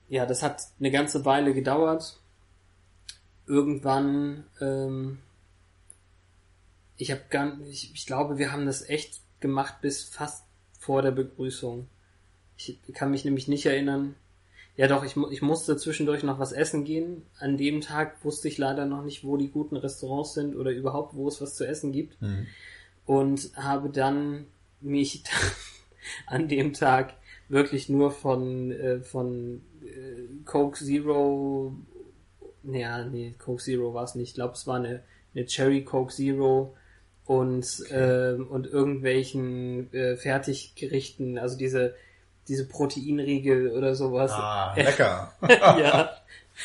Ja, 0.09 0.25
das 0.25 0.43
hat 0.43 0.67
eine 0.79 0.91
ganze 0.91 1.23
Weile 1.25 1.53
gedauert. 1.53 2.19
Irgendwann 3.47 4.43
ähm, 4.59 5.19
Ich 6.97 7.11
habe 7.11 7.21
gar 7.29 7.57
ich, 7.69 7.93
ich 7.93 8.05
glaube, 8.05 8.38
wir 8.38 8.51
haben 8.51 8.65
das 8.65 8.88
echt 8.88 9.21
gemacht 9.39 9.75
bis 9.81 10.03
fast 10.03 10.43
vor 10.79 11.01
der 11.01 11.11
Begrüßung. 11.11 11.88
Ich 12.57 12.79
kann 12.93 13.11
mich 13.11 13.25
nämlich 13.25 13.47
nicht 13.47 13.65
erinnern. 13.65 14.15
Ja 14.77 14.88
doch, 14.88 15.03
ich, 15.03 15.15
ich 15.31 15.41
musste 15.41 15.77
zwischendurch 15.77 16.23
noch 16.23 16.39
was 16.39 16.51
essen 16.53 16.85
gehen. 16.85 17.23
An 17.39 17.57
dem 17.57 17.81
Tag 17.81 18.23
wusste 18.23 18.47
ich 18.47 18.57
leider 18.57 18.85
noch 18.85 19.03
nicht, 19.03 19.23
wo 19.23 19.38
die 19.38 19.49
guten 19.49 19.75
Restaurants 19.77 20.33
sind 20.33 20.55
oder 20.55 20.71
überhaupt, 20.71 21.15
wo 21.15 21.27
es 21.27 21.41
was 21.41 21.55
zu 21.55 21.67
essen 21.67 21.91
gibt. 21.91 22.17
Und 23.05 23.51
habe 23.55 23.89
dann 23.89 24.45
mich 24.79 25.23
an 26.28 26.48
dem 26.48 26.73
Tag 26.73 27.14
wirklich 27.49 27.90
nur 27.90 28.11
von, 28.11 28.72
äh, 28.72 28.99
von 29.02 29.61
äh, 29.84 30.44
Coke 30.45 30.78
Zero, 30.84 31.73
naja, 32.64 33.03
nee, 33.06 33.36
Coke 33.38 33.61
Zero 33.61 33.94
war 33.94 34.03
es 34.03 34.15
nicht. 34.15 34.30
Ich 34.30 34.36
glaube, 34.36 34.53
es 34.53 34.68
war 34.68 34.78
eine, 34.78 35.03
eine 35.36 35.45
Cherry 35.45 35.84
Coke 35.84 36.14
Zero 36.14 36.76
und, 37.26 37.84
ähm, 37.91 38.48
und 38.48 38.68
irgendwelchen 38.68 39.91
äh, 39.94 40.15
Fertiggerichten, 40.15 41.38
also 41.38 41.57
diese, 41.57 41.95
diese 42.48 42.68
Proteinriegel 42.68 43.72
oder 43.72 43.95
sowas. 43.95 44.32
Ah, 44.32 44.73
lecker. 44.78 45.34
ja. 45.49 46.11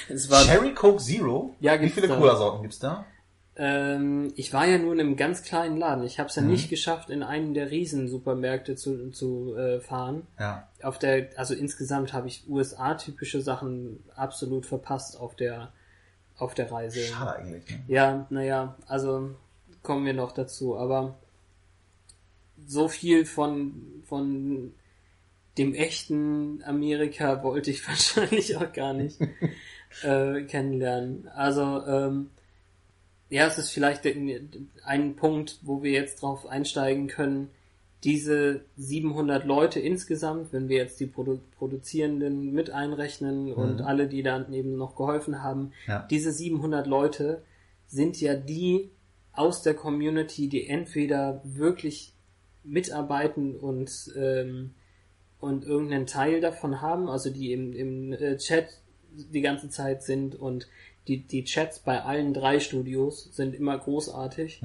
Es 0.09 0.29
war, 0.29 0.43
Cherry 0.43 0.75
Coke 0.75 1.01
Zero? 1.01 1.55
Ja, 1.61 1.81
Wie 1.81 1.89
viele. 1.89 2.09
Cola-Sorten 2.09 2.61
gibt's 2.63 2.81
da? 2.81 3.07
Ähm, 3.59 4.33
ich 4.37 4.53
war 4.53 4.67
ja 4.67 4.77
nur 4.79 4.93
in 4.93 5.01
einem 5.01 5.17
ganz 5.17 5.43
kleinen 5.43 5.77
Laden. 5.79 6.05
Ich 6.05 6.19
habe 6.19 6.29
es 6.29 6.37
ja 6.37 6.43
Mhm. 6.43 6.49
nicht 6.49 6.69
geschafft, 6.69 7.09
in 7.11 7.23
einen 7.23 7.55
der 7.55 7.71
Riesensupermärkte 7.71 8.77
zu, 8.77 9.11
zu 9.11 9.55
äh, 9.57 9.81
fahren. 9.81 10.27
Ja. 10.39 10.69
auf 10.83 10.99
der, 10.99 11.31
also 11.37 11.55
insgesamt 11.55 12.13
habe 12.13 12.29
ich 12.29 12.45
USA-typische 12.49 13.41
Sachen 13.41 14.03
absolut 14.15 14.67
verpasst 14.67 15.19
auf 15.19 15.35
der, 15.37 15.73
auf 16.37 16.55
der 16.55 16.71
Reise. 16.71 17.01
Schade 17.01 17.37
eigentlich. 17.37 17.69
Ne? 17.71 17.83
Ja, 17.89 18.27
naja, 18.31 18.77
also 18.87 19.31
kommen 19.83 20.05
wir 20.05 20.13
noch 20.15 20.33
dazu, 20.33 20.77
aber 20.77 21.17
so 22.67 22.89
viel 22.89 23.25
von, 23.25 24.03
von 24.05 24.75
dem 25.59 25.75
echten 25.75 26.63
Amerika 26.65 27.43
wollte 27.43 27.71
ich 27.71 27.87
wahrscheinlich 27.89 28.57
auch 28.57 28.73
gar 28.73 28.93
nicht 28.93 29.19
äh, 30.03 30.43
kennenlernen. 30.43 31.29
Also, 31.35 31.85
ähm, 31.87 32.31
ja, 33.29 33.47
es 33.47 33.59
ist 33.59 33.71
vielleicht 33.71 34.05
ein 34.85 35.17
Punkt, 35.17 35.59
wo 35.63 35.83
wir 35.83 35.93
jetzt 35.93 36.23
drauf 36.23 36.47
einsteigen 36.47 37.09
können. 37.09 37.51
Diese 38.05 38.61
700 38.77 39.45
Leute 39.45 39.81
insgesamt, 39.81 40.53
wenn 40.53 40.69
wir 40.69 40.77
jetzt 40.77 41.01
die 41.01 41.07
Produ 41.07 41.41
Produzierenden 41.59 42.53
mit 42.53 42.71
einrechnen 42.71 43.53
und 43.53 43.81
alle, 43.81 44.07
die 44.07 44.23
da 44.23 44.47
eben 44.51 44.77
noch 44.77 44.95
geholfen 44.97 45.43
haben, 45.43 45.73
Ja. 45.87 46.07
diese 46.09 46.31
700 46.31 46.87
Leute 46.87 47.43
sind 47.89 48.21
ja 48.21 48.35
die 48.35 48.91
aus 49.33 49.63
der 49.63 49.75
Community, 49.75 50.49
die 50.49 50.67
entweder 50.69 51.41
wirklich 51.45 52.13
mitarbeiten 52.65 53.57
und 53.57 54.13
ähm, 54.17 54.75
und 55.39 55.65
irgendeinen 55.65 56.07
Teil 56.07 56.41
davon 56.41 56.81
haben, 56.81 57.09
also 57.09 57.31
die 57.31 57.53
im, 57.53 57.73
im 57.75 58.13
äh, 58.13 58.37
Chat 58.39 58.69
die 59.13 59.41
ganze 59.43 59.69
Zeit 59.69 60.03
sind 60.03 60.35
und 60.35 60.67
die, 61.09 61.27
die 61.27 61.45
Chats 61.45 61.79
bei 61.81 62.03
allen 62.03 62.35
drei 62.35 62.61
Studios 62.61 63.29
sind 63.33 63.55
immer 63.55 63.79
großartig 63.79 64.63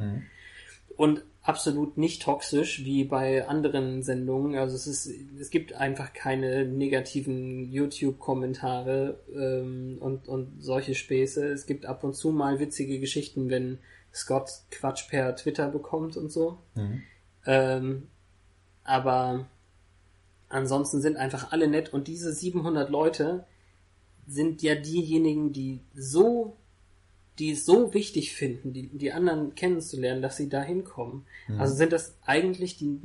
und 0.98 1.24
absolut 1.44 1.98
nicht 1.98 2.22
toxisch 2.22 2.86
wie 2.86 3.04
bei 3.04 3.48
anderen 3.48 4.04
Sendungen. 4.04 4.56
Also 4.56 4.76
es 4.76 4.88
ist, 4.88 5.12
es 5.40 5.50
gibt 5.50 5.74
einfach 5.74 6.14
keine 6.14 6.66
negativen 6.66 7.72
YouTube-Kommentare 7.72 9.20
ähm, 9.36 9.98
und, 10.00 10.28
und 10.28 10.62
solche 10.62 10.94
Späße. 10.94 11.48
Es 11.48 11.66
gibt 11.66 11.86
ab 11.86 12.04
und 12.04 12.16
zu 12.16 12.32
mal 12.32 12.60
witzige 12.60 13.00
Geschichten, 13.00 13.50
wenn 13.50 13.80
Scott 14.14 14.50
Quatsch 14.70 15.10
per 15.10 15.36
Twitter 15.36 15.70
bekommt 15.70 16.18
und 16.18 16.32
so. 16.32 16.60
Ähm, 17.46 18.08
aber 18.84 19.48
ansonsten 20.50 21.02
sind 21.02 21.18
einfach 21.18 21.52
alle 21.52 21.68
nett 21.68 21.92
und 21.94 22.08
diese 22.08 22.32
700 22.34 22.90
Leute 22.90 23.46
sind 24.32 24.62
ja 24.62 24.76
diejenigen, 24.76 25.52
die 25.52 25.82
so, 25.94 26.56
die 27.38 27.52
es 27.52 27.66
so 27.66 27.94
wichtig 27.94 28.34
finden, 28.34 28.72
die, 28.72 28.88
die 28.88 29.12
anderen 29.12 29.56
kennenzulernen, 29.56 30.22
dass 30.22 30.38
sie 30.38 30.48
da 30.48 30.62
hinkommen. 30.62 31.26
Also 31.58 31.76
sind 31.76 31.92
das 31.92 32.16
eigentlich 32.26 32.78
die, 32.78 32.98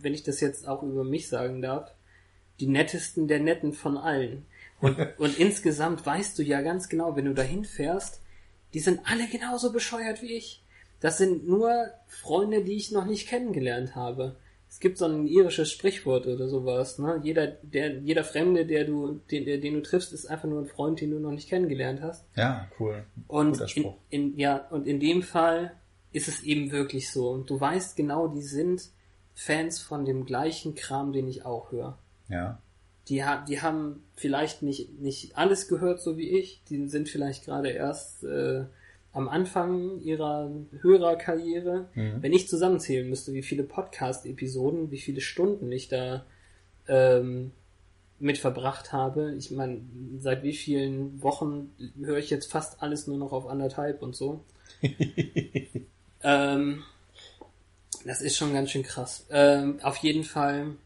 wenn 0.00 0.14
ich 0.14 0.24
das 0.24 0.40
jetzt 0.40 0.66
auch 0.66 0.82
über 0.82 1.04
mich 1.04 1.28
sagen 1.28 1.62
darf, 1.62 1.92
die 2.58 2.66
nettesten 2.66 3.28
der 3.28 3.40
Netten 3.40 3.72
von 3.72 3.96
allen. 3.96 4.44
Und, 4.80 4.98
und 5.18 5.38
insgesamt 5.38 6.04
weißt 6.04 6.38
du 6.38 6.42
ja 6.42 6.62
ganz 6.62 6.88
genau, 6.88 7.16
wenn 7.16 7.26
du 7.26 7.34
dahin 7.34 7.64
fährst, 7.64 8.20
die 8.74 8.80
sind 8.80 9.00
alle 9.04 9.28
genauso 9.28 9.72
bescheuert 9.72 10.22
wie 10.22 10.34
ich. 10.34 10.64
Das 11.00 11.18
sind 11.18 11.46
nur 11.46 11.90
Freunde, 12.06 12.64
die 12.64 12.76
ich 12.76 12.92
noch 12.92 13.04
nicht 13.04 13.28
kennengelernt 13.28 13.94
habe. 13.94 14.36
Gibt 14.82 14.98
so 14.98 15.04
ein 15.04 15.28
irisches 15.28 15.70
Sprichwort 15.70 16.26
oder 16.26 16.48
sowas, 16.48 16.98
ne? 16.98 17.20
Jeder, 17.22 17.46
der, 17.46 18.00
jeder 18.00 18.24
Fremde, 18.24 18.66
der 18.66 18.84
du, 18.84 19.20
den, 19.30 19.44
den 19.44 19.74
du 19.74 19.80
triffst, 19.80 20.12
ist 20.12 20.26
einfach 20.26 20.48
nur 20.48 20.60
ein 20.60 20.66
Freund, 20.66 21.00
den 21.00 21.12
du 21.12 21.20
noch 21.20 21.30
nicht 21.30 21.48
kennengelernt 21.48 22.02
hast. 22.02 22.26
Ja, 22.34 22.66
cool. 22.80 23.04
Und 23.28 23.52
Guter 23.52 23.62
in, 23.62 23.68
Spruch. 23.68 23.94
in, 24.10 24.36
ja, 24.36 24.66
und 24.70 24.88
in 24.88 24.98
dem 24.98 25.22
Fall 25.22 25.76
ist 26.10 26.26
es 26.26 26.42
eben 26.42 26.72
wirklich 26.72 27.12
so. 27.12 27.30
Und 27.30 27.48
du 27.48 27.60
weißt 27.60 27.96
genau, 27.96 28.26
die 28.26 28.42
sind 28.42 28.90
Fans 29.34 29.78
von 29.78 30.04
dem 30.04 30.26
gleichen 30.26 30.74
Kram, 30.74 31.12
den 31.12 31.28
ich 31.28 31.44
auch 31.44 31.70
höre. 31.70 31.96
Ja. 32.28 32.60
Die, 33.06 33.24
ha 33.24 33.44
die 33.48 33.60
haben 33.62 34.02
vielleicht 34.16 34.62
nicht, 34.62 34.98
nicht 34.98 35.38
alles 35.38 35.68
gehört, 35.68 36.00
so 36.00 36.18
wie 36.18 36.28
ich. 36.28 36.64
Die 36.68 36.88
sind 36.88 37.08
vielleicht 37.08 37.44
gerade 37.44 37.70
erst 37.70 38.24
äh, 38.24 38.64
am 39.12 39.28
Anfang 39.28 40.00
ihrer 40.00 40.50
Hörerkarriere. 40.80 41.88
Wenn 42.20 42.32
ich 42.32 42.48
zusammenzählen 42.48 43.08
müsste, 43.08 43.32
wie 43.34 43.42
viele 43.42 43.62
Podcast-Episoden, 43.62 44.90
wie 44.90 44.98
viele 44.98 45.20
Stunden 45.20 45.70
ich 45.70 45.88
da 45.88 46.24
ähm, 46.88 47.52
mit 48.18 48.38
verbracht 48.38 48.92
habe. 48.92 49.34
Ich 49.34 49.50
meine, 49.50 49.80
seit 50.18 50.42
wie 50.42 50.54
vielen 50.54 51.20
Wochen 51.22 51.72
höre 52.00 52.18
ich 52.18 52.30
jetzt 52.30 52.50
fast 52.50 52.82
alles 52.82 53.06
nur 53.06 53.18
noch 53.18 53.32
auf 53.32 53.46
anderthalb 53.46 54.00
und 54.00 54.14
so. 54.14 54.44
ähm, 56.22 56.82
das 58.04 58.20
ist 58.20 58.36
schon 58.36 58.54
ganz 58.54 58.70
schön 58.70 58.84
krass. 58.84 59.26
Ähm, 59.30 59.80
auf 59.82 59.96
jeden 59.98 60.24
Fall, 60.24 60.76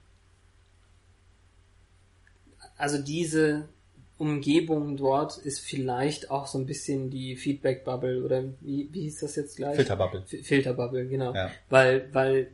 also 2.77 2.99
diese 2.99 3.69
Umgebung 4.19 4.97
dort 4.97 5.37
ist 5.37 5.61
vielleicht 5.61 6.31
auch 6.31 6.47
so 6.47 6.59
ein 6.59 6.67
bisschen 6.67 7.11
die 7.11 7.37
Feedback-Bubble 7.37 8.25
oder 8.25 8.45
wie, 8.61 8.89
wie 8.93 9.03
hieß 9.03 9.21
das 9.21 9.37
jetzt 9.37 9.57
gleich? 9.57 9.77
Filterbubble. 9.77 10.23
F 10.31 10.47
Filterbubble, 10.47 11.07
genau. 11.07 11.35
Ja. 11.35 11.51
Weil, 11.69 12.09
weil 12.13 12.51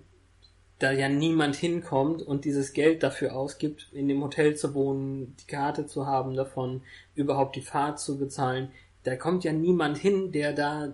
da 0.81 0.91
ja 0.91 1.09
niemand 1.09 1.55
hinkommt 1.55 2.23
und 2.23 2.45
dieses 2.45 2.73
Geld 2.73 3.05
dafür 3.05 3.37
ausgibt, 3.37 3.89
in 3.93 4.09
dem 4.09 4.23
Hotel 4.23 4.57
zu 4.57 4.75
wohnen, 4.75 5.37
die 5.41 5.47
Karte 5.47 5.87
zu 5.87 6.07
haben 6.07 6.35
davon, 6.35 6.83
überhaupt 7.15 7.55
die 7.55 7.63
Fahrt 7.63 8.01
zu 8.01 8.19
bezahlen. 8.19 8.71
Da 9.05 9.15
kommt 9.15 9.45
ja 9.45 9.53
niemand 9.53 9.99
hin, 9.99 10.33
der 10.33 10.53
da 10.53 10.93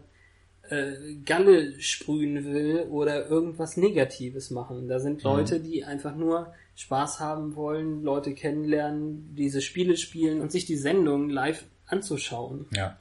äh, 0.68 1.14
Galle 1.24 1.80
sprühen 1.80 2.44
will 2.44 2.86
oder 2.90 3.28
irgendwas 3.28 3.78
Negatives 3.78 4.50
machen. 4.50 4.88
Da 4.88 5.00
sind 5.00 5.22
Leute, 5.22 5.60
die 5.60 5.84
einfach 5.84 6.14
nur 6.14 6.52
Spaß 6.78 7.18
haben 7.18 7.56
wollen, 7.56 8.04
Leute 8.04 8.34
kennenlernen, 8.34 9.34
diese 9.34 9.60
Spiele 9.60 9.96
spielen 9.96 10.40
und 10.40 10.52
sich 10.52 10.64
die 10.64 10.76
Sendung 10.76 11.28
live 11.28 11.64
anzuschauen. 11.86 12.66
Ja. 12.72 12.96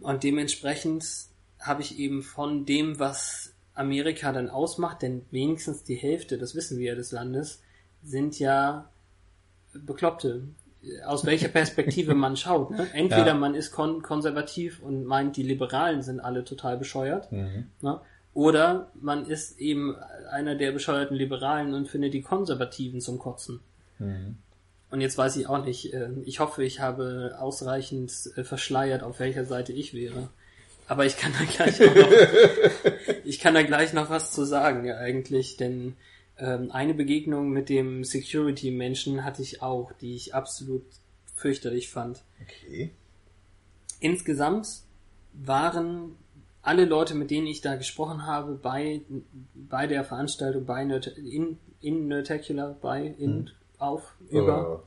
Und 0.00 0.24
dementsprechend 0.24 1.04
habe 1.60 1.82
ich 1.82 1.98
eben 1.98 2.22
von 2.22 2.64
dem, 2.64 2.98
was 2.98 3.52
Amerika 3.74 4.32
dann 4.32 4.48
ausmacht, 4.48 5.02
denn 5.02 5.26
wenigstens 5.30 5.84
die 5.84 5.94
Hälfte, 5.94 6.38
das 6.38 6.54
wissen 6.54 6.78
wir 6.78 6.86
ja 6.86 6.94
des 6.94 7.12
Landes, 7.12 7.60
sind 8.02 8.38
ja 8.38 8.88
Bekloppte. 9.74 10.48
Aus 11.04 11.26
welcher 11.26 11.48
Perspektive 11.48 12.14
man 12.14 12.34
schaut. 12.38 12.70
Ne? 12.70 12.86
Entweder 12.94 13.26
Ja. 13.26 13.34
man 13.34 13.54
ist 13.54 13.72
kon 13.72 14.00
konservativ 14.00 14.80
und 14.80 15.04
meint, 15.04 15.36
die 15.36 15.42
Liberalen 15.42 16.00
sind 16.00 16.20
alle 16.20 16.44
total 16.44 16.78
bescheuert. 16.78 17.30
Mhm. 17.30 17.66
Ne? 17.82 18.00
Oder 18.36 18.90
man 19.00 19.24
ist 19.24 19.58
eben 19.58 19.96
einer 20.30 20.56
der 20.56 20.70
bescheuerten 20.70 21.16
Liberalen 21.16 21.72
und 21.72 21.88
findet 21.88 22.12
die 22.12 22.20
Konservativen 22.20 23.00
zum 23.00 23.18
Kotzen. 23.18 23.60
Mhm. 23.98 24.36
Und 24.90 25.00
jetzt 25.00 25.16
weiß 25.16 25.36
ich 25.36 25.46
auch 25.46 25.64
nicht, 25.64 25.94
äh, 25.94 26.10
ich 26.26 26.38
hoffe, 26.38 26.62
ich 26.62 26.80
habe 26.80 27.34
ausreichend 27.38 28.12
äh, 28.36 28.44
verschleiert, 28.44 29.02
auf 29.02 29.20
welcher 29.20 29.46
Seite 29.46 29.72
ich 29.72 29.94
wäre. 29.94 30.28
Aber 30.86 31.06
ich 31.06 31.16
kann 31.16 31.32
da 31.32 31.44
gleich 31.50 31.80
noch, 31.80 32.12
ich 33.24 33.40
kann 33.40 33.54
da 33.54 33.62
gleich 33.62 33.94
noch 33.94 34.10
was 34.10 34.32
zu 34.32 34.44
sagen, 34.44 34.84
ja, 34.84 34.98
eigentlich, 34.98 35.56
denn 35.56 35.96
ähm, 36.36 36.70
eine 36.72 36.92
Begegnung 36.92 37.48
mit 37.48 37.70
dem 37.70 38.04
Security-Menschen 38.04 39.24
hatte 39.24 39.40
ich 39.40 39.62
auch, 39.62 39.92
die 40.02 40.14
ich 40.14 40.34
absolut 40.34 40.84
fürchterlich 41.36 41.88
fand. 41.88 42.22
Okay. 42.42 42.90
Insgesamt 43.98 44.82
waren 45.32 46.16
alle 46.66 46.84
Leute, 46.84 47.14
mit 47.14 47.30
denen 47.30 47.46
ich 47.46 47.60
da 47.60 47.76
gesprochen 47.76 48.26
habe, 48.26 48.54
bei, 48.54 49.02
bei 49.54 49.86
der 49.86 50.04
Veranstaltung, 50.04 50.66
bei 50.66 50.84
Nerd, 50.84 51.06
in, 51.06 51.58
in 51.80 52.08
Nerdtacular, 52.08 52.76
bei, 52.80 53.06
in, 53.18 53.50
auf, 53.78 54.14
über, 54.30 54.82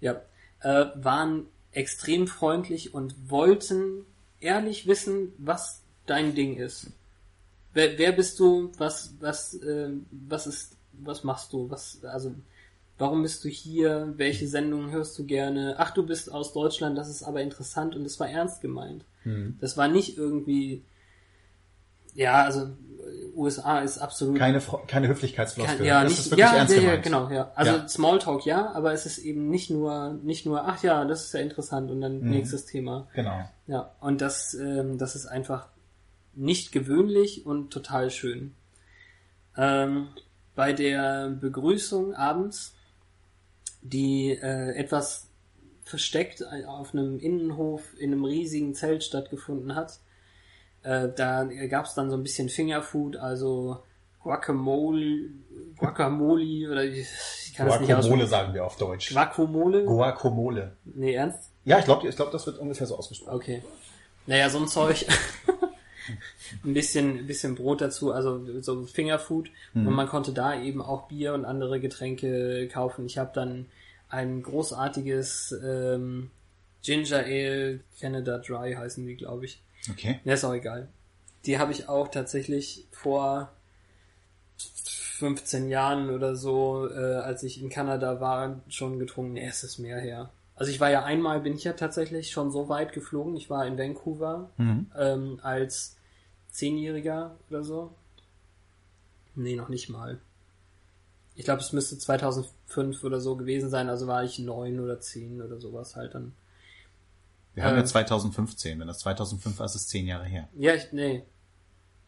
ja, 0.00 0.22
äh, 0.60 0.86
waren 0.94 1.46
extrem 1.72 2.26
freundlich 2.26 2.94
und 2.94 3.30
wollten 3.30 4.04
ehrlich 4.40 4.86
wissen, 4.86 5.32
was 5.38 5.82
dein 6.06 6.34
Ding 6.34 6.56
ist. 6.56 6.88
Wer, 7.72 7.98
wer 7.98 8.12
bist 8.12 8.40
du? 8.40 8.72
Was, 8.78 9.14
was, 9.20 9.54
äh, 9.54 9.90
was 10.10 10.46
ist, 10.46 10.76
was 10.92 11.22
machst 11.22 11.52
du? 11.52 11.70
Was, 11.70 12.02
also, 12.04 12.34
warum 12.98 13.22
bist 13.22 13.44
du 13.44 13.48
hier? 13.48 14.14
Welche 14.16 14.48
Sendungen 14.48 14.90
hörst 14.90 15.18
du 15.18 15.24
gerne? 15.24 15.76
Ach, 15.78 15.92
du 15.92 16.04
bist 16.04 16.32
aus 16.32 16.52
Deutschland, 16.52 16.98
das 16.98 17.08
ist 17.08 17.22
aber 17.22 17.42
interessant 17.42 17.94
und 17.94 18.02
das 18.02 18.18
war 18.18 18.28
ernst 18.28 18.60
gemeint. 18.60 19.04
Hm. 19.22 19.56
Das 19.60 19.76
war 19.76 19.86
nicht 19.86 20.18
irgendwie, 20.18 20.82
ja, 22.20 22.44
also, 22.44 22.68
USA 23.34 23.78
ist 23.80 23.98
absolut 23.98 24.36
Keine, 24.38 24.60
keine 24.86 25.08
Höflichkeitsfloskel. 25.08 25.76
Kein- 25.78 25.86
ja, 25.86 26.02
das 26.02 26.10
nicht, 26.12 26.18
ist 26.20 26.30
wirklich 26.30 26.46
ja, 26.46 26.56
ernst 26.56 26.74
ja, 26.74 26.80
ja, 26.82 26.86
gemeint. 26.96 27.02
genau, 27.04 27.30
ja. 27.30 27.52
Also 27.54 27.72
Ja. 27.72 27.88
Smalltalk 27.88 28.44
ja, 28.44 28.70
aber 28.72 28.92
es 28.92 29.06
ist 29.06 29.18
eben 29.18 29.48
nicht 29.48 29.70
nur, 29.70 30.18
nicht 30.22 30.44
nur, 30.46 30.64
ach 30.66 30.82
ja, 30.82 31.04
das 31.04 31.24
ist 31.26 31.32
ja 31.34 31.40
interessant 31.40 31.90
und 31.90 32.00
dann 32.02 32.20
Mhm. 32.20 32.30
nächstes 32.30 32.66
Thema. 32.66 33.08
Genau. 33.14 33.48
Ja, 33.66 33.94
und 34.00 34.20
das, 34.20 34.52
ähm, 34.54 34.98
das 34.98 35.16
ist 35.16 35.26
einfach 35.26 35.68
nicht 36.34 36.72
gewöhnlich 36.72 37.46
und 37.46 37.72
total 37.72 38.10
schön. 38.10 38.54
Ähm, 39.56 40.08
bei 40.54 40.72
der 40.72 41.30
Begrüßung 41.30 42.14
abends, 42.14 42.74
die 43.82 44.32
äh, 44.32 44.74
etwas 44.76 45.28
versteckt 45.84 46.44
auf 46.66 46.92
einem 46.92 47.18
Innenhof 47.18 47.82
in 47.98 48.12
einem 48.12 48.24
riesigen 48.24 48.74
Zelt 48.74 49.02
stattgefunden 49.02 49.74
hat, 49.74 49.98
äh, 50.82 51.08
da 51.14 51.44
gab 51.44 51.86
es 51.86 51.94
dann 51.94 52.10
so 52.10 52.16
ein 52.16 52.22
bisschen 52.22 52.48
Fingerfood, 52.48 53.16
also 53.16 53.82
Guacamole, 54.22 55.30
Guacamole 55.76 56.70
oder 56.70 56.84
ich, 56.84 57.08
ich 57.46 57.54
kann 57.54 57.68
es 57.68 57.80
nicht 57.80 57.88
Guacamole 57.88 58.26
sagen 58.26 58.54
wir 58.54 58.64
auf 58.64 58.76
Deutsch. 58.76 59.12
Guacamole? 59.12 59.84
Guacamole. 59.84 60.76
nee, 60.84 61.14
ernst? 61.14 61.50
Ja, 61.64 61.78
ich 61.78 61.84
glaube, 61.84 62.08
ich 62.08 62.16
glaub, 62.16 62.30
das 62.30 62.46
wird 62.46 62.58
ungefähr 62.58 62.86
so 62.86 62.96
ausgesprochen. 62.96 63.34
Okay. 63.34 63.62
Naja, 64.26 64.48
so 64.48 64.58
ein 64.58 64.68
Zeug. 64.68 65.06
ein 66.64 66.74
bisschen, 66.74 67.26
bisschen 67.26 67.54
Brot 67.54 67.80
dazu, 67.80 68.12
also 68.12 68.60
so 68.60 68.84
Fingerfood. 68.84 69.50
Und 69.74 69.92
man 69.92 70.08
konnte 70.08 70.32
da 70.32 70.60
eben 70.60 70.82
auch 70.82 71.08
Bier 71.08 71.34
und 71.34 71.44
andere 71.44 71.80
Getränke 71.80 72.68
kaufen. 72.68 73.06
Ich 73.06 73.18
habe 73.18 73.30
dann 73.34 73.66
ein 74.08 74.42
großartiges 74.42 75.54
ähm, 75.64 76.30
Ginger 76.82 77.24
Ale, 77.24 77.80
Canada 78.00 78.38
Dry 78.38 78.74
heißen 78.74 79.06
die, 79.06 79.16
glaube 79.16 79.44
ich. 79.44 79.62
Okay. 79.88 80.20
Ja, 80.24 80.34
ist 80.34 80.44
auch 80.44 80.52
egal. 80.54 80.88
Die 81.46 81.58
habe 81.58 81.72
ich 81.72 81.88
auch 81.88 82.08
tatsächlich 82.08 82.86
vor 82.90 83.50
15 84.58 85.68
Jahren 85.68 86.10
oder 86.10 86.36
so, 86.36 86.88
äh, 86.90 87.14
als 87.16 87.42
ich 87.42 87.62
in 87.62 87.70
Kanada 87.70 88.20
war, 88.20 88.60
schon 88.68 88.98
getrunken. 88.98 89.34
Nee, 89.34 89.46
es 89.46 89.64
ist 89.64 89.78
mehr 89.78 89.98
her. 90.00 90.30
Also 90.54 90.70
ich 90.70 90.80
war 90.80 90.90
ja 90.90 91.04
einmal, 91.04 91.40
bin 91.40 91.54
ich 91.54 91.64
ja 91.64 91.72
tatsächlich 91.72 92.30
schon 92.30 92.50
so 92.50 92.68
weit 92.68 92.92
geflogen. 92.92 93.36
Ich 93.36 93.48
war 93.48 93.66
in 93.66 93.78
Vancouver 93.78 94.50
Mhm. 94.58 94.90
ähm, 94.96 95.40
als 95.42 95.96
Zehnjähriger 96.50 97.36
oder 97.48 97.64
so. 97.64 97.94
Nee, 99.34 99.56
noch 99.56 99.68
nicht 99.70 99.88
mal. 99.88 100.18
Ich 101.34 101.44
glaube, 101.44 101.60
es 101.62 101.72
müsste 101.72 101.96
2005 101.96 103.02
oder 103.04 103.20
so 103.20 103.36
gewesen 103.36 103.70
sein. 103.70 103.88
Also 103.88 104.06
war 104.06 104.24
ich 104.24 104.38
neun 104.38 104.80
oder 104.80 105.00
zehn 105.00 105.40
oder 105.40 105.58
sowas 105.58 105.96
halt 105.96 106.14
dann. 106.14 106.32
Wir 107.54 107.64
haben 107.64 107.74
Äh. 107.76 107.80
ja 107.80 107.84
2015. 107.84 108.78
Wenn 108.78 108.86
das 108.86 109.00
2005 109.00 109.58
war, 109.58 109.66
ist 109.66 109.74
es 109.74 109.88
zehn 109.88 110.06
Jahre 110.06 110.24
her. 110.24 110.48
Ja, 110.56 110.74
ich, 110.74 110.92
nee. 110.92 111.24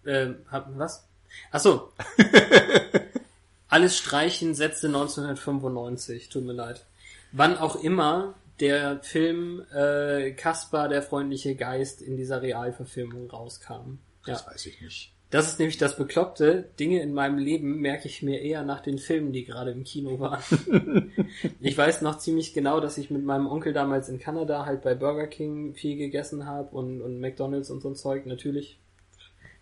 Ähm, 0.07 0.37
hab, 0.51 0.77
was? 0.79 1.07
Ach 1.51 1.61
so. 1.61 1.93
Alles 3.69 3.97
streichen, 3.97 4.55
Sätze 4.55 4.89
1995. 4.89 6.29
Tut 6.29 6.45
mir 6.45 6.53
leid. 6.53 6.85
Wann 7.33 7.57
auch 7.57 7.77
immer 7.77 8.35
der 8.61 9.01
Film 9.03 9.65
äh, 9.73 10.33
Kaspar, 10.33 10.89
der 10.89 11.03
freundliche 11.03 11.55
Geist 11.57 12.03
in 12.03 12.17
dieser 12.17 12.43
Realverfilmung 12.43 13.31
rauskam. 13.31 13.99
Ja. 14.27 14.35
Das 14.35 14.47
weiß 14.47 14.67
ich 14.67 14.81
nicht. 14.81 15.13
Das 15.33 15.49
ist 15.49 15.59
nämlich 15.59 15.79
das 15.79 15.97
Bekloppte. 15.97 16.69
Dinge 16.79 17.01
in 17.01 17.15
meinem 17.15 17.39
Leben 17.39 17.81
merke 17.81 18.07
ich 18.07 18.23
mir 18.23 18.43
eher 18.43 18.65
nach 18.65 18.81
den 18.81 18.99
Filmen, 18.99 19.33
die 19.33 19.47
gerade 19.47 19.71
im 19.71 19.83
Kino 19.83 20.21
waren. 20.21 20.43
ich 21.61 21.77
weiß 21.77 22.03
noch 22.03 22.19
ziemlich 22.19 22.53
genau, 22.53 22.81
dass 22.81 22.99
ich 22.99 23.11
mit 23.11 23.25
meinem 23.25 23.47
Onkel 23.47 23.73
damals 23.73 24.11
in 24.11 24.19
Kanada 24.19 24.67
halt 24.67 24.83
bei 24.83 24.95
Burger 24.95 25.27
King 25.27 25.73
viel 25.73 25.97
gegessen 25.97 26.45
habe 26.45 26.77
und, 26.77 27.01
und 27.01 27.19
McDonalds 27.19 27.71
und 27.71 27.81
so 27.81 27.89
ein 27.89 27.97
Zeug. 27.97 28.27
Natürlich 28.27 28.79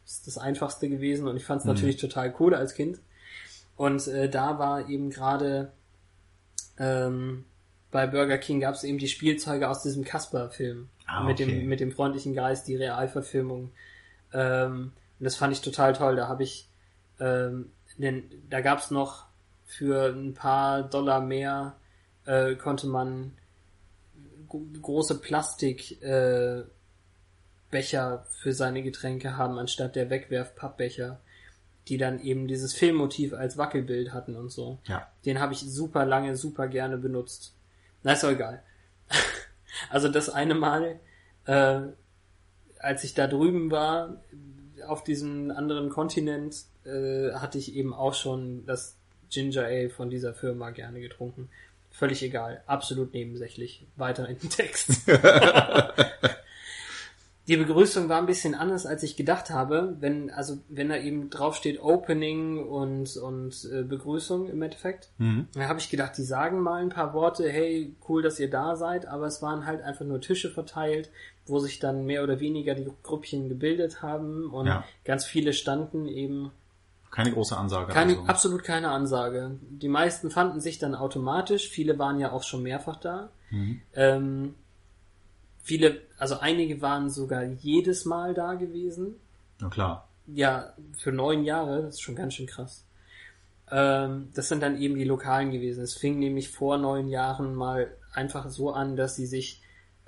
ist 0.04 0.26
das 0.26 0.38
einfachste 0.38 0.88
gewesen 0.88 1.28
und 1.28 1.36
ich 1.36 1.44
fand 1.44 1.60
es 1.60 1.66
natürlich 1.66 1.98
total 1.98 2.34
cool 2.40 2.52
als 2.52 2.74
Kind. 2.74 2.98
Und 3.76 4.08
äh, 4.08 4.28
da 4.28 4.58
war 4.58 4.88
eben 4.88 5.10
gerade 5.10 5.70
ähm, 6.78 7.44
bei 7.92 8.08
Burger 8.08 8.38
King 8.38 8.58
gab 8.58 8.74
es 8.74 8.82
eben 8.82 8.98
die 8.98 9.06
Spielzeuge 9.06 9.68
aus 9.68 9.82
diesem 9.82 10.02
Casper-Film 10.02 10.88
Ah, 11.06 11.24
mit 11.24 11.40
okay. 11.40 11.46
dem 11.46 11.68
mit 11.68 11.80
dem 11.80 11.90
freundlichen 11.90 12.34
Geist, 12.34 12.68
die 12.68 12.76
Realverfilmung. 12.76 13.70
Ähm, 14.32 14.92
und 15.20 15.24
das 15.24 15.36
fand 15.36 15.52
ich 15.52 15.60
total 15.60 15.92
toll. 15.92 16.16
Da 16.16 16.26
habe 16.26 16.42
ich, 16.42 16.68
ähm, 17.20 17.70
denn 17.98 18.24
da 18.50 18.60
gab's 18.60 18.90
noch 18.90 19.26
für 19.66 20.12
ein 20.12 20.34
paar 20.34 20.82
Dollar 20.82 21.20
mehr 21.20 21.76
äh, 22.26 22.56
konnte 22.56 22.86
man 22.88 23.32
gro- 24.48 24.66
große 24.82 25.20
Plastik 25.20 26.02
äh, 26.02 26.62
Becher 27.70 28.26
für 28.30 28.52
seine 28.52 28.82
Getränke 28.82 29.36
haben, 29.36 29.58
anstatt 29.58 29.94
der 29.94 30.10
Wegwerf-Pappbecher, 30.10 31.20
die 31.88 31.98
dann 31.98 32.20
eben 32.20 32.48
dieses 32.48 32.74
Filmmotiv 32.74 33.32
als 33.32 33.56
Wackelbild 33.58 34.12
hatten 34.12 34.34
und 34.34 34.50
so. 34.50 34.78
Ja. 34.86 35.08
Den 35.24 35.38
habe 35.40 35.52
ich 35.52 35.60
super 35.60 36.04
lange, 36.04 36.36
super 36.36 36.66
gerne 36.66 36.98
benutzt. 36.98 37.54
Na, 38.02 38.12
ist 38.12 38.22
doch 38.24 38.30
egal. 38.32 38.62
Also 39.88 40.08
das 40.08 40.28
eine 40.28 40.54
Mal, 40.54 40.98
äh, 41.46 41.80
als 42.80 43.02
ich 43.04 43.14
da 43.14 43.26
drüben 43.28 43.70
war, 43.70 44.20
auf 44.86 45.04
diesem 45.04 45.50
anderen 45.50 45.88
Kontinent, 45.90 46.64
äh, 46.84 47.32
hatte 47.32 47.58
ich 47.58 47.74
eben 47.74 47.92
auch 47.94 48.14
schon 48.14 48.64
das 48.66 48.96
Ginger 49.30 49.64
Ale 49.64 49.90
von 49.90 50.10
dieser 50.10 50.34
Firma 50.34 50.70
gerne 50.70 51.00
getrunken. 51.00 51.48
Völlig 51.90 52.22
egal, 52.22 52.62
absolut 52.66 53.12
nebensächlich. 53.14 53.86
Weiter 53.96 54.28
in 54.28 54.38
den 54.38 54.50
Text. 54.50 54.90
Die 57.48 57.56
Begrüßung 57.56 58.08
war 58.08 58.18
ein 58.18 58.26
bisschen 58.26 58.54
anders, 58.54 58.86
als 58.86 59.02
ich 59.02 59.16
gedacht 59.16 59.50
habe. 59.50 59.96
Wenn, 59.98 60.30
also, 60.30 60.58
wenn 60.68 60.88
da 60.88 60.96
eben 60.96 61.30
draufsteht 61.30 61.80
Opening 61.82 62.58
und, 62.64 63.16
und 63.16 63.68
äh, 63.72 63.82
Begrüßung 63.82 64.48
im 64.48 64.62
Endeffekt, 64.62 65.08
Mhm. 65.18 65.48
dann 65.54 65.66
habe 65.66 65.80
ich 65.80 65.90
gedacht, 65.90 66.16
die 66.16 66.22
sagen 66.22 66.60
mal 66.60 66.80
ein 66.80 66.90
paar 66.90 67.12
Worte, 67.12 67.48
hey, 67.50 67.92
cool, 68.08 68.22
dass 68.22 68.38
ihr 68.38 68.50
da 68.50 68.76
seid, 68.76 69.06
aber 69.06 69.26
es 69.26 69.42
waren 69.42 69.66
halt 69.66 69.82
einfach 69.82 70.04
nur 70.04 70.20
Tische 70.20 70.50
verteilt, 70.50 71.10
wo 71.50 71.58
sich 71.58 71.78
dann 71.78 72.06
mehr 72.06 72.22
oder 72.22 72.40
weniger 72.40 72.74
die 72.74 72.86
Grüppchen 73.02 73.48
gebildet 73.48 74.02
haben 74.02 74.50
und 74.50 74.66
Ja. 74.66 74.84
ganz 75.04 75.24
viele 75.24 75.52
standen 75.52 76.06
eben 76.06 76.50
Keine 77.10 77.32
große 77.32 77.56
Ansage. 77.56 77.92
keine, 77.92 78.12
also. 78.12 78.24
absolut 78.26 78.62
keine 78.64 78.90
Ansage. 78.90 79.58
Die 79.68 79.88
meisten 79.88 80.30
fanden 80.30 80.60
sich 80.60 80.78
dann 80.78 80.94
automatisch, 80.94 81.68
viele 81.68 81.98
waren 81.98 82.18
ja 82.20 82.32
auch 82.32 82.42
schon 82.44 82.62
mehrfach 82.62 82.96
da. 83.00 83.30
Mhm. 83.50 83.80
Ähm, 83.94 84.54
viele, 85.62 86.00
also 86.18 86.38
einige 86.38 86.80
waren 86.82 87.10
sogar 87.10 87.42
jedes 87.44 88.04
Mal 88.04 88.34
da 88.34 88.54
gewesen. 88.54 89.16
Na 89.60 89.68
klar. 89.68 90.08
Ja, 90.26 90.72
für 90.96 91.12
neun 91.12 91.44
Jahre, 91.44 91.82
das 91.82 91.94
ist 91.96 92.00
schon 92.02 92.14
ganz 92.14 92.34
schön 92.34 92.46
krass. 92.46 92.84
Ähm, 93.70 94.30
das 94.34 94.48
sind 94.48 94.62
dann 94.62 94.80
eben 94.80 94.94
die 94.96 95.04
Lokalen 95.04 95.50
gewesen. 95.50 95.82
Es 95.82 95.94
fing 95.94 96.18
nämlich 96.18 96.50
vor 96.50 96.78
neun 96.78 97.08
Jahren 97.08 97.54
mal 97.54 97.90
einfach 98.12 98.48
so 98.50 98.72
an, 98.72 98.96
dass 98.96 99.16
sie 99.16 99.26
sich 99.26 99.59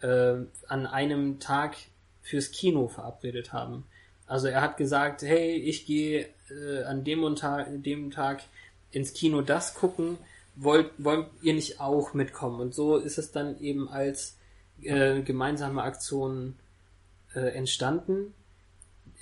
äh, 0.03 0.35
an 0.69 0.87
einem 0.87 1.41
Tag 1.41 1.77
fürs 2.23 2.51
Kino 2.51 2.89
verabredet 2.89 3.53
haben. 3.53 3.85
Also 4.27 4.49
er 4.49 4.61
hat 4.61 4.77
gesagt, 4.77 5.23
hey, 5.23 5.57
ich 5.57 5.87
gehe 5.87 6.29
äh, 6.51 6.83
an 6.85 7.05
dem, 7.05 7.25
und 7.25 7.39
Ta 7.39 7.65
dem 7.65 8.11
Tag 8.11 8.43
ins 8.91 9.13
Kino 9.13 9.41
das 9.43 9.75
gucken, 9.75 10.19
wollt, 10.55 10.91
wollt 10.99 11.29
ihr 11.43 11.55
nicht 11.55 11.81
auch 11.81 12.15
mitkommen? 12.15 12.61
Und 12.61 12.75
so 12.75 12.97
ist 12.97 13.19
es 13.19 13.33
dann 13.33 13.59
eben 13.61 13.89
als 13.89 14.37
äh, 14.83 15.23
gemeinsame 15.23 15.83
Aktion 15.83 16.57
äh, 17.35 17.41
entstanden 17.41 18.35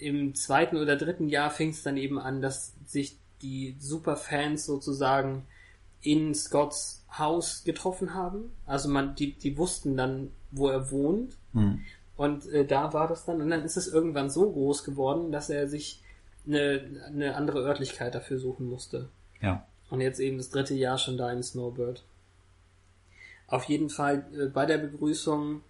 im 0.01 0.35
zweiten 0.35 0.77
oder 0.77 0.97
dritten 0.97 1.29
Jahr 1.29 1.51
fing 1.51 1.71
es 1.71 1.83
dann 1.83 1.97
eben 1.97 2.19
an, 2.19 2.41
dass 2.41 2.73
sich 2.87 3.17
die 3.43 3.77
Superfans 3.79 4.67
sozusagen 4.67 5.47
in 6.03 6.35
Scotts 6.35 7.05
Haus 7.19 7.65
getroffen 7.65 8.15
haben. 8.15 8.53
Also 8.67 8.89
man, 8.89 9.15
die, 9.15 9.33
die 9.33 9.59
wussten 9.59 9.97
dann, 9.97 10.31
wo 10.51 10.69
er 10.69 10.91
wohnt. 10.91 11.37
Mhm. 11.53 11.81
Und 12.17 12.47
äh, 12.51 12.65
da 12.65 12.93
war 12.93 13.09
das 13.09 13.25
dann. 13.25 13.41
Und 13.41 13.51
dann 13.51 13.65
ist 13.65 13.77
es 13.77 13.89
irgendwann 13.89 14.31
so 14.31 14.51
groß 14.51 14.85
geworden, 14.85 15.33
dass 15.33 15.51
er 15.51 15.69
sich 15.69 16.03
eine, 16.47 17.05
eine 17.07 17.35
andere 17.35 17.61
Örtlichkeit 17.61 18.15
dafür 18.15 18.39
suchen 18.39 18.69
musste. 18.69 19.09
Ja. 19.41 19.67
Und 19.91 20.01
jetzt 20.01 20.21
eben 20.21 20.39
das 20.39 20.51
dritte 20.51 20.75
Jahr 20.75 20.99
schon 20.99 21.17
da 21.17 21.33
im 21.33 21.43
Snowbird. 21.43 22.05
Auf 23.49 23.65
jeden 23.65 23.91
Fall 23.91 24.25
äh, 24.39 24.47
bei 24.47 24.67
der 24.67 24.79
Begrüßung 24.79 25.63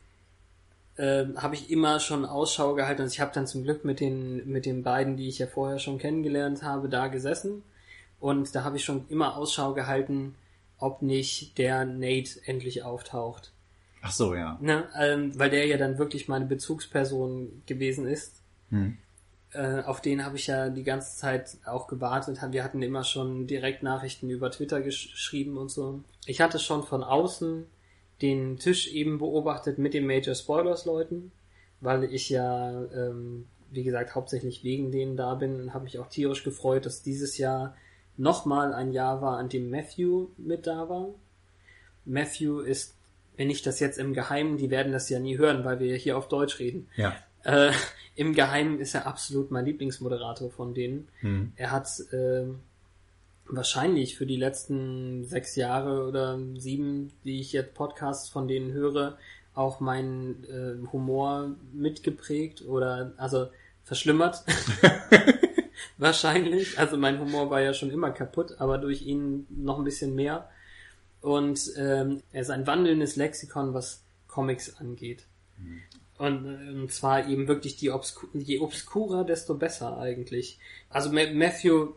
äh, 0.97 1.27
habe 1.37 1.55
ich 1.55 1.71
immer 1.71 1.99
schon 2.01 2.27
Ausschau 2.27 2.75
gehalten. 2.75 3.03
Also 3.03 3.15
ich 3.15 3.21
habe 3.21 3.33
dann 3.33 3.47
zum 3.47 3.63
Glück 3.63 3.85
mit 3.85 4.01
den, 4.01 4.47
mit 4.47 4.67
den 4.67 4.83
beiden, 4.83 5.17
die 5.17 5.29
ich 5.29 5.39
ja 5.39 5.47
vorher 5.47 5.79
schon 5.79 5.99
kennengelernt 5.99 6.63
habe, 6.63 6.89
da 6.89 7.09
gesessen. 7.09 7.63
Und 8.21 8.55
da 8.55 8.65
habe 8.65 8.77
ich 8.77 8.85
schon 8.85 9.07
immer 9.09 9.37
Ausschau 9.37 9.75
gehalten, 9.75 10.35
ob 10.79 11.03
nicht 11.03 11.59
der 11.59 11.85
Nate 11.85 12.41
endlich 12.45 12.83
auftaucht. 12.83 13.53
Ach 14.03 14.13
so, 14.13 14.35
ja. 14.35 14.59
Ne? 14.61 14.89
Ähm, 14.99 15.39
weil 15.39 15.51
der 15.51 15.67
ja 15.67 15.77
dann 15.77 15.99
wirklich 15.99 16.29
meine 16.29 16.47
Bezugsperson 16.47 17.63
gewesen 17.67 18.07
ist. 18.07 18.43
Mhm. 18.71 18.99
Äh, 19.53 19.83
auf 19.83 20.01
den 20.01 20.25
habe 20.25 20.37
ich 20.37 20.47
ja 20.47 20.71
die 20.71 20.85
ganze 20.85 21.17
Zeit 21.17 21.59
auch 21.67 21.87
gewartet. 21.87 22.39
Wir 22.51 22.63
hatten 22.63 22.83
immer 22.83 23.05
schon 23.05 23.47
direkt 23.47 23.83
Nachrichten 23.83 24.31
über 24.31 24.51
Twitter 24.51 24.81
gesch 24.81 25.11
geschrieben 25.11 25.59
und 25.59 25.71
so. 25.71 26.03
Ich 26.25 26.41
hatte 26.41 26.59
schon 26.59 26.85
von 26.85 27.03
außen 27.03 27.67
den 28.23 28.59
Tisch 28.59 28.93
eben 28.93 29.19
beobachtet 29.19 29.79
mit 29.79 29.95
den 29.95 30.07
Major 30.07 30.35
Spoilers 30.35 30.85
Leuten, 30.85 31.33
weil 31.81 32.05
ich 32.05 32.29
ja, 32.29 32.85
ähm, 32.95 33.47
wie 33.71 33.83
gesagt, 33.83 34.15
hauptsächlich 34.15 34.63
wegen 34.63 34.93
denen 34.93 35.17
da 35.17 35.35
bin 35.35 35.61
und 35.61 35.75
habe 35.75 35.85
mich 35.85 35.99
auch 35.99 36.09
tierisch 36.09 36.45
gefreut, 36.45 36.87
dass 36.87 37.03
dieses 37.03 37.39
Jahr 37.39 37.75
nochmal 38.21 38.75
ein 38.75 38.93
Jahr 38.93 39.23
war, 39.23 39.39
an 39.39 39.49
dem 39.49 39.71
Matthew 39.71 40.29
mit 40.37 40.67
da 40.67 40.89
war. 40.89 41.09
Matthew 42.05 42.61
ist, 42.61 42.95
wenn 43.37 43.51
ich 43.51 43.63
das 43.63 43.81
jetzt 43.81 43.99
im 43.99 44.13
Geheimen, 44.13 44.59
die 44.59 44.71
werden 44.71 44.93
das 44.93 45.09
ja 45.09 45.19
nie 45.19 45.39
hören, 45.39 45.65
weil 45.65 45.81
wir 45.81 45.97
hier 45.97 46.19
auf 46.19 46.29
Deutsch 46.29 46.59
reden. 46.59 46.87
Ja. 46.97 47.15
Äh, 47.45 47.73
Im 48.17 48.35
Geheimen 48.35 48.79
ist 48.79 48.95
er 48.95 49.07
absolut 49.07 49.51
mein 49.51 49.65
Lieblingsmoderator 49.65 50.51
von 50.51 50.75
denen. 50.75 51.09
Hm. 51.21 51.53
Er 51.57 51.71
hat 51.71 51.89
äh, 52.13 52.45
wahrscheinlich 53.47 54.17
für 54.19 54.27
die 54.27 54.37
letzten 54.37 55.25
sechs 55.25 55.57
Jahre 55.57 56.07
oder 56.07 56.39
sieben, 56.57 57.13
die 57.25 57.41
ich 57.41 57.53
jetzt 57.53 57.73
Podcasts 57.73 58.29
von 58.29 58.47
denen 58.47 58.73
höre, 58.73 59.17
auch 59.55 59.81
meinen 59.81 60.45
äh, 60.45 60.93
Humor 60.93 61.57
mitgeprägt 61.73 62.67
oder 62.67 63.15
also 63.17 63.49
verschlimmert. 63.85 64.45
wahrscheinlich. 65.99 66.79
Also 66.79 66.97
mein 66.97 67.21
Humor 67.21 67.51
war 67.51 67.61
ja 67.61 67.75
schon 67.75 67.91
immer 67.91 68.11
kaputt, 68.11 68.57
aber 68.59 68.79
durch 68.79 69.03
ihn 69.03 69.47
noch 69.51 69.79
ein 69.79 69.85
bisschen 69.85 70.15
mehr. 70.15 70.49
Und 71.21 71.73
ähm, 71.77 72.23
er 72.33 72.43
ist 72.43 72.51
ein 72.51 72.67
wandelndes 72.67 73.17
Lexikon, 73.17 73.75
was 73.75 74.03
Comics 74.27 74.77
angeht. 74.77 75.25
Und, 76.19 76.47
äh, 76.47 76.71
und 76.71 76.93
zwar 76.93 77.29
eben 77.29 77.49
wirklich 77.49 77.77
die 77.77 77.91
Obsku 77.91 78.27
je 78.35 78.61
obskurer, 78.61 79.25
desto 79.25 79.55
besser 79.55 79.99
eigentlich. 79.99 80.59
Also 80.89 81.11
Ma 81.13 81.23
Matthew 81.33 81.95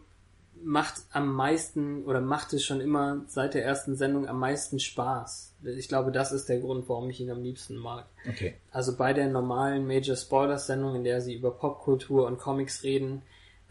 macht 0.64 1.02
am 1.12 1.34
meisten 1.34 2.04
oder 2.06 2.22
macht 2.22 2.54
es 2.54 2.64
schon 2.64 2.80
immer 2.80 3.26
seit 3.28 3.54
der 3.54 3.66
ersten 3.66 3.96
Sendung 3.96 4.28
am 4.28 4.40
meisten 4.40 4.80
Spaß. 4.80 5.56
Ich 5.78 5.88
glaube, 5.88 6.12
das 6.12 6.32
ist 6.32 6.48
der 6.48 6.60
Grund, 6.60 6.88
warum 6.88 7.10
ich 7.10 7.20
ihn 7.20 7.32
am 7.32 7.44
liebsten 7.44 7.76
mag. 7.76 8.06
Okay. 8.28 8.56
Also 8.72 8.96
bei 8.96 9.14
der 9.14 9.28
normalen 9.28 9.86
Major 9.86 10.16
Spoilers 10.16 10.68
Sendung, 10.68 10.96
in 10.96 11.04
der 11.04 11.22
sie 11.22 11.34
über 11.34 11.52
Popkultur 11.52 12.26
und 12.26 12.38
Comics 12.38 12.84
reden, 12.84 13.24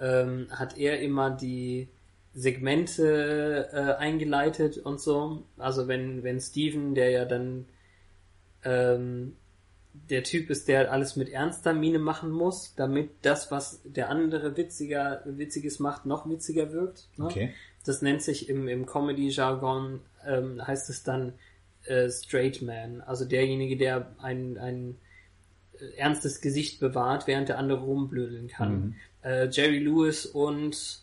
ähm, 0.03 0.49
hat 0.51 0.77
er 0.77 1.01
immer 1.01 1.31
die 1.31 1.89
Segmente 2.35 3.69
äh, 3.73 4.03
eingeleitet 4.03 4.79
und 4.79 5.01
so. 5.01 5.45
Also 5.57 5.87
wenn, 5.87 6.23
wenn 6.25 6.41
Steven, 6.41 6.95
der 6.95 7.11
ja 7.11 7.25
dann 7.25 7.67
ähm, 8.65 9.37
der 9.93 10.25
Typ 10.25 10.51
ist, 10.51 10.69
der 10.69 10.91
alles 10.91 11.17
mit 11.17 11.29
ernster 11.29 11.73
Miene 11.75 11.99
machen 11.99 12.31
muss, 12.31 12.75
damit 12.75 13.11
das, 13.23 13.51
was 13.51 13.81
der 13.85 14.09
andere 14.09 14.57
witziger, 14.57 15.23
witziges 15.25 15.79
macht, 15.79 16.07
noch 16.07 16.29
witziger 16.29 16.73
wirkt. 16.73 17.09
Ne? 17.17 17.27
Okay. 17.27 17.55
Das 17.85 18.03
nennt 18.03 18.23
sich 18.23 18.49
im, 18.49 18.69
im 18.69 18.87
Comedy-Jargon, 18.87 20.01
ähm, 20.27 20.67
heißt 20.67 20.89
es 20.89 21.03
dann 21.03 21.35
äh, 21.85 22.09
Straight 22.09 22.63
Man. 22.63 23.03
Also 23.03 23.25
derjenige, 23.25 23.77
der 23.77 24.15
ein, 24.19 24.57
ein 24.57 24.97
äh, 25.79 25.99
ernstes 25.99 26.41
Gesicht 26.41 26.81
bewahrt, 26.81 27.27
während 27.27 27.51
der 27.51 27.59
andere 27.59 27.81
rumblödeln 27.81 28.49
kann. 28.49 28.73
Mhm. 28.73 28.95
Äh, 29.23 29.49
Jerry 29.51 29.79
Lewis 29.79 30.27
und 30.27 30.99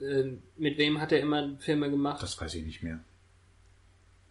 äh, 0.00 0.24
mit 0.56 0.78
wem 0.78 1.00
hat 1.00 1.12
er 1.12 1.20
immer 1.20 1.56
Filme 1.58 1.90
gemacht? 1.90 2.22
Das 2.22 2.40
weiß 2.40 2.54
ich 2.54 2.64
nicht 2.64 2.82
mehr. 2.82 2.98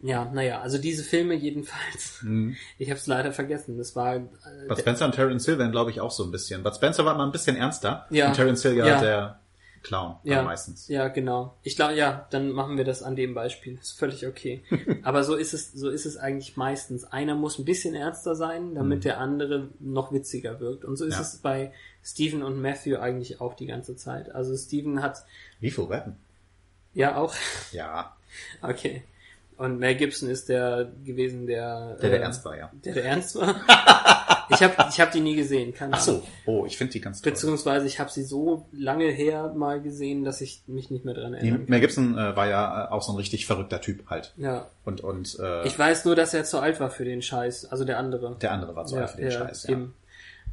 Ja, 0.04 0.24
naja, 0.24 0.60
also 0.60 0.78
diese 0.78 1.04
Filme 1.04 1.34
jedenfalls. 1.34 2.22
Mhm. 2.22 2.56
Ich 2.78 2.90
habe 2.90 2.98
es 2.98 3.06
leider 3.06 3.32
vergessen. 3.32 3.78
Das 3.78 3.94
war 3.94 4.16
äh, 4.16 4.20
Bud 4.68 4.78
Spencer 4.78 5.04
und 5.06 5.14
Terence 5.14 5.44
Hill 5.44 5.58
werden, 5.58 5.70
glaube 5.70 5.92
ich, 5.92 6.00
auch 6.00 6.10
so 6.10 6.24
ein 6.24 6.32
bisschen. 6.32 6.62
Bud 6.64 6.74
Spencer 6.74 7.04
war 7.04 7.16
mal 7.16 7.24
ein 7.24 7.30
bisschen 7.32 7.56
ernster. 7.56 8.06
Ja. 8.10 8.28
Und 8.28 8.34
Terence 8.34 8.62
Hill 8.62 8.76
Ja. 8.76 9.00
der 9.00 9.38
Clown 9.82 10.16
Ja. 10.24 10.42
meistens. 10.42 10.88
Ja, 10.88 11.08
genau. 11.08 11.56
Ich 11.62 11.76
glaube, 11.76 11.94
ja, 11.94 12.26
dann 12.30 12.50
machen 12.52 12.76
wir 12.76 12.84
das 12.84 13.02
an 13.02 13.16
dem 13.16 13.34
Beispiel. 13.34 13.78
Ist 13.80 13.98
völlig 13.98 14.26
okay. 14.26 14.62
Aber 15.02 15.24
so 15.24 15.34
ist 15.34 15.52
es, 15.54 15.72
so 15.72 15.88
ist 15.90 16.06
es 16.06 16.16
eigentlich 16.16 16.56
meistens. 16.56 17.04
Einer 17.04 17.34
muss 17.34 17.58
ein 17.58 17.64
bisschen 17.64 17.94
ernster 17.94 18.34
sein, 18.34 18.74
damit 18.74 19.04
der 19.04 19.18
andere 19.18 19.68
noch 19.80 20.12
witziger 20.12 20.60
wirkt. 20.60 20.84
Und 20.84 20.96
so 20.96 21.04
ist 21.04 21.14
Ja. 21.16 21.20
es 21.22 21.36
bei 21.38 21.72
Steven 22.04 22.42
und 22.42 22.60
Matthew 22.60 22.96
eigentlich 22.98 23.40
auch 23.40 23.54
die 23.54 23.66
ganze 23.66 23.96
Zeit. 23.96 24.34
Also 24.34 24.56
Steven 24.56 25.02
hat 25.02 25.18
Wie 25.60 25.70
viel 25.70 25.88
Weapon? 25.88 26.16
ja 26.94 27.16
auch, 27.16 27.34
Ja. 27.72 28.16
okay. 28.62 29.02
Und 29.58 29.78
Mel 29.78 29.94
Gibson 29.94 30.28
ist 30.28 30.48
der 30.48 30.90
gewesen, 31.04 31.46
der 31.46 31.96
Der, 32.00 32.10
der 32.10 32.20
äh, 32.20 32.22
ernst 32.22 32.44
war, 32.44 32.56
ja. 32.56 32.70
Der, 32.84 32.94
der 32.94 33.04
ernst 33.04 33.36
war. 33.36 33.54
ich 34.50 34.62
habe 34.62 34.74
ich 34.90 35.00
hab 35.00 35.12
die 35.12 35.20
nie 35.20 35.36
gesehen, 35.36 35.74
keine 35.74 35.94
Ach 35.94 36.00
so. 36.00 36.22
Oh, 36.46 36.64
ich 36.66 36.76
finde 36.76 36.92
die 36.92 37.00
ganz 37.00 37.22
toll. 37.22 37.32
Beziehungsweise 37.32 37.86
ich 37.86 38.00
habe 38.00 38.10
sie 38.10 38.22
so 38.24 38.66
lange 38.72 39.10
her 39.10 39.52
mal 39.56 39.80
gesehen, 39.80 40.24
dass 40.24 40.40
ich 40.40 40.62
mich 40.66 40.90
nicht 40.90 41.04
mehr 41.04 41.14
dran 41.14 41.34
kann. 41.34 41.64
Mel 41.66 41.80
Gibson 41.80 42.16
äh, 42.16 42.36
war 42.36 42.48
ja 42.48 42.86
äh, 42.86 42.88
auch 42.90 43.02
so 43.02 43.12
ein 43.12 43.16
richtig 43.16 43.46
verrückter 43.46 43.80
Typ 43.80 44.08
halt. 44.08 44.34
Ja. 44.36 44.68
Und, 44.84 45.00
und 45.02 45.38
äh, 45.40 45.66
Ich 45.66 45.78
weiß 45.78 46.04
nur, 46.04 46.16
dass 46.16 46.34
er 46.34 46.44
zu 46.44 46.58
alt 46.58 46.80
war 46.80 46.90
für 46.90 47.04
den 47.04 47.22
Scheiß, 47.22 47.66
also 47.66 47.84
der 47.84 47.98
andere. 47.98 48.36
der 48.40 48.52
andere 48.52 48.74
war 48.74 48.86
so 48.86 48.96
alt 48.96 49.10
für 49.10 49.20
den 49.20 49.30
Scheiß. 49.30 49.64
Ja. 49.64 49.70
eben. 49.70 49.94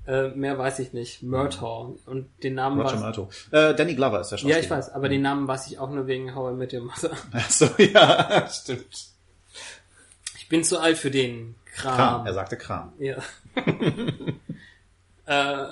Äh, 0.07 0.29
mehr 0.29 0.57
weiß 0.57 0.79
ich 0.79 0.93
nicht. 0.93 1.21
Murtaugh. 1.21 1.97
Und 2.07 2.29
den 2.41 2.55
Namen 2.55 2.81
Roger 2.81 2.97
Murto. 2.97 3.29
Äh, 3.51 3.75
Danny 3.75 3.93
Glover 3.93 4.21
ist 4.21 4.29
der 4.29 4.37
Schauspieler. 4.37 4.57
Ja, 4.57 4.63
ich 4.63 4.69
weiß, 4.69 4.89
aber 4.93 5.07
den 5.07 5.21
Namen 5.21 5.47
weiß 5.47 5.67
ich 5.67 5.77
auch 5.77 5.91
nur 5.91 6.07
wegen 6.07 6.33
How 6.33 6.51
I 6.51 6.55
Met 6.55 6.73
Your 6.73 6.81
Mother. 6.85 7.11
Ach 7.31 7.49
so, 7.49 7.67
ja, 7.77 8.47
stimmt. 8.49 9.09
Ich 10.37 10.49
bin 10.49 10.63
zu 10.63 10.79
alt 10.79 10.97
für 10.97 11.11
den 11.11 11.55
Kram. 11.73 11.95
Kram, 11.95 12.25
er 12.25 12.33
sagte 12.33 12.57
Kram. 12.57 12.93
Ja. 12.99 13.17
äh, 15.25 15.67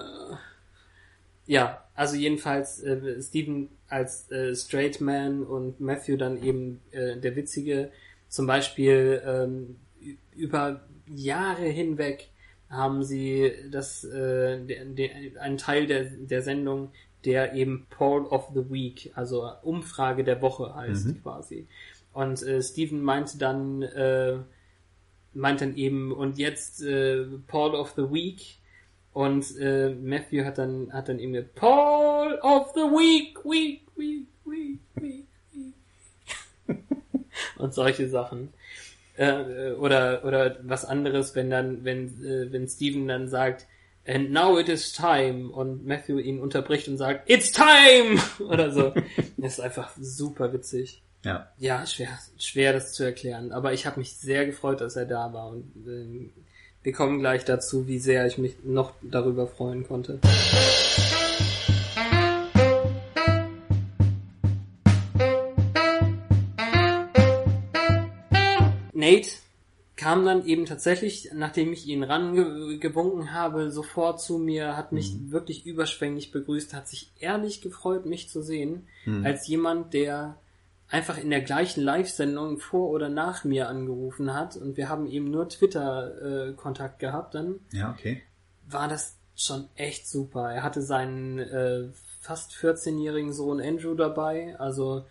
ja, 1.46 1.84
also 1.96 2.16
jedenfalls 2.16 2.82
äh, 2.84 3.22
Steven 3.22 3.70
als 3.88 4.30
äh, 4.32 4.56
Straight 4.56 5.02
Man 5.02 5.44
und 5.44 5.80
Matthew 5.80 6.18
dann 6.18 6.42
eben 6.44 6.82
äh, 6.92 7.18
der 7.18 7.36
Witzige. 7.36 7.92
Zum 8.28 8.46
Beispiel 8.46 9.22
ähm, 9.26 9.78
über 10.36 10.82
Jahre 11.08 11.66
hinweg 11.66 12.30
haben 12.70 13.04
sie 13.04 13.52
das 13.72 14.04
äh, 14.04 14.60
der, 14.60 14.86
der, 14.86 15.10
einen 15.40 15.58
Teil 15.58 15.88
der, 15.88 16.04
der 16.04 16.42
Sendung, 16.42 16.90
der 17.24 17.54
eben 17.54 17.88
Poll 17.90 18.26
of 18.26 18.52
the 18.54 18.70
Week, 18.70 19.12
also 19.16 19.50
Umfrage 19.64 20.24
der 20.24 20.42
Woche 20.42 20.76
heißt 20.76 21.22
quasi. 21.24 21.68
Und 22.14 22.42
äh, 22.44 22.62
Steven 22.62 23.02
meinte 23.02 23.38
dann, 23.38 23.82
äh, 23.84 24.40
meint 25.38 25.62
dann 25.62 25.76
eben, 25.76 26.12
und 26.12 26.38
jetzt 26.38 26.82
äh, 26.82 27.26
Paul 27.48 27.76
of 27.76 27.94
the 27.96 28.04
Week. 28.04 28.58
Und 29.14 29.58
äh, 29.58 29.90
Matthew 29.90 30.44
hat 30.44 30.58
dann 30.58 30.92
hat 30.94 31.10
dann 31.10 31.20
eben 31.20 31.48
Paul 31.56 32.40
of 32.42 32.72
the 32.76 32.82
Week, 32.82 33.44
Week, 33.44 33.82
Week, 33.96 34.28
Week, 34.46 34.80
Week, 34.96 35.26
Week. 35.52 35.74
und 37.58 37.74
solche 37.74 38.08
Sachen. 38.10 38.54
Äh, 39.16 39.72
oder 39.72 40.24
oder 40.24 40.58
was 40.62 40.86
anderes, 40.86 41.34
wenn 41.36 41.50
dann 41.50 41.84
wenn 41.84 42.08
äh, 42.24 42.52
wenn 42.52 42.68
Steven 42.68 43.08
dann 43.08 43.28
sagt 43.28 43.66
And 44.06 44.32
now 44.32 44.58
it 44.58 44.70
is 44.70 44.94
time 44.94 45.50
und 45.50 45.86
Matthew 45.86 46.20
ihn 46.20 46.40
unterbricht 46.40 46.88
und 46.88 46.98
sagt 46.98 47.30
It's 47.30 47.52
time 47.52 48.22
oder 48.50 48.72
so. 48.72 48.94
Das 49.38 49.54
ist 49.54 49.60
einfach 49.60 49.92
super 50.00 50.54
witzig. 50.54 51.02
Ja. 51.26 51.52
Ja, 51.58 51.86
schwer, 51.86 52.20
schwer 52.38 52.74
das 52.74 52.94
zu 52.94 53.04
erklären. 53.04 53.52
Aber 53.52 53.74
ich 53.74 53.86
habe 53.86 54.00
mich 54.00 54.16
sehr 54.18 54.46
gefreut, 54.46 54.82
dass 54.82 54.96
er 54.96 55.06
da 55.06 55.34
war. 55.34 55.50
Und 55.50 55.66
äh, 55.88 56.30
wir 56.84 56.94
kommen 56.94 57.20
gleich 57.20 57.44
dazu, 57.44 57.88
wie 57.88 58.00
sehr 58.00 58.28
ich 58.28 58.38
mich 58.38 58.56
noch 58.64 58.94
darüber 59.02 59.48
freuen 59.48 59.86
konnte. 59.88 60.20
Nate 68.94 69.30
kam 69.96 70.26
dann 70.26 70.46
eben 70.46 70.66
tatsächlich, 70.66 71.32
nachdem 71.34 71.74
ich 71.74 71.88
ihn 71.88 72.04
rangewunken 72.04 73.34
habe, 73.34 73.72
sofort 73.72 74.22
zu 74.22 74.38
mir, 74.38 74.78
hat 74.78 74.92
mich 74.92 75.32
wirklich 75.32 75.66
überschwänglich 75.66 76.32
begrüßt, 76.32 76.74
hat 76.74 76.88
sich 76.88 77.12
ehrlich 77.20 77.62
gefreut, 77.62 78.06
mich 78.06 78.30
zu 78.30 78.44
sehen, 78.44 78.88
als 79.24 79.48
jemand, 79.48 79.94
der 79.94 80.38
einfach 80.90 81.18
in 81.18 81.30
der 81.30 81.42
gleichen 81.42 81.82
Live-Sendung 81.84 82.60
vor 82.60 82.90
oder 82.90 83.10
nach 83.10 83.44
mir 83.44 83.68
angerufen 83.68 84.34
hat 84.34 84.56
und 84.56 84.78
wir 84.78 84.88
haben 84.90 85.06
eben 85.08 85.30
nur 85.30 85.50
Twitter-Kontakt 85.50 87.00
gehabt, 87.00 87.36
dann 87.36 87.60
Ja, 87.72 87.92
okay. 87.92 88.22
war 88.70 88.88
das 88.88 89.16
schon 89.36 89.68
echt 89.76 90.08
super. 90.08 90.52
Er 90.52 90.64
hatte 90.64 90.82
seinen 90.82 91.40
äh, 91.40 91.90
fast 92.22 92.54
14-jährigen 92.54 93.34
Sohn 93.34 93.62
Andrew 93.62 93.96
dabei, 93.96 94.56
also 94.60 95.06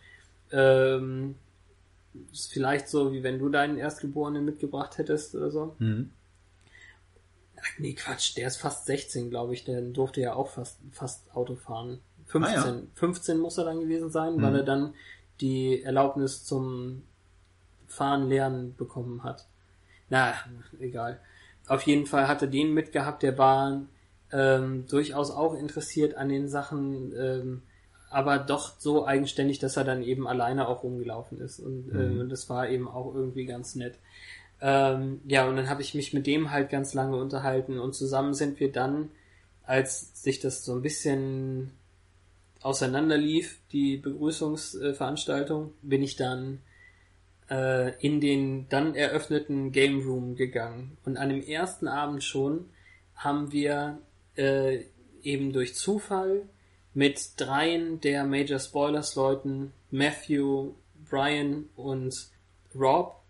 ähm, 0.50 1.36
ist 2.32 2.50
vielleicht 2.52 2.88
so, 2.88 3.12
wie 3.12 3.22
wenn 3.22 3.38
du 3.38 3.48
deinen 3.50 3.76
Erstgeborenen 3.78 4.44
mitgebracht 4.44 4.96
hättest 4.98 5.34
oder 5.34 5.50
so. 5.50 5.76
Mhm. 5.78 6.10
Ach, 7.58 7.78
nee, 7.78 7.92
Quatsch, 7.94 8.36
der 8.36 8.46
ist 8.48 8.56
fast 8.56 8.86
16, 8.86 9.28
glaube 9.30 9.52
ich. 9.54 9.64
Der 9.64 9.80
durfte 9.82 10.20
ja 10.20 10.34
auch 10.34 10.48
fast, 10.50 10.78
fast 10.92 11.34
Auto 11.34 11.56
fahren. 11.56 12.00
15, 12.26 12.56
Ah, 12.58 12.76
ja. 12.76 12.82
15 12.94 13.38
muss 13.38 13.58
er 13.58 13.64
dann 13.64 13.80
gewesen 13.80 14.10
sein, 14.10 14.40
weil 14.42 14.50
Mhm. 14.50 14.56
er 14.56 14.62
dann 14.64 14.94
die 15.40 15.82
Erlaubnis 15.82 16.44
zum 16.44 17.02
Fahren 17.86 18.28
lernen 18.28 18.74
bekommen 18.76 19.22
hat. 19.22 19.46
Na, 20.08 20.34
egal. 20.80 21.20
Auf 21.66 21.82
jeden 21.82 22.06
Fall 22.06 22.28
hat 22.28 22.42
er 22.42 22.48
den 22.48 22.72
mitgehabt, 22.72 23.22
der 23.22 23.38
war 23.38 23.82
ähm, 24.32 24.86
durchaus 24.88 25.30
auch 25.30 25.54
interessiert 25.54 26.16
an 26.16 26.28
den 26.28 26.48
Sachen, 26.48 27.12
ähm, 27.16 27.62
aber 28.10 28.38
doch 28.38 28.78
so 28.78 29.06
eigenständig, 29.06 29.58
dass 29.58 29.76
er 29.76 29.84
dann 29.84 30.02
eben 30.02 30.26
alleine 30.28 30.68
auch 30.68 30.82
rumgelaufen 30.84 31.40
ist. 31.40 31.58
Und 31.60 31.92
Mhm. 31.92 32.20
ähm, 32.20 32.28
das 32.28 32.48
war 32.48 32.68
eben 32.68 32.88
auch 32.88 33.14
irgendwie 33.14 33.46
ganz 33.46 33.74
nett. 33.74 33.98
Ähm, 34.60 35.20
ja, 35.26 35.46
und 35.48 35.56
dann 35.56 35.68
habe 35.68 35.82
ich 35.82 35.94
mich 35.94 36.14
mit 36.14 36.26
dem 36.26 36.50
halt 36.50 36.70
ganz 36.70 36.94
lange 36.94 37.16
unterhalten 37.16 37.78
und 37.78 37.94
zusammen 37.94 38.32
sind 38.32 38.58
wir 38.58 38.72
dann, 38.72 39.10
als 39.64 40.22
sich 40.22 40.40
das 40.40 40.64
so 40.64 40.72
ein 40.72 40.82
bisschen 40.82 41.72
auseinanderlief, 42.62 43.58
die 43.72 43.96
Begrüßungsveranstaltung, 43.96 45.72
bin 45.82 46.02
ich 46.02 46.16
dann 46.16 46.60
äh, 47.50 47.94
in 48.04 48.20
den 48.20 48.68
dann 48.68 48.94
eröffneten 48.94 49.72
Game 49.72 50.00
Room 50.00 50.36
gegangen. 50.36 50.96
Und 51.04 51.16
an 51.16 51.28
dem 51.28 51.42
ersten 51.42 51.88
Abend 51.88 52.24
schon 52.24 52.66
haben 53.14 53.52
wir 53.52 53.98
äh, 54.36 54.84
eben 55.22 55.52
durch 55.52 55.74
Zufall 55.74 56.42
mit 56.94 57.32
dreien 57.36 58.00
der 58.00 58.24
Major 58.24 58.58
Spoilers 58.58 59.14
Leuten, 59.16 59.72
Matthew, 59.90 60.72
Brian 61.08 61.68
und 61.76 62.30
Rob, 62.74 63.22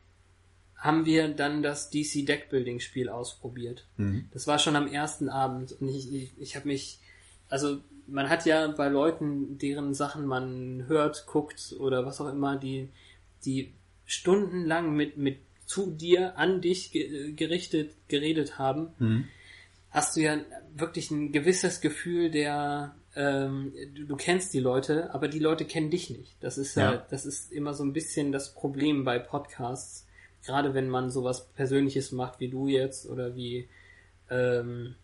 haben 0.77 1.05
wir 1.05 1.29
dann 1.29 1.63
das 1.63 1.91
DC 1.91 2.27
Deckbuilding 2.27 2.81
Spiel 2.81 3.09
ausprobiert. 3.09 3.87
Das 4.33 4.47
war 4.47 4.59
schon 4.59 4.77
am 4.77 4.87
ersten 4.87 5.29
Abend 5.29 5.73
und 5.81 5.89
ich, 5.89 6.13
ich, 6.13 6.33
ich 6.39 6.57
habe 6.57 6.69
mich, 6.69 7.01
also 7.49 7.79
man 8.07 8.29
hat 8.29 8.47
ja 8.47 8.67
bei 8.69 8.89
Leuten, 8.89 9.59
deren 9.59 9.95
Sachen 9.95 10.27
man 10.27 10.85
hört, 10.87 11.27
guckt 11.27 11.75
oder 11.79 12.07
was 12.07 12.21
auch 12.21 12.29
immer, 12.33 12.57
die, 12.57 12.89
die 13.45 13.73
stundenlang 14.05 14.95
mit, 14.95 15.17
mit 15.17 15.39
zu 15.67 15.91
dir, 15.91 16.39
an 16.39 16.61
dich 16.61 16.93
ge 16.93 17.33
gerichtet, 17.33 17.93
geredet 18.09 18.59
haben, 18.59 18.89
hast 19.91 20.17
du 20.17 20.21
ja 20.21 20.39
wirklich 20.77 21.11
ein 21.11 21.33
gewisses 21.33 21.81
Gefühl 21.81 22.31
der, 22.31 22.95
ähm, 23.17 23.73
du, 23.95 24.05
du 24.05 24.17
kennst 24.17 24.53
die 24.55 24.61
Leute, 24.61 25.13
aber 25.13 25.27
die 25.27 25.39
Leute 25.41 25.65
kennen 25.65 25.91
dich 25.91 26.11
nicht. 26.11 26.37
Das 26.41 26.59
ist 26.59 26.77
ja, 26.77 26.93
Ja. 26.93 27.07
das 27.11 27.27
ist 27.27 27.51
immer 27.51 27.75
so 27.75 27.83
ein 27.83 27.93
bisschen 27.93 28.31
das 28.31 28.55
Problem 28.55 29.05
bei 29.05 29.19
Podcasts. 29.19 30.07
Gerade 30.45 30.75
wenn 30.75 30.89
man 30.89 31.11
sowas 31.11 31.49
Persönliches 31.57 32.13
macht 32.13 32.39
wie 32.39 32.49
du 32.49 32.69
jetzt 32.69 33.09
oder 33.09 33.35
wie 33.35 33.69
ähm, 34.31 34.95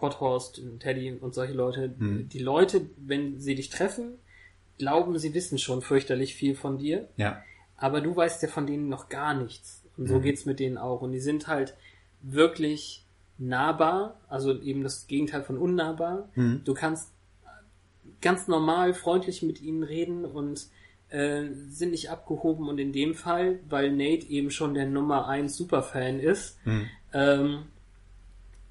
Podhorst, 0.00 0.58
und 0.58 0.80
Teddy 0.80 1.12
und 1.20 1.34
solche 1.34 1.52
Leute. 1.52 1.88
Die 1.98 2.38
Leute, 2.38 2.86
wenn 2.96 3.38
sie 3.38 3.54
dich 3.54 3.68
treffen, 3.68 4.14
glauben, 4.78 5.18
sie 5.18 5.34
wissen 5.34 5.58
schon 5.58 5.82
fürchterlich 5.82 6.34
viel 6.34 6.54
von 6.56 6.78
dir, 6.78 7.08
Ja. 7.16 7.42
aber 7.76 8.00
du 8.00 8.16
weißt 8.16 8.42
ja 8.42 8.48
von 8.48 8.66
denen 8.66 8.88
noch 8.88 9.08
gar 9.10 9.34
nichts. 9.34 9.82
Und 9.96 10.08
so 10.08 10.18
geht's 10.20 10.46
mit 10.46 10.58
denen 10.58 10.78
auch. 10.78 11.02
Und 11.02 11.12
die 11.12 11.20
sind 11.20 11.46
halt 11.46 11.74
wirklich 12.22 13.04
nahbar, 13.38 14.18
also 14.28 14.58
eben 14.60 14.82
das 14.82 15.06
Gegenteil 15.06 15.42
von 15.42 15.58
unnahbar. 15.58 16.28
Du 16.64 16.74
kannst 16.74 17.10
ganz 18.22 18.48
normal 18.48 18.94
freundlich 18.94 19.42
mit 19.42 19.60
ihnen 19.60 19.82
reden 19.82 20.24
und 20.24 20.66
äh, 21.10 21.44
sind 21.68 21.90
nicht 21.90 22.10
abgehoben 22.10 22.68
und 22.68 22.78
in 22.78 22.92
dem 22.92 23.14
Fall, 23.14 23.58
weil 23.68 23.90
Nate 23.92 24.26
eben 24.28 24.50
schon 24.50 24.74
der 24.74 24.86
Nummer 24.86 25.26
1 25.28 25.56
Superfan 25.56 26.20
ist, 26.20 26.58
ähm, 27.12 27.64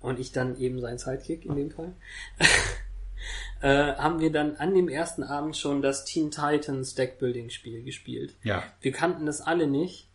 und 0.01 0.19
ich 0.19 0.31
dann 0.31 0.59
eben 0.59 0.80
sein 0.80 0.97
Sidekick 0.97 1.45
in 1.45 1.55
dem 1.55 1.71
Fall, 1.71 1.93
äh, 3.61 3.95
haben 3.95 4.19
wir 4.19 4.31
dann 4.31 4.55
an 4.57 4.73
dem 4.73 4.89
ersten 4.89 5.23
Abend 5.23 5.57
schon 5.57 5.81
das 5.81 6.05
Teen 6.05 6.31
Titans 6.31 6.95
Deckbuilding 6.95 7.49
Spiel 7.49 7.84
gespielt. 7.84 8.35
Ja. 8.43 8.63
Wir 8.81 8.91
kannten 8.91 9.26
das 9.26 9.41
alle 9.41 9.67
nicht, 9.67 10.09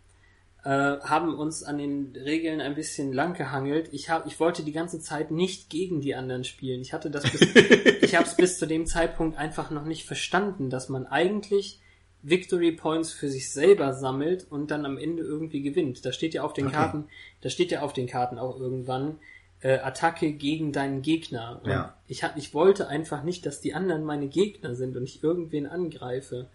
äh, 0.64 0.68
haben 0.68 1.34
uns 1.34 1.62
an 1.62 1.76
den 1.76 2.14
Regeln 2.16 2.60
ein 2.60 2.74
bisschen 2.74 3.12
lang 3.12 3.34
gehangelt. 3.34 3.90
Ich 3.92 4.08
hab, 4.08 4.26
ich 4.26 4.40
wollte 4.40 4.62
die 4.62 4.72
ganze 4.72 4.98
Zeit 5.00 5.30
nicht 5.30 5.68
gegen 5.68 6.00
die 6.00 6.14
anderen 6.14 6.44
spielen. 6.44 6.80
Ich 6.80 6.94
hatte 6.94 7.10
das 7.10 7.30
bis, 7.30 7.40
ich 8.02 8.14
habe 8.14 8.26
es 8.26 8.34
bis 8.34 8.58
zu 8.58 8.66
dem 8.66 8.86
Zeitpunkt 8.86 9.36
einfach 9.36 9.70
noch 9.70 9.84
nicht 9.84 10.06
verstanden, 10.06 10.70
dass 10.70 10.88
man 10.88 11.06
eigentlich 11.06 11.80
Victory 12.22 12.72
Points 12.72 13.12
für 13.12 13.28
sich 13.28 13.52
selber 13.52 13.92
sammelt 13.92 14.46
und 14.50 14.70
dann 14.70 14.86
am 14.86 14.96
Ende 14.96 15.22
irgendwie 15.22 15.60
gewinnt. 15.60 16.06
Da 16.06 16.12
steht 16.12 16.32
ja 16.32 16.42
auf 16.42 16.54
den 16.54 16.68
Okay. 16.68 16.76
Karten, 16.76 17.04
da 17.42 17.50
steht 17.50 17.70
ja 17.70 17.82
auf 17.82 17.92
den 17.92 18.06
Karten 18.06 18.38
auch 18.38 18.58
irgendwann 18.58 19.18
äh, 19.64 19.78
Attacke 19.78 20.32
gegen 20.32 20.72
deinen 20.72 21.02
Gegner. 21.02 21.60
Und 21.64 21.70
Ja. 21.70 21.94
ich 22.06 22.22
hab, 22.22 22.36
ich 22.36 22.54
wollte 22.54 22.86
einfach 22.88 23.22
nicht, 23.24 23.46
dass 23.46 23.60
die 23.60 23.74
anderen 23.74 24.04
meine 24.04 24.28
Gegner 24.28 24.74
sind 24.76 24.96
und 24.96 25.02
ich 25.04 25.24
irgendwen 25.24 25.66
angreife 25.66 26.46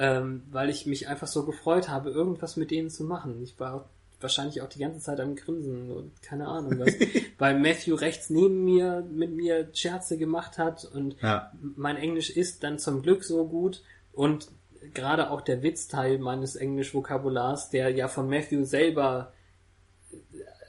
ähm, 0.00 0.42
weil 0.52 0.70
ich 0.70 0.86
mich 0.86 1.08
einfach 1.08 1.26
so 1.26 1.44
gefreut 1.44 1.88
habe, 1.88 2.10
irgendwas 2.10 2.56
mit 2.56 2.70
denen 2.70 2.88
zu 2.88 3.02
machen. 3.04 3.42
Ich 3.42 3.58
war 3.58 3.88
wahrscheinlich 4.20 4.62
auch 4.62 4.68
die 4.68 4.78
ganze 4.78 5.00
Zeit 5.00 5.18
am 5.20 5.34
Grinsen 5.36 5.90
und 5.90 6.22
keine 6.22 6.46
Ahnung 6.48 6.78
was, 6.78 6.94
weil 7.38 7.58
Matthew 7.58 7.94
rechts 7.96 8.30
neben 8.30 8.64
mir 8.64 9.04
mit 9.10 9.32
mir 9.32 9.68
Scherze 9.74 10.16
gemacht 10.18 10.58
hat 10.58 10.84
und 10.84 11.16
Ja. 11.20 11.52
mein 11.76 11.96
Englisch 11.96 12.30
ist 12.30 12.62
dann 12.62 12.78
zum 12.78 13.02
Glück 13.02 13.24
so 13.24 13.46
gut 13.46 13.82
und 14.12 14.48
gerade 14.94 15.30
auch 15.30 15.40
der 15.40 15.62
Witzteil 15.64 16.18
meines 16.18 16.54
Englisch-Vokabulars, 16.56 17.70
der 17.70 17.90
ja 17.90 18.06
von 18.08 18.28
Matthew 18.28 18.64
selber 18.64 19.32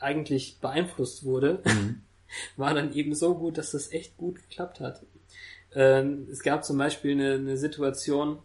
eigentlich 0.01 0.59
beeinflusst 0.59 1.23
wurde, 1.23 1.61
war 2.57 2.73
dann 2.73 2.93
eben 2.93 3.15
so 3.15 3.35
gut, 3.35 3.57
dass 3.57 3.71
das 3.71 3.91
echt 3.91 4.17
gut 4.17 4.35
geklappt 4.35 4.79
hat. 4.79 5.01
Ähm, 5.75 6.27
es 6.31 6.41
gab 6.41 6.63
zum 6.63 6.77
Beispiel 6.77 7.11
eine, 7.11 7.33
eine 7.35 7.57
Situation, 7.57 8.39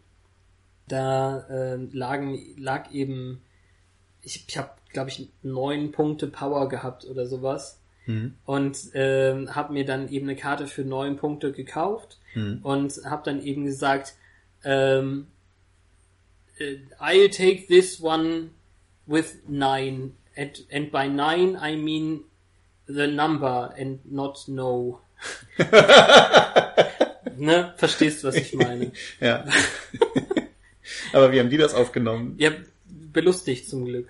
da 0.89 1.47
ähm, 1.49 1.91
lagen, 1.93 2.39
lag 2.59 2.93
eben, 2.93 3.43
ich, 4.23 4.45
ich 4.47 4.59
habe, 4.59 4.71
glaube 4.93 5.11
ich, 5.11 5.29
neun 5.43 5.93
Punkte 5.93 6.27
Power 6.27 6.69
gehabt 6.69 7.07
oder 7.07 7.27
sowas. 7.27 7.81
Und 8.45 8.79
ähm, 8.93 9.55
habe 9.55 9.73
mir 9.73 9.87
dann 9.87 10.11
eben 10.11 10.29
eine 10.29 10.37
Karte 10.37 10.67
für 10.67 10.83
neun 10.83 11.17
Punkte 11.17 11.53
gekauft 11.53 12.19
und 12.63 12.93
habe 13.05 13.23
dann 13.25 13.43
eben 13.43 13.65
gesagt, 13.65 14.15
ähm, 14.63 15.29
äh, 16.59 16.77
I'll 17.01 17.31
take 17.31 17.67
this 17.67 18.01
one 18.03 18.51
with 19.07 19.39
nine. 19.49 20.13
And, 20.37 20.65
and 20.71 20.91
by 20.91 21.09
nine 21.09 21.57
I 21.61 21.77
mean 21.77 22.25
the 22.87 23.07
number 23.07 23.73
and 23.79 24.01
not 24.11 24.49
no. 24.49 25.01
ne? 27.37 27.75
Verstehst 27.77 28.23
du, 28.23 28.29
was 28.29 28.35
ich 28.35 28.55
meine? 28.55 28.93
Ja. 29.21 29.45
Aber 31.13 31.33
wie 31.33 31.41
haben 31.41 31.51
die 31.51 31.57
das 31.57 31.75
aufgenommen? 31.75 32.35
Ja, 32.39 32.51
belustigt 32.87 33.69
zum 33.69 33.85
Glück. 33.85 34.09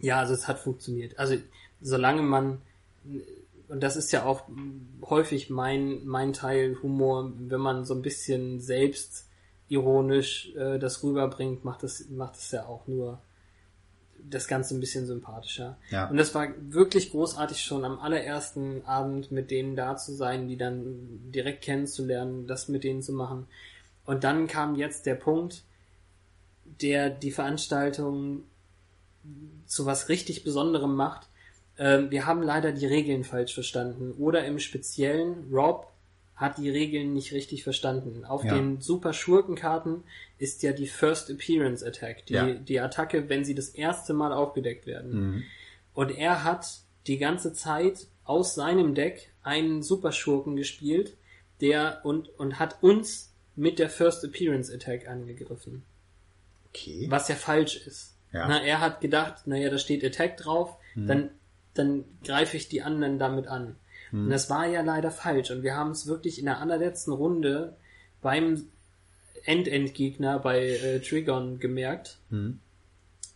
ja, 0.00 0.18
also 0.18 0.34
es 0.34 0.48
hat 0.48 0.58
funktioniert. 0.58 1.18
Also 1.18 1.36
solange 1.80 2.22
man 2.22 2.60
und 3.68 3.82
das 3.82 3.96
ist 3.96 4.12
ja 4.12 4.24
auch 4.24 4.42
häufig 5.02 5.50
mein 5.50 6.04
mein 6.04 6.32
Teil 6.32 6.76
Humor, 6.82 7.32
wenn 7.38 7.60
man 7.60 7.84
so 7.84 7.94
ein 7.94 8.02
bisschen 8.02 8.60
selbst 8.60 9.26
ironisch 9.68 10.50
äh, 10.56 10.78
das 10.78 11.02
rüberbringt, 11.02 11.64
macht 11.64 11.82
das 11.82 12.08
macht 12.08 12.36
es 12.36 12.50
ja 12.50 12.66
auch 12.66 12.86
nur 12.86 13.20
das 14.30 14.48
Ganze 14.48 14.74
ein 14.74 14.80
bisschen 14.80 15.06
sympathischer. 15.06 15.76
Ja. 15.90 16.08
Und 16.08 16.16
das 16.16 16.34
war 16.34 16.48
wirklich 16.68 17.10
großartig 17.10 17.60
schon 17.60 17.84
am 17.84 17.98
allerersten 17.98 18.84
Abend 18.84 19.30
mit 19.30 19.50
denen 19.50 19.76
da 19.76 19.96
zu 19.96 20.12
sein, 20.12 20.48
die 20.48 20.56
dann 20.56 21.30
direkt 21.32 21.62
kennenzulernen, 21.62 22.46
das 22.46 22.68
mit 22.68 22.84
denen 22.84 23.02
zu 23.02 23.12
machen. 23.12 23.46
Und 24.04 24.24
dann 24.24 24.46
kam 24.46 24.76
jetzt 24.76 25.06
der 25.06 25.14
Punkt, 25.14 25.62
der 26.80 27.10
die 27.10 27.30
Veranstaltung 27.30 28.44
zu 29.66 29.86
was 29.86 30.08
richtig 30.08 30.44
Besonderem 30.44 30.94
macht. 30.94 31.28
Ähm, 31.78 32.10
wir 32.10 32.26
haben 32.26 32.42
leider 32.42 32.72
die 32.72 32.86
Regeln 32.86 33.24
falsch 33.24 33.54
verstanden. 33.54 34.12
Oder 34.18 34.44
im 34.44 34.58
Speziellen, 34.58 35.52
Rob 35.52 35.92
hat 36.38 36.56
die 36.56 36.70
Regeln 36.70 37.12
nicht 37.12 37.32
richtig 37.32 37.64
verstanden. 37.64 38.24
Auf 38.24 38.44
Ja. 38.44 38.54
den 38.54 38.80
Super 38.80 39.12
Schurkenkarten 39.12 40.04
ist 40.38 40.62
ja 40.62 40.72
die 40.72 40.86
First 40.86 41.28
Appearance 41.30 41.84
Attack, 41.84 42.24
die, 42.26 42.32
Ja. 42.34 42.46
die 42.54 42.80
Attacke, 42.80 43.28
wenn 43.28 43.44
sie 43.44 43.54
das 43.54 43.68
erste 43.70 44.14
Mal 44.14 44.32
aufgedeckt 44.32 44.86
werden. 44.86 45.44
Und 45.94 46.10
er 46.16 46.44
hat 46.44 46.78
die 47.08 47.18
ganze 47.18 47.52
Zeit 47.52 48.06
aus 48.24 48.54
seinem 48.54 48.94
Deck 48.94 49.32
einen 49.42 49.82
Superschurken 49.82 50.54
gespielt, 50.56 51.16
der 51.60 52.00
und, 52.04 52.28
und 52.38 52.60
hat 52.60 52.82
uns 52.82 53.32
mit 53.56 53.80
der 53.80 53.90
First 53.90 54.24
Appearance 54.24 54.72
Attack 54.72 55.08
angegriffen. 55.08 55.82
Okay. 56.68 57.06
Was 57.10 57.26
ja 57.28 57.34
falsch 57.34 57.76
ist. 57.84 58.14
Ja. 58.32 58.46
Na, 58.46 58.62
er 58.62 58.80
hat 58.80 59.00
gedacht, 59.00 59.46
naja, 59.46 59.70
da 59.70 59.78
steht 59.78 60.04
Attack 60.04 60.36
drauf, 60.36 60.76
dann, 60.94 61.30
dann 61.74 62.04
greife 62.24 62.56
ich 62.56 62.68
die 62.68 62.82
anderen 62.82 63.18
damit 63.18 63.46
an. 63.48 63.74
Und 64.12 64.30
das 64.30 64.48
war 64.50 64.66
ja 64.66 64.82
leider 64.82 65.10
falsch. 65.10 65.50
Und 65.50 65.62
wir 65.62 65.76
haben 65.76 65.90
es 65.90 66.06
wirklich 66.06 66.38
in 66.38 66.46
der 66.46 66.60
allerletzten 66.60 67.12
Runde 67.12 67.76
beim 68.20 68.68
End-End-Gegner 69.44 70.38
bei 70.38 70.66
äh, 70.66 71.00
Trigon 71.00 71.58
gemerkt. 71.58 72.18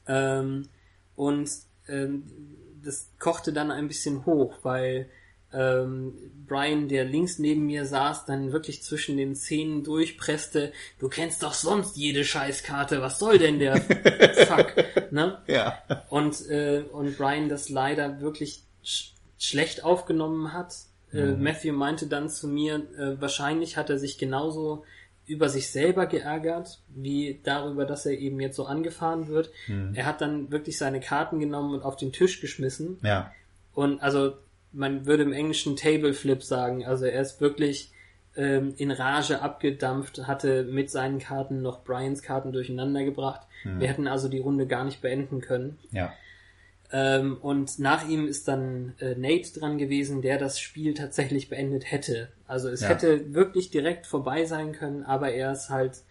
Ähm, 0.07 0.69
und 1.17 1.51
ähm, 1.89 2.25
das 2.83 3.11
kochte 3.19 3.53
dann 3.53 3.71
ein 3.71 3.89
bisschen 3.89 4.27
hoch, 4.27 4.57
weil 4.63 5.09
ähm, 5.53 6.15
Brian, 6.47 6.89
der 6.89 7.05
links 7.05 7.39
neben 7.39 7.67
mir 7.67 7.85
saß, 7.85 8.25
dann 8.25 8.53
wirklich 8.53 8.83
zwischen 8.83 9.17
den 9.17 9.35
Zähnen 9.37 9.85
durchpresste, 9.85 10.73
du 10.99 11.09
kennst 11.09 11.43
doch 11.43 11.55
sonst 11.55 11.97
jede 11.97 12.25
Scheißkarte, 12.25 13.03
was 13.03 13.19
soll 13.19 13.39
denn 13.39 13.59
der 13.59 13.77
Fuck? 14.47 14.75
Ne? 15.13 15.39
Ja. 15.47 15.79
Und, 16.09 16.49
äh, 16.49 16.85
und 16.91 17.17
Brian 17.19 17.49
das 17.49 17.69
leider 17.69 18.21
wirklich 18.21 18.63
sch 18.83 19.12
schlecht 19.45 19.85
aufgenommen 19.85 20.53
hat, 20.53 20.75
Äh, 21.13 21.33
Matthew 21.33 21.73
meinte 21.75 22.07
dann 22.07 22.31
zu 22.31 22.49
mir, 22.49 22.77
äh, 22.97 23.21
wahrscheinlich 23.21 23.77
hat 23.77 23.91
er 23.91 23.99
sich 23.99 24.17
genauso 24.17 24.85
über 25.27 25.49
sich 25.49 25.71
selber 25.71 26.07
geärgert, 26.07 26.81
wie 26.89 27.39
darüber, 27.45 27.85
dass 27.85 28.07
er 28.07 28.19
eben 28.19 28.41
jetzt 28.41 28.57
so 28.57 28.65
angefahren 28.65 29.29
wird. 29.29 29.51
Er 29.95 30.07
hat 30.07 30.21
dann 30.21 30.51
wirklich 30.51 30.79
seine 30.79 31.01
Karten 31.01 31.39
genommen 31.39 31.75
und 31.75 31.83
auf 31.83 31.97
den 31.97 32.13
Tisch 32.13 32.41
geschmissen. 32.41 32.99
Ja. 33.03 33.31
Und 33.73 34.03
also 34.03 34.33
man 34.73 35.07
würde 35.07 35.23
im 35.23 35.33
Englischen 35.33 35.77
Table 35.77 36.15
Flip 36.15 36.43
sagen. 36.43 36.85
Also 36.85 37.05
er 37.05 37.21
ist 37.21 37.41
wirklich 37.41 37.93
ähm, 38.35 38.75
in 38.79 38.91
Rage 38.91 39.43
abgedampft, 39.43 40.27
hatte 40.27 40.65
mit 40.65 40.91
seinen 40.91 41.19
Karten 41.19 41.63
noch 41.63 41.85
Brians 41.85 42.23
Karten 42.23 42.53
durcheinander 42.53 43.05
gebracht. 43.05 43.43
Wir 43.79 43.87
hätten 43.89 44.09
also 44.09 44.29
die 44.29 44.41
Runde 44.41 44.67
gar 44.67 44.85
nicht 44.85 45.03
beenden 45.03 45.41
können. 45.41 45.79
Ja. 45.93 46.13
Ähm, 46.95 47.39
und 47.41 47.79
nach 47.79 48.07
ihm 48.07 48.29
ist 48.29 48.49
dann 48.49 48.95
äh, 49.01 49.15
Nate 49.15 49.59
dran 49.59 49.79
gewesen, 49.79 50.21
der 50.21 50.39
das 50.39 50.61
Spiel 50.61 50.93
tatsächlich 50.93 51.49
beendet 51.49 51.91
hätte. 51.91 52.29
Also 52.47 52.69
es 52.69 52.83
Ja. 52.83 52.89
hätte 52.91 53.33
wirklich 53.33 53.71
direkt 53.71 54.07
vorbei 54.07 54.45
sein 54.45 54.73
können, 54.73 55.03
aber 55.03 55.33
er 55.33 55.53
ist 55.53 55.71
halt, 55.71 56.03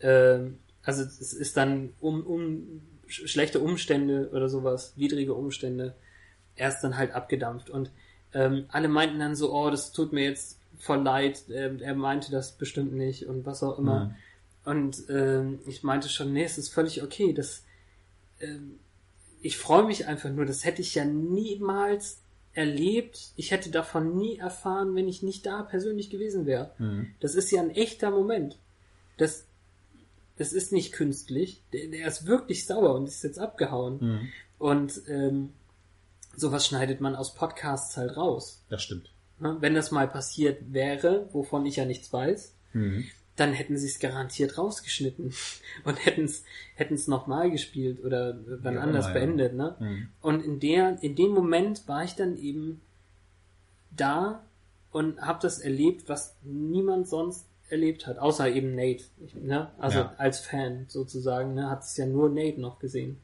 ähm, 0.00 0.58
also 0.82 1.02
es 1.02 1.32
ist 1.32 1.56
dann 1.56 1.92
um, 2.00 2.26
um 2.26 2.82
sch- 3.08 3.28
schlechte 3.28 3.60
Umstände 3.60 4.30
oder 4.32 4.48
sowas, 4.48 4.92
widrige 4.96 5.34
Umstände, 5.34 5.94
er 6.56 6.68
ist 6.68 6.80
dann 6.80 6.96
halt 6.96 7.12
abgedampft. 7.12 7.70
Und 7.70 7.92
ähm, 8.32 8.64
alle 8.70 8.88
meinten 8.88 9.20
dann 9.20 9.36
so, 9.36 9.54
oh, 9.54 9.70
das 9.70 9.92
tut 9.92 10.12
mir 10.12 10.24
jetzt 10.24 10.58
voll 10.80 11.02
leid, 11.02 11.44
ähm, 11.52 11.78
er 11.80 11.94
meinte 11.94 12.32
das 12.32 12.52
bestimmt 12.52 12.92
nicht 12.92 13.26
und 13.26 13.46
was 13.46 13.62
auch 13.62 13.78
immer. 13.78 14.06
Mhm. 14.06 14.14
Und 14.64 15.04
ähm, 15.10 15.60
ich 15.66 15.84
meinte 15.84 16.08
schon, 16.08 16.32
nee, 16.32 16.42
es 16.42 16.58
ist 16.58 16.70
völlig 16.70 17.04
okay, 17.04 17.32
das 17.32 17.62
ähm, 18.40 18.80
ich 19.44 19.58
freue 19.58 19.84
mich 19.84 20.06
einfach 20.06 20.30
nur, 20.30 20.46
das 20.46 20.64
hätte 20.64 20.80
ich 20.80 20.94
ja 20.94 21.04
niemals 21.04 22.22
erlebt. 22.54 23.32
Ich 23.36 23.50
hätte 23.50 23.70
davon 23.70 24.16
nie 24.16 24.38
erfahren, 24.38 24.94
wenn 24.94 25.06
ich 25.06 25.22
nicht 25.22 25.44
da 25.44 25.62
persönlich 25.62 26.08
gewesen 26.08 26.46
wäre. 26.46 26.72
Das 27.20 27.34
ist 27.34 27.50
ja 27.50 27.60
ein 27.60 27.70
echter 27.70 28.10
Moment. 28.10 28.56
Das, 29.18 29.44
das 30.38 30.54
ist 30.54 30.72
nicht 30.72 30.92
künstlich. 30.92 31.62
Der, 31.74 31.88
der 31.88 32.08
ist 32.08 32.26
wirklich 32.26 32.64
sauer 32.64 32.94
und 32.94 33.06
ist 33.06 33.22
jetzt 33.22 33.38
abgehauen. 33.38 33.98
Und 34.58 35.02
ähm, 35.08 35.52
sowas 36.34 36.66
schneidet 36.66 37.02
man 37.02 37.14
aus 37.14 37.34
Podcasts 37.34 37.98
halt 37.98 38.16
raus. 38.16 38.64
Das 38.70 38.82
stimmt. 38.82 39.12
Ne? 39.40 39.58
Wenn 39.60 39.74
das 39.74 39.90
mal 39.90 40.08
passiert 40.08 40.72
wäre, 40.72 41.28
wovon 41.32 41.66
ich 41.66 41.76
ja 41.76 41.84
nichts 41.84 42.10
weiß, 42.10 42.54
dann 43.36 43.52
hätten 43.52 43.76
sie 43.76 43.86
es 43.88 43.98
garantiert 43.98 44.58
rausgeschnitten 44.58 45.32
und 45.84 46.04
hätten 46.06 46.24
es 46.24 46.44
hätten 46.76 46.94
es 46.94 47.08
nochmal 47.08 47.50
gespielt 47.50 48.04
oder 48.04 48.32
dann 48.32 48.74
Ja, 48.74 48.80
anders 48.80 49.06
ja. 49.06 49.12
beendet. 49.12 49.54
Ne? 49.54 49.74
Mhm. 49.80 50.08
Und 50.20 50.44
in 50.44 50.60
der 50.60 51.02
in 51.02 51.14
dem 51.16 51.30
Moment 51.32 51.86
war 51.88 52.04
ich 52.04 52.14
dann 52.14 52.36
eben 52.36 52.80
da 53.90 54.44
und 54.92 55.20
habe 55.20 55.38
das 55.42 55.58
erlebt, 55.58 56.08
was 56.08 56.34
niemand 56.42 57.08
sonst 57.08 57.46
erlebt 57.70 58.06
hat, 58.06 58.18
außer 58.18 58.48
eben 58.48 58.74
Nate. 58.74 59.04
Ne? 59.34 59.70
Also 59.78 59.98
Ja. 60.00 60.14
als 60.18 60.40
Fan 60.40 60.84
sozusagen, 60.88 61.54
ne? 61.54 61.70
hat 61.70 61.82
es 61.82 61.96
ja 61.96 62.06
nur 62.06 62.28
Nate 62.28 62.60
noch 62.60 62.78
gesehen. 62.78 63.18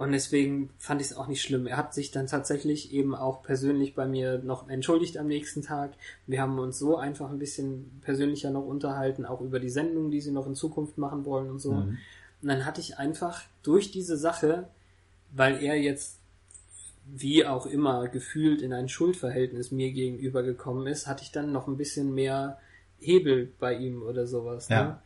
Und 0.00 0.12
deswegen 0.12 0.70
fand 0.78 1.02
ich 1.02 1.08
es 1.08 1.16
auch 1.18 1.26
nicht 1.26 1.42
schlimm. 1.42 1.66
Er 1.66 1.76
hat 1.76 1.92
sich 1.92 2.10
dann 2.10 2.26
tatsächlich 2.26 2.90
eben 2.94 3.14
auch 3.14 3.42
persönlich 3.42 3.94
bei 3.94 4.06
mir 4.06 4.38
noch 4.38 4.66
entschuldigt 4.70 5.18
am 5.18 5.26
nächsten 5.26 5.60
Tag. 5.60 5.92
Wir 6.26 6.40
haben 6.40 6.58
uns 6.58 6.78
so 6.78 6.96
einfach 6.96 7.28
ein 7.28 7.38
bisschen 7.38 8.00
persönlicher 8.00 8.48
noch 8.48 8.64
unterhalten, 8.64 9.26
auch 9.26 9.42
über 9.42 9.60
die 9.60 9.68
Sendung, 9.68 10.10
die 10.10 10.22
sie 10.22 10.32
noch 10.32 10.46
in 10.46 10.54
Zukunft 10.54 10.96
machen 10.96 11.26
wollen 11.26 11.50
und 11.50 11.58
so. 11.58 11.72
Und 11.72 11.98
dann 12.40 12.64
hatte 12.64 12.80
ich 12.80 12.96
einfach 12.96 13.42
durch 13.62 13.90
diese 13.90 14.16
Sache, 14.16 14.68
weil 15.32 15.62
er 15.62 15.78
jetzt 15.78 16.16
wie 17.04 17.44
auch 17.44 17.66
immer 17.66 18.08
gefühlt 18.08 18.62
in 18.62 18.72
ein 18.72 18.88
Schuldverhältnis 18.88 19.70
mir 19.70 19.92
gegenüber 19.92 20.42
gekommen 20.42 20.86
ist, 20.86 21.08
hatte 21.08 21.24
ich 21.24 21.30
dann 21.30 21.52
noch 21.52 21.68
ein 21.68 21.76
bisschen 21.76 22.14
mehr 22.14 22.58
Hebel 23.00 23.52
bei 23.58 23.74
ihm 23.74 24.00
oder 24.00 24.26
sowas. 24.26 24.70
Ne? 24.70 24.76
Ja. 24.76 25.02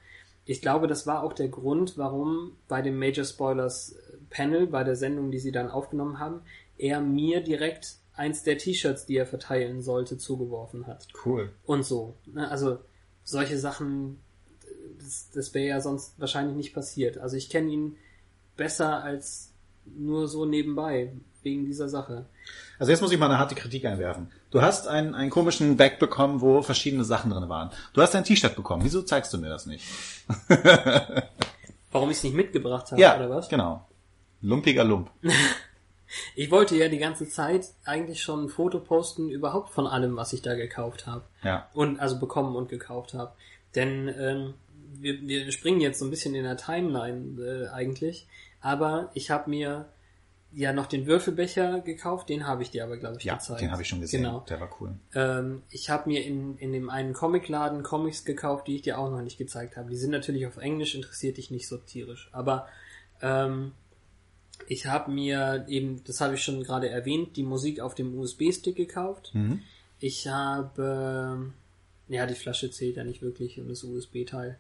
Ich 0.46 0.62
glaube, 0.62 0.86
das 0.86 1.04
war 1.04 1.24
auch 1.24 1.32
der 1.32 1.48
Grund, 1.48 1.98
warum 1.98 2.52
bei 2.68 2.80
dem 2.80 2.96
Major 2.96 3.24
Spoilers 3.24 3.96
Panel, 4.34 4.66
bei 4.66 4.82
der 4.84 4.96
Sendung, 4.96 5.30
die 5.30 5.38
sie 5.38 5.52
dann 5.52 5.70
aufgenommen 5.70 6.18
haben, 6.18 6.42
er 6.76 7.00
mir 7.00 7.40
direkt 7.40 7.96
eins 8.14 8.42
der 8.42 8.58
T-Shirts, 8.58 9.06
die 9.06 9.16
er 9.16 9.26
verteilen 9.26 9.80
sollte, 9.80 10.18
zugeworfen 10.18 10.86
hat. 10.86 11.06
Cool. 11.24 11.52
Und 11.64 11.84
so. 11.84 12.16
Ne? 12.26 12.50
Also 12.50 12.78
solche 13.22 13.58
Sachen, 13.58 14.18
das, 14.98 15.30
das 15.32 15.54
wäre 15.54 15.68
ja 15.68 15.80
sonst 15.80 16.18
wahrscheinlich 16.18 16.56
nicht 16.56 16.74
passiert. 16.74 17.18
Also 17.18 17.36
ich 17.36 17.48
kenne 17.48 17.70
ihn 17.70 17.96
besser 18.56 19.02
als 19.02 19.52
nur 19.86 20.26
so 20.28 20.44
nebenbei, 20.46 21.12
wegen 21.42 21.66
dieser 21.66 21.88
Sache. 21.90 22.24
Also 22.78 22.90
jetzt 22.90 23.02
muss 23.02 23.12
ich 23.12 23.18
mal 23.18 23.26
eine 23.26 23.38
harte 23.38 23.54
Kritik 23.54 23.84
einwerfen. 23.84 24.30
Du 24.50 24.62
hast 24.62 24.88
einen, 24.88 25.14
einen 25.14 25.30
komischen 25.30 25.76
Bag 25.76 25.98
bekommen, 25.98 26.40
wo 26.40 26.62
verschiedene 26.62 27.04
Sachen 27.04 27.30
drin 27.30 27.48
waren. 27.50 27.70
Du 27.92 28.00
hast 28.00 28.14
ein 28.16 28.24
T-Shirt 28.24 28.56
bekommen. 28.56 28.82
Wieso 28.82 29.02
zeigst 29.02 29.32
du 29.34 29.38
mir 29.38 29.50
das 29.50 29.66
nicht? 29.66 29.84
Warum 31.92 32.10
ich 32.10 32.16
es 32.16 32.24
nicht 32.24 32.34
mitgebracht 32.34 32.90
habe, 32.90 33.00
Ja, 33.00 33.16
oder 33.16 33.30
was? 33.30 33.48
genau. 33.48 33.86
Lumpiger 34.44 34.84
Lump. 34.84 35.10
Ich 36.36 36.50
wollte 36.52 36.76
ja 36.76 36.88
die 36.88 36.98
ganze 36.98 37.28
Zeit 37.28 37.66
eigentlich 37.84 38.22
schon 38.22 38.44
ein 38.44 38.48
Foto 38.48 38.78
posten 38.78 39.30
überhaupt 39.30 39.70
von 39.70 39.86
allem, 39.88 40.14
was 40.16 40.32
ich 40.32 40.42
da 40.42 40.54
gekauft 40.54 41.08
habe. 41.08 41.24
Ja. 41.42 41.68
Und 41.72 41.98
also 41.98 42.20
bekommen 42.20 42.54
und 42.54 42.68
gekauft 42.68 43.14
habe. 43.14 43.32
Denn 43.74 44.08
ähm, 44.16 44.54
wir, 45.00 45.20
wir 45.22 45.50
springen 45.50 45.80
jetzt 45.80 45.98
so 45.98 46.04
ein 46.04 46.10
bisschen 46.10 46.36
in 46.36 46.44
der 46.44 46.56
Timeline 46.56 47.42
äh, 47.42 47.68
eigentlich. 47.68 48.28
Aber 48.60 49.10
ich 49.14 49.32
habe 49.32 49.50
mir 49.50 49.86
ja 50.52 50.72
noch 50.72 50.86
den 50.86 51.06
Würfelbecher 51.06 51.80
gekauft, 51.80 52.28
den 52.28 52.46
habe 52.46 52.62
ich 52.62 52.70
dir 52.70 52.84
aber, 52.84 52.96
glaube 52.96 53.16
ich, 53.18 53.24
Ja, 53.24 53.34
gezeigt. 53.34 53.62
den 53.62 53.72
habe 53.72 53.82
ich 53.82 53.88
schon 53.88 54.00
gesehen. 54.00 54.22
Genau. 54.22 54.44
Der 54.48 54.60
war 54.60 54.70
cool. 54.80 54.94
Ähm, 55.16 55.62
ich 55.70 55.90
habe 55.90 56.08
mir 56.08 56.24
in, 56.24 56.56
in 56.58 56.72
dem 56.72 56.90
einen 56.90 57.12
Comicladen 57.12 57.82
Comics 57.82 58.24
gekauft, 58.24 58.68
die 58.68 58.76
ich 58.76 58.82
dir 58.82 58.98
auch 59.00 59.10
noch 59.10 59.22
nicht 59.22 59.36
gezeigt 59.38 59.76
habe. 59.76 59.90
Die 59.90 59.96
sind 59.96 60.12
natürlich 60.12 60.46
auf 60.46 60.58
Englisch, 60.58 60.94
interessiert 60.94 61.38
dich 61.38 61.50
nicht 61.50 61.66
so 61.66 61.76
tierisch. 61.78 62.28
Aber 62.30 62.68
ähm, 63.20 63.72
ich 64.68 64.86
habe 64.86 65.10
mir 65.10 65.64
eben, 65.68 66.02
das 66.04 66.20
habe 66.20 66.34
ich 66.34 66.42
schon 66.42 66.62
gerade 66.62 66.88
erwähnt, 66.88 67.36
die 67.36 67.42
Musik 67.42 67.80
auf 67.80 67.94
dem 67.94 68.18
USB-Stick 68.18 68.76
gekauft. 68.76 69.30
Mhm. 69.34 69.62
Ich 70.00 70.28
habe, 70.28 71.52
ja, 72.08 72.26
die 72.26 72.34
Flasche 72.34 72.70
zählt 72.70 72.96
ja 72.96 73.04
nicht 73.04 73.22
wirklich 73.22 73.60
und 73.60 73.68
das 73.68 73.84
USB-Teil. 73.84 74.58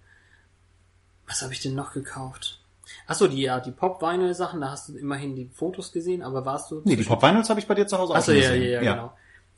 Was 1.26 1.42
habe 1.42 1.52
ich 1.52 1.60
denn 1.60 1.74
noch 1.74 1.92
gekauft? 1.92 2.60
Achso, 3.06 3.28
die, 3.28 3.40
ja, 3.40 3.60
die 3.60 3.70
Pop-Vinyl-Sachen, 3.70 4.60
da 4.60 4.70
hast 4.70 4.90
du 4.90 4.96
immerhin 4.96 5.34
die 5.34 5.48
Fotos 5.54 5.92
gesehen, 5.92 6.22
aber 6.22 6.44
warst 6.44 6.70
du... 6.70 6.82
Nee, 6.84 6.96
die 6.96 7.04
Pop 7.04 7.22
Vinyls 7.22 7.48
habe 7.48 7.60
ich 7.60 7.66
bei 7.66 7.74
dir 7.74 7.86
zu 7.86 7.98
Hause 7.98 8.12
auch 8.12 8.16
Achso, 8.16 8.32
schon 8.32 8.42
ja, 8.42 8.48
ja, 8.50 8.54
gesehen. 8.54 8.72
ja, 8.84 8.94
genau. 8.94 9.12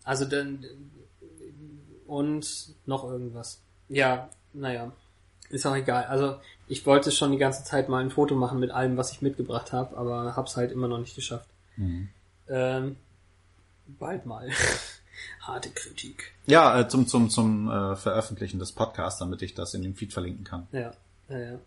Also 0.04 0.24
dann 0.24 0.64
und 2.06 2.74
noch 2.86 3.04
irgendwas. 3.04 3.60
Ja, 3.88 4.28
naja, 4.52 4.92
ist 5.50 5.66
auch 5.66 5.74
egal. 5.74 6.04
Also 6.04 6.36
ich 6.68 6.84
wollte 6.86 7.12
schon 7.12 7.32
die 7.32 7.38
ganze 7.38 7.64
Zeit 7.64 7.88
mal 7.88 8.02
ein 8.02 8.10
Foto 8.10 8.34
machen 8.34 8.58
mit 8.58 8.70
allem, 8.70 8.96
was 8.96 9.12
ich 9.12 9.22
mitgebracht 9.22 9.72
habe, 9.72 9.96
aber 9.96 10.36
hab's 10.36 10.56
halt 10.56 10.72
immer 10.72 10.88
noch 10.88 10.98
nicht 10.98 11.14
geschafft. 11.14 11.48
Mhm. 11.76 12.08
Ähm, 12.48 12.96
bald 13.86 14.26
mal. 14.26 14.50
Harte 15.40 15.70
Kritik. 15.70 16.32
Ja, 16.46 16.80
äh, 16.80 16.88
zum, 16.88 17.06
zum, 17.06 17.30
zum 17.30 17.70
äh, 17.70 17.96
Veröffentlichen 17.96 18.58
des 18.58 18.72
Podcasts, 18.72 19.20
damit 19.20 19.42
ich 19.42 19.54
das 19.54 19.74
in 19.74 19.82
dem 19.82 19.94
Feed 19.94 20.12
verlinken 20.12 20.44
kann. 20.44 20.66
Ja, 20.72 20.92
ja, 21.28 21.38
ja. 21.38 21.58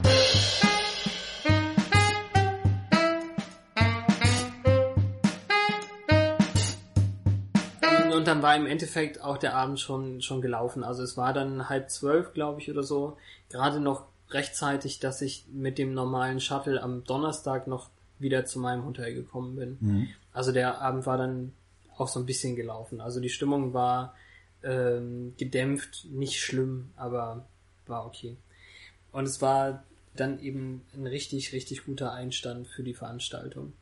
Und 8.13 8.27
dann 8.27 8.41
war 8.41 8.53
im 8.57 8.65
Endeffekt 8.67 9.21
auch 9.21 9.37
der 9.37 9.55
Abend 9.55 9.79
schon, 9.79 10.21
schon 10.21 10.41
gelaufen. 10.41 10.83
Also 10.83 11.03
es 11.03 11.15
war 11.15 11.31
dann 11.31 11.69
halb 11.69 11.89
zwölf, 11.89 12.33
glaube 12.33 12.59
ich, 12.59 12.69
oder 12.69 12.83
so. 12.83 13.15
Gerade 13.47 13.79
noch 13.79 14.08
rechtzeitig, 14.31 14.99
dass 14.99 15.21
ich 15.21 15.45
mit 15.51 15.77
dem 15.77 15.93
normalen 15.93 16.39
Shuttle 16.39 16.81
am 16.81 17.03
Donnerstag 17.03 17.67
noch 17.67 17.89
wieder 18.19 18.45
zu 18.45 18.59
meinem 18.59 18.85
Hotel 18.85 19.13
gekommen 19.13 19.55
bin. 19.55 19.77
Also 20.33 20.51
der 20.51 20.81
Abend 20.81 21.05
war 21.05 21.17
dann 21.17 21.53
auch 21.97 22.07
so 22.07 22.19
ein 22.19 22.25
bisschen 22.25 22.55
gelaufen. 22.55 23.01
Also 23.01 23.19
die 23.19 23.29
Stimmung 23.29 23.73
war 23.73 24.15
ähm, 24.63 25.33
gedämpft, 25.37 26.05
nicht 26.11 26.39
schlimm, 26.41 26.91
aber 26.95 27.45
war 27.87 28.05
okay. 28.05 28.37
Und 29.11 29.25
es 29.25 29.41
war 29.41 29.83
dann 30.15 30.39
eben 30.39 30.83
ein 30.93 31.07
richtig, 31.07 31.53
richtig 31.53 31.85
guter 31.85 32.11
Einstand 32.11 32.67
für 32.67 32.83
die 32.83 32.93
Veranstaltung. 32.93 33.73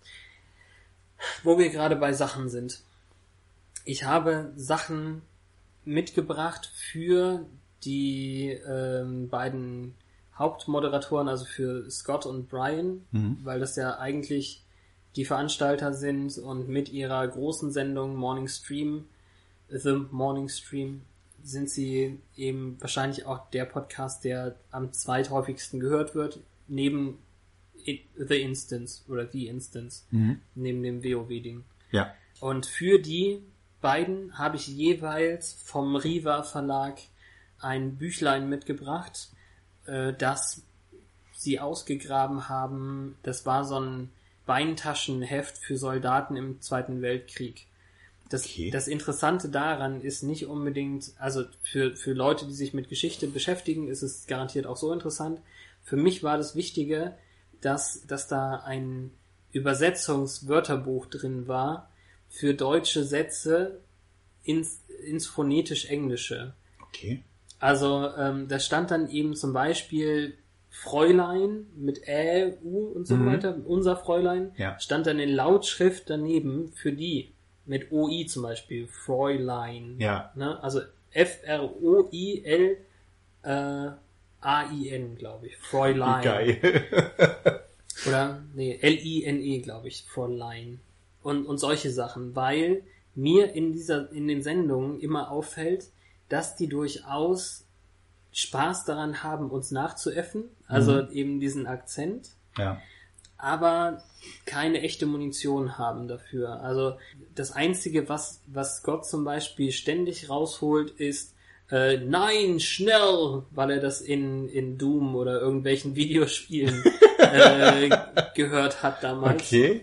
Wo 1.43 1.57
wir 1.57 1.69
gerade 1.69 1.95
bei 1.95 2.13
Sachen 2.13 2.49
sind. 2.49 2.81
Ich 3.85 4.03
habe 4.03 4.51
Sachen 4.55 5.21
mitgebracht 5.83 6.69
für 6.73 7.45
die 7.83 8.49
ähm, 8.49 9.29
beiden 9.29 9.95
Hauptmoderatoren, 10.37 11.27
also 11.27 11.45
für 11.45 11.89
Scott 11.89 12.25
und 12.25 12.49
Brian, 12.49 13.05
weil 13.43 13.59
das 13.59 13.75
ja 13.75 13.97
eigentlich 13.97 14.63
die 15.15 15.25
Veranstalter 15.25 15.93
sind 15.93 16.37
und 16.37 16.69
mit 16.69 16.89
ihrer 16.89 17.27
großen 17.27 17.71
Sendung 17.71 18.15
Morning 18.15 18.47
Stream, 18.47 19.05
The 19.69 20.05
Morning 20.11 20.47
Stream, 20.47 21.01
sind 21.43 21.69
sie 21.69 22.19
eben 22.35 22.77
wahrscheinlich 22.79 23.25
auch 23.25 23.49
der 23.49 23.65
Podcast, 23.65 24.23
der 24.23 24.55
am 24.69 24.93
zweithäufigsten 24.93 25.79
gehört 25.79 26.13
wird, 26.13 26.39
neben 26.67 27.17
The 27.85 28.41
Instance 28.41 29.03
oder 29.07 29.27
The 29.27 29.47
Instance, 29.47 30.03
neben 30.55 30.83
dem 30.83 31.03
WoW-Ding. 31.03 31.63
Ja. 31.91 32.13
Und 32.39 32.65
für 32.65 32.99
die 32.99 33.41
beiden 33.81 34.37
habe 34.37 34.57
ich 34.57 34.67
jeweils 34.67 35.53
vom 35.53 35.95
Riva 35.95 36.43
Verlag 36.43 36.99
ein 37.59 37.95
Büchlein 37.95 38.49
mitgebracht, 38.49 39.29
äh, 39.87 40.13
das 40.13 40.61
sie 41.33 41.59
ausgegraben 41.59 42.49
haben. 42.49 43.17
Das 43.23 43.45
war 43.45 43.63
so 43.65 43.79
ein 43.79 44.09
Beintaschenheft 44.45 45.57
für 45.57 45.77
Soldaten 45.77 46.35
im 46.35 46.61
Zweiten 46.61 47.01
Weltkrieg. 47.01 47.67
Das, 48.29 48.43
Okay. 48.45 48.71
das 48.71 48.87
Interessante 48.87 49.49
daran 49.49 50.01
ist 50.01 50.23
nicht 50.23 50.47
unbedingt, 50.47 51.13
also 51.17 51.45
für, 51.61 51.95
für 51.95 52.13
Leute, 52.13 52.45
die 52.45 52.53
sich 52.53 52.73
mit 52.73 52.89
Geschichte 52.89 53.27
beschäftigen, 53.27 53.87
ist 53.87 54.01
es 54.01 54.27
garantiert 54.27 54.65
auch 54.65 54.75
so 54.77 54.91
interessant. 54.91 55.39
Für 55.83 55.95
mich 55.95 56.23
war 56.23 56.37
das 56.37 56.55
Wichtige, 56.55 57.13
dass, 57.61 58.05
dass 58.05 58.27
da 58.27 58.57
ein 58.65 59.11
Übersetzungswörterbuch 59.53 61.05
drin 61.05 61.47
war 61.47 61.89
für 62.29 62.53
deutsche 62.53 63.03
Sätze 63.03 63.79
ins, 64.43 64.81
ins 65.05 65.27
phonetisch 65.27 65.85
Englische. 65.85 66.53
Okay. 66.89 67.23
Also 67.59 68.09
ähm, 68.17 68.47
da 68.47 68.59
stand 68.59 68.91
dann 68.91 69.09
eben 69.09 69.35
zum 69.35 69.53
Beispiel 69.53 70.37
Fräulein 70.69 71.65
mit 71.75 72.07
Ä, 72.07 72.53
U 72.63 72.87
und 72.93 73.07
so 73.07 73.15
Mhm. 73.15 73.25
weiter, 73.25 73.57
unser 73.65 73.95
Fräulein, 73.97 74.51
Ja. 74.57 74.79
stand 74.79 75.07
dann 75.07 75.19
in 75.19 75.29
Lautschrift 75.29 76.09
daneben 76.09 76.71
für 76.75 76.91
die 76.93 77.31
mit 77.65 77.91
OI 77.91 78.25
zum 78.27 78.43
Beispiel, 78.43 78.87
Fräulein. 78.87 79.95
Ja. 79.99 80.31
Ne? 80.35 80.61
Also 80.63 80.81
F-R-O-I-L 81.11 82.77
äh, 83.43 83.89
A-I-N, 84.39 85.15
glaube 85.15 85.47
ich. 85.47 85.57
Fräulein. 85.57 86.23
Geil. 86.23 86.57
Oder, 88.07 88.43
nee, 88.53 88.77
L-I-N-E, 88.79 89.59
glaube 89.61 89.87
ich, 89.87 90.03
Fräulein. 90.07 90.79
Und, 91.23 91.45
und 91.45 91.57
solche 91.57 91.89
Sachen, 91.89 92.35
weil 92.35 92.83
mir 93.15 93.53
in 93.53 93.73
dieser, 93.73 94.11
in 94.11 94.27
den 94.27 94.43
Sendungen 94.43 94.99
immer 94.99 95.31
auffällt, 95.31 95.87
dass 96.29 96.55
die 96.55 96.67
durchaus 96.67 97.65
Spaß 98.31 98.85
daran 98.85 99.23
haben, 99.23 99.49
uns 99.49 99.71
nachzuäffen, 99.71 100.45
also 100.67 101.09
eben 101.09 101.39
diesen 101.39 101.65
Akzent, 101.65 102.29
ja. 102.57 102.79
aber 103.37 104.03
keine 104.45 104.81
echte 104.81 105.05
Munition 105.05 105.77
haben 105.77 106.07
dafür. 106.07 106.61
Also 106.61 106.97
das 107.33 107.51
Einzige, 107.51 108.09
was, 108.09 108.41
was 108.45 108.83
Gott 108.83 109.07
zum 109.07 109.23
Beispiel 109.23 109.71
ständig 109.71 110.29
rausholt, 110.29 110.91
ist 110.91 111.33
äh, 111.71 111.97
Nein, 111.97 112.59
schnell, 112.59 113.43
weil 113.51 113.71
er 113.71 113.79
das 113.79 114.01
in, 114.01 114.47
in 114.47 114.77
Doom 114.77 115.15
oder 115.15 115.41
irgendwelchen 115.41 115.95
Videospielen 115.95 116.83
äh, 117.17 117.89
gehört 118.35 118.83
hat 118.83 119.03
damals. 119.03 119.41
Okay. 119.43 119.81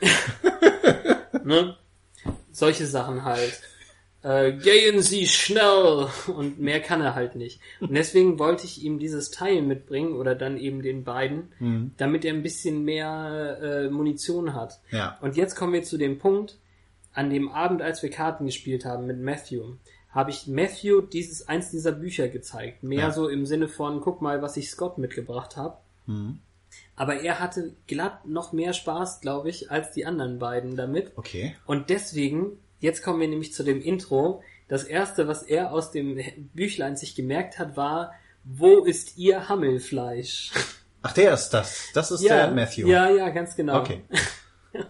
Ne? 1.44 1.76
Solche 2.52 2.86
Sachen 2.86 3.24
halt. 3.24 3.62
Äh, 4.22 4.52
gehen 4.52 5.00
Sie 5.00 5.26
schnell! 5.26 6.08
Und 6.26 6.58
mehr 6.58 6.80
kann 6.80 7.00
er 7.00 7.14
halt 7.14 7.36
nicht. 7.36 7.60
Und 7.80 7.94
deswegen 7.94 8.38
wollte 8.38 8.64
ich 8.64 8.82
ihm 8.82 8.98
dieses 8.98 9.30
Teil 9.30 9.62
mitbringen 9.62 10.14
oder 10.14 10.34
dann 10.34 10.58
eben 10.58 10.82
den 10.82 11.04
beiden, 11.04 11.52
Mhm. 11.60 11.92
damit 11.98 12.24
er 12.24 12.34
ein 12.34 12.42
bisschen 12.42 12.84
mehr 12.84 13.58
äh, 13.62 13.90
Munition 13.90 14.54
hat. 14.54 14.80
Ja. 14.90 15.16
Und 15.20 15.36
jetzt 15.36 15.54
kommen 15.54 15.72
wir 15.72 15.84
zu 15.84 15.98
dem 15.98 16.18
Punkt, 16.18 16.58
an 17.12 17.30
dem 17.30 17.48
Abend, 17.48 17.80
als 17.80 18.02
wir 18.02 18.10
Karten 18.10 18.46
gespielt 18.46 18.84
haben 18.84 19.06
mit 19.06 19.20
Matthew, 19.20 19.74
habe 20.10 20.30
ich 20.30 20.46
Matthew 20.48 21.02
dieses 21.02 21.46
eins 21.48 21.70
dieser 21.70 21.92
Bücher 21.92 22.28
gezeigt. 22.28 22.82
Mehr 22.82 22.98
Ja. 23.00 23.10
so 23.12 23.28
im 23.28 23.46
Sinne 23.46 23.68
von, 23.68 24.00
guck 24.00 24.20
mal, 24.22 24.42
was 24.42 24.56
ich 24.56 24.68
Scott 24.70 24.98
mitgebracht 24.98 25.56
habe. 25.56 25.76
Mhm. 26.06 26.38
Aber 26.96 27.20
er 27.20 27.38
hatte 27.40 27.72
glatt 27.86 28.26
noch 28.26 28.52
mehr 28.52 28.72
Spaß, 28.72 29.20
glaube 29.20 29.48
ich, 29.48 29.70
als 29.70 29.92
die 29.92 30.06
anderen 30.06 30.38
beiden 30.38 30.76
damit. 30.76 31.12
Okay. 31.16 31.54
Und 31.66 31.88
deswegen, 31.90 32.58
jetzt 32.80 33.02
kommen 33.02 33.20
wir 33.20 33.28
nämlich 33.28 33.52
zu 33.52 33.62
dem 33.62 33.80
Intro. 33.80 34.42
Das 34.68 34.84
erste, 34.84 35.28
was 35.28 35.42
er 35.42 35.72
aus 35.72 35.90
dem 35.90 36.18
Büchlein 36.54 36.96
sich 36.96 37.14
gemerkt 37.14 37.58
hat, 37.58 37.76
war, 37.76 38.12
wo 38.44 38.84
ist 38.84 39.16
ihr 39.16 39.48
Hammelfleisch? 39.48 40.52
Ach, 41.02 41.12
der 41.12 41.34
ist 41.34 41.50
das. 41.50 41.88
Das 41.94 42.10
ist 42.10 42.24
der 42.24 42.50
Matthew. 42.50 42.86
Ja, 42.86 43.10
ja, 43.10 43.30
ganz 43.30 43.56
genau. 43.56 43.80
Okay. 43.80 44.02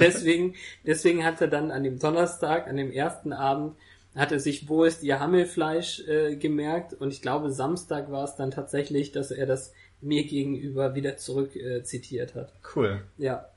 deswegen, 0.00 0.54
deswegen 0.84 1.24
hat 1.24 1.40
er 1.40 1.48
dann 1.48 1.70
an 1.70 1.84
dem 1.84 1.98
Donnerstag, 1.98 2.66
an 2.66 2.76
dem 2.76 2.90
ersten 2.90 3.32
Abend, 3.32 3.76
hat 4.14 4.32
er 4.32 4.40
sich, 4.40 4.68
wo 4.68 4.84
ist 4.84 5.02
ihr 5.02 5.20
Hammelfleisch 5.20 6.00
äh, 6.08 6.36
gemerkt 6.36 6.94
und 6.94 7.12
ich 7.12 7.22
glaube, 7.22 7.50
Samstag 7.50 8.10
war 8.10 8.24
es 8.24 8.34
dann 8.34 8.50
tatsächlich, 8.50 9.12
dass 9.12 9.30
er 9.30 9.46
das 9.46 9.72
mir 10.00 10.24
gegenüber 10.24 10.94
wieder 10.94 11.16
zurück 11.16 11.54
äh, 11.54 11.82
zitiert 11.84 12.34
hat. 12.34 12.52
Cool. 12.74 13.02
Ja. 13.18 13.50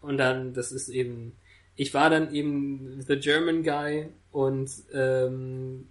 Und 0.00 0.16
dann, 0.16 0.52
das 0.54 0.72
ist 0.72 0.88
eben, 0.88 1.36
ich 1.76 1.94
war 1.94 2.10
dann 2.10 2.32
eben 2.34 3.00
the 3.06 3.16
German 3.16 3.62
Guy 3.62 4.08
und 4.30 4.70
ähm, 4.92 5.88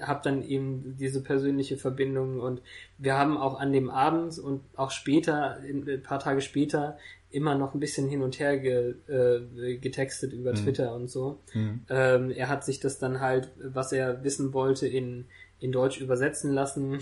habe 0.00 0.20
dann 0.24 0.42
eben 0.42 0.96
diese 0.98 1.22
persönliche 1.22 1.76
Verbindung 1.76 2.40
und 2.40 2.60
wir 2.98 3.16
haben 3.16 3.36
auch 3.36 3.60
an 3.60 3.72
dem 3.72 3.90
Abend 3.90 4.38
und 4.38 4.62
auch 4.76 4.90
später, 4.90 5.60
in- 5.64 5.88
ein 5.88 6.02
paar 6.02 6.18
Tage 6.18 6.40
später, 6.40 6.98
immer 7.30 7.54
noch 7.56 7.74
ein 7.74 7.80
bisschen 7.80 8.08
hin 8.08 8.22
und 8.22 8.38
her 8.38 8.58
ge, 8.58 8.94
äh, 9.08 9.76
getextet 9.78 10.32
über 10.32 10.54
Twitter 10.54 10.94
und 10.94 11.08
so. 11.10 11.38
Mhm. 11.52 11.80
Ähm, 11.90 12.30
er 12.30 12.48
hat 12.48 12.64
sich 12.64 12.80
das 12.80 12.98
dann 12.98 13.20
halt, 13.20 13.50
was 13.58 13.92
er 13.92 14.22
wissen 14.24 14.52
wollte, 14.52 14.86
in, 14.86 15.26
in 15.60 15.70
Deutsch 15.72 16.00
übersetzen 16.00 16.52
lassen 16.52 17.00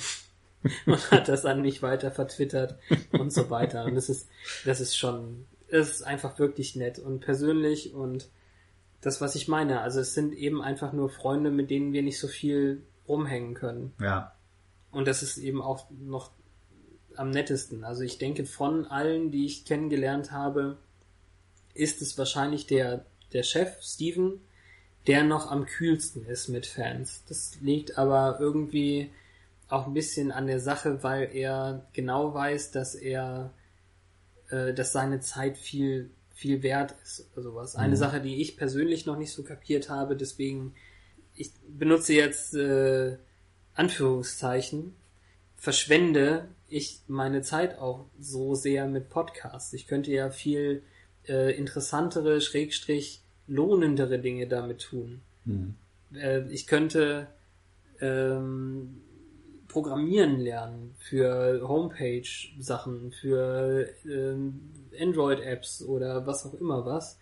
und 0.87 1.11
hat 1.11 1.29
das 1.29 1.45
an 1.47 1.61
mich 1.62 1.83
weiter 1.83 2.11
vertwittert 2.11 2.79
und 3.12 3.33
so 3.33 3.49
weiter. 3.51 3.85
Und 3.85 3.95
das 3.95 4.09
ist, 4.09 4.29
das 4.65 4.81
ist 4.81 4.97
schon, 4.97 5.45
es 5.73 5.90
ist 5.90 6.03
einfach 6.03 6.39
wirklich 6.39 6.77
nett 6.77 6.99
und 6.99 7.20
persönlich 7.20 7.94
und 7.94 8.28
das, 9.01 9.20
was 9.20 9.35
ich 9.35 9.49
meine. 9.49 9.81
Also 9.81 10.01
es 10.01 10.15
sind 10.15 10.35
eben 10.35 10.62
einfach 10.62 10.93
nur 10.93 11.11
Freunde, 11.11 11.51
mit 11.51 11.70
denen 11.70 11.93
wir 11.93 12.03
nicht 12.03 12.20
so 12.20 12.28
viel 12.28 12.82
rumhängen 13.09 13.55
können. 13.55 13.93
Ja. 14.01 14.35
Und 14.90 15.09
das 15.09 15.23
ist 15.23 15.39
eben 15.39 15.61
auch 15.61 15.86
noch 15.90 16.31
am 17.16 17.31
nettesten. 17.31 17.85
Also 17.85 18.03
ich 18.03 18.19
denke, 18.19 18.44
von 18.44 18.86
allen, 18.86 19.31
die 19.31 19.47
ich 19.47 19.65
kennengelernt 19.65 20.31
habe, 20.31 20.77
ist 21.74 22.03
es 22.03 22.16
wahrscheinlich 22.19 22.66
der, 22.66 23.07
der 23.32 23.43
Chef, 23.43 23.82
Steven, 23.82 24.40
der 25.07 25.24
noch 25.24 25.51
am 25.51 25.66
kühlsten 25.66 26.27
ist 26.27 26.49
mit 26.49 26.66
Fans. 26.66 27.24
Das 27.28 27.59
liegt 27.61 27.99
aber 27.99 28.39
irgendwie 28.40 29.11
auch 29.69 29.86
ein 29.86 29.94
bisschen 29.94 30.31
an 30.31 30.47
der 30.47 30.61
Sache, 30.61 31.03
weil 31.03 31.35
er 31.35 31.86
genau 31.93 32.35
weiß, 32.35 32.73
dass 32.73 32.94
er, 32.94 33.53
äh, 34.53 34.74
dass 34.74 34.93
seine 34.93 35.20
Zeit 35.20 35.59
viel, 35.59 36.11
viel 36.35 36.62
wert 36.62 36.95
ist 37.03 37.27
oder 37.33 37.43
sowas. 37.43 37.74
Eine 37.74 37.97
Sache, 37.97 38.20
die 38.20 38.41
ich 38.41 38.57
persönlich 38.57 39.07
noch 39.07 39.16
nicht 39.16 39.33
so 39.33 39.43
kapiert 39.43 39.89
habe, 39.89 40.15
deswegen, 40.16 40.74
ich 41.35 41.51
benutze 41.66 42.12
jetzt 42.12 42.55
äh, 42.55 43.16
Anführungszeichen, 43.74 44.95
verschwende 45.57 46.49
ich 46.69 47.01
meine 47.07 47.43
Zeit 47.43 47.79
auch 47.79 48.07
so 48.19 48.55
sehr 48.55 48.87
mit 48.87 49.11
Podcasts. 49.11 49.73
Ich 49.74 49.87
könnte 49.87 50.11
ja 50.11 50.31
viel 50.31 50.83
äh, 51.29 51.57
interessantere, 51.57 52.41
schrägstrich 52.41 53.20
lohnendere 53.47 54.19
Dinge 54.19 54.47
damit 54.47 54.81
tun. 54.81 55.20
Mhm. 55.45 55.74
Äh, 56.15 56.49
ich 56.49 56.66
könnte 56.66 57.27
ähm, 58.01 59.03
Programmieren 59.73 60.39
lernen 60.39 60.94
für 60.99 61.66
Homepage-Sachen, 61.66 63.12
für 63.19 63.89
ähm, 64.05 64.61
Android-Apps 65.01 65.82
oder 65.82 66.27
was 66.27 66.44
auch 66.44 66.53
immer 66.55 66.85
was. 66.85 67.19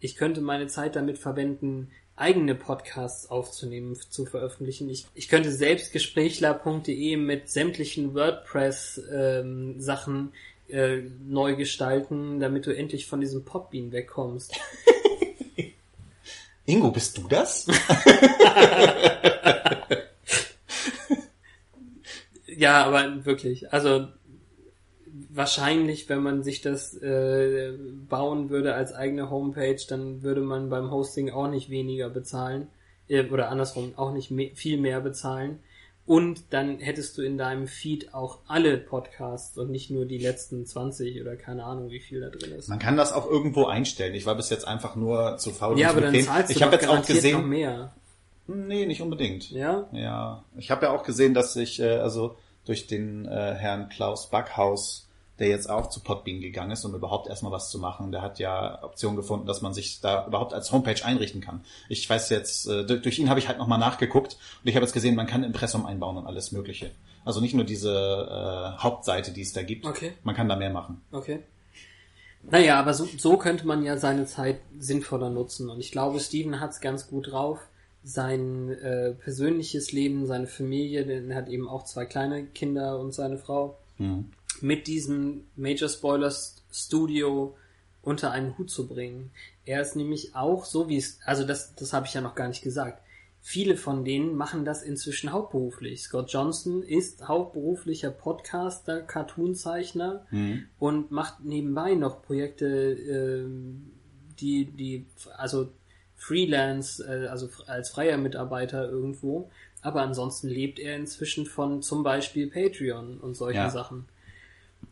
Ich 0.00 0.16
könnte 0.16 0.40
meine 0.40 0.66
Zeit 0.66 0.96
damit 0.96 1.18
verwenden, 1.18 1.92
eigene 2.16 2.56
Podcasts 2.56 3.30
aufzunehmen, 3.30 3.94
zu 3.94 4.26
veröffentlichen. 4.26 4.90
Ich, 4.90 5.06
ich 5.14 5.28
könnte 5.28 5.52
selbstgesprächler.de 5.52 7.16
mit 7.16 7.48
sämtlichen 7.48 8.14
WordPress-Sachen 8.14 10.32
äh, 10.68 11.02
neu 11.24 11.54
gestalten, 11.54 12.40
damit 12.40 12.66
du 12.66 12.76
endlich 12.76 13.06
von 13.06 13.20
diesem 13.20 13.44
Podbean 13.44 13.92
wegkommst. 13.92 14.58
Ingo, 16.66 16.90
bist 16.90 17.18
du 17.18 17.28
das? 17.28 17.68
Ja, 22.62 22.84
aber 22.84 23.24
wirklich. 23.24 23.72
Also 23.72 24.06
wahrscheinlich, 25.30 26.08
wenn 26.08 26.22
man 26.22 26.42
sich 26.42 26.60
das 26.60 26.94
äh, 26.96 27.72
bauen 28.08 28.50
würde 28.50 28.74
als 28.74 28.94
eigene 28.94 29.30
Homepage, 29.30 29.80
dann 29.88 30.22
würde 30.22 30.40
man 30.40 30.70
beim 30.70 30.90
Hosting 30.90 31.30
auch 31.30 31.48
nicht 31.48 31.70
weniger 31.70 32.08
bezahlen. 32.08 32.68
Äh, 33.08 33.24
oder 33.28 33.48
andersrum, 33.50 33.94
auch 33.96 34.12
nicht 34.12 34.30
me 34.30 34.50
viel 34.54 34.78
mehr 34.78 35.00
bezahlen. 35.00 35.58
Und 36.04 36.52
dann 36.52 36.78
hättest 36.80 37.16
du 37.16 37.22
in 37.22 37.38
deinem 37.38 37.68
Feed 37.68 38.12
auch 38.12 38.38
alle 38.48 38.76
Podcasts 38.76 39.56
und 39.56 39.70
nicht 39.70 39.90
nur 39.90 40.04
die 40.04 40.18
letzten 40.18 40.66
20 40.66 41.20
oder 41.20 41.36
keine 41.36 41.62
Ahnung, 41.64 41.90
wie 41.90 42.00
viel 42.00 42.20
da 42.20 42.28
drin 42.28 42.52
ist. 42.52 42.68
Man 42.68 42.80
kann 42.80 42.96
das 42.96 43.12
auch 43.12 43.30
irgendwo 43.30 43.66
einstellen. 43.66 44.14
Ich 44.14 44.26
war 44.26 44.34
bis 44.34 44.50
jetzt 44.50 44.66
einfach 44.66 44.96
nur 44.96 45.36
zu 45.38 45.50
faul. 45.50 45.78
Ja, 45.78 45.90
aber 45.90 46.00
dann 46.00 46.12
bequem. 46.12 46.26
zahlst 46.26 46.50
du 46.50 46.54
Ich 46.56 46.62
habe 46.62 46.72
jetzt 46.72 46.84
auch 46.86 46.90
garantiert 46.90 47.18
noch 47.18 47.22
gesehen. 47.22 47.48
mehr. 47.48 47.92
Nee, 48.48 48.86
nicht 48.86 49.00
unbedingt. 49.00 49.50
Ja? 49.52 49.88
Ja, 49.92 50.44
ich 50.56 50.72
habe 50.72 50.86
ja 50.86 50.92
auch 50.92 51.04
gesehen, 51.04 51.34
dass 51.34 51.54
ich 51.54 51.78
äh, 51.80 51.98
also 51.98 52.36
durch 52.64 52.86
den 52.86 53.26
äh, 53.26 53.54
Herrn 53.54 53.88
Klaus 53.88 54.30
Backhaus, 54.30 55.08
der 55.38 55.48
jetzt 55.48 55.68
auch 55.68 55.88
zu 55.88 56.00
Podbean 56.00 56.40
gegangen 56.40 56.70
ist, 56.70 56.84
um 56.84 56.94
überhaupt 56.94 57.26
erstmal 57.28 57.52
was 57.52 57.70
zu 57.70 57.78
machen. 57.78 58.12
Der 58.12 58.22
hat 58.22 58.38
ja 58.38 58.82
Optionen 58.82 59.16
gefunden, 59.16 59.46
dass 59.46 59.62
man 59.62 59.74
sich 59.74 60.00
da 60.00 60.26
überhaupt 60.26 60.54
als 60.54 60.70
Homepage 60.70 61.04
einrichten 61.04 61.40
kann. 61.40 61.64
Ich 61.88 62.08
weiß 62.08 62.30
jetzt, 62.30 62.66
äh, 62.68 62.84
durch, 62.84 63.02
durch 63.02 63.18
ihn 63.18 63.28
habe 63.28 63.40
ich 63.40 63.48
halt 63.48 63.58
nochmal 63.58 63.78
nachgeguckt 63.78 64.34
und 64.62 64.68
ich 64.68 64.76
habe 64.76 64.84
jetzt 64.84 64.92
gesehen, 64.92 65.16
man 65.16 65.26
kann 65.26 65.42
Impressum 65.42 65.86
einbauen 65.86 66.16
und 66.16 66.26
alles 66.26 66.52
Mögliche. 66.52 66.90
Also 67.24 67.40
nicht 67.40 67.54
nur 67.54 67.64
diese 67.64 67.92
äh, 67.92 68.82
Hauptseite, 68.82 69.32
die 69.32 69.42
es 69.42 69.52
da 69.52 69.62
gibt. 69.62 69.86
Okay. 69.86 70.12
Man 70.22 70.34
kann 70.34 70.48
da 70.48 70.56
mehr 70.56 70.70
machen. 70.70 71.00
Okay. 71.12 71.40
Naja, 72.42 72.78
aber 72.78 72.92
so, 72.92 73.08
so 73.18 73.36
könnte 73.36 73.66
man 73.66 73.84
ja 73.84 73.96
seine 73.96 74.26
Zeit 74.26 74.60
sinnvoller 74.78 75.30
nutzen. 75.30 75.70
Und 75.70 75.78
ich 75.78 75.92
glaube, 75.92 76.18
Steven 76.18 76.60
hat's 76.60 76.80
ganz 76.80 77.06
gut 77.06 77.30
drauf. 77.30 77.60
Sein 78.04 78.70
äh, 78.70 79.12
persönliches 79.12 79.92
Leben, 79.92 80.26
seine 80.26 80.46
Familie, 80.48 81.06
denn 81.06 81.30
er 81.30 81.36
hat 81.36 81.48
eben 81.48 81.68
auch 81.68 81.84
zwei 81.84 82.04
kleine 82.04 82.46
Kinder 82.46 82.98
und 82.98 83.12
seine 83.12 83.38
Frau, 83.38 83.78
Mhm. 83.98 84.30
mit 84.60 84.86
diesem 84.86 85.44
Major 85.54 85.88
Spoilers 85.88 86.56
Studio 86.72 87.54
unter 88.00 88.30
einen 88.32 88.56
Hut 88.58 88.70
zu 88.70 88.88
bringen. 88.88 89.30
Er 89.64 89.80
ist 89.82 89.94
nämlich 89.96 90.34
auch 90.34 90.64
so 90.64 90.88
wie 90.88 90.96
es, 90.96 91.20
also 91.24 91.44
das, 91.46 91.74
das 91.76 91.92
habe 91.92 92.06
ich 92.06 92.14
ja 92.14 92.20
noch 92.20 92.34
gar 92.34 92.48
nicht 92.48 92.62
gesagt. 92.62 93.00
Viele 93.44 93.76
von 93.76 94.04
denen 94.04 94.34
machen 94.36 94.64
das 94.64 94.82
inzwischen 94.82 95.32
hauptberuflich. 95.32 96.02
Scott 96.02 96.32
Johnson 96.32 96.82
ist 96.82 97.28
hauptberuflicher 97.28 98.10
Podcaster, 98.10 99.02
Cartoonzeichner 99.02 100.26
Mhm. 100.30 100.64
und 100.78 101.10
macht 101.10 101.44
nebenbei 101.44 101.94
noch 101.94 102.22
Projekte, 102.22 102.66
ähm, 102.66 103.90
die, 104.40 104.64
die, 104.64 105.06
also 105.36 105.68
Freelance, 106.22 107.02
äh, 107.04 107.26
also 107.26 107.48
als 107.66 107.90
freier 107.90 108.16
Mitarbeiter 108.16 108.88
irgendwo. 108.88 109.50
Aber 109.82 110.02
ansonsten 110.02 110.48
lebt 110.48 110.78
er 110.78 110.96
inzwischen 110.96 111.44
von 111.46 111.82
zum 111.82 112.02
Beispiel 112.04 112.48
Patreon 112.48 113.18
und 113.18 113.34
solchen 113.36 113.56
Ja. 113.58 113.70
Sachen. 113.70 114.06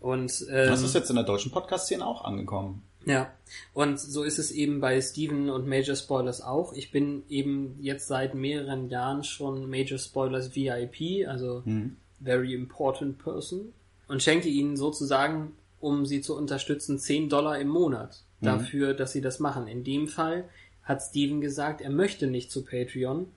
Und 0.00 0.44
ähm, 0.50 0.68
Das 0.68 0.82
ist 0.82 0.94
jetzt 0.94 1.10
in 1.10 1.16
der 1.16 1.24
deutschen 1.24 1.50
Podcast-Szene 1.52 2.04
auch 2.06 2.24
angekommen. 2.24 2.82
ja, 3.06 3.30
und 3.72 3.98
so 4.00 4.24
ist 4.24 4.38
es 4.38 4.50
eben 4.50 4.80
bei 4.80 5.00
Steven 5.00 5.48
und 5.50 5.66
Major 5.66 5.94
Spoilers 5.96 6.42
auch. 6.42 6.72
Ich 6.74 6.90
bin 6.90 7.22
eben 7.28 7.76
jetzt 7.80 8.08
seit 8.08 8.34
mehreren 8.34 8.88
Jahren 8.88 9.24
schon 9.24 9.70
Major 9.70 9.98
Spoilers 9.98 10.54
VIP, 10.54 11.26
also 11.28 11.62
Mhm. 11.64 11.96
Very 12.22 12.52
Important 12.52 13.18
Person, 13.18 13.72
und 14.08 14.22
schenke 14.22 14.48
ihnen 14.48 14.76
sozusagen, 14.76 15.52
um 15.80 16.04
sie 16.04 16.20
zu 16.20 16.36
unterstützen, 16.36 16.98
10 16.98 17.28
Dollar 17.30 17.58
im 17.58 17.68
Monat 17.68 18.22
dafür, 18.42 18.92
dass 18.94 19.12
sie 19.12 19.20
das 19.22 19.38
machen. 19.38 19.66
In 19.68 19.84
dem 19.84 20.08
Fall 20.08 20.44
hat 20.84 21.02
Steven 21.02 21.40
gesagt, 21.40 21.80
er 21.80 21.90
möchte 21.90 22.26
nicht 22.26 22.50
zu 22.50 22.64
Patreon, 22.64 23.28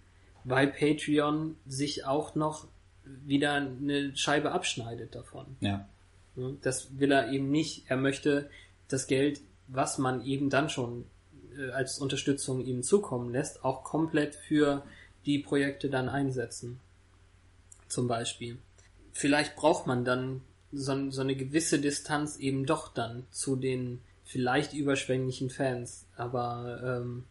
weil 0.44 0.68
Patreon 0.68 1.56
sich 1.66 2.06
auch 2.06 2.36
noch 2.36 2.68
wieder 3.06 3.54
eine 3.54 4.16
Scheibe 4.16 4.52
abschneidet 4.52 5.16
davon. 5.16 5.46
Ja. 5.60 5.88
Das 6.62 7.00
will 7.00 7.12
er 7.12 7.32
eben 7.32 7.52
nicht. 7.52 7.86
Er 7.90 7.98
möchte 7.98 8.50
das 8.88 9.08
Geld, 9.08 9.42
was 9.68 9.98
man 9.98 10.26
eben 10.26 10.50
dann 10.50 10.70
schon 10.70 11.06
äh, 11.58 11.72
als 11.72 12.00
Unterstützung 12.00 12.62
ihm 12.66 12.84
zukommen 12.84 13.32
lässt, 13.32 13.64
auch 13.64 13.84
komplett 13.84 14.36
für 14.36 14.84
die 15.26 15.40
Projekte 15.40 15.90
dann 15.90 16.10
einsetzen. 16.10 16.80
Zum 17.88 18.08
Beispiel. 18.08 18.58
Vielleicht 19.12 19.56
braucht 19.56 19.86
man 19.86 20.06
dann 20.06 20.42
so, 20.72 21.12
so 21.12 21.22
eine 21.22 21.36
gewisse 21.36 21.80
Distanz 21.80 22.38
eben 22.38 22.66
doch 22.66 22.92
dann 22.94 23.26
zu 23.30 23.56
den 23.56 24.02
vielleicht 24.26 24.74
überschwänglichen 24.74 25.50
Fans. 25.50 26.06
Aber 26.16 26.82
ähm, 26.84 27.26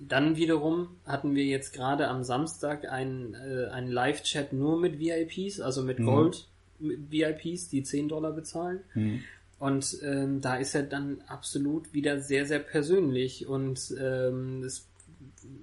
dann 0.00 0.36
wiederum 0.36 0.88
hatten 1.06 1.34
wir 1.34 1.44
jetzt 1.44 1.72
gerade 1.72 2.08
am 2.08 2.24
Samstag 2.24 2.90
einen, 2.90 3.34
äh, 3.34 3.68
einen 3.70 3.90
Live-Chat 3.90 4.52
nur 4.52 4.78
mit 4.78 4.98
VIPs, 4.98 5.60
also 5.60 5.82
mit 5.82 5.98
Mhm. 5.98 6.06
Gold 6.06 6.48
mit 6.78 7.10
VIPs, 7.10 7.68
die 7.68 7.82
10 7.82 8.08
Dollar 8.08 8.32
bezahlen. 8.32 8.80
Mhm. 8.94 9.22
Und 9.58 9.96
ähm, 10.02 10.40
da 10.40 10.56
ist 10.56 10.74
er 10.74 10.82
dann 10.82 11.22
absolut 11.26 11.94
wieder 11.94 12.20
sehr, 12.20 12.44
sehr 12.44 12.58
persönlich 12.58 13.46
und 13.46 13.94
ähm, 13.98 14.62
es 14.64 14.86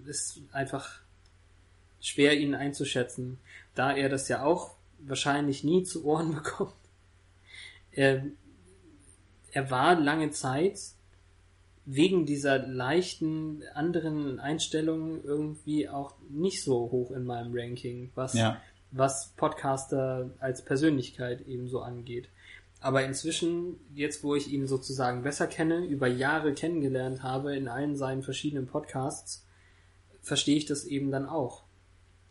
ist 0.05 0.39
einfach 0.53 1.01
schwer, 1.99 2.39
ihn 2.39 2.55
einzuschätzen, 2.55 3.37
da 3.75 3.93
er 3.95 4.09
das 4.09 4.27
ja 4.27 4.43
auch 4.43 4.75
wahrscheinlich 4.99 5.63
nie 5.63 5.83
zu 5.83 6.05
Ohren 6.05 6.33
bekommt. 6.35 6.73
Er, 7.91 8.25
er 9.51 9.69
war 9.69 9.99
lange 9.99 10.31
Zeit 10.31 10.79
wegen 11.93 12.25
dieser 12.25 12.57
leichten 12.57 13.63
anderen 13.73 14.39
Einstellungen 14.39 15.23
irgendwie 15.25 15.89
auch 15.89 16.13
nicht 16.29 16.63
so 16.63 16.89
hoch 16.89 17.11
in 17.11 17.25
meinem 17.25 17.51
Ranking, 17.53 18.11
was 18.15 18.33
Ja. 18.33 18.61
was 18.91 19.33
Podcaster 19.35 20.29
als 20.39 20.63
Persönlichkeit 20.63 21.41
eben 21.47 21.67
so 21.67 21.81
angeht. 21.81 22.29
Aber 22.79 23.03
inzwischen, 23.03 23.75
jetzt 23.93 24.23
wo 24.23 24.35
ich 24.35 24.51
ihn 24.51 24.67
sozusagen 24.67 25.21
besser 25.21 25.47
kenne, 25.47 25.85
über 25.85 26.07
Jahre 26.07 26.53
kennengelernt 26.53 27.23
habe 27.23 27.55
in 27.55 27.67
allen 27.67 27.97
seinen 27.97 28.23
verschiedenen 28.23 28.67
Podcasts, 28.67 29.45
verstehe 30.21 30.55
ich 30.57 30.65
das 30.65 30.85
eben 30.85 31.11
dann 31.11 31.25
auch. 31.27 31.63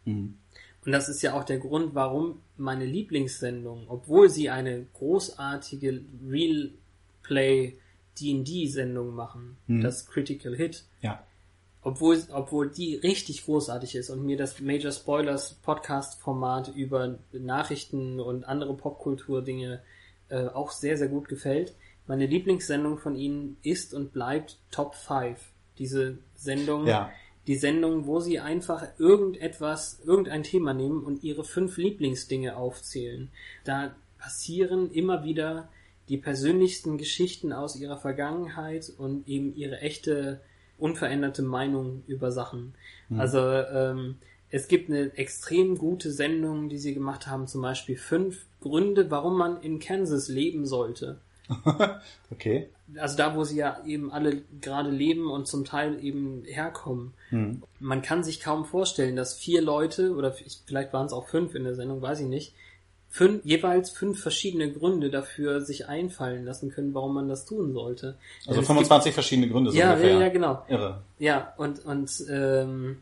Mhm. 0.07 0.39
Und 0.87 0.93
das 0.93 1.11
ist 1.11 1.21
ja 1.21 1.35
auch 1.35 1.45
der 1.45 1.59
Grund, 1.59 1.95
warum 1.95 2.41
meine 2.57 2.87
Lieblingssendung, 2.87 3.85
obwohl 3.89 4.31
sie 4.31 4.49
eine 4.49 4.87
großartige 4.95 6.03
Real 6.27 6.71
Play 7.23 7.77
D&D 8.21 8.67
Sendung 8.69 9.15
machen, 9.15 9.57
Mhm. 9.67 9.81
das 9.83 10.07
Critical 10.07 10.55
Hit, 10.55 10.85
Ja. 11.03 11.25
obwohl, 11.83 12.23
obwohl 12.33 12.69
die 12.71 12.97
richtig 12.97 13.45
großartig 13.45 13.95
ist 13.95 14.11
und 14.11 14.25
mir 14.25 14.37
das 14.37 14.61
Major 14.61 14.93
Spoilers 14.93 15.55
Podcast 15.63 16.21
Format 16.21 16.69
über 16.77 17.19
Nachrichten 17.33 18.21
und 18.21 18.45
andere 18.45 18.75
Popkultur-Dinge 18.77 19.81
äh, 20.29 20.47
auch 20.47 20.71
sehr, 20.71 20.97
sehr 20.97 21.09
gut 21.09 21.29
gefällt. 21.29 21.75
Meine 22.07 22.27
Lieblingssendung 22.27 22.99
von 22.99 23.17
ihnen 23.17 23.57
ist 23.63 23.95
und 23.95 24.13
bleibt 24.13 24.59
Top 24.71 24.95
5. 24.95 25.39
Diese 25.79 26.19
Sendung, 26.37 26.87
Ja. 26.87 27.11
die 27.47 27.57
Sendung, 27.57 28.07
wo 28.07 28.21
sie 28.21 28.39
einfach 28.39 28.87
irgendetwas, 28.99 29.99
irgendein 30.05 30.43
Thema 30.45 30.73
nehmen 30.75 31.03
und 31.05 31.25
ihre 31.25 31.43
fünf 31.45 31.79
Lieblingsdinge 31.79 32.57
aufzählen. 32.57 33.31
Da 33.65 33.93
passieren 34.19 34.91
immer 34.93 35.25
wieder 35.25 35.69
die 36.11 36.19
persönlichsten 36.19 36.99
Geschichten 36.99 37.55
aus 37.55 37.77
ihrer 37.77 37.97
Vergangenheit 37.97 38.93
und 38.99 39.27
eben 39.27 39.57
ihre 39.57 39.81
echte, 39.81 40.41
unveränderte 40.77 41.43
Meinung 41.43 42.03
über 42.07 42.31
Sachen. 42.33 42.75
Also 43.17 43.39
ähm, 43.39 44.17
es 44.51 44.69
gibt 44.69 44.91
eine 44.91 45.17
extrem 45.17 45.79
gute 45.79 46.11
Sendung, 46.13 46.69
die 46.69 46.79
sie 46.79 46.95
gemacht 46.95 47.27
haben, 47.27 47.47
zum 47.47 47.63
Beispiel 47.63 47.97
fünf 47.97 48.45
Gründe, 48.61 49.11
warum 49.11 49.39
man 49.39 49.63
in 49.63 49.79
Kansas 49.79 50.29
leben 50.29 50.67
sollte. 50.67 51.19
Okay. 52.31 52.69
Also 52.97 53.17
da, 53.17 53.37
wo 53.37 53.45
sie 53.45 53.57
ja 53.57 53.85
eben 53.85 54.13
alle 54.13 54.43
gerade 54.61 54.91
leben 54.91 55.31
und 55.31 55.47
zum 55.47 55.65
Teil 55.65 56.03
eben 56.03 56.43
herkommen. 56.45 57.13
Mhm. 57.31 57.63
Man 57.79 58.03
kann 58.03 58.25
sich 58.25 58.41
kaum 58.41 58.65
vorstellen, 58.65 59.15
dass 59.15 59.35
vier 59.35 59.63
Leute, 59.63 60.15
oder 60.15 60.33
vielleicht 60.33 60.93
waren 60.93 61.07
es 61.07 61.13
auch 61.13 61.29
fünf 61.29 61.55
in 61.55 61.65
der 61.65 61.75
Sendung, 61.75 62.03
weiß 62.03 62.21
ich 62.21 62.27
nicht, 62.27 62.55
fünf, 63.13 63.45
jeweils 63.45 63.91
fünf 63.91 64.23
verschiedene 64.23 64.73
Gründe 64.73 65.11
dafür 65.11 65.61
sich 65.61 65.89
einfallen 65.89 66.45
lassen 66.45 66.71
können, 66.71 66.95
warum 66.95 67.13
man 67.15 67.29
das 67.29 67.45
tun 67.45 67.73
sollte. 67.73 68.17
Also 68.47 68.53
Denn 68.53 68.61
es 68.61 68.67
25 68.69 69.13
verschiedene 69.13 69.49
Gründe 69.49 69.71
gibt, 69.71 69.83
so 69.83 69.87
ja, 69.87 69.93
ungefähr. 69.95 70.13
ja, 70.15 70.21
ja, 70.21 70.29
genau. 70.29 70.65
Irre. 70.69 71.03
Ja, 71.19 71.53
und, 71.59 71.85
und 71.85 72.11
ähm, 72.31 72.99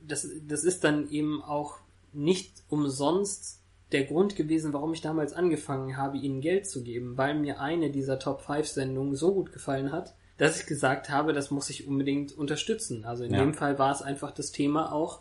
das, 0.00 0.26
das 0.48 0.64
ist 0.64 0.84
dann 0.84 1.10
eben 1.10 1.42
auch 1.42 1.76
nicht 2.12 2.52
umsonst 2.68 3.60
der 3.92 4.04
Grund 4.04 4.36
gewesen, 4.36 4.72
warum 4.72 4.92
ich 4.92 5.02
damals 5.02 5.32
angefangen 5.34 5.96
habe, 5.96 6.16
ihnen 6.16 6.40
Geld 6.40 6.66
zu 6.68 6.82
geben, 6.82 7.16
weil 7.16 7.34
mir 7.34 7.60
eine 7.60 7.90
dieser 7.90 8.18
Top 8.18 8.40
5 8.42 8.66
Sendungen 8.66 9.14
so 9.14 9.34
gut 9.34 9.52
gefallen 9.52 9.92
hat, 9.92 10.14
dass 10.38 10.58
ich 10.60 10.66
gesagt 10.66 11.10
habe, 11.10 11.32
das 11.32 11.50
muss 11.50 11.70
ich 11.70 11.86
unbedingt 11.86 12.32
unterstützen. 12.36 13.04
Also 13.04 13.22
in 13.24 13.32
Ja. 13.34 13.40
dem 13.40 13.54
Fall 13.54 13.78
war 13.78 13.92
es 13.92 14.02
einfach 14.02 14.32
das 14.32 14.50
Thema 14.50 14.92
auch, 14.92 15.20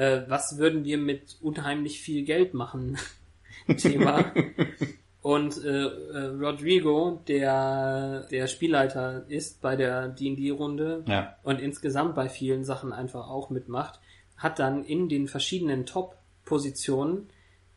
äh, 0.00 0.22
was 0.28 0.56
würden 0.56 0.84
wir 0.84 0.96
mit 0.96 1.36
unheimlich 1.42 2.00
viel 2.00 2.24
Geld 2.24 2.54
machen? 2.54 2.96
Thema. 3.76 4.32
Und 5.20 5.62
äh, 5.62 5.68
äh, 5.84 6.26
Rodrigo, 6.40 7.20
der 7.28 8.26
der 8.30 8.46
Spielleiter 8.46 9.24
ist 9.28 9.60
bei 9.60 9.76
der 9.76 10.08
D&D-Runde 10.08 11.04
Ja. 11.06 11.36
und 11.42 11.60
insgesamt 11.60 12.14
bei 12.14 12.30
vielen 12.30 12.64
Sachen 12.64 12.92
einfach 12.94 13.28
auch 13.28 13.50
mitmacht, 13.50 14.00
hat 14.38 14.58
dann 14.58 14.84
in 14.84 15.10
den 15.10 15.28
verschiedenen 15.28 15.84
Top-Positionen 15.84 17.28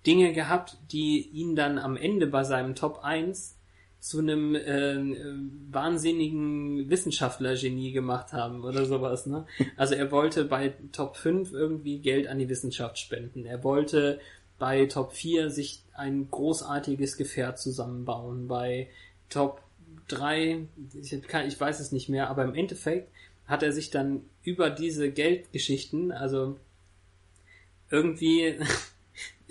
Dinge 0.08 0.32
gehabt, 0.32 0.78
die 0.92 1.28
ihn 1.30 1.56
dann 1.58 1.78
am 1.78 1.98
Ende 1.98 2.28
bei 2.28 2.44
seinem 2.46 2.76
Top 2.76 3.00
1 3.04 3.58
zu 4.04 4.20
einem 4.20 4.54
äh, 4.54 4.98
wahnsinnigen 5.72 6.90
Wissenschaftler-Genie 6.90 7.94
gemacht 7.94 8.34
haben 8.34 8.66
oder 8.66 8.86
sowas. 8.86 9.28
Ne? 9.28 9.46
Also 9.78 9.96
er 9.96 10.12
wollte 10.12 10.44
bei 10.44 10.74
Top 10.92 11.16
5 11.16 11.54
irgendwie 11.54 12.00
Geld 12.00 12.28
an 12.28 12.38
die 12.38 12.50
Wissenschaft 12.50 13.00
spenden. 13.00 13.46
Er 13.46 13.64
wollte 13.64 14.20
bei 14.60 14.88
Top 14.88 15.14
4 15.14 15.50
sich 15.50 15.84
ein 15.94 16.28
großartiges 16.30 17.16
Gefährt 17.16 17.60
zusammenbauen. 17.60 18.50
Bei 18.50 18.90
Top 19.30 19.62
3, 20.10 20.68
ich, 21.02 21.22
kein- 21.30 21.48
ich 21.48 21.58
weiß 21.58 21.80
es 21.80 21.94
nicht 21.94 22.10
mehr, 22.10 22.30
aber 22.30 22.44
im 22.44 22.56
Endeffekt 22.56 23.10
hat 23.48 23.64
er 23.64 23.72
sich 23.72 23.90
dann 23.90 24.22
über 24.44 24.70
diese 24.70 25.10
Geldgeschichten, 25.12 26.12
also 26.12 26.58
irgendwie 27.90 28.56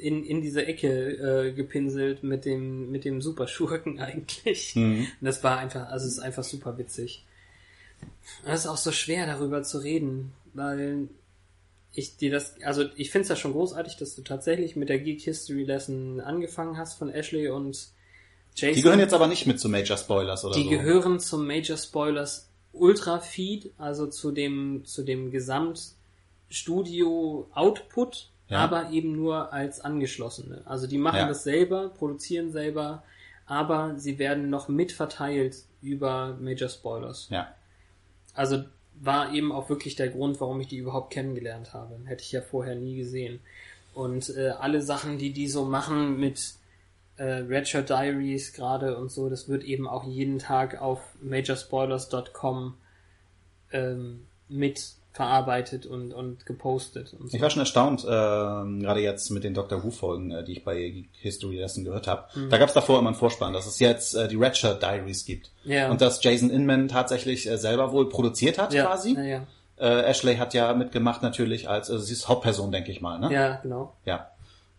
in, 0.03 0.24
in 0.24 0.43
diese 0.43 0.66
Ecke 0.66 1.47
äh, 1.49 1.53
gepinselt 1.53 2.23
mit 2.23 2.45
dem, 2.45 2.91
mit 2.91 3.05
dem 3.05 3.23
Superschurken 3.23 4.01
eigentlich. 4.01 4.74
Mhm. 4.77 5.07
Und 5.20 5.24
das 5.24 5.43
war 5.45 5.59
einfach, 5.59 5.89
also 5.89 6.07
es 6.07 6.15
ist 6.15 6.19
einfach 6.19 6.45
super 6.45 6.77
witzig. 6.79 7.24
Und 8.45 8.53
es 8.53 8.61
ist 8.61 8.66
auch 8.66 8.77
so 8.77 8.93
schwer 8.93 9.27
darüber 9.27 9.62
zu 9.62 9.79
reden, 9.79 10.33
weil 10.55 11.09
ich 11.95 12.16
dir 12.16 12.31
das, 12.31 12.55
also 12.62 12.85
ich 12.97 13.11
finde 13.11 13.24
es 13.24 13.29
ja 13.29 13.37
schon 13.37 13.53
großartig, 13.53 13.97
dass 13.97 14.15
du 14.15 14.23
tatsächlich 14.23 14.77
mit 14.77 14.89
der 14.89 14.99
Geek 14.99 15.20
History 15.20 15.65
Lesson 15.65 16.20
angefangen 16.20 16.79
hast 16.79 16.99
von 16.99 17.11
Ashley 17.11 17.49
und 17.49 17.89
Jason. 18.55 18.77
Die 18.77 18.83
gehören 18.83 19.01
jetzt 19.01 19.15
aber 19.15 19.27
nicht 19.27 19.47
mit 19.47 19.61
zu 19.61 19.69
Major 19.69 19.97
Spoilers 19.97 20.45
oder 20.45 20.55
Die 20.55 20.65
so. 20.65 20.70
gehören 20.70 21.20
zum 21.20 21.47
Major 21.47 21.77
Spoilers 21.77 22.49
Ultra 22.73 23.20
Feed, 23.20 23.73
also 23.77 24.07
zu 24.07 24.33
dem, 24.33 24.85
zu 24.87 25.03
dem 25.03 25.31
Gesamtstudio 25.31 27.51
Output, 27.53 28.31
Ja. 28.53 28.61
aber 28.61 28.91
eben 28.91 29.16
nur 29.16 29.53
als 29.53 29.81
angeschlossene. 29.81 30.62
Also 30.65 30.87
die 30.87 30.99
machen 30.99 31.16
Ja. 31.19 31.29
das 31.29 31.43
selber, 31.45 31.89
produzieren 31.89 32.53
selber, 32.53 33.03
aber 33.47 33.95
sie 33.99 34.19
werden 34.19 34.51
noch 34.51 34.69
mitverteilt 34.69 35.57
über 35.81 36.37
Major 36.41 36.69
Spoilers. 36.69 37.29
Ja. 37.31 37.55
Also 38.35 38.65
war 39.01 39.33
eben 39.33 39.51
auch 39.53 39.69
wirklich 39.69 39.97
der 39.97 40.09
Grund, 40.09 40.41
warum 40.41 40.61
ich 40.61 40.69
die 40.69 40.77
überhaupt 40.77 41.12
kennengelernt 41.12 41.73
habe. 41.74 41.99
Hätte 42.05 42.23
ich 42.23 42.33
ja 42.33 42.41
vorher 42.41 42.74
nie 42.77 42.97
gesehen. 42.97 43.41
Und 43.95 44.35
äh, 44.37 44.51
alle 44.51 44.81
Sachen, 44.81 45.19
die 45.19 45.33
die 45.33 45.49
so 45.49 45.65
machen 45.65 46.19
mit 46.20 46.55
äh, 47.16 47.24
Redshirt 47.24 47.91
Diaries 47.91 48.53
gerade 48.53 48.97
und 48.97 49.11
so, 49.11 49.29
das 49.29 49.49
wird 49.49 49.65
eben 49.65 49.87
auch 49.89 50.05
jeden 50.05 50.39
Tag 50.39 50.81
auf 50.81 51.01
majorspoilers.com 51.20 52.74
ähm, 53.73 54.27
mit 54.49 54.93
verarbeitet 55.12 55.84
und, 55.84 56.14
und 56.14 56.47
gepostet. 56.47 57.12
Und 57.12 57.30
so. 57.30 57.36
Ich 57.36 57.43
war 57.43 57.51
schon 57.51 57.60
erstaunt, 57.60 58.06
ähm, 58.09 58.80
gerade 58.80 59.01
jetzt 59.01 59.30
mit 59.30 59.44
den 59.44 59.52
Doctor 59.52 59.84
Who-Folgen, 59.84 60.30
äh, 60.30 60.43
die 60.43 60.52
ich 60.52 60.64
bei 60.64 61.05
History 61.20 61.59
Lesson 61.59 61.84
gehört 61.84 62.06
habe. 62.06 62.24
Da 62.48 62.56
gab 62.56 62.68
es 62.68 62.74
davor 62.74 62.98
immer 62.98 63.09
einen 63.09 63.16
Vorspann, 63.16 63.52
dass 63.52 63.66
es 63.66 63.78
jetzt 63.78 64.14
äh, 64.14 64.26
die 64.26 64.36
Redshirt 64.36 64.82
Diaries 64.82 65.26
gibt. 65.26 65.51
Ja. 65.64 65.90
Und 65.90 66.01
dass 66.01 66.24
Jason 66.24 66.48
Inman 66.48 66.89
tatsächlich 66.89 67.47
äh, 67.47 67.59
selber 67.59 67.93
wohl 67.93 68.09
produziert 68.09 68.59
hat 68.59 68.72
ja, 68.72 68.86
quasi. 68.86 69.14
Ja, 69.14 69.22
ja. 69.22 69.47
Äh, 69.76 70.02
Ashley 70.05 70.36
hat 70.36 70.55
ja 70.55 70.72
mitgemacht 70.72 71.22
natürlich 71.22 71.68
als, 71.68 71.90
also 71.90 72.02
sie 72.02 72.14
ist 72.14 72.28
Hauptperson, 72.28 72.72
denke 72.72 72.90
ich 72.90 73.01
mal, 73.01 73.18
ne? 73.18 73.32
ja 73.32 73.56
genau. 73.56 73.94
Ja. 74.05 74.30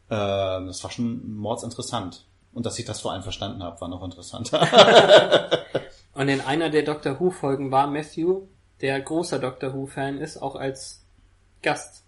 Ähm, 0.10 0.68
das 0.68 0.84
war 0.84 0.90
schon 0.90 1.36
mordsinteressant. 1.36 2.26
Und 2.54 2.66
dass 2.66 2.78
ich 2.80 2.86
das 2.86 3.02
vor 3.02 3.12
allem 3.12 3.24
verstanden 3.24 3.64
habe, 3.64 3.80
war 3.82 3.88
noch 3.88 4.04
interessanter. 4.04 4.68
Und 6.14 6.30
in 6.30 6.42
einer 6.42 6.70
der 6.70 6.84
Doctor 6.84 7.20
Who 7.20 7.32
Folgen 7.32 7.72
war 7.72 7.88
Matthew, 7.88 8.44
der 8.84 9.02
großer 9.02 9.40
Doctor 9.40 9.74
Who 9.74 9.88
Fan 9.88 10.20
ist, 10.20 10.38
auch 10.38 10.56
als 10.56 11.02
Gast. 11.64 12.04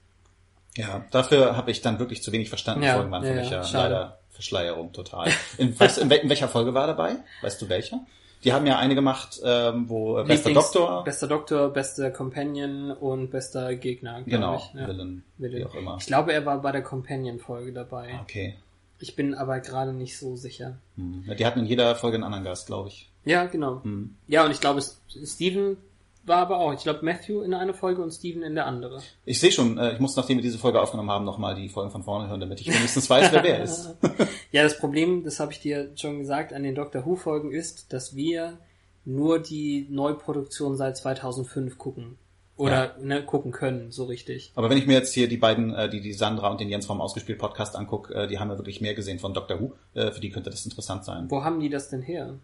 ja, 0.75 1.05
dafür 1.09 1.55
habe 1.57 1.71
ich 1.71 1.81
dann 1.81 1.97
wirklich 1.99 2.21
zu 2.21 2.31
wenig 2.31 2.49
verstanden. 2.49 2.83
Ja, 2.83 2.95
Folgen 2.95 3.09
waren 3.11 3.23
für 3.23 3.29
ja, 3.29 3.35
mich 3.35 3.49
ja, 3.49 3.57
ja 3.57 3.63
schade. 3.63 3.93
leider 3.93 4.19
Verschleierung 4.29 4.91
total. 4.91 5.31
In, 5.57 5.73
du, 5.75 5.85
in, 6.01 6.11
in 6.11 6.29
welcher 6.29 6.49
Folge 6.49 6.73
war 6.73 6.83
er 6.83 6.87
dabei? 6.87 7.15
Weißt 7.41 7.61
du 7.61 7.69
welcher? 7.69 8.01
Die 8.43 8.51
haben 8.51 8.67
ja 8.67 8.77
eine 8.77 8.93
gemacht, 8.93 9.39
ähm, 9.43 9.87
wo 9.87 10.19
äh, 10.19 10.25
bester 10.25 10.49
Lieblings- 10.49 10.73
Doktor, 10.73 11.03
Bester 11.05 11.27
Doktor, 11.27 11.69
bester 11.69 12.11
Companion 12.11 12.91
und 12.91 13.31
bester 13.31 13.73
Gegner. 13.75 14.21
genau, 14.23 14.57
Ich, 14.57 14.79
ja. 14.79 14.85
Villain, 14.87 15.23
Villain. 15.37 15.59
wie 15.61 15.65
auch 15.65 15.73
immer. 15.75 15.97
Ich 15.99 16.05
glaube, 16.05 16.33
er 16.33 16.45
war 16.45 16.61
bei 16.61 16.73
der 16.73 16.83
Companion-Folge 16.83 17.71
dabei. 17.71 18.19
Okay. 18.21 18.55
Ich 18.99 19.15
bin 19.15 19.33
aber 19.33 19.61
gerade 19.61 19.93
nicht 19.93 20.17
so 20.19 20.35
sicher. 20.35 20.77
Hm. 20.97 21.23
Die 21.39 21.45
hatten 21.45 21.59
in 21.59 21.65
jeder 21.65 21.95
Folge 21.95 22.15
einen 22.15 22.23
anderen 22.25 22.43
Gast, 22.43 22.67
glaube 22.67 22.89
ich. 22.89 23.09
Ja, 23.23 23.45
genau. 23.45 23.81
Hm. 23.83 24.15
Ja, 24.27 24.43
und 24.45 24.51
ich 24.51 24.59
glaube, 24.59 24.81
Steven 25.23 25.77
war 26.25 26.37
aber 26.37 26.57
auch. 26.57 26.73
Ich 26.73 26.83
glaube, 26.83 27.03
Matthew 27.03 27.41
in 27.41 27.53
einer 27.53 27.73
Folge 27.73 28.01
und 28.01 28.11
Steven 28.11 28.43
in 28.43 28.55
der 28.55 28.65
andere. 28.65 29.01
Ich 29.25 29.39
sehe 29.39 29.51
schon, 29.51 29.77
äh, 29.77 29.93
ich 29.93 29.99
muss, 29.99 30.15
nachdem 30.15 30.37
wir 30.37 30.41
diese 30.41 30.57
Folge 30.57 30.81
aufgenommen 30.81 31.11
haben, 31.11 31.25
nochmal 31.25 31.55
die 31.55 31.69
Folgen 31.69 31.91
von 31.91 32.03
vorne 32.03 32.27
hören, 32.27 32.39
damit 32.39 32.61
ich 32.61 32.67
wenigstens 32.67 33.09
weiß, 33.09 33.31
wer 33.31 33.43
wer 33.43 33.63
ist. 33.63 33.95
Ja, 34.51 34.63
das 34.63 34.79
Problem, 34.79 35.23
das 35.23 35.39
habe 35.39 35.51
ich 35.51 35.59
dir 35.59 35.91
schon 35.95 36.19
gesagt, 36.19 36.53
an 36.53 36.63
den 36.63 36.75
Doctor 36.75 37.05
Who-Folgen 37.05 37.51
ist, 37.51 37.91
dass 37.91 38.15
wir 38.15 38.57
nur 39.03 39.39
die 39.39 39.87
Neuproduktion 39.89 40.77
seit 40.77 40.97
2005 40.97 41.77
gucken. 41.77 42.17
Oder 42.57 42.95
ne, 43.01 43.21
gucken 43.21 43.51
können, 43.51 43.91
so 43.91 44.05
richtig. 44.05 44.53
Aber 44.55 44.69
wenn 44.69 44.77
ich 44.77 44.87
mir 44.87 44.93
jetzt 44.93 45.13
hier 45.13 45.27
die 45.27 45.35
beiden, 45.35 45.73
äh, 45.73 45.89
die, 45.89 45.99
die 45.99 46.13
Sandra 46.13 46.49
und 46.49 46.61
den 46.61 46.69
Jens 46.69 46.85
vom 46.85 47.01
Ausgespielt 47.01 47.37
Podcast 47.37 47.75
angucke, 47.75 48.13
äh, 48.13 48.27
die 48.27 48.39
haben 48.39 48.49
ja 48.49 48.57
wirklich 48.57 48.79
mehr 48.79 48.93
gesehen 48.93 49.19
von 49.19 49.33
Doctor 49.33 49.59
Who. 49.59 49.73
Für 49.93 50.19
die 50.21 50.29
könnte 50.29 50.49
das 50.49 50.63
interessant 50.63 51.03
sein. 51.03 51.25
Wo 51.29 51.43
haben 51.43 51.59
die 51.59 51.69
das 51.69 51.89
denn 51.89 52.01
her? 52.01 52.35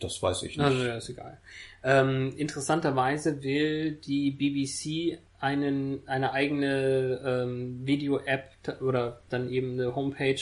Das 0.00 0.22
weiß 0.22 0.42
ich 0.42 0.56
nicht. 0.56 0.66
Also, 0.66 0.82
ist 0.84 1.08
egal. 1.10 1.38
Ähm, 1.84 2.34
interessanterweise 2.36 3.42
will 3.42 3.92
die 3.92 4.30
BBC 4.30 5.18
einen, 5.38 6.06
eine 6.06 6.32
eigene 6.32 7.20
ähm, 7.24 7.86
Video-App 7.86 8.50
oder 8.82 9.22
dann 9.28 9.50
eben 9.50 9.74
eine 9.74 9.94
Homepage 9.94 10.40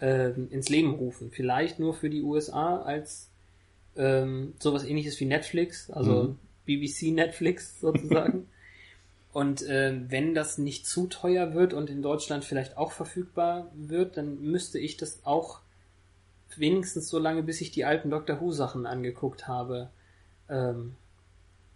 ähm, 0.00 0.48
ins 0.50 0.68
Leben 0.68 0.94
rufen. 0.94 1.30
Vielleicht 1.30 1.78
nur 1.78 1.94
für 1.94 2.10
die 2.10 2.22
USA 2.22 2.82
als 2.82 3.30
ähm, 3.96 4.54
sowas 4.58 4.84
ähnliches 4.84 5.18
wie 5.20 5.26
Netflix, 5.26 5.90
also 5.90 6.22
Mhm. 6.24 6.38
BBC 6.66 7.12
Netflix 7.12 7.80
sozusagen. 7.80 8.48
Und 9.32 9.64
ähm, 9.68 10.06
wenn 10.08 10.34
das 10.34 10.58
nicht 10.58 10.86
zu 10.86 11.06
teuer 11.06 11.54
wird 11.54 11.72
und 11.72 11.88
in 11.88 12.02
Deutschland 12.02 12.44
vielleicht 12.44 12.76
auch 12.76 12.92
verfügbar 12.92 13.70
wird, 13.74 14.16
dann 14.16 14.40
müsste 14.40 14.78
ich 14.78 14.96
das 14.96 15.20
auch 15.24 15.60
wenigstens 16.58 17.08
so 17.08 17.18
lange, 17.18 17.42
bis 17.42 17.60
ich 17.60 17.70
die 17.70 17.84
alten 17.84 18.10
Doctor 18.10 18.40
Who 18.40 18.52
Sachen 18.52 18.86
angeguckt 18.86 19.46
habe, 19.46 19.90
ähm, 20.48 20.96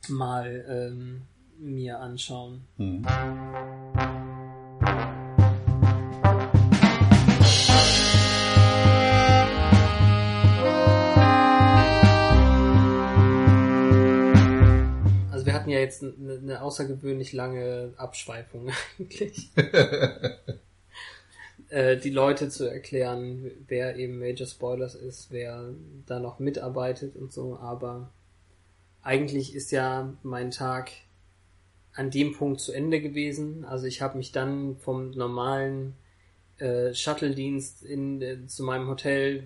mal 0.09 0.65
ähm, 0.69 1.23
mir 1.59 2.01
anschauen. 2.01 2.65
Hm. 2.77 3.05
Also 15.31 15.47
wir 15.47 15.55
hatten 15.55 15.71
ja 15.71 15.79
jetzt 15.79 16.03
eine, 16.03 16.39
eine 16.43 16.63
außergewöhnlich 16.63 17.33
lange 17.33 17.95
Abschweifung 17.97 18.71
eigentlich. 18.99 19.51
äh, 21.75 21.97
die 21.97 22.11
Leute 22.11 22.49
zu 22.51 22.71
erklären, 22.71 23.51
wer 23.67 23.97
eben 23.97 24.21
Major 24.21 24.47
Spoilers 24.47 24.95
ist, 24.95 25.33
wer 25.33 25.71
da 26.07 26.21
noch 26.21 26.39
mitarbeitet 26.39 27.17
und 27.17 27.33
so, 27.33 27.59
aber 27.59 28.13
eigentlich 29.03 29.57
ist 29.57 29.73
ja 29.73 30.15
mein 30.23 30.53
Tag 30.53 30.93
an 31.93 32.13
dem 32.13 32.33
Punkt 32.33 32.61
zu 32.61 32.73
Ende 32.73 33.01
gewesen. 33.01 33.65
Also 33.65 33.87
ich 33.87 34.03
habe 34.03 34.17
mich 34.17 34.31
dann 34.31 34.77
vom 34.77 35.11
normalen 35.11 35.95
äh, 36.59 36.95
Shuttle-Dienst 36.95 37.83
in, 37.83 38.23
äh, 38.23 38.47
zu 38.47 38.63
meinem 38.63 38.87
Hotel 38.87 39.39
äh, 39.39 39.43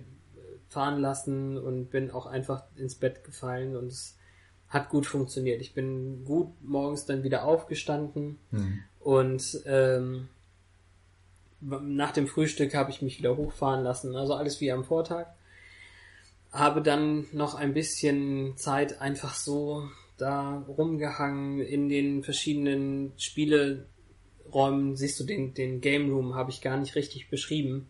fahren 0.67 1.01
lassen 1.01 1.57
und 1.57 1.89
bin 1.89 2.11
auch 2.11 2.27
einfach 2.27 2.63
ins 2.75 2.93
Bett 2.93 3.23
gefallen 3.23 3.75
und 3.75 3.87
es 3.87 4.17
hat 4.67 4.89
gut 4.89 5.07
funktioniert. 5.07 5.61
Ich 5.61 5.73
bin 5.73 6.25
gut 6.25 6.49
morgens 6.61 7.07
dann 7.07 7.23
wieder 7.23 7.43
aufgestanden 7.45 8.37
Hm. 8.51 8.83
und 8.99 9.61
ähm, 9.65 10.29
nach 11.61 12.11
dem 12.11 12.27
Frühstück 12.27 12.73
habe 12.73 12.91
ich 12.91 13.01
mich 13.01 13.19
wieder 13.19 13.35
hochfahren 13.35 13.83
lassen. 13.83 14.15
Also 14.15 14.33
alles 14.33 14.61
wie 14.61 14.71
am 14.71 14.83
Vortag. 14.83 15.27
Habe 16.51 16.81
dann 16.81 17.27
noch 17.31 17.55
ein 17.55 17.73
bisschen 17.73 18.57
Zeit 18.57 19.01
einfach 19.01 19.35
so 19.35 19.87
da 20.17 20.63
rumgehangen 20.67 21.61
in 21.61 21.89
den 21.89 22.23
verschiedenen 22.23 23.13
Spieleräumen. 23.17 24.95
Siehst 24.95 25.19
du, 25.19 25.25
den, 25.25 25.53
den 25.53 25.81
Game 25.81 26.11
Room 26.11 26.35
habe 26.35 26.51
ich 26.51 26.61
gar 26.61 26.77
nicht 26.77 26.95
richtig 26.95 27.29
beschrieben. 27.29 27.87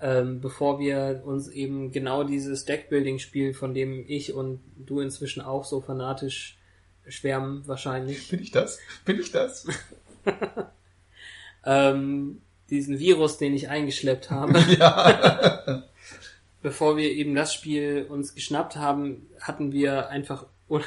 Ähm, 0.00 0.40
bevor 0.40 0.78
wir 0.78 1.22
uns 1.24 1.48
eben 1.48 1.90
genau 1.90 2.22
dieses 2.22 2.64
Deckbuilding-Spiel, 2.64 3.52
von 3.52 3.74
dem 3.74 4.04
ich 4.06 4.32
und 4.32 4.60
du 4.76 5.00
inzwischen 5.00 5.40
auch 5.40 5.64
so 5.64 5.80
fanatisch 5.80 6.56
schwärmen 7.08 7.66
wahrscheinlich, 7.66 8.28
Bin 8.30 8.40
ich 8.40 8.52
das? 8.52 8.78
Bin 9.04 9.18
ich 9.18 9.32
das? 9.32 9.66
ähm, 11.64 12.40
diesen 12.70 12.98
Virus, 12.98 13.38
den 13.38 13.54
ich 13.54 13.68
eingeschleppt 13.68 14.30
habe. 14.30 14.58
ja. 14.78 15.84
Bevor 16.62 16.96
wir 16.96 17.10
eben 17.10 17.34
das 17.34 17.54
Spiel 17.54 18.06
uns 18.08 18.34
geschnappt 18.34 18.76
haben, 18.76 19.28
hatten 19.40 19.72
wir 19.72 20.08
einfach 20.08 20.46
un 20.68 20.82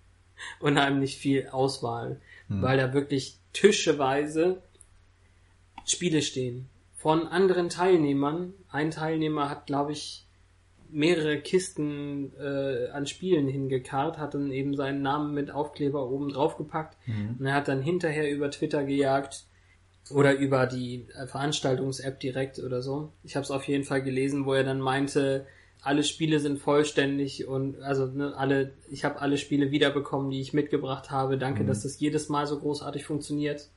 unheimlich 0.60 1.18
viel 1.18 1.48
Auswahl, 1.48 2.20
weil 2.48 2.78
da 2.78 2.94
wirklich 2.94 3.36
tischeweise 3.52 4.62
Spiele 5.84 6.22
stehen 6.22 6.68
von 6.94 7.28
anderen 7.28 7.68
Teilnehmern. 7.68 8.54
Ein 8.70 8.90
Teilnehmer 8.90 9.50
hat, 9.50 9.66
glaube 9.66 9.92
ich, 9.92 10.24
mehrere 10.90 11.38
Kisten 11.40 12.32
äh, 12.40 12.88
an 12.88 13.06
Spielen 13.06 13.48
hingekarrt, 13.48 14.18
hat 14.18 14.34
dann 14.34 14.50
eben 14.50 14.74
seinen 14.74 15.02
Namen 15.02 15.34
mit 15.34 15.50
Aufkleber 15.50 16.08
oben 16.08 16.30
drauf 16.30 16.56
gepackt 16.56 16.96
und 17.38 17.46
er 17.46 17.54
hat 17.54 17.68
dann 17.68 17.82
hinterher 17.82 18.30
über 18.30 18.50
Twitter 18.50 18.82
gejagt 18.84 19.44
oder 20.10 20.34
über 20.34 20.66
die 20.66 21.06
äh, 21.14 21.26
Veranstaltungs-App 21.26 22.20
direkt 22.20 22.58
oder 22.58 22.82
so. 22.82 23.12
Ich 23.22 23.36
habe 23.36 23.44
es 23.44 23.50
auf 23.50 23.64
jeden 23.64 23.84
Fall 23.84 24.02
gelesen, 24.02 24.46
wo 24.46 24.54
er 24.54 24.64
dann 24.64 24.80
meinte, 24.80 25.46
alle 25.82 26.04
Spiele 26.04 26.40
sind 26.40 26.58
vollständig 26.58 27.46
und 27.46 27.80
also 27.80 28.06
ne, 28.06 28.36
alle, 28.36 28.72
ich 28.90 29.04
habe 29.04 29.20
alle 29.20 29.38
Spiele 29.38 29.70
wiederbekommen, 29.70 30.30
die 30.30 30.40
ich 30.40 30.52
mitgebracht 30.52 31.10
habe. 31.10 31.38
Danke, 31.38 31.64
dass 31.64 31.82
das 31.82 31.98
jedes 32.00 32.28
Mal 32.28 32.46
so 32.46 32.58
großartig 32.58 33.04
funktioniert. 33.04 33.68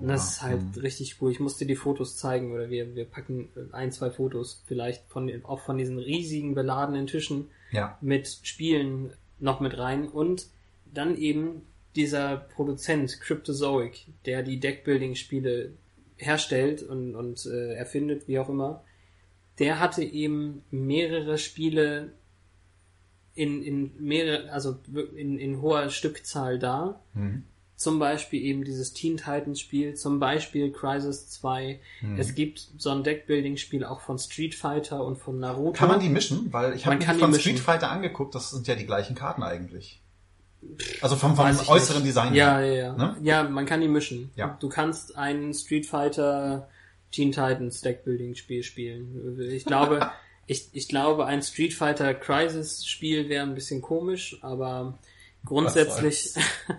Und 0.00 0.08
das 0.08 0.30
ist 0.32 0.42
halt 0.42 0.60
richtig 0.82 1.16
cool. 1.20 1.30
Ich 1.30 1.40
musste 1.40 1.66
die 1.66 1.76
Fotos 1.76 2.16
zeigen 2.16 2.52
oder 2.52 2.70
wir, 2.70 2.94
wir 2.94 3.04
packen 3.04 3.48
ein, 3.72 3.92
zwei 3.92 4.10
Fotos 4.10 4.62
vielleicht 4.66 5.04
von, 5.08 5.30
auch 5.44 5.60
von 5.60 5.78
diesen 5.78 5.98
riesigen 5.98 6.54
beladenen 6.54 7.06
Tischen 7.06 7.48
Ja. 7.70 7.98
mit 8.00 8.38
Spielen 8.42 9.12
noch 9.38 9.60
mit 9.60 9.76
rein 9.78 10.08
und 10.08 10.46
dann 10.92 11.16
eben 11.16 11.62
dieser 11.96 12.36
Produzent 12.36 13.20
Cryptozoic, 13.20 14.06
der 14.26 14.42
die 14.42 14.60
Deckbuilding-Spiele 14.60 15.72
herstellt 16.16 16.82
und, 16.82 17.14
und 17.14 17.46
äh, 17.46 17.74
erfindet, 17.74 18.28
wie 18.28 18.38
auch 18.38 18.48
immer, 18.48 18.82
der 19.58 19.78
hatte 19.80 20.02
eben 20.02 20.62
mehrere 20.70 21.38
Spiele 21.38 22.12
in, 23.34 23.62
in 23.62 23.92
mehrere, 23.98 24.50
also 24.50 24.78
in, 25.16 25.38
in 25.38 25.60
hoher 25.60 25.90
Stückzahl 25.90 26.58
da. 26.58 27.00
Zum 27.76 27.98
Beispiel 27.98 28.40
eben 28.40 28.64
dieses 28.64 28.92
Teen 28.92 29.16
Titans 29.16 29.58
Spiel, 29.60 29.94
zum 29.94 30.20
Beispiel 30.20 30.70
Crisis 30.70 31.28
2. 31.30 31.80
Es 32.16 32.34
gibt 32.36 32.68
so 32.78 32.90
ein 32.90 33.02
Deckbuilding-Spiel 33.02 33.84
auch 33.84 34.00
von 34.00 34.18
Street 34.18 34.54
Fighter 34.54 35.04
und 35.04 35.18
von 35.18 35.40
Naruto. 35.40 35.72
Kann 35.72 35.88
man 35.88 35.98
die 35.98 36.08
mischen? 36.08 36.52
Weil 36.52 36.74
ich 36.74 36.86
habe 36.86 36.96
mir 36.96 37.04
von. 37.04 37.34
Street 37.34 37.58
Fighter 37.58 37.90
angeguckt, 37.90 38.34
das 38.34 38.50
sind 38.50 38.68
ja 38.68 38.76
die 38.76 38.86
gleichen 38.86 39.16
Karten 39.16 39.42
eigentlich. 39.42 40.00
Also 41.00 41.16
vom, 41.16 41.36
vom 41.36 41.46
äußeren 41.46 42.02
nicht. 42.02 42.08
Design 42.08 42.34
Ja, 42.34 42.58
her. 42.58 42.66
ja, 42.66 42.74
ja. 42.74 42.92
Ne? 42.92 43.16
Ja, 43.22 43.42
man 43.44 43.66
kann 43.66 43.80
die 43.80 43.88
mischen. 43.88 44.30
Ja. 44.36 44.56
Du 44.60 44.68
kannst 44.68 45.16
ein 45.16 45.54
Street 45.54 45.86
Fighter 45.86 46.68
Teen 47.12 47.30
Titans 47.30 47.80
Deckbuilding 47.80 48.34
Spiel 48.34 48.62
spielen. 48.62 49.38
Ich 49.50 49.64
glaube, 49.64 50.10
ich, 50.46 50.68
ich 50.72 50.88
glaube, 50.88 51.26
ein 51.26 51.42
Street 51.42 51.74
Fighter 51.74 52.12
Crisis 52.14 52.86
Spiel 52.86 53.28
wäre 53.28 53.44
ein 53.44 53.54
bisschen 53.54 53.82
komisch, 53.82 54.38
aber 54.42 54.98
grundsätzlich, 55.44 56.34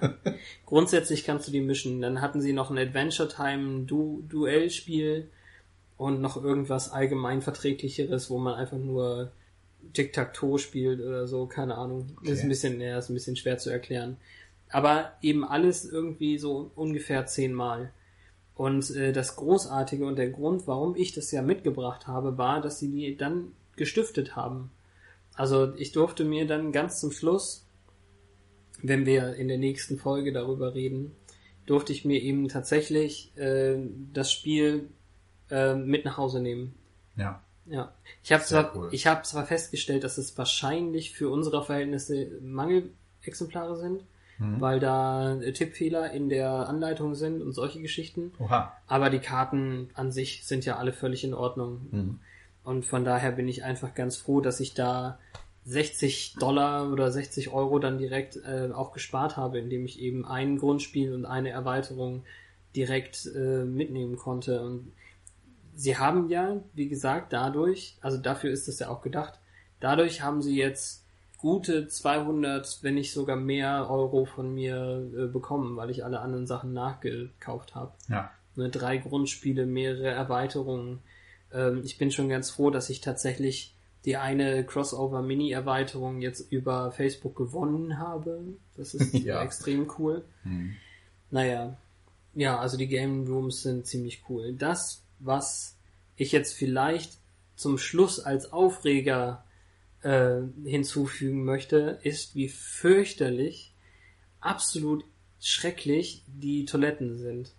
grundsätzlich 0.66 1.24
kannst 1.24 1.48
du 1.48 1.52
die 1.52 1.62
mischen. 1.62 2.02
Dann 2.02 2.22
hatten 2.22 2.42
sie 2.42 2.54
noch 2.54 2.70
ein 2.70 2.78
Adventure 2.78 3.30
Time 3.30 3.86
du 3.86 4.26
Duell 4.28 4.70
Spiel 4.70 5.30
und 5.98 6.20
noch 6.22 6.42
irgendwas 6.42 6.92
allgemein 6.92 7.42
verträglicheres, 7.42 8.30
wo 8.30 8.38
man 8.38 8.56
einfach 8.56 8.78
nur 8.78 9.32
Tic-Tac-Toe 9.94 10.60
spielt 10.60 11.00
oder 11.02 11.28
so, 11.28 11.46
keine 11.46 11.76
Ahnung. 11.76 12.08
Ist 12.24 12.44
ein 12.44 12.50
bisschen, 12.50 12.80
ja, 12.80 12.98
ist 12.98 13.10
ein 13.10 13.14
bisschen 13.14 13.36
schwer 13.36 13.58
zu 13.58 13.70
erklären. 13.70 14.18
Aber 14.70 15.14
eben 15.22 15.46
alles 15.46 15.86
irgendwie 15.86 16.38
so 16.38 16.72
ungefähr 16.76 17.26
zehnmal. 17.26 17.92
Und 18.56 18.90
äh, 18.96 19.12
das 19.12 19.36
Großartige 19.36 20.06
und 20.06 20.18
der 20.18 20.30
Grund, 20.30 20.68
warum 20.68 20.96
ich 20.96 21.14
das 21.14 21.32
ja 21.32 21.42
mitgebracht 21.42 22.08
habe, 22.08 22.38
war, 22.38 22.62
dass 22.62 22.80
sie 22.80 22.90
die 22.90 23.18
dann 23.18 23.52
gestiftet 23.76 24.36
haben. 24.36 24.72
Also 25.34 25.74
ich 25.76 25.92
durfte 25.92 26.24
mir 26.24 26.48
dann 26.48 26.72
ganz 26.72 27.00
zum 27.00 27.12
Schluss, 27.12 27.66
wenn 28.82 29.06
wir 29.06 29.36
in 29.36 29.48
der 29.48 29.58
nächsten 29.58 29.98
Folge 29.98 30.32
darüber 30.32 30.74
reden, 30.74 31.12
durfte 31.66 31.92
ich 31.92 32.06
mir 32.06 32.22
eben 32.22 32.48
tatsächlich 32.48 33.36
äh, 33.38 33.78
das 34.14 34.32
Spiel 34.32 34.90
äh, 35.50 35.76
mit 35.76 36.06
nach 36.06 36.18
Hause 36.18 36.40
nehmen. 36.42 36.76
Ja. 37.18 37.44
Ja, 37.68 37.92
ich 38.24 38.32
habe 38.32 38.44
zwar, 38.44 38.76
cool. 38.76 38.90
ich 38.92 39.08
habe 39.08 39.24
zwar 39.24 39.46
festgestellt, 39.46 40.04
dass 40.04 40.18
es 40.18 40.38
wahrscheinlich 40.38 41.14
für 41.14 41.30
unsere 41.30 41.64
Verhältnisse 41.64 42.28
Mangelexemplare 42.42 43.76
sind, 43.78 44.04
Mhm. 44.38 44.60
weil 44.60 44.80
da 44.82 45.40
äh, 45.40 45.54
Tippfehler 45.54 46.12
in 46.12 46.28
der 46.28 46.68
Anleitung 46.68 47.16
sind 47.16 47.42
und 47.42 47.54
solche 47.54 47.82
Geschichten. 47.82 48.34
Oha. 48.40 48.74
Aber 48.86 49.10
die 49.10 49.20
Karten 49.20 49.90
an 49.94 50.12
sich 50.12 50.46
sind 50.46 50.66
ja 50.66 50.76
alle 50.76 50.92
völlig 50.92 51.24
in 51.24 51.34
Ordnung. 51.34 51.88
Mhm. 51.92 52.20
Und 52.66 52.86
von 52.86 53.06
daher 53.06 53.32
bin 53.32 53.48
ich 53.48 53.64
einfach 53.64 53.94
ganz 53.96 54.18
froh, 54.18 54.42
dass 54.42 54.60
ich 54.60 54.74
da 54.74 55.20
60 55.66 56.36
Dollar 56.38 56.92
oder 56.92 57.12
60 57.12 57.54
Euro 57.54 57.80
dann 57.80 57.98
direkt 57.98 58.36
äh, 58.38 58.72
auch 58.74 58.92
gespart 58.92 59.38
habe, 59.38 59.58
indem 59.58 59.86
ich 59.86 60.00
eben 60.02 60.26
ein 60.26 60.58
Grundspiel 60.58 61.14
und 61.14 61.26
eine 61.26 61.52
Erweiterung 61.52 62.24
direkt 62.76 63.26
äh, 63.36 63.64
mitnehmen 63.64 64.18
konnte. 64.18 64.62
Und 64.64 64.92
sie 65.76 65.98
haben 65.98 66.30
ja, 66.30 66.58
wie 66.74 66.88
gesagt, 66.88 67.34
dadurch, 67.34 67.98
also 68.02 68.18
dafür 68.18 68.52
ist 68.52 68.68
es 68.68 68.80
ja 68.80 68.90
auch 68.90 69.02
gedacht, 69.02 69.40
dadurch 69.80 70.22
haben 70.22 70.42
sie 70.42 70.56
jetzt 70.58 71.04
gute 71.38 71.88
200, 71.88 72.80
wenn 72.82 72.96
nicht 72.96 73.12
sogar 73.14 73.36
mehr 73.36 73.88
Euro 73.90 74.26
von 74.26 74.54
mir 74.54 75.08
äh, 75.16 75.28
bekommen, 75.28 75.76
weil 75.78 75.90
ich 75.92 76.04
alle 76.04 76.20
anderen 76.22 76.48
Sachen 76.48 76.74
nachgekauft 76.74 77.76
habe 77.76 77.92
Ja. 78.08 78.32
ne, 78.56 78.70
drei 78.70 78.98
Grundspiele, 78.98 79.66
mehrere 79.66 80.08
Erweiterungen. 80.10 81.00
Ähm, 81.54 81.82
ich 81.84 81.98
bin 81.98 82.10
schon 82.12 82.30
ganz 82.30 82.50
froh, 82.50 82.72
dass 82.72 82.90
ich 82.90 83.02
tatsächlich 83.02 83.76
die 84.06 84.18
eine 84.18 84.64
Crossover-Mini-Erweiterung 84.66 86.22
jetzt 86.22 86.52
über 86.52 86.92
Facebook 86.92 87.36
gewonnen 87.36 87.98
habe. 88.00 88.40
Das 88.78 88.94
ist 88.94 89.14
Ja. 89.26 89.42
extrem 89.44 89.92
cool. 89.98 90.24
Mhm. 90.44 90.76
Naja, 91.32 91.76
ja, 92.34 92.60
also 92.60 92.78
die 92.78 92.88
Game 92.88 93.28
Rooms 93.28 93.62
sind 93.64 93.86
ziemlich 93.88 94.24
cool. 94.30 94.54
Das, 94.54 95.02
was 95.20 95.78
ich 96.16 96.32
jetzt 96.32 96.54
vielleicht 96.54 97.18
zum 97.56 97.78
Schluss 97.78 98.20
als 98.20 98.52
Aufreger 98.52 99.44
äh, 100.02 100.42
hinzufügen 100.64 101.46
möchte, 101.46 102.00
ist, 102.04 102.36
wie 102.36 102.50
fürchterlich, 102.50 103.74
absolut 104.40 105.06
schrecklich 105.40 106.24
die 106.28 106.66
Toiletten 106.66 107.18
sind. 107.18 107.54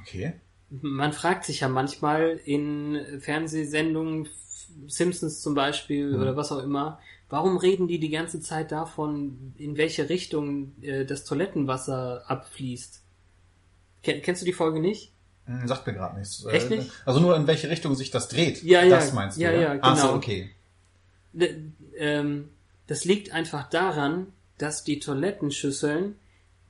Okay. 0.00 0.34
Man 0.70 1.12
fragt 1.12 1.44
sich 1.44 1.60
ja 1.60 1.68
manchmal 1.68 2.40
in 2.44 3.20
Fernsehsendungen, 3.20 4.28
Simpsons 4.86 5.40
zum 5.40 5.54
Beispiel 5.54 6.14
oder 6.14 6.36
was 6.36 6.52
auch 6.52 6.62
immer, 6.62 7.00
warum 7.28 7.56
reden 7.56 7.88
die 7.88 7.98
die 7.98 8.10
ganze 8.10 8.40
Zeit 8.40 8.70
davon, 8.70 9.52
in 9.56 9.76
welche 9.76 10.08
Richtung 10.08 10.80
äh, 10.80 11.04
das 11.04 11.24
Toilettenwasser 11.24 12.24
abfließt? 12.28 13.02
Ken 14.02 14.22
kennst 14.22 14.42
du 14.42 14.46
die 14.46 14.52
Folge 14.52 14.80
nicht? 14.80 15.12
Hm, 15.46 15.66
Sagt 15.68 15.86
mir 15.86 15.94
gerade 15.94 16.18
nichts. 16.18 16.44
Echt 16.46 16.70
Äh, 16.70 16.76
nicht? 16.78 16.90
Also 17.04 17.20
nur 17.20 17.36
in 17.36 17.46
welche 17.46 17.68
Richtung 17.70 17.94
sich 17.94 18.10
das 18.10 18.28
dreht. 18.28 18.62
Ja, 18.62 18.82
ja. 18.82 18.96
Das 18.96 19.12
meinst 19.12 19.36
du, 19.36 19.42
Ja, 19.42 19.52
ja? 19.52 19.74
ja, 19.74 19.78
Ach 19.82 19.96
so, 19.96 20.06
genau. 20.06 20.16
okay. 20.16 20.50
D 21.32 21.72
ähm, 21.96 22.48
das 22.86 23.04
liegt 23.04 23.32
einfach 23.32 23.68
daran, 23.70 24.26
dass 24.58 24.82
die 24.84 24.98
Toilettenschüsseln 25.00 26.16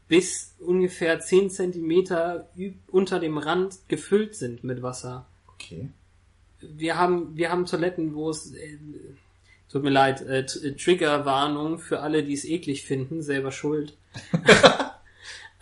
bis 0.09 0.55
ungefähr 0.59 1.21
10 1.21 1.51
Zentimeter 1.51 2.49
unter 2.89 3.21
dem 3.21 3.39
Rand 3.39 3.77
gefüllt 3.89 4.35
sind 4.35 4.65
mit 4.65 4.83
Wasser. 4.83 5.27
Okay. 5.55 5.89
wir 6.61 6.97
haben, 6.99 7.37
wir 7.37 7.51
haben 7.51 7.65
Toiletten, 7.65 8.15
wo 8.15 8.29
es, 8.31 8.53
äh, 8.53 8.77
tut 9.71 9.83
mir 9.85 9.91
leid, 9.91 10.21
äh, 10.23 10.41
äh, 10.41 10.75
Triggerwarnung 10.77 11.79
für 11.79 12.01
alle, 12.01 12.23
die 12.25 12.33
es 12.35 12.45
eklig 12.45 12.85
finden, 12.85 13.23
selber 13.23 13.53
schuld. 13.53 13.97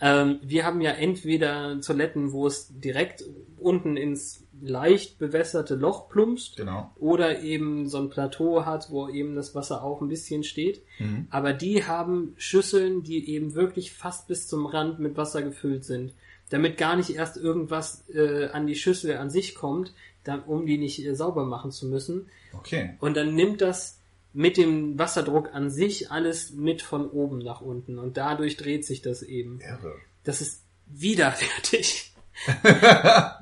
ähm, 0.01 0.39
wir 0.41 0.65
haben 0.65 0.81
ja 0.81 0.91
entweder 0.91 1.79
Toiletten, 1.81 2.31
wo 2.31 2.47
es 2.47 2.69
direkt 2.79 3.23
unten 3.57 3.97
ins 3.97 4.45
leicht 4.61 5.19
bewässerte 5.19 5.75
Loch 5.75 6.09
plumpst, 6.09 6.57
Genau. 6.57 6.91
oder 6.99 7.41
eben 7.41 7.87
so 7.87 7.97
ein 7.97 8.09
Plateau 8.09 8.65
hat, 8.65 8.89
wo 8.89 9.07
eben 9.07 9.35
das 9.35 9.55
Wasser 9.55 9.83
auch 9.83 10.01
ein 10.01 10.09
bisschen 10.09 10.43
steht. 10.43 10.81
Aber 11.29 11.53
die 11.53 11.85
haben 11.85 12.33
Schüsseln, 12.37 13.03
die 13.03 13.29
eben 13.29 13.53
wirklich 13.55 13.93
fast 13.93 14.27
bis 14.27 14.47
zum 14.47 14.65
Rand 14.65 14.99
mit 14.99 15.15
Wasser 15.15 15.41
gefüllt 15.43 15.85
sind, 15.85 16.13
damit 16.49 16.77
gar 16.77 16.95
nicht 16.97 17.11
erst 17.11 17.37
irgendwas 17.37 18.03
äh, 18.09 18.47
an 18.47 18.67
die 18.67 18.75
Schüssel 18.75 19.15
an 19.17 19.29
sich 19.29 19.55
kommt, 19.55 19.93
dann, 20.25 20.43
um 20.43 20.65
die 20.65 20.77
nicht 20.77 21.05
äh, 21.05 21.15
sauber 21.15 21.45
machen 21.45 21.71
zu 21.71 21.87
müssen. 21.87 22.27
Okay. 22.53 22.95
Und 22.99 23.15
dann 23.15 23.35
nimmt 23.35 23.61
das 23.61 23.98
mit 24.33 24.57
dem 24.57 24.97
Wasserdruck 24.99 25.53
an 25.53 25.69
sich 25.69 26.11
alles 26.11 26.51
mit 26.51 26.81
von 26.81 27.09
oben 27.09 27.39
nach 27.39 27.61
unten 27.61 27.97
und 27.97 28.17
dadurch 28.17 28.57
dreht 28.57 28.85
sich 28.85 29.01
das 29.01 29.21
eben. 29.23 29.59
Irre. 29.61 29.95
Das 30.23 30.41
ist 30.41 30.63
widerwärtig. 30.87 32.13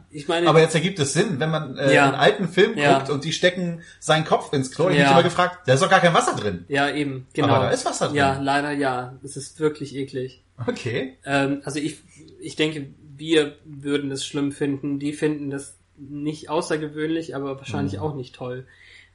ich 0.09 0.27
meine, 0.27 0.47
Aber 0.47 0.59
jetzt 0.61 0.73
ergibt 0.75 0.97
es 0.99 1.13
Sinn, 1.13 1.39
wenn 1.39 1.51
man 1.51 1.77
äh, 1.77 1.93
Ja. 1.93 2.05
einen 2.05 2.15
alten 2.15 2.47
Film 2.47 2.77
Ja. 2.77 2.97
guckt 2.99 3.09
und 3.11 3.23
die 3.25 3.31
stecken 3.33 3.81
seinen 3.99 4.25
Kopf 4.25 4.53
ins 4.53 4.71
Klo. 4.71 4.89
Ich 4.89 4.97
Ja. 4.97 5.03
mich 5.03 5.11
immer 5.11 5.23
gefragt, 5.23 5.59
da 5.67 5.73
ist 5.73 5.83
doch 5.83 5.89
gar 5.89 5.99
kein 5.99 6.13
Wasser 6.13 6.35
drin. 6.35 6.65
ja 6.67 6.89
eben, 6.89 7.27
genau. 7.33 7.49
Aber 7.49 7.65
da 7.65 7.71
ist 7.71 7.85
Wasser 7.85 8.07
drin. 8.07 8.15
Ja, 8.17 8.39
leider 8.39 8.71
ja. 8.71 9.17
Es 9.23 9.37
ist 9.37 9.59
wirklich 9.59 9.95
eklig. 9.95 10.43
Okay. 10.65 11.17
Ähm, 11.25 11.61
also 11.65 11.79
ich, 11.79 11.97
ich 12.39 12.55
denke, 12.55 12.87
wir 13.15 13.57
würden 13.65 14.11
es 14.11 14.25
schlimm 14.25 14.51
finden. 14.51 14.99
Die 14.99 15.13
finden 15.13 15.49
das 15.51 15.77
nicht 15.97 16.49
außergewöhnlich, 16.49 17.35
aber 17.35 17.57
wahrscheinlich 17.57 17.99
auch 17.99 18.15
nicht 18.15 18.35
toll. 18.35 18.65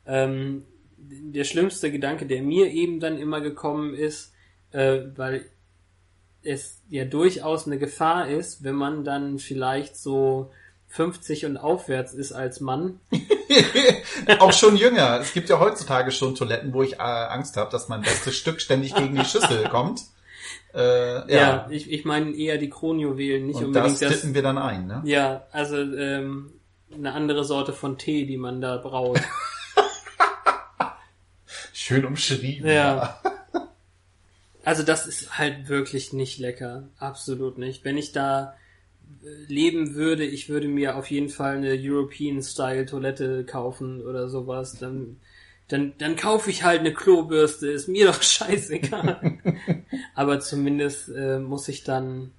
Ähm, 0.06 0.64
der 1.10 1.44
schlimmste 1.44 1.90
Gedanke, 1.90 2.26
der 2.26 2.42
mir 2.42 2.70
eben 2.70 3.00
dann 3.00 3.18
immer 3.18 3.40
gekommen 3.40 3.94
ist, 3.94 4.32
äh, 4.70 5.00
weil 5.16 5.46
es 6.42 6.80
ja 6.88 7.04
durchaus 7.04 7.66
eine 7.66 7.78
Gefahr 7.78 8.28
ist, 8.28 8.64
wenn 8.64 8.74
man 8.74 9.04
dann 9.04 9.38
vielleicht 9.38 9.96
so 9.96 10.50
50 10.88 11.46
und 11.46 11.56
aufwärts 11.56 12.12
ist 12.12 12.32
als 12.32 12.60
Mann. 12.60 13.00
Auch 14.38 14.52
schon 14.52 14.76
jünger. 14.76 15.20
Es 15.20 15.32
gibt 15.32 15.48
ja 15.48 15.58
heutzutage 15.58 16.10
schon 16.10 16.34
Toiletten, 16.34 16.74
wo 16.74 16.82
ich 16.82 16.94
äh, 16.94 16.98
Angst 16.98 17.56
habe, 17.56 17.70
dass 17.70 17.88
mein 17.88 18.02
bestes 18.02 18.36
Stück 18.36 18.60
ständig 18.60 18.94
gegen 18.94 19.14
die 19.14 19.24
Schüssel 19.24 19.64
kommt. 19.70 20.02
Äh, 20.74 20.80
ja. 20.80 21.24
Ja, 21.28 21.66
ich, 21.70 21.90
ich 21.90 22.04
meine 22.04 22.34
eher 22.34 22.58
die 22.58 22.70
Kronjuwelen, 22.70 23.46
nicht 23.46 23.56
und 23.56 23.66
unbedingt 23.66 23.92
das 23.92 24.00
das. 24.00 24.20
tippen 24.20 24.34
wir 24.34 24.42
dann 24.42 24.58
ein, 24.58 24.86
ne? 24.86 25.02
Ja, 25.04 25.46
also 25.52 25.76
ähm, 25.76 26.52
eine 26.92 27.12
andere 27.12 27.44
Sorte 27.44 27.72
von 27.72 27.98
Tee, 27.98 28.26
die 28.26 28.36
man 28.36 28.60
da 28.60 28.76
braut. 28.76 29.20
Schön 31.82 32.04
umschrieben. 32.04 32.68
Ja. 32.68 33.20
Also 34.64 34.84
das 34.84 35.08
ist 35.08 35.38
halt 35.38 35.68
wirklich 35.68 36.12
nicht 36.12 36.38
lecker. 36.38 36.88
Absolut 36.96 37.58
nicht. 37.58 37.84
Wenn 37.84 37.98
ich 37.98 38.12
da 38.12 38.54
leben 39.48 39.96
würde, 39.96 40.24
ich 40.24 40.48
würde 40.48 40.68
mir 40.68 40.94
auf 40.94 41.10
jeden 41.10 41.30
Fall 41.30 41.56
eine 41.56 41.74
European-Style-Toilette 41.76 43.44
kaufen 43.44 44.00
oder 44.06 44.28
sowas, 44.28 44.78
dann, 44.78 45.16
dann, 45.66 45.94
dann 45.98 46.14
kaufe 46.14 46.48
ich 46.48 46.62
halt 46.62 46.78
eine 46.78 46.94
Klobürste, 46.94 47.72
ist 47.72 47.88
mir 47.88 48.06
doch 48.12 48.22
scheißegal. 48.22 49.38
Aber 50.14 50.38
zumindest 50.38 51.08
äh, 51.08 51.40
muss 51.40 51.66
ich 51.66 51.82
dann 51.82 52.30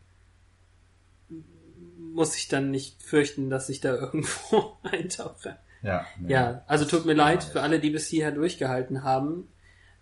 muss 2.14 2.38
ich 2.38 2.48
dann 2.48 2.72
nicht 2.72 3.03
fürchten, 3.03 3.49
dass 3.49 3.68
ich 3.68 3.82
da 3.82 3.95
irgendwo 3.95 4.78
eintauche. 4.84 5.57
Ja. 5.84 6.05
Ja, 6.26 6.64
also 6.68 6.85
tut 6.85 7.05
mir 7.05 7.14
leid 7.14 7.43
für 7.43 7.61
alle, 7.61 7.80
die 7.80 7.89
bis 7.89 8.07
hierher 8.07 8.31
durchgehalten 8.31 9.03
haben. 9.03 9.49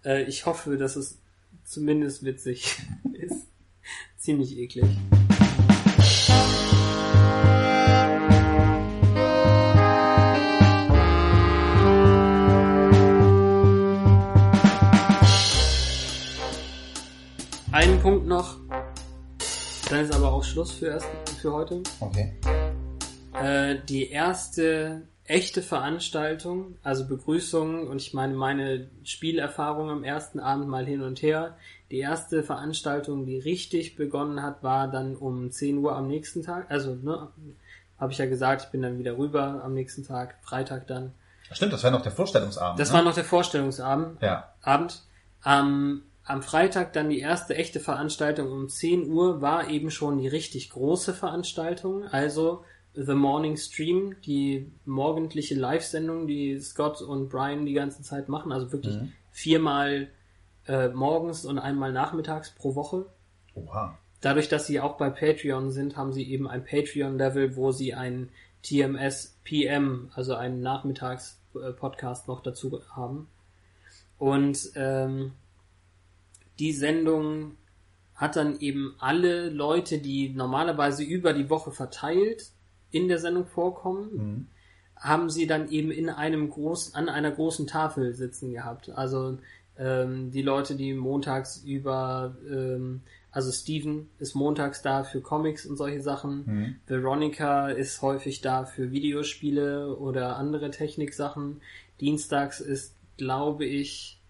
Äh, 0.05 0.23
ich 0.23 0.45
hoffe, 0.45 0.77
dass 0.77 0.95
es 0.95 1.19
zumindest 1.63 2.23
witzig 2.23 2.77
ist. 3.13 3.47
Ziemlich 4.15 4.55
eklig. 4.57 4.85
Einen 17.71 17.99
Punkt 18.01 18.27
noch. 18.27 18.59
Dann 19.89 20.05
ist 20.05 20.13
aber 20.13 20.31
auch 20.31 20.43
Schluss 20.43 20.73
für, 20.73 20.85
erst, 20.85 21.07
für 21.41 21.51
heute. 21.51 21.81
Okay. 21.99 22.33
Äh, 23.33 23.77
die 23.89 24.11
erste 24.11 25.07
echte 25.31 25.61
Veranstaltung, 25.61 26.75
also 26.83 27.07
Begrüßung 27.07 27.87
und 27.87 28.01
ich 28.01 28.13
meine 28.13 28.33
meine 28.33 28.89
Spielerfahrung 29.05 29.89
am 29.89 30.03
ersten 30.03 30.41
Abend 30.41 30.67
mal 30.67 30.85
hin 30.85 31.01
und 31.01 31.21
her. 31.21 31.55
Die 31.89 31.99
erste 31.99 32.43
Veranstaltung, 32.43 33.25
die 33.25 33.39
richtig 33.39 33.95
begonnen 33.95 34.43
hat, 34.43 34.61
war 34.61 34.89
dann 34.89 35.15
um 35.15 35.49
10 35.49 35.77
Uhr 35.77 35.95
am 35.95 36.07
nächsten 36.07 36.43
Tag. 36.43 36.69
Also, 36.69 36.95
ne, 36.95 37.29
habe 37.97 38.11
ich 38.11 38.17
ja 38.17 38.25
gesagt, 38.25 38.63
ich 38.65 38.71
bin 38.71 38.81
dann 38.81 38.99
wieder 38.99 39.17
rüber 39.17 39.61
am 39.63 39.73
nächsten 39.73 40.05
Tag, 40.05 40.35
Freitag 40.41 40.87
dann. 40.87 41.13
Stimmt, 41.53 41.71
das 41.71 41.83
war 41.83 41.91
noch 41.91 42.01
der 42.01 42.11
Vorstellungsabend. 42.11 42.79
Das 42.79 42.89
ne? 42.89 42.95
war 42.95 43.03
noch 43.03 43.15
der 43.15 43.25
Vorstellungsabend. 43.25 44.21
Ja. 44.21 44.53
Abend. 44.61 45.01
Am, 45.43 46.03
am 46.25 46.43
Freitag 46.43 46.91
dann 46.91 47.09
die 47.09 47.19
erste 47.19 47.55
echte 47.55 47.79
Veranstaltung 47.79 48.51
um 48.51 48.67
10 48.67 49.09
Uhr 49.09 49.41
war 49.41 49.69
eben 49.69 49.91
schon 49.91 50.17
die 50.17 50.27
richtig 50.27 50.71
große 50.71 51.13
Veranstaltung. 51.13 52.05
Also 52.05 52.65
The 52.93 53.13
Morning 53.13 53.55
Stream, 53.57 54.15
die 54.25 54.71
morgendliche 54.85 55.55
Live-Sendung, 55.55 56.27
die 56.27 56.59
Scott 56.59 57.01
und 57.01 57.29
Brian 57.29 57.65
die 57.65 57.73
ganze 57.73 58.01
Zeit 58.01 58.27
machen. 58.27 58.51
Also 58.51 58.71
wirklich 58.71 58.97
viermal 59.31 60.09
äh, 60.67 60.89
morgens 60.89 61.45
und 61.45 61.57
einmal 61.57 61.93
nachmittags 61.93 62.51
pro 62.51 62.75
Woche. 62.75 63.05
Oha. 63.55 63.97
Dadurch, 64.19 64.49
dass 64.49 64.67
sie 64.67 64.79
auch 64.79 64.97
bei 64.97 65.09
Patreon 65.09 65.71
sind, 65.71 65.97
haben 65.97 66.13
sie 66.13 66.29
eben 66.29 66.47
ein 66.47 66.63
Patreon-Level, 66.63 67.55
wo 67.55 67.71
sie 67.71 67.93
ein 67.93 68.29
TMS 68.61 69.37
PM, 69.43 70.11
also 70.13 70.35
einen 70.35 70.61
Nachmittags-Podcast 70.61 72.27
noch 72.27 72.41
dazu 72.41 72.81
haben. 72.95 73.27
Und 74.19 74.71
ähm, 74.75 75.31
die 76.59 76.73
Sendung 76.73 77.55
hat 78.13 78.35
dann 78.35 78.59
eben 78.59 78.95
alle 78.99 79.49
Leute, 79.49 79.97
die 79.97 80.29
normalerweise 80.29 81.03
über 81.03 81.33
die 81.33 81.49
Woche 81.49 81.71
verteilt 81.71 82.51
in 82.91 83.07
der 83.07 83.19
Sendung 83.19 83.45
vorkommen, 83.45 84.47
haben 84.95 85.29
sie 85.29 85.47
dann 85.47 85.69
eben 85.69 85.89
in 85.91 86.09
einem 86.09 86.49
großen, 86.49 86.93
an 86.93 87.09
einer 87.09 87.31
großen 87.31 87.65
Tafel 87.67 88.13
sitzen 88.13 88.51
gehabt. 88.53 88.89
Also 88.89 89.39
ähm, 89.77 90.31
die 90.31 90.43
Leute, 90.43 90.75
die 90.75 90.93
montags 90.93 91.63
über, 91.65 92.35
ähm, 92.47 93.01
also 93.31 93.51
Steven 93.51 94.09
ist 94.19 94.35
montags 94.35 94.83
da 94.83 95.03
für 95.03 95.21
Comics 95.21 95.65
und 95.65 95.77
solche 95.77 96.01
Sachen. 96.01 96.43
Veronica 96.85 97.69
ist 97.69 98.01
häufig 98.03 98.41
da 98.41 98.65
für 98.65 98.91
Videospiele 98.91 99.95
oder 99.95 100.35
andere 100.37 100.69
Techniksachen. 100.69 101.61
Dienstags 101.99 102.59
ist, 102.59 102.95
glaube 103.17 103.65
ich, 103.65 104.20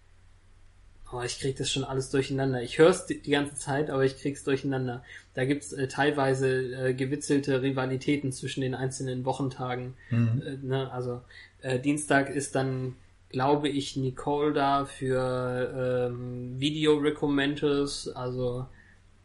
Oh, 1.12 1.20
ich 1.22 1.38
krieg 1.38 1.56
das 1.56 1.70
schon 1.70 1.84
alles 1.84 2.08
durcheinander. 2.08 2.62
Ich 2.62 2.78
höre 2.78 2.88
es 2.88 3.04
die, 3.04 3.20
die 3.20 3.32
ganze 3.32 3.54
Zeit, 3.54 3.90
aber 3.90 4.04
ich 4.04 4.16
krieg's 4.16 4.44
durcheinander. 4.44 5.04
Da 5.34 5.44
gibt's 5.44 5.72
äh, 5.74 5.86
teilweise 5.86 6.88
äh, 6.88 6.94
gewitzelte 6.94 7.60
Rivalitäten 7.60 8.32
zwischen 8.32 8.62
den 8.62 8.74
einzelnen 8.74 9.26
Wochentagen. 9.26 9.94
Äh, 10.42 10.56
ne? 10.62 10.90
Also 10.90 11.20
äh, 11.60 11.78
Dienstag 11.78 12.30
ist 12.30 12.54
dann, 12.54 12.96
glaube 13.28 13.68
ich, 13.68 13.94
Nicole 13.96 14.54
da 14.54 14.86
für 14.86 16.08
ähm, 16.10 16.58
Video 16.58 16.96
Recommenders, 16.96 18.08
also 18.08 18.66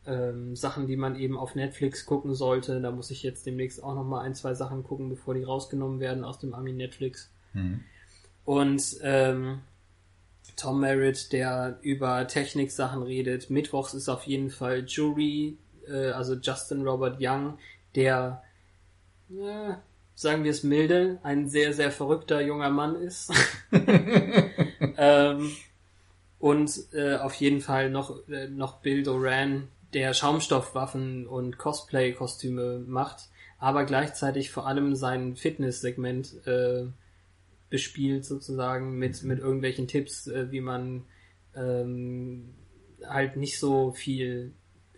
ähm, 0.06 0.58
Sachen, 0.58 0.88
die 0.88 0.98
man 0.98 1.18
eben 1.18 1.38
auf 1.38 1.56
Netflix 1.56 2.06
gucken 2.06 2.36
sollte. 2.36 2.82
Da 2.82 2.92
muss 2.92 3.12
ich 3.12 3.24
jetzt 3.24 3.46
demnächst 3.46 3.82
auch 3.82 3.96
noch 3.96 4.04
mal 4.04 4.22
ein, 4.22 4.36
zwei 4.36 4.54
Sachen 4.54 4.84
gucken, 4.84 5.08
bevor 5.10 5.36
die 5.36 5.44
rausgenommen 5.44 6.02
werden 6.02 6.26
aus 6.26 6.40
dem 6.40 6.54
Ami 6.54 6.74
Netflix. 6.74 7.32
Und 8.44 8.98
ähm, 9.04 9.60
Tom 10.56 10.82
Merritt, 10.82 11.32
der 11.34 11.78
über 11.82 12.28
Technik-Sachen 12.28 13.04
redet. 13.04 13.50
Mittwochs 13.50 13.94
ist 13.94 14.10
auf 14.10 14.24
jeden 14.24 14.50
Fall 14.50 14.86
Jury, 14.88 15.58
äh, 15.88 16.12
also 16.12 16.36
Justin 16.36 16.84
Robert 16.88 17.18
Young, 17.20 17.58
der, 17.96 18.44
äh, 19.30 19.74
sagen 20.16 20.44
wir 20.44 20.52
es 20.52 20.64
milde, 20.64 21.20
ein 21.24 21.50
sehr, 21.50 21.74
sehr 21.74 21.92
verrückter 21.92 22.42
junger 22.42 22.70
Mann 22.70 22.96
ist. 22.96 23.32
ähm, 24.98 25.52
und 26.40 26.72
äh, 26.94 27.16
auf 27.16 27.34
jeden 27.36 27.62
Fall 27.62 27.90
noch, 27.90 28.28
äh, 28.30 28.48
noch 28.48 28.80
Bill 28.82 29.04
Doran, 29.04 29.68
der 29.94 30.14
Schaumstoffwaffen 30.14 31.28
und 31.28 31.58
Cosplay-Kostüme 31.58 32.84
macht, 32.88 33.30
aber 33.58 33.86
gleichzeitig 33.86 34.52
vor 34.52 34.68
allem 34.68 34.96
sein 34.96 35.36
Fitness-Segment 35.36 36.46
äh, 36.46 36.86
bespielt 37.70 38.26
sozusagen 38.26 38.98
mit, 38.98 39.24
mit 39.24 39.40
irgendwelchen 39.40 39.88
Tipps, 39.88 40.28
äh, 40.28 40.52
wie 40.52 40.62
man 40.62 41.06
ähm, 41.56 42.54
halt 43.06 43.36
nicht 43.36 43.60
so 43.60 43.92
viel 43.92 44.54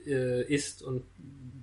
äh, 0.06 0.44
isst 0.44 0.84
und 0.84 1.04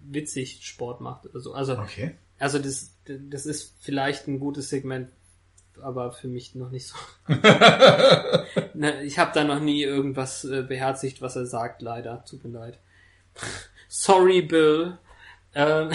witzig 0.08 0.60
Sport 0.66 1.00
macht 1.00 1.26
oder 1.26 1.40
so. 1.40 1.52
Also, 1.54 1.78
Okay. 1.78 2.14
also 2.38 2.58
das, 2.58 2.92
das 3.04 3.46
ist 3.46 3.74
vielleicht 3.80 4.26
ein 4.28 4.40
gutes 4.40 4.68
Segment, 4.68 5.10
aber 5.80 6.12
für 6.12 6.28
mich 6.28 6.54
noch 6.54 6.70
nicht 6.70 6.86
so. 6.86 6.96
ne, 8.74 9.02
ich 9.04 9.18
habe 9.18 9.32
da 9.34 9.44
noch 9.44 9.60
nie 9.60 9.82
irgendwas 9.82 10.44
äh, 10.44 10.62
beherzigt, 10.62 11.20
was 11.20 11.36
er 11.36 11.46
sagt, 11.46 11.82
leider. 11.82 12.24
Tut 12.24 12.44
mir 12.44 12.50
leid. 12.50 12.78
Sorry, 13.88 14.42
Bill. 14.42 14.98
Ähm, 15.54 15.90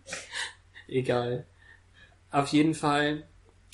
egal. 0.88 1.46
Auf 2.30 2.48
jeden 2.48 2.74
Fall 2.74 3.24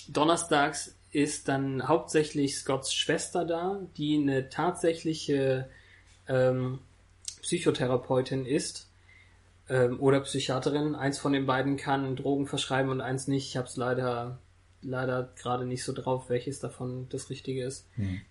donnerstags 0.09 0.95
ist 1.11 1.49
dann 1.49 1.89
hauptsächlich 1.89 2.57
Scotts 2.57 2.95
Schwester 2.95 3.45
da, 3.45 3.81
die 3.97 4.17
eine 4.17 4.49
tatsächliche 4.49 5.69
ähm, 6.29 6.79
Psychotherapeutin 7.43 8.47
ist 8.47 8.89
ähm, 9.69 10.01
oder 10.01 10.21
Psychiaterin. 10.21 10.95
Eins 10.95 11.19
von 11.19 11.33
den 11.33 11.47
beiden 11.47 11.77
kann 11.77 12.17
Drogen 12.17 12.47
verschreiben 12.47 12.91
und 12.91 13.01
eins 13.01 13.29
nicht. 13.29 13.49
Ich 13.49 13.57
habe 13.57 13.67
es 13.69 13.77
leider 13.77 14.39
leider 14.85 15.31
gerade 15.37 15.65
nicht 15.65 15.85
so 15.85 15.93
drauf, 15.93 16.29
welches 16.29 16.59
davon 16.59 17.07
das 17.11 17.31
Richtige 17.31 17.65
ist. 17.65 17.87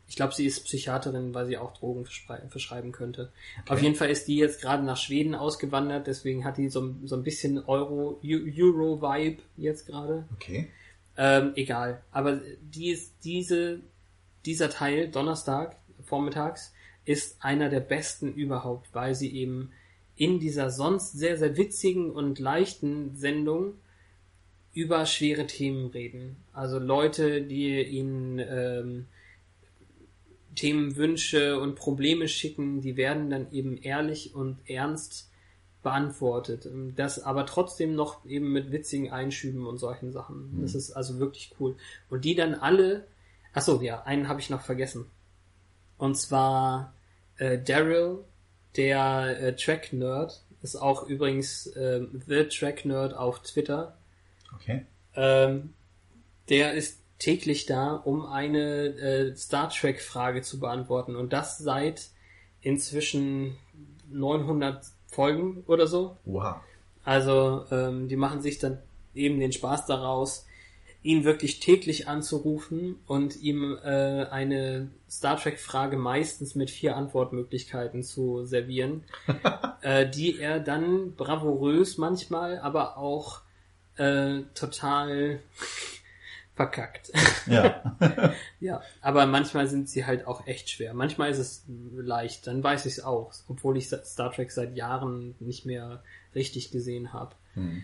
Ich 0.10 0.18
glaube, 0.18 0.34
sie 0.35 0.45
ist 0.45 0.65
Psychiaterin, 0.65 1.34
weil 1.34 1.45
sie 1.45 1.57
auch 1.57 1.72
Drogen 1.77 2.03
verschrei- 2.03 2.45
verschreiben 2.49 2.91
könnte. 2.91 3.31
Auf 3.69 3.81
jeden 3.81 3.95
Fall 3.95 4.10
ist 4.10 4.27
die 4.27 4.35
jetzt 4.35 4.61
gerade 4.61 4.84
nach 4.84 4.98
Schweden 4.98 5.34
ausgewandert, 5.34 6.07
deswegen 6.07 6.43
hat 6.43 6.57
die 6.57 6.68
so, 6.68 6.93
so 7.06 7.15
ein 7.15 7.23
bisschen 7.23 7.64
Euro, 7.64 8.19
Euro-Vibe 8.22 9.41
jetzt 9.56 9.88
gerade. 9.88 10.26
Okay. 10.34 10.68
Ähm, 11.23 11.52
egal. 11.53 12.02
Aber 12.11 12.41
die 12.61 12.89
ist, 12.89 13.14
diese, 13.23 13.81
dieser 14.43 14.72
Teil, 14.72 15.07
Donnerstag, 15.07 15.77
vormittags, 16.03 16.73
ist 17.06 17.43
einer 17.43 17.69
der 17.69 17.80
besten 17.80 18.34
überhaupt, 18.34 18.89
weil 18.93 19.14
sie 19.14 19.31
eben 19.31 19.72
in 20.15 20.39
dieser 20.39 20.72
sonst 20.72 21.11
sehr, 21.11 21.38
sehr 21.38 21.57
witzigen 21.57 22.10
und 22.10 22.39
leichten 22.39 23.15
Sendung 23.15 23.76
über 24.73 25.06
schwere 25.06 25.45
Themen 25.45 25.91
reden. 25.91 26.38
Also 26.53 26.80
Leute, 26.80 27.43
die 27.43 27.84
ihnen 27.84 28.39
ähm, 28.39 29.06
Themenwünsche 30.56 31.60
und 31.60 31.76
Probleme 31.76 32.27
schicken, 32.27 32.81
die 32.81 32.98
werden 32.98 33.30
dann 33.30 33.52
eben 33.52 33.77
ehrlich 33.77 34.34
und 34.34 34.57
ernst 34.65 35.31
beantwortet. 35.84 36.68
Das 36.95 37.24
aber 37.24 37.45
trotzdem 37.45 37.95
noch 37.95 38.26
eben 38.26 38.52
mit 38.52 38.72
witzigen 38.72 39.12
Einschüben 39.12 39.66
und 39.66 39.78
solchen 39.78 40.12
Sachen. 40.12 40.60
Das 40.62 40.76
ist 40.76 40.91
also 40.91 41.20
wirklich 41.20 41.53
cool. 41.60 41.76
Und 42.10 42.26
die 42.26 42.36
dann 42.36 42.53
alle, 42.53 43.08
ach 43.53 43.62
so, 43.62 43.82
ja, 43.82 44.03
einen 44.03 44.28
habe 44.28 44.40
ich 44.40 44.49
noch 44.49 44.62
vergessen. 44.62 45.06
Und 45.98 46.16
zwar 46.16 46.94
äh, 47.38 47.58
Daryl, 47.58 48.20
der 48.76 49.40
äh, 49.40 49.56
Track 49.56 49.94
Nerd, 49.94 50.41
ist 50.62 50.76
auch 50.76 51.08
übrigens 51.08 51.68
äh, 51.68 52.06
The 52.28 52.45
Track 52.45 52.86
Nerd 52.86 53.16
auf 53.16 53.41
Twitter. 53.41 53.98
Okay. 54.56 54.86
Ähm, 55.16 55.74
der 56.49 56.74
ist 56.74 56.99
täglich 57.18 57.66
da, 57.66 57.94
um 57.94 58.26
eine 58.26 58.86
äh, 58.86 59.36
Star 59.36 59.70
Trek 59.70 60.02
Frage 60.02 60.41
zu 60.41 60.60
beantworten 60.60 61.16
und 61.16 61.34
das 61.34 61.58
seit 61.58 62.10
inzwischen 62.62 63.58
900 64.10 64.86
Folgen 65.12 65.64
oder 65.68 65.86
so. 65.88 66.18
Oha. 66.26 66.64
Also 67.04 67.66
ähm, 67.70 68.08
die 68.08 68.16
machen 68.16 68.42
sich 68.42 68.58
dann 68.60 68.80
eben 69.14 69.40
den 69.40 69.52
Spaß 69.52 69.86
daraus, 69.86 70.46
ihn 71.04 71.24
wirklich 71.24 71.60
täglich 71.60 72.08
anzurufen 72.08 73.00
und 73.08 73.42
ihm 73.42 73.78
äh, 73.84 74.26
eine 74.26 74.90
Star 75.10 75.38
Trek-Frage 75.38 75.98
meistens 75.98 76.56
mit 76.56 76.70
vier 76.70 76.96
Antwortmöglichkeiten 76.96 78.04
zu 78.04 78.46
servieren, 78.46 79.04
äh, 79.82 80.08
die 80.08 80.40
er 80.40 80.60
dann 80.60 81.16
bravourös 81.16 81.98
manchmal, 81.98 82.60
aber 82.60 82.98
auch 82.98 83.42
äh, 83.98 84.42
total 84.54 85.40
verkackt. 86.56 87.11
Ja. 87.48 87.82
Ja, 88.60 88.82
aber 89.02 89.26
manchmal 89.26 89.68
sind 89.68 89.90
sie 89.90 90.06
halt 90.06 90.28
auch 90.28 90.45
echt 90.45 90.69
schwer. 90.69 90.94
Manchmal 90.94 91.32
ist 91.32 91.40
es 91.40 91.64
leicht, 91.95 92.45
dann 92.45 92.64
weiß 92.64 92.86
ich 92.86 92.94
es 92.94 93.03
auch, 93.03 93.34
obwohl 93.48 93.76
ich 93.76 93.88
Star 93.88 94.32
Trek 94.32 94.52
seit 94.52 94.76
Jahren 94.76 95.34
nicht 95.40 95.65
mehr 95.65 96.03
richtig 96.36 96.69
gesehen 96.69 97.11
habe. 97.11 97.34
Hm. 97.56 97.84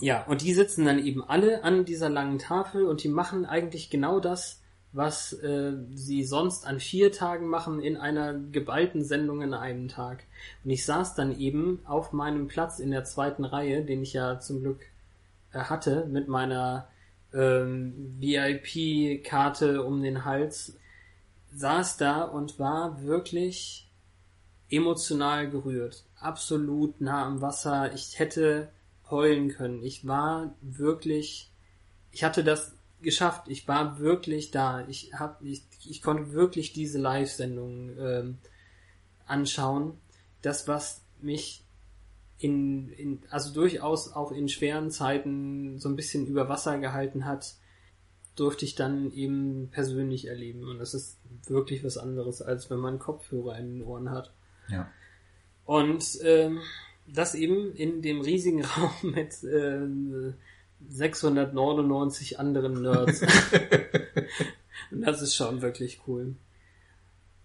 Ja, 0.00 0.24
und 0.24 0.40
die 0.40 0.54
sitzen 0.54 0.86
dann 0.86 0.98
eben 0.98 1.22
alle 1.22 1.62
an 1.62 1.84
dieser 1.84 2.08
langen 2.08 2.38
Tafel 2.38 2.86
und 2.86 3.04
die 3.04 3.08
machen 3.08 3.44
eigentlich 3.44 3.90
genau 3.90 4.18
das, 4.18 4.60
was 4.92 5.34
äh, 5.34 5.74
sie 5.94 6.24
sonst 6.24 6.66
an 6.66 6.80
vier 6.80 7.12
Tagen 7.12 7.46
machen 7.46 7.80
in 7.80 7.98
einer 7.98 8.32
geballten 8.32 9.04
Sendung 9.04 9.42
in 9.42 9.52
einem 9.52 9.88
Tag. 9.88 10.24
Und 10.64 10.70
ich 10.70 10.86
saß 10.86 11.14
dann 11.14 11.38
eben 11.38 11.80
auf 11.84 12.12
meinem 12.12 12.48
Platz 12.48 12.78
in 12.78 12.90
der 12.90 13.04
zweiten 13.04 13.44
Reihe, 13.44 13.84
den 13.84 14.02
ich 14.02 14.14
ja 14.14 14.40
zum 14.40 14.62
Glück 14.62 14.80
äh, 15.52 15.58
hatte, 15.58 16.06
mit 16.06 16.28
meiner 16.28 16.88
ähm, 17.34 18.16
VIP-Karte 18.18 19.82
um 19.84 20.02
den 20.02 20.24
Hals, 20.24 20.76
saß 21.54 21.96
da 21.96 22.22
und 22.22 22.58
war 22.58 23.02
wirklich 23.02 23.88
emotional 24.70 25.50
gerührt. 25.50 26.04
Absolut 26.18 27.00
nah 27.00 27.26
am 27.26 27.40
Wasser. 27.40 27.92
Ich 27.92 28.18
hätte 28.18 28.70
heulen 29.10 29.48
können. 29.48 29.82
Ich 29.82 30.06
war 30.06 30.54
wirklich, 30.60 31.50
ich 32.12 32.22
hatte 32.24 32.44
das 32.44 32.72
geschafft. 33.02 33.48
Ich 33.48 33.66
war 33.66 33.98
wirklich 33.98 34.50
da. 34.50 34.86
Ich 34.88 35.12
hab, 35.14 35.42
ich, 35.42 35.62
ich 35.84 36.02
konnte 36.02 36.32
wirklich 36.32 36.72
diese 36.72 36.98
Live-Sendung 36.98 37.98
ähm, 37.98 38.38
anschauen. 39.26 39.98
Das, 40.42 40.68
was 40.68 41.02
mich 41.20 41.64
in, 42.40 42.88
in, 42.88 43.20
also 43.28 43.52
durchaus 43.52 44.12
auch 44.12 44.32
in 44.32 44.48
schweren 44.48 44.90
Zeiten 44.90 45.78
so 45.78 45.88
ein 45.88 45.96
bisschen 45.96 46.26
über 46.26 46.48
Wasser 46.48 46.78
gehalten 46.78 47.26
hat, 47.26 47.54
durfte 48.34 48.64
ich 48.64 48.74
dann 48.74 49.12
eben 49.12 49.68
persönlich 49.70 50.26
erleben. 50.26 50.66
Und 50.66 50.78
das 50.78 50.94
ist 50.94 51.18
wirklich 51.46 51.84
was 51.84 51.98
anderes, 51.98 52.40
als 52.40 52.70
wenn 52.70 52.78
man 52.78 52.98
Kopfhörer 52.98 53.58
in 53.58 53.74
den 53.74 53.82
Ohren 53.82 54.10
hat. 54.10 54.32
Ja. 54.68 54.90
Und 55.66 56.18
ähm, 56.24 56.60
das 57.06 57.34
eben 57.34 57.74
in 57.74 58.00
dem 58.00 58.22
riesigen 58.22 58.64
Raum 58.76 58.90
mit 59.02 59.44
äh, 59.44 60.32
699 60.88 62.38
anderen 62.38 62.80
Nerds. 62.80 63.20
Und 64.90 65.02
das 65.02 65.20
ist 65.20 65.36
schon 65.36 65.60
wirklich 65.60 66.00
cool. 66.06 66.34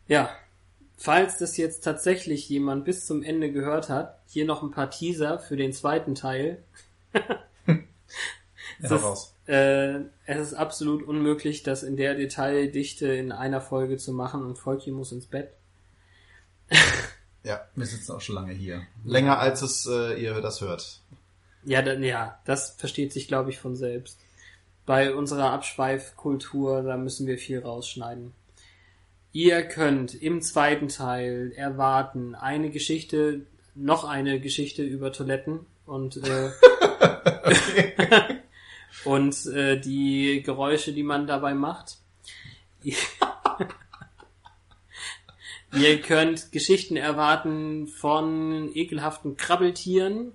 Ja, 0.08 0.30
falls 0.98 1.38
das 1.38 1.58
jetzt 1.58 1.84
tatsächlich 1.84 2.48
jemand 2.50 2.86
bis 2.86 3.06
zum 3.06 3.24
Ende 3.24 3.52
gehört 3.52 3.90
hat, 3.90 4.20
hier 4.28 4.46
noch 4.46 4.64
ein 4.64 4.72
paar 4.72 4.90
Teaser 4.90 5.40
für 5.40 5.58
den 5.58 5.74
zweiten 5.74 6.16
Teil. 6.16 6.64
es, 8.82 8.90
Ja, 8.90 9.14
ist, 9.14 9.34
äh, 9.48 10.00
es 10.26 10.48
ist 10.48 10.54
absolut 10.54 11.04
unmöglich, 11.04 11.64
das 11.64 11.84
in 11.84 11.98
der 11.98 12.16
Detaildichte 12.16 13.08
in 13.08 13.32
einer 13.32 13.62
Folge 13.62 13.98
zu 13.98 14.14
machen 14.14 14.44
und 14.44 14.58
Volki 14.58 14.92
muss 14.92 15.12
ins 15.12 15.28
Bett. 15.28 15.52
Ja, 17.46 17.64
wir 17.76 17.86
sitzen 17.86 18.12
auch 18.12 18.22
schon 18.22 18.34
lange 18.34 18.54
hier. 18.54 18.88
Länger 19.04 19.38
als 19.38 19.62
es 19.62 19.86
äh, 19.86 20.20
ihr 20.20 20.42
das 20.42 20.62
hört. 20.62 21.00
Ja, 21.64 21.84
dann, 21.84 22.04
ja, 22.04 22.40
das 22.46 22.72
versteht 22.72 23.14
sich, 23.14 23.28
glaube 23.28 23.52
ich, 23.52 23.60
von 23.60 23.76
selbst. 23.76 24.18
Bei 24.88 25.14
unserer 25.14 25.52
Abschweifkultur, 25.52 26.82
da 26.82 26.98
müssen 26.98 27.28
wir 27.28 27.38
viel 27.38 27.60
rausschneiden. 27.60 28.34
Ihr 29.36 29.64
könnt 29.64 30.16
im 30.16 30.42
zweiten 30.42 30.88
Teil 30.88 31.52
erwarten 31.58 32.36
eine 32.36 32.70
Geschichte, 32.70 33.46
noch 33.76 34.06
eine 34.06 34.40
Geschichte 34.40 34.82
über 34.82 35.12
Toiletten 35.12 35.66
und 35.86 36.16
äh, 36.16 36.52
und 39.04 39.46
äh, 39.48 39.78
die 39.78 40.42
Geräusche, 40.42 40.94
die 40.94 41.04
man 41.04 41.28
dabei 41.28 41.54
macht. 41.54 41.98
Ihr 45.74 46.02
könnt 46.02 46.54
Geschichten 46.54 46.96
erwarten 46.96 47.88
von 47.88 48.72
ekelhaften 48.74 49.36
Krabbeltieren, 49.36 50.32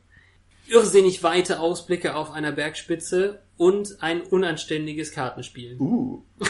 irrsinnig 0.68 1.22
weite 1.22 1.60
Ausblicke 1.60 2.16
auf 2.16 2.32
einer 2.32 2.52
Bergspitze 2.52 3.40
und 3.56 4.02
ein 4.02 4.20
unanständiges 4.20 5.12
Kartenspiel. 5.12 5.78
Uh. 5.80 6.22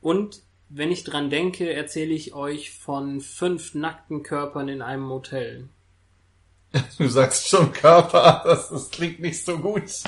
Und 0.00 0.47
wenn 0.68 0.92
ich 0.92 1.04
dran 1.04 1.30
denke, 1.30 1.72
erzähle 1.72 2.14
ich 2.14 2.34
euch 2.34 2.72
von 2.72 3.20
fünf 3.20 3.74
nackten 3.74 4.22
Körpern 4.22 4.68
in 4.68 4.82
einem 4.82 5.02
Motel. 5.02 5.68
Du 6.98 7.08
sagst 7.08 7.48
schon 7.48 7.72
Körper, 7.72 8.42
das, 8.44 8.68
das 8.68 8.90
klingt 8.90 9.20
nicht 9.20 9.44
so 9.44 9.58
gut. 9.58 9.84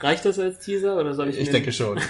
Reicht 0.00 0.24
das 0.24 0.38
als 0.38 0.58
Teaser 0.58 0.98
oder 0.98 1.14
soll 1.14 1.28
ich 1.28 1.38
Ich 1.38 1.50
denke 1.50 1.72
schon. 1.72 2.00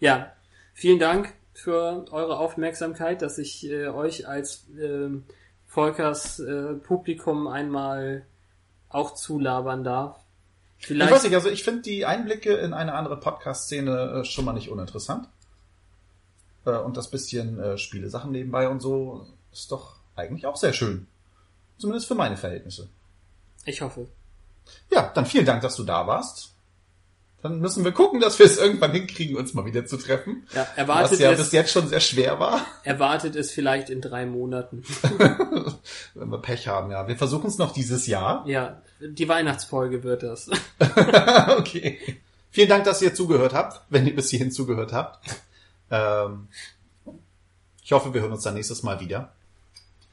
Ja, 0.00 0.32
vielen 0.74 0.98
Dank 0.98 1.34
für 1.54 2.04
eure 2.12 2.38
Aufmerksamkeit, 2.38 3.20
dass 3.22 3.38
ich 3.38 3.68
äh, 3.68 3.88
euch 3.88 4.28
als 4.28 4.66
ähm, 4.80 5.24
Volkers 5.66 6.38
äh, 6.38 6.74
Publikum 6.74 7.48
einmal 7.48 8.24
auch 8.88 9.14
zulabern 9.14 9.82
darf. 9.82 10.16
Ich 10.78 10.86
Vielleicht 10.86 11.12
weiß 11.12 11.24
nicht, 11.24 11.34
also 11.34 11.48
ich 11.50 11.64
finde 11.64 11.82
die 11.82 12.06
Einblicke 12.06 12.54
in 12.54 12.72
eine 12.72 12.94
andere 12.94 13.18
Podcast-Szene 13.18 14.20
äh, 14.20 14.24
schon 14.24 14.44
mal 14.44 14.52
nicht 14.52 14.70
uninteressant. 14.70 15.28
Äh, 16.64 16.70
Und 16.70 16.96
das 16.96 17.10
bisschen 17.10 17.58
äh, 17.58 17.78
Spiele-Sachen 17.78 18.30
nebenbei 18.30 18.68
und 18.68 18.80
so 18.80 19.26
ist 19.52 19.72
doch 19.72 19.96
eigentlich 20.14 20.46
auch 20.46 20.56
sehr 20.56 20.72
schön. 20.72 21.06
Zumindest 21.78 22.06
für 22.06 22.14
meine 22.14 22.36
Verhältnisse. 22.36 22.88
ich 23.64 23.80
hoffe. 23.80 24.08
Ja, 24.92 25.10
dann 25.14 25.26
vielen 25.26 25.46
Dank, 25.46 25.62
dass 25.62 25.76
du 25.76 25.84
da 25.84 26.06
warst. 26.06 26.54
Dann 27.40 27.60
müssen 27.60 27.84
wir 27.84 27.92
gucken, 27.92 28.18
dass 28.20 28.38
wir 28.40 28.46
es 28.46 28.58
irgendwann 28.58 28.90
hinkriegen, 28.90 29.36
uns 29.36 29.54
mal 29.54 29.64
wieder 29.64 29.86
zu 29.86 29.96
treffen. 29.96 30.44
Ja, 30.52 30.62
Was 30.62 30.76
erwartet 30.76 31.20
ja 31.20 31.30
es, 31.30 31.38
bis 31.38 31.52
jetzt 31.52 31.70
schon 31.70 31.88
sehr 31.88 32.00
schwer 32.00 32.40
war. 32.40 32.66
erwartet 32.82 33.36
es 33.36 33.52
vielleicht 33.52 33.90
in 33.90 34.00
drei 34.00 34.26
Monaten. 34.26 34.82
Wenn 36.14 36.30
wir 36.30 36.38
Pech 36.38 36.66
haben, 36.66 36.90
ja. 36.90 37.06
Wir 37.06 37.16
versuchen 37.16 37.46
es 37.46 37.58
noch 37.58 37.72
dieses 37.72 38.08
Jahr. 38.08 38.44
Ja, 38.48 38.82
die 39.00 39.28
Weihnachtsfolge 39.28 40.02
wird 40.02 40.24
das. 40.24 40.50
okay. 41.58 42.00
Vielen 42.50 42.68
Dank, 42.68 42.84
dass 42.84 43.02
ihr 43.02 43.14
zugehört 43.14 43.54
habt, 43.54 43.82
wenn 43.88 44.06
ihr 44.06 44.16
bis 44.16 44.30
hierhin 44.30 44.50
zugehört 44.50 44.92
habt. 44.92 45.24
Ähm, 45.92 46.48
ich 47.84 47.92
hoffe, 47.92 48.12
wir 48.12 48.20
hören 48.20 48.32
uns 48.32 48.42
dann 48.42 48.54
nächstes 48.54 48.82
Mal 48.82 48.98
wieder. 48.98 49.32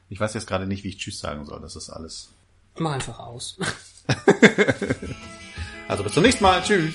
Ich 0.08 0.20
weiß 0.20 0.34
jetzt 0.34 0.46
gerade 0.46 0.66
nicht, 0.66 0.84
wie 0.84 0.90
ich 0.90 0.98
Tschüss 0.98 1.18
sagen 1.18 1.44
soll. 1.44 1.60
Das 1.60 1.74
ist 1.74 1.90
alles. 1.90 2.28
Mach 2.76 2.92
einfach 2.92 3.18
aus. 3.18 3.58
Also 5.88 6.02
bis 6.02 6.14
zum 6.14 6.22
nächsten 6.24 6.42
Mal. 6.42 6.62
Tschüss. 6.62 6.94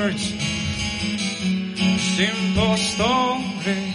Simple 0.00 0.16
words, 0.16 0.32
simple 2.16 2.76
story. 2.78 3.94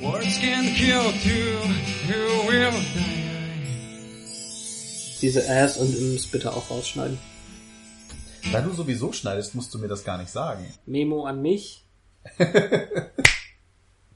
Words 0.00 0.38
can 0.38 0.74
kill 0.74 1.12
you, 1.24 1.58
you 2.06 2.46
will 2.46 2.70
die. 2.94 3.26
Diese 5.20 5.48
Ass 5.48 5.76
und 5.78 5.92
Ims 5.92 6.28
bitte 6.28 6.52
auch 6.52 6.70
rausschneiden. 6.70 7.18
Da 8.52 8.60
du 8.60 8.72
sowieso 8.74 9.12
schneidest, 9.12 9.56
musst 9.56 9.74
du 9.74 9.78
mir 9.78 9.88
das 9.88 10.04
gar 10.04 10.18
nicht 10.18 10.30
sagen. 10.30 10.72
Memo 10.86 11.24
an 11.24 11.42
mich. 11.42 11.84